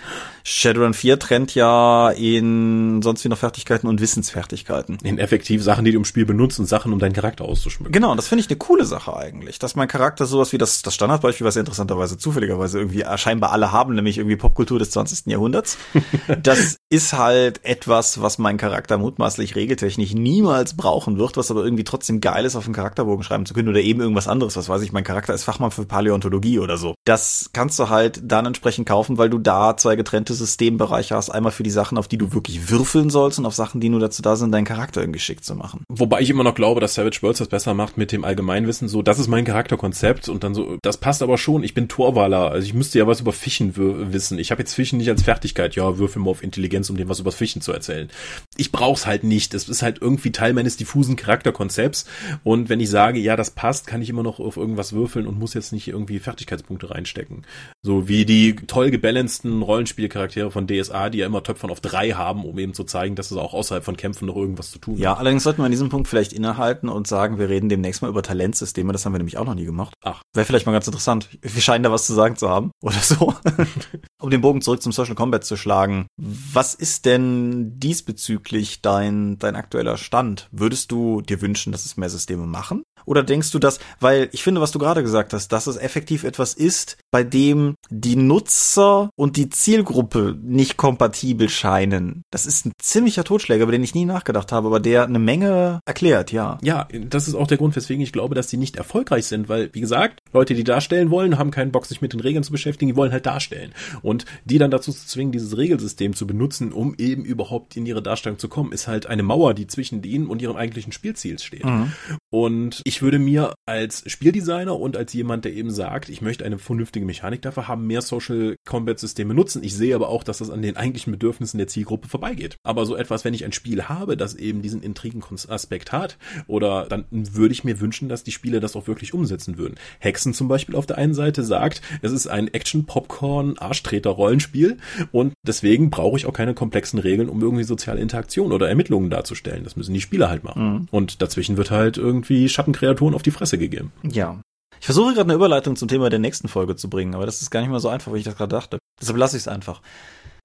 Shadowrun 0.44 0.94
4 0.94 1.18
trennt 1.18 1.54
ja 1.54 2.10
in 2.10 3.02
sonst 3.02 3.24
wie 3.24 3.28
noch 3.28 3.38
Fertigkeiten 3.38 3.88
und 3.88 4.00
Wissensfertigkeiten. 4.00 4.98
In 5.02 5.18
effektiv 5.18 5.62
Sachen, 5.62 5.84
die 5.84 5.95
du 5.96 6.00
im 6.00 6.04
Spiel 6.04 6.26
benutzt 6.26 6.60
und 6.60 6.66
Sachen, 6.66 6.92
um 6.92 6.98
deinen 6.98 7.12
Charakter 7.12 7.44
auszuschmücken. 7.44 7.92
Genau, 7.92 8.10
und 8.10 8.16
das 8.16 8.28
finde 8.28 8.40
ich 8.42 8.48
eine 8.48 8.58
coole 8.58 8.84
Sache 8.84 9.16
eigentlich, 9.16 9.58
dass 9.58 9.74
mein 9.74 9.88
Charakter 9.88 10.26
sowas 10.26 10.52
wie 10.52 10.58
das, 10.58 10.82
das 10.82 10.94
Standardbeispiel, 10.94 11.46
was 11.46 11.54
ja 11.54 11.60
interessanterweise 11.60 12.18
zufälligerweise 12.18 12.78
irgendwie 12.78 13.04
scheinbar 13.16 13.52
alle 13.52 13.72
haben, 13.72 13.94
nämlich 13.94 14.18
irgendwie 14.18 14.36
Popkultur 14.36 14.78
des 14.78 14.90
20. 14.90 15.26
Jahrhunderts. 15.26 15.78
das 16.42 16.76
ist 16.90 17.14
halt 17.14 17.64
etwas, 17.64 18.20
was 18.20 18.38
mein 18.38 18.58
Charakter 18.58 18.98
mutmaßlich 18.98 19.56
regeltechnisch 19.56 20.14
niemals 20.14 20.76
brauchen 20.76 21.18
wird, 21.18 21.36
was 21.36 21.50
aber 21.50 21.64
irgendwie 21.64 21.84
trotzdem 21.84 22.20
geil 22.20 22.44
ist, 22.44 22.56
auf 22.56 22.64
den 22.64 22.74
Charakterbogen 22.74 23.24
schreiben 23.24 23.46
zu 23.46 23.54
können 23.54 23.68
oder 23.68 23.80
eben 23.80 24.00
irgendwas 24.00 24.28
anderes, 24.28 24.56
was 24.56 24.68
weiß 24.68 24.82
ich, 24.82 24.92
mein 24.92 25.04
Charakter 25.04 25.34
ist 25.34 25.44
Fachmann 25.44 25.70
für 25.70 25.84
Paläontologie 25.84 26.58
oder 26.58 26.76
so. 26.76 26.94
Das 27.04 27.50
kannst 27.52 27.78
du 27.78 27.88
halt 27.88 28.20
dann 28.22 28.46
entsprechend 28.46 28.86
kaufen, 28.86 29.18
weil 29.18 29.30
du 29.30 29.38
da 29.38 29.76
zwei 29.76 29.96
getrennte 29.96 30.34
Systembereiche 30.34 31.14
hast, 31.14 31.30
einmal 31.30 31.52
für 31.52 31.62
die 31.62 31.70
Sachen, 31.70 31.98
auf 31.98 32.08
die 32.08 32.18
du 32.18 32.32
wirklich 32.32 32.70
würfeln 32.70 33.10
sollst 33.10 33.38
und 33.38 33.46
auf 33.46 33.54
Sachen, 33.54 33.80
die 33.80 33.88
nur 33.88 34.00
dazu 34.00 34.22
da 34.22 34.36
sind, 34.36 34.52
deinen 34.52 34.64
Charakter 34.64 35.00
irgendwie 35.00 35.18
geschickt 35.18 35.44
zu 35.44 35.54
machen. 35.54 35.84
Wobei 35.88 36.20
ich 36.20 36.30
immer 36.30 36.42
noch 36.42 36.56
glaube, 36.56 36.80
dass 36.80 36.94
Savage 36.94 37.18
Worlds 37.22 37.38
das 37.38 37.46
besser 37.46 37.72
macht 37.72 37.96
mit 37.96 38.10
dem 38.10 38.24
Allgemeinwissen. 38.24 38.88
So, 38.88 39.02
das 39.02 39.20
ist 39.20 39.28
mein 39.28 39.44
Charakterkonzept 39.44 40.28
und 40.28 40.42
dann 40.42 40.52
so, 40.52 40.78
das 40.82 40.98
passt 40.98 41.22
aber 41.22 41.38
schon. 41.38 41.62
Ich 41.62 41.74
bin 41.74 41.86
Torwaler, 41.86 42.50
also 42.50 42.66
ich 42.66 42.74
müsste 42.74 42.98
ja 42.98 43.06
was 43.06 43.20
über 43.20 43.32
Fischen 43.32 43.76
wissen. 43.76 44.40
Ich 44.40 44.50
habe 44.50 44.62
jetzt 44.62 44.74
Fischen 44.74 44.98
nicht 44.98 45.08
als 45.08 45.22
Fertigkeit. 45.22 45.76
Ja, 45.76 45.96
würfel 45.96 46.20
mal 46.20 46.32
auf 46.32 46.42
Intelligenz, 46.42 46.90
um 46.90 46.96
dem 46.96 47.08
was 47.08 47.20
über 47.20 47.30
Fischen 47.30 47.62
zu 47.62 47.70
erzählen. 47.70 48.08
Ich 48.56 48.72
brauch's 48.72 49.06
halt 49.06 49.22
nicht. 49.22 49.54
Es 49.54 49.68
ist 49.68 49.82
halt 49.82 50.02
irgendwie 50.02 50.32
Teil 50.32 50.54
meines 50.54 50.76
diffusen 50.76 51.14
Charakterkonzepts. 51.14 52.06
Und 52.42 52.68
wenn 52.68 52.80
ich 52.80 52.90
sage, 52.90 53.20
ja, 53.20 53.36
das 53.36 53.52
passt, 53.52 53.86
kann 53.86 54.02
ich 54.02 54.10
immer 54.10 54.24
noch 54.24 54.40
auf 54.40 54.56
irgendwas 54.56 54.92
würfeln 54.92 55.28
und 55.28 55.38
muss 55.38 55.54
jetzt 55.54 55.72
nicht 55.72 55.86
irgendwie 55.86 56.18
Fertigkeitspunkte 56.18 56.90
reinstecken. 56.90 57.46
So 57.82 58.08
wie 58.08 58.24
die 58.24 58.56
toll 58.56 58.90
gebalanceden 58.90 59.62
Rollenspielcharaktere 59.62 60.50
von 60.50 60.66
DSA, 60.66 61.10
die 61.10 61.18
ja 61.18 61.26
immer 61.26 61.44
Töpfern 61.44 61.70
auf 61.70 61.80
drei 61.80 62.10
haben, 62.10 62.44
um 62.44 62.58
eben 62.58 62.74
zu 62.74 62.82
zeigen, 62.82 63.14
dass 63.14 63.30
es 63.30 63.36
auch 63.36 63.54
außerhalb 63.54 63.84
von 63.84 63.96
Kämpfen 63.96 64.26
noch 64.26 64.34
irgendwas 64.34 64.72
zu 64.72 64.80
tun 64.80 64.96
ja, 64.96 65.10
hat. 65.10 65.16
Ja, 65.16 65.20
allerdings 65.20 65.44
sollten 65.44 65.62
wir 65.62 65.66
an 65.66 65.75
diesem 65.76 65.88
Punkt 65.88 66.08
vielleicht 66.08 66.32
innehalten 66.32 66.88
und 66.88 67.06
sagen, 67.06 67.38
wir 67.38 67.48
reden 67.48 67.68
demnächst 67.68 68.02
mal 68.02 68.08
über 68.08 68.22
Talentsysteme. 68.22 68.92
Das 68.92 69.04
haben 69.04 69.12
wir 69.12 69.18
nämlich 69.18 69.38
auch 69.38 69.44
noch 69.44 69.54
nie 69.54 69.64
gemacht. 69.64 69.94
Ach. 70.02 70.22
Wäre 70.34 70.46
vielleicht 70.46 70.66
mal 70.66 70.72
ganz 70.72 70.86
interessant. 70.86 71.28
Wir 71.40 71.62
scheinen 71.62 71.84
da 71.84 71.92
was 71.92 72.06
zu 72.06 72.14
sagen 72.14 72.36
zu 72.36 72.48
haben 72.48 72.70
oder 72.82 72.98
so. 72.98 73.34
um 74.20 74.30
den 74.30 74.40
Bogen 74.40 74.62
zurück 74.62 74.82
zum 74.82 74.92
Social 74.92 75.14
Combat 75.14 75.44
zu 75.44 75.56
schlagen. 75.56 76.06
Was 76.16 76.74
ist 76.74 77.04
denn 77.04 77.78
diesbezüglich 77.78 78.82
dein, 78.82 79.38
dein 79.38 79.56
aktueller 79.56 79.96
Stand? 79.96 80.48
Würdest 80.50 80.90
du 80.90 81.20
dir 81.20 81.40
wünschen, 81.40 81.72
dass 81.72 81.84
es 81.84 81.96
mehr 81.96 82.10
Systeme 82.10 82.46
machen? 82.46 82.82
Oder 83.06 83.22
denkst 83.22 83.50
du 83.52 83.58
das, 83.58 83.78
weil 84.00 84.28
ich 84.32 84.42
finde, 84.42 84.60
was 84.60 84.72
du 84.72 84.78
gerade 84.78 85.02
gesagt 85.02 85.32
hast, 85.32 85.48
dass 85.48 85.66
es 85.66 85.76
effektiv 85.76 86.24
etwas 86.24 86.52
ist, 86.54 86.98
bei 87.10 87.24
dem 87.24 87.74
die 87.88 88.16
Nutzer 88.16 89.10
und 89.16 89.36
die 89.36 89.48
Zielgruppe 89.48 90.36
nicht 90.42 90.76
kompatibel 90.76 91.48
scheinen. 91.48 92.22
Das 92.30 92.44
ist 92.46 92.66
ein 92.66 92.72
ziemlicher 92.78 93.24
Totschläger, 93.24 93.62
über 93.62 93.72
den 93.72 93.84
ich 93.84 93.94
nie 93.94 94.04
nachgedacht 94.04 94.52
habe, 94.52 94.66
aber 94.66 94.80
der 94.80 95.04
eine 95.04 95.18
Menge 95.18 95.80
erklärt, 95.86 96.32
ja. 96.32 96.58
Ja, 96.62 96.88
das 96.92 97.28
ist 97.28 97.34
auch 97.34 97.46
der 97.46 97.58
Grund, 97.58 97.76
weswegen 97.76 98.02
ich 98.02 98.12
glaube, 98.12 98.34
dass 98.34 98.48
die 98.48 98.56
nicht 98.56 98.76
erfolgreich 98.76 99.26
sind, 99.26 99.48
weil, 99.48 99.70
wie 99.72 99.80
gesagt, 99.80 100.20
Leute, 100.32 100.54
die 100.54 100.64
darstellen 100.64 101.10
wollen, 101.10 101.38
haben 101.38 101.50
keinen 101.50 101.72
Bock, 101.72 101.86
sich 101.86 102.00
mit 102.00 102.12
den 102.12 102.20
Regeln 102.20 102.42
zu 102.42 102.52
beschäftigen, 102.52 102.90
die 102.90 102.96
wollen 102.96 103.12
halt 103.12 103.26
darstellen. 103.26 103.72
Und 104.02 104.24
die 104.44 104.58
dann 104.58 104.70
dazu 104.70 104.92
zu 104.92 105.06
zwingen, 105.06 105.32
dieses 105.32 105.56
Regelsystem 105.56 106.14
zu 106.14 106.26
benutzen, 106.26 106.72
um 106.72 106.94
eben 106.98 107.24
überhaupt 107.24 107.76
in 107.76 107.86
ihre 107.86 108.02
Darstellung 108.02 108.38
zu 108.38 108.48
kommen, 108.48 108.72
ist 108.72 108.88
halt 108.88 109.06
eine 109.06 109.22
Mauer, 109.22 109.54
die 109.54 109.66
zwischen 109.66 110.02
ihnen 110.02 110.26
und 110.26 110.42
ihrem 110.42 110.56
eigentlichen 110.56 110.92
Spielziel 110.92 111.38
steht. 111.38 111.64
Mhm. 111.64 111.92
Und 112.30 112.82
ich 112.84 112.95
würde 113.02 113.18
mir 113.18 113.54
als 113.66 114.04
Spieldesigner 114.06 114.78
und 114.78 114.96
als 114.96 115.12
jemand, 115.12 115.44
der 115.44 115.52
eben 115.52 115.70
sagt, 115.70 116.08
ich 116.08 116.22
möchte 116.22 116.44
eine 116.44 116.58
vernünftige 116.58 117.06
Mechanik 117.06 117.42
dafür 117.42 117.68
haben, 117.68 117.86
mehr 117.86 118.02
Social 118.02 118.56
Combat 118.64 118.98
Systeme 118.98 119.34
nutzen. 119.34 119.62
Ich 119.62 119.74
sehe 119.74 119.94
aber 119.94 120.08
auch, 120.08 120.24
dass 120.24 120.38
das 120.38 120.50
an 120.50 120.62
den 120.62 120.76
eigentlichen 120.76 121.12
Bedürfnissen 121.12 121.58
der 121.58 121.68
Zielgruppe 121.68 122.08
vorbeigeht. 122.08 122.56
Aber 122.62 122.86
so 122.86 122.96
etwas, 122.96 123.24
wenn 123.24 123.34
ich 123.34 123.44
ein 123.44 123.52
Spiel 123.52 123.84
habe, 123.84 124.16
das 124.16 124.34
eben 124.34 124.62
diesen 124.62 124.82
Intrigen-Aspekt 124.82 125.92
hat, 125.92 126.16
oder 126.46 126.86
dann 126.86 127.04
würde 127.10 127.52
ich 127.52 127.64
mir 127.64 127.80
wünschen, 127.80 128.08
dass 128.08 128.24
die 128.24 128.32
Spiele 128.32 128.60
das 128.60 128.76
auch 128.76 128.86
wirklich 128.86 129.14
umsetzen 129.14 129.58
würden. 129.58 129.74
Hexen 129.98 130.34
zum 130.34 130.48
Beispiel 130.48 130.76
auf 130.76 130.86
der 130.86 130.98
einen 130.98 131.14
Seite 131.14 131.42
sagt, 131.42 131.80
es 132.02 132.12
ist 132.12 132.26
ein 132.26 132.48
Action-Popcorn-Arschtreter-Rollenspiel 132.48 134.76
und 135.12 135.34
deswegen 135.46 135.90
brauche 135.90 136.16
ich 136.16 136.26
auch 136.26 136.32
keine 136.32 136.54
komplexen 136.54 136.98
Regeln, 136.98 137.28
um 137.28 137.40
irgendwie 137.40 137.64
soziale 137.64 138.00
Interaktion 138.00 138.52
oder 138.52 138.68
Ermittlungen 138.68 139.10
darzustellen. 139.10 139.64
Das 139.64 139.76
müssen 139.76 139.94
die 139.94 140.00
Spieler 140.00 140.28
halt 140.28 140.44
machen. 140.44 140.72
Mhm. 140.72 140.88
Und 140.90 141.22
dazwischen 141.22 141.56
wird 141.56 141.70
halt 141.70 141.98
irgendwie 141.98 142.48
Schattenkreaturen 142.86 143.14
auf 143.14 143.22
die 143.22 143.30
Fresse 143.30 143.58
gegeben. 143.58 143.92
Ja. 144.02 144.40
Ich 144.78 144.86
versuche 144.86 145.14
gerade 145.14 145.28
eine 145.28 145.34
Überleitung 145.34 145.76
zum 145.76 145.88
Thema 145.88 146.10
der 146.10 146.18
nächsten 146.18 146.48
Folge 146.48 146.76
zu 146.76 146.88
bringen, 146.88 147.14
aber 147.14 147.26
das 147.26 147.42
ist 147.42 147.50
gar 147.50 147.60
nicht 147.60 147.70
mal 147.70 147.80
so 147.80 147.88
einfach, 147.88 148.12
wie 148.12 148.18
ich 148.18 148.24
das 148.24 148.36
gerade 148.36 148.54
dachte. 148.54 148.78
Deshalb 149.00 149.18
lasse 149.18 149.36
ich 149.36 149.42
es 149.42 149.48
einfach. 149.48 149.80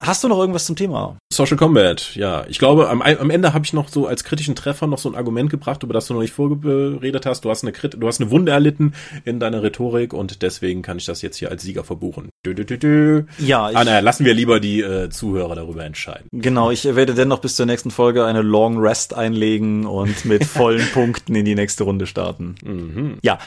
Hast 0.02 0.24
du 0.24 0.28
noch 0.28 0.38
irgendwas 0.38 0.66
zum 0.66 0.74
Thema? 0.74 1.16
Social 1.32 1.56
Combat, 1.56 2.16
ja. 2.16 2.44
Ich 2.48 2.58
glaube, 2.58 2.90
am, 2.90 3.02
am 3.02 3.30
Ende 3.30 3.54
habe 3.54 3.64
ich 3.64 3.72
noch 3.72 3.88
so 3.88 4.08
als 4.08 4.24
kritischen 4.24 4.56
Treffer 4.56 4.88
noch 4.88 4.98
so 4.98 5.08
ein 5.08 5.14
Argument 5.14 5.48
gebracht, 5.48 5.84
über 5.84 5.94
das 5.94 6.08
du 6.08 6.14
noch 6.14 6.22
nicht 6.22 6.32
vorgeredet 6.32 7.24
hast. 7.24 7.44
Du 7.44 7.50
hast 7.50 7.62
eine, 7.62 7.72
du 7.72 8.08
hast 8.08 8.20
eine 8.20 8.30
Wunde 8.32 8.50
erlitten 8.50 8.94
in 9.24 9.38
deiner 9.38 9.62
Rhetorik 9.62 10.12
und 10.12 10.42
deswegen 10.42 10.82
kann 10.82 10.96
ich 10.96 11.06
das 11.06 11.22
jetzt 11.22 11.36
hier 11.36 11.52
als 11.52 11.62
Sieger 11.62 11.84
verbuchen. 11.84 12.30
Dö, 12.44 12.52
dö, 12.52 12.64
dö, 12.64 12.78
dö. 12.78 13.22
Ja. 13.38 13.70
Ich, 13.70 13.76
ah, 13.76 13.84
naja, 13.84 14.00
lassen 14.00 14.24
wir 14.24 14.34
lieber 14.34 14.58
die 14.58 14.80
äh, 14.80 15.08
Zuhörer 15.08 15.54
darüber 15.54 15.84
entscheiden. 15.84 16.26
Genau, 16.32 16.72
ich 16.72 16.84
werde 16.84 17.14
dennoch 17.14 17.38
bis 17.38 17.54
zur 17.54 17.66
nächsten 17.66 17.92
Folge 17.92 18.24
eine 18.24 18.42
Long 18.42 18.78
Rest 18.78 19.14
einlegen 19.14 19.86
und 19.86 20.24
mit 20.24 20.44
vollen 20.46 20.86
Punkten 20.92 21.36
in 21.36 21.44
die 21.44 21.54
nächste 21.54 21.84
Runde 21.84 22.08
starten. 22.08 22.56
Mhm. 22.64 23.18
Ja, 23.22 23.38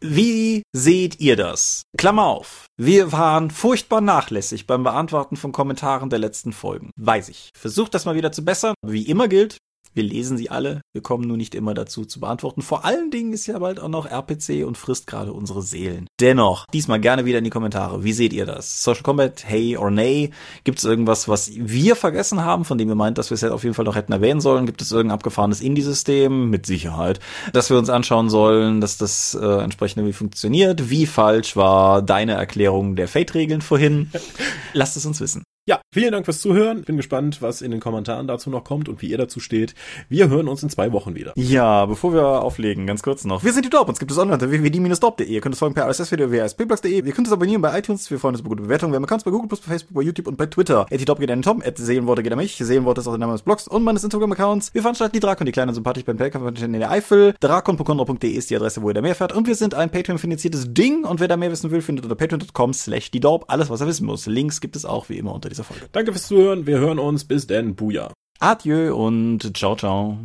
wie 0.00 0.62
seht 0.72 1.20
ihr 1.20 1.36
das? 1.36 1.82
Klammer 1.96 2.26
auf. 2.26 2.66
Wir 2.76 3.10
waren 3.12 3.50
furchtbar 3.50 4.00
nachlässig 4.00 4.66
beim 4.66 4.84
Beantworten 4.84 5.36
von 5.36 5.52
Kommentaren 5.52 6.10
der 6.10 6.18
letzten 6.18 6.52
Folgen. 6.52 6.90
Weiß 6.96 7.28
ich. 7.28 7.50
Versucht 7.56 7.94
das 7.94 8.04
mal 8.04 8.14
wieder 8.14 8.30
zu 8.30 8.44
bessern. 8.44 8.74
Wie 8.86 9.02
immer 9.02 9.28
gilt, 9.28 9.58
wir 9.98 10.04
lesen 10.04 10.38
sie 10.38 10.48
alle, 10.48 10.80
wir 10.92 11.02
kommen 11.02 11.26
nur 11.26 11.36
nicht 11.36 11.56
immer 11.56 11.74
dazu 11.74 12.04
zu 12.04 12.20
beantworten. 12.20 12.62
Vor 12.62 12.84
allen 12.84 13.10
Dingen 13.10 13.32
ist 13.32 13.48
ja 13.48 13.58
bald 13.58 13.80
auch 13.80 13.88
noch 13.88 14.06
RPC 14.06 14.64
und 14.64 14.78
frisst 14.78 15.08
gerade 15.08 15.32
unsere 15.32 15.60
Seelen. 15.60 16.06
Dennoch, 16.20 16.66
diesmal 16.72 17.00
gerne 17.00 17.24
wieder 17.24 17.38
in 17.38 17.44
die 17.44 17.50
Kommentare. 17.50 18.04
Wie 18.04 18.12
seht 18.12 18.32
ihr 18.32 18.46
das? 18.46 18.84
Social 18.84 19.02
Combat, 19.02 19.42
hey 19.44 19.76
or 19.76 19.90
nay? 19.90 20.30
Gibt 20.62 20.78
es 20.78 20.84
irgendwas, 20.84 21.26
was 21.26 21.50
wir 21.52 21.96
vergessen 21.96 22.44
haben, 22.44 22.64
von 22.64 22.78
dem 22.78 22.88
ihr 22.88 22.94
meint, 22.94 23.18
dass 23.18 23.30
wir 23.30 23.34
es 23.34 23.40
jetzt 23.40 23.50
auf 23.50 23.64
jeden 23.64 23.74
Fall 23.74 23.86
noch 23.86 23.96
hätten 23.96 24.12
erwähnen 24.12 24.40
sollen? 24.40 24.66
Gibt 24.66 24.82
es 24.82 24.92
irgendein 24.92 25.16
abgefahrenes 25.16 25.60
Indie-System? 25.60 26.48
Mit 26.48 26.64
Sicherheit. 26.64 27.18
Dass 27.52 27.68
wir 27.68 27.76
uns 27.76 27.90
anschauen 27.90 28.30
sollen, 28.30 28.80
dass 28.80 28.98
das 28.98 29.34
äh, 29.34 29.44
entsprechend 29.44 29.98
irgendwie 29.98 30.12
funktioniert. 30.12 30.90
Wie 30.90 31.06
falsch 31.06 31.56
war 31.56 32.02
deine 32.02 32.34
Erklärung 32.34 32.94
der 32.94 33.08
Fate-Regeln 33.08 33.62
vorhin? 33.62 34.12
Lasst 34.74 34.96
es 34.96 35.06
uns 35.06 35.20
wissen. 35.20 35.42
Ja, 35.68 35.82
vielen 35.92 36.12
Dank 36.12 36.24
fürs 36.24 36.40
Zuhören. 36.40 36.80
Bin 36.80 36.96
gespannt, 36.96 37.42
was 37.42 37.60
in 37.60 37.70
den 37.70 37.78
Kommentaren 37.78 38.26
dazu 38.26 38.48
noch 38.48 38.64
kommt 38.64 38.88
und 38.88 39.02
wie 39.02 39.10
ihr 39.10 39.18
dazu 39.18 39.38
steht. 39.38 39.74
Wir 40.08 40.30
hören 40.30 40.48
uns 40.48 40.62
in 40.62 40.70
zwei 40.70 40.92
Wochen 40.92 41.14
wieder. 41.14 41.34
Ja, 41.36 41.84
bevor 41.84 42.14
wir 42.14 42.42
auflegen, 42.42 42.86
ganz 42.86 43.02
kurz 43.02 43.26
noch. 43.26 43.44
Wir 43.44 43.52
sind 43.52 43.66
die 43.66 43.68
Dorp, 43.68 43.86
uns 43.86 43.98
gibt 43.98 44.10
es 44.10 44.16
online 44.16 44.32
unter 44.32 44.50
www.die-dorp.de. 44.50 45.26
Ihr 45.26 45.42
könnt 45.42 45.56
es 45.56 45.58
folgen 45.58 45.74
per 45.74 45.86
RSS-Video 45.86 46.32
via 46.32 46.48
spblogs.de. 46.48 47.04
Ihr 47.04 47.12
könnt 47.12 47.26
es 47.26 47.34
abonnieren 47.34 47.60
bei 47.60 47.78
iTunes. 47.78 48.10
Wir 48.10 48.18
freuen 48.18 48.36
uns 48.36 48.40
über 48.40 48.48
gute 48.48 48.62
Bewertungen. 48.62 48.94
Wir 48.94 48.96
haben 48.96 49.04
Accounts 49.04 49.24
bei 49.24 49.30
Google+, 49.30 49.46
bei 49.46 49.56
Facebook, 49.56 49.94
bei 49.94 50.00
YouTube 50.00 50.26
und 50.28 50.38
bei 50.38 50.46
Twitter. 50.46 50.86
At 50.90 51.00
die 51.00 51.04
Dorp 51.04 51.20
geht 51.20 51.30
an 51.30 51.42
Tom, 51.42 51.62
at 51.62 51.76
Seelenworte 51.76 52.22
geht 52.22 52.32
an 52.32 52.38
mich. 52.38 52.56
Seelenworte 52.56 53.02
ist 53.02 53.06
auch 53.06 53.12
der 53.12 53.18
Name 53.18 53.32
des 53.32 53.42
Blogs 53.42 53.68
und 53.68 53.84
meines 53.84 54.02
Instagram-Accounts. 54.04 54.72
Wir 54.72 54.80
veranstalten 54.80 55.12
die 55.12 55.20
Drakon, 55.20 55.44
die 55.44 55.52
kleinen 55.52 55.74
sympathisch 55.74 56.06
beim 56.06 56.16
Pelker 56.16 56.40
in 56.46 56.72
der 56.72 56.90
Eifel. 56.90 57.34
Drakon.conro.de 57.40 58.30
ist 58.30 58.48
die 58.48 58.56
Adresse, 58.56 58.80
wo 58.80 58.88
ihr 58.88 58.94
da 58.94 59.02
mehr 59.02 59.14
fährt. 59.14 59.34
Und 59.34 59.46
wir 59.46 59.54
sind 59.54 59.74
ein 59.74 59.90
Patreon-finanziertes 59.90 60.72
Ding. 60.72 61.04
Und 61.04 61.20
wer 61.20 61.28
da 61.28 61.36
mehr 61.36 61.50
wissen 61.50 61.70
will, 61.70 61.82
findet 61.82 62.06
unter 62.06 62.16
patreon.com 62.16 62.72
slash 62.72 63.10
die 63.10 63.20
Dorp 63.20 63.44
alles, 63.48 63.68
was 63.68 63.82
er 63.82 63.86
wissen 63.86 64.06
muss. 64.06 64.24
Links 64.24 64.62
gibt 64.62 64.74
es 64.74 64.86
auch 64.86 65.10
wie 65.10 65.18
immer 65.18 65.34
unter 65.34 65.50
dieser 65.58 65.64
Folge. 65.64 65.88
Danke 65.92 66.12
fürs 66.12 66.26
Zuhören. 66.26 66.66
Wir 66.66 66.78
hören 66.78 66.98
uns. 66.98 67.24
Bis 67.24 67.46
denn. 67.46 67.74
Buja. 67.74 68.12
Adieu 68.40 68.94
und 68.94 69.56
ciao, 69.56 69.76
ciao. 69.76 70.18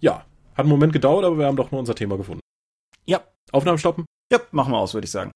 Ja, 0.00 0.26
hat 0.52 0.58
einen 0.58 0.68
Moment 0.68 0.92
gedauert, 0.92 1.24
aber 1.24 1.38
wir 1.38 1.46
haben 1.46 1.56
doch 1.56 1.70
nur 1.70 1.78
unser 1.80 1.94
Thema 1.94 2.18
gefunden. 2.18 2.40
Ja. 3.06 3.22
Aufnahmen 3.52 3.78
stoppen? 3.78 4.04
Ja, 4.30 4.38
machen 4.50 4.72
wir 4.72 4.78
aus, 4.78 4.92
würde 4.92 5.06
ich 5.06 5.10
sagen. 5.10 5.30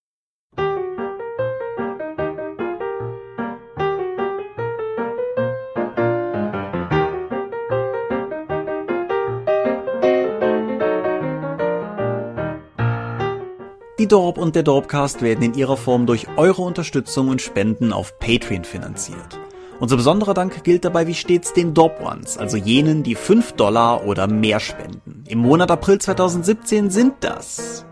Die 13.99 14.07
Dorp 14.07 14.39
und 14.39 14.55
der 14.55 14.63
Dorpcast 14.63 15.23
werden 15.23 15.43
in 15.43 15.55
ihrer 15.55 15.77
Form 15.77 16.07
durch 16.07 16.29
eure 16.37 16.63
Unterstützung 16.63 17.29
und 17.29 17.43
Spenden 17.43 17.93
auf 17.93 18.21
Patreon 18.21 18.63
finanziert. 18.63 19.41
Unser 19.81 19.97
besonderer 19.97 20.35
Dank 20.35 20.63
gilt 20.63 20.85
dabei 20.85 21.09
wie 21.09 21.15
stets 21.15 21.53
den 21.53 21.75
Dorp 21.75 22.01
Ones, 22.01 22.39
also 22.39 22.57
jenen, 22.57 23.03
die 23.03 23.17
5 23.17 23.55
Dollar 23.55 24.07
oder 24.07 24.29
mehr 24.29 24.61
spenden. 24.61 25.25
Im 25.27 25.41
Monat 25.41 25.73
April 25.73 25.99
2017 25.99 26.91
sind 26.91 27.15
das 27.21 27.85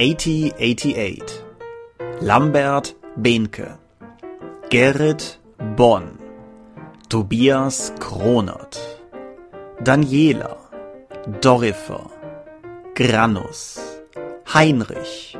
8088, 0.00 1.22
Lambert 2.20 2.96
Behnke, 3.14 3.78
Gerrit 4.70 5.38
Bonn, 5.76 6.18
Tobias 7.10 7.92
Kronert, 8.00 8.80
Daniela, 9.84 10.56
Dorifer, 11.42 12.10
Granus, 12.94 13.91
Heinrich, 14.46 15.38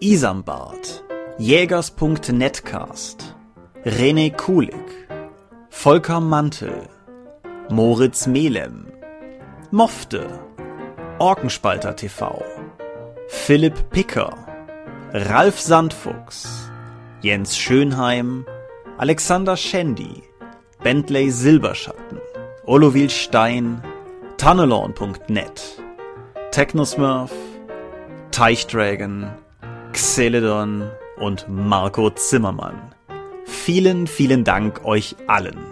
Isambard, 0.00 1.04
Jägers.netcast, 1.38 3.36
René 3.84 4.30
Kulig, 4.30 4.74
Volker 5.68 6.20
Mantel, 6.20 6.88
Moritz 7.70 8.26
Melem, 8.26 8.86
Mofte, 9.70 10.40
Orkenspalter 11.18 11.94
TV, 11.94 12.42
Philipp 13.28 13.90
Picker, 13.90 14.36
Ralf 15.12 15.60
Sandfuchs, 15.60 16.70
Jens 17.22 17.56
Schönheim, 17.56 18.44
Alexander 18.98 19.56
Schendi, 19.56 20.22
Bentley 20.82 21.30
Silberschatten, 21.30 22.18
Olovil 22.66 23.10
Stein, 23.10 23.82
Tunnelorn.net, 24.38 25.62
Technosmurf, 26.50 27.30
Teichdragon, 28.32 29.28
Xeledon 29.92 30.88
und 31.18 31.46
Marco 31.48 32.10
Zimmermann. 32.10 32.94
Vielen, 33.44 34.06
vielen 34.06 34.44
Dank 34.44 34.84
euch 34.84 35.16
allen. 35.26 35.69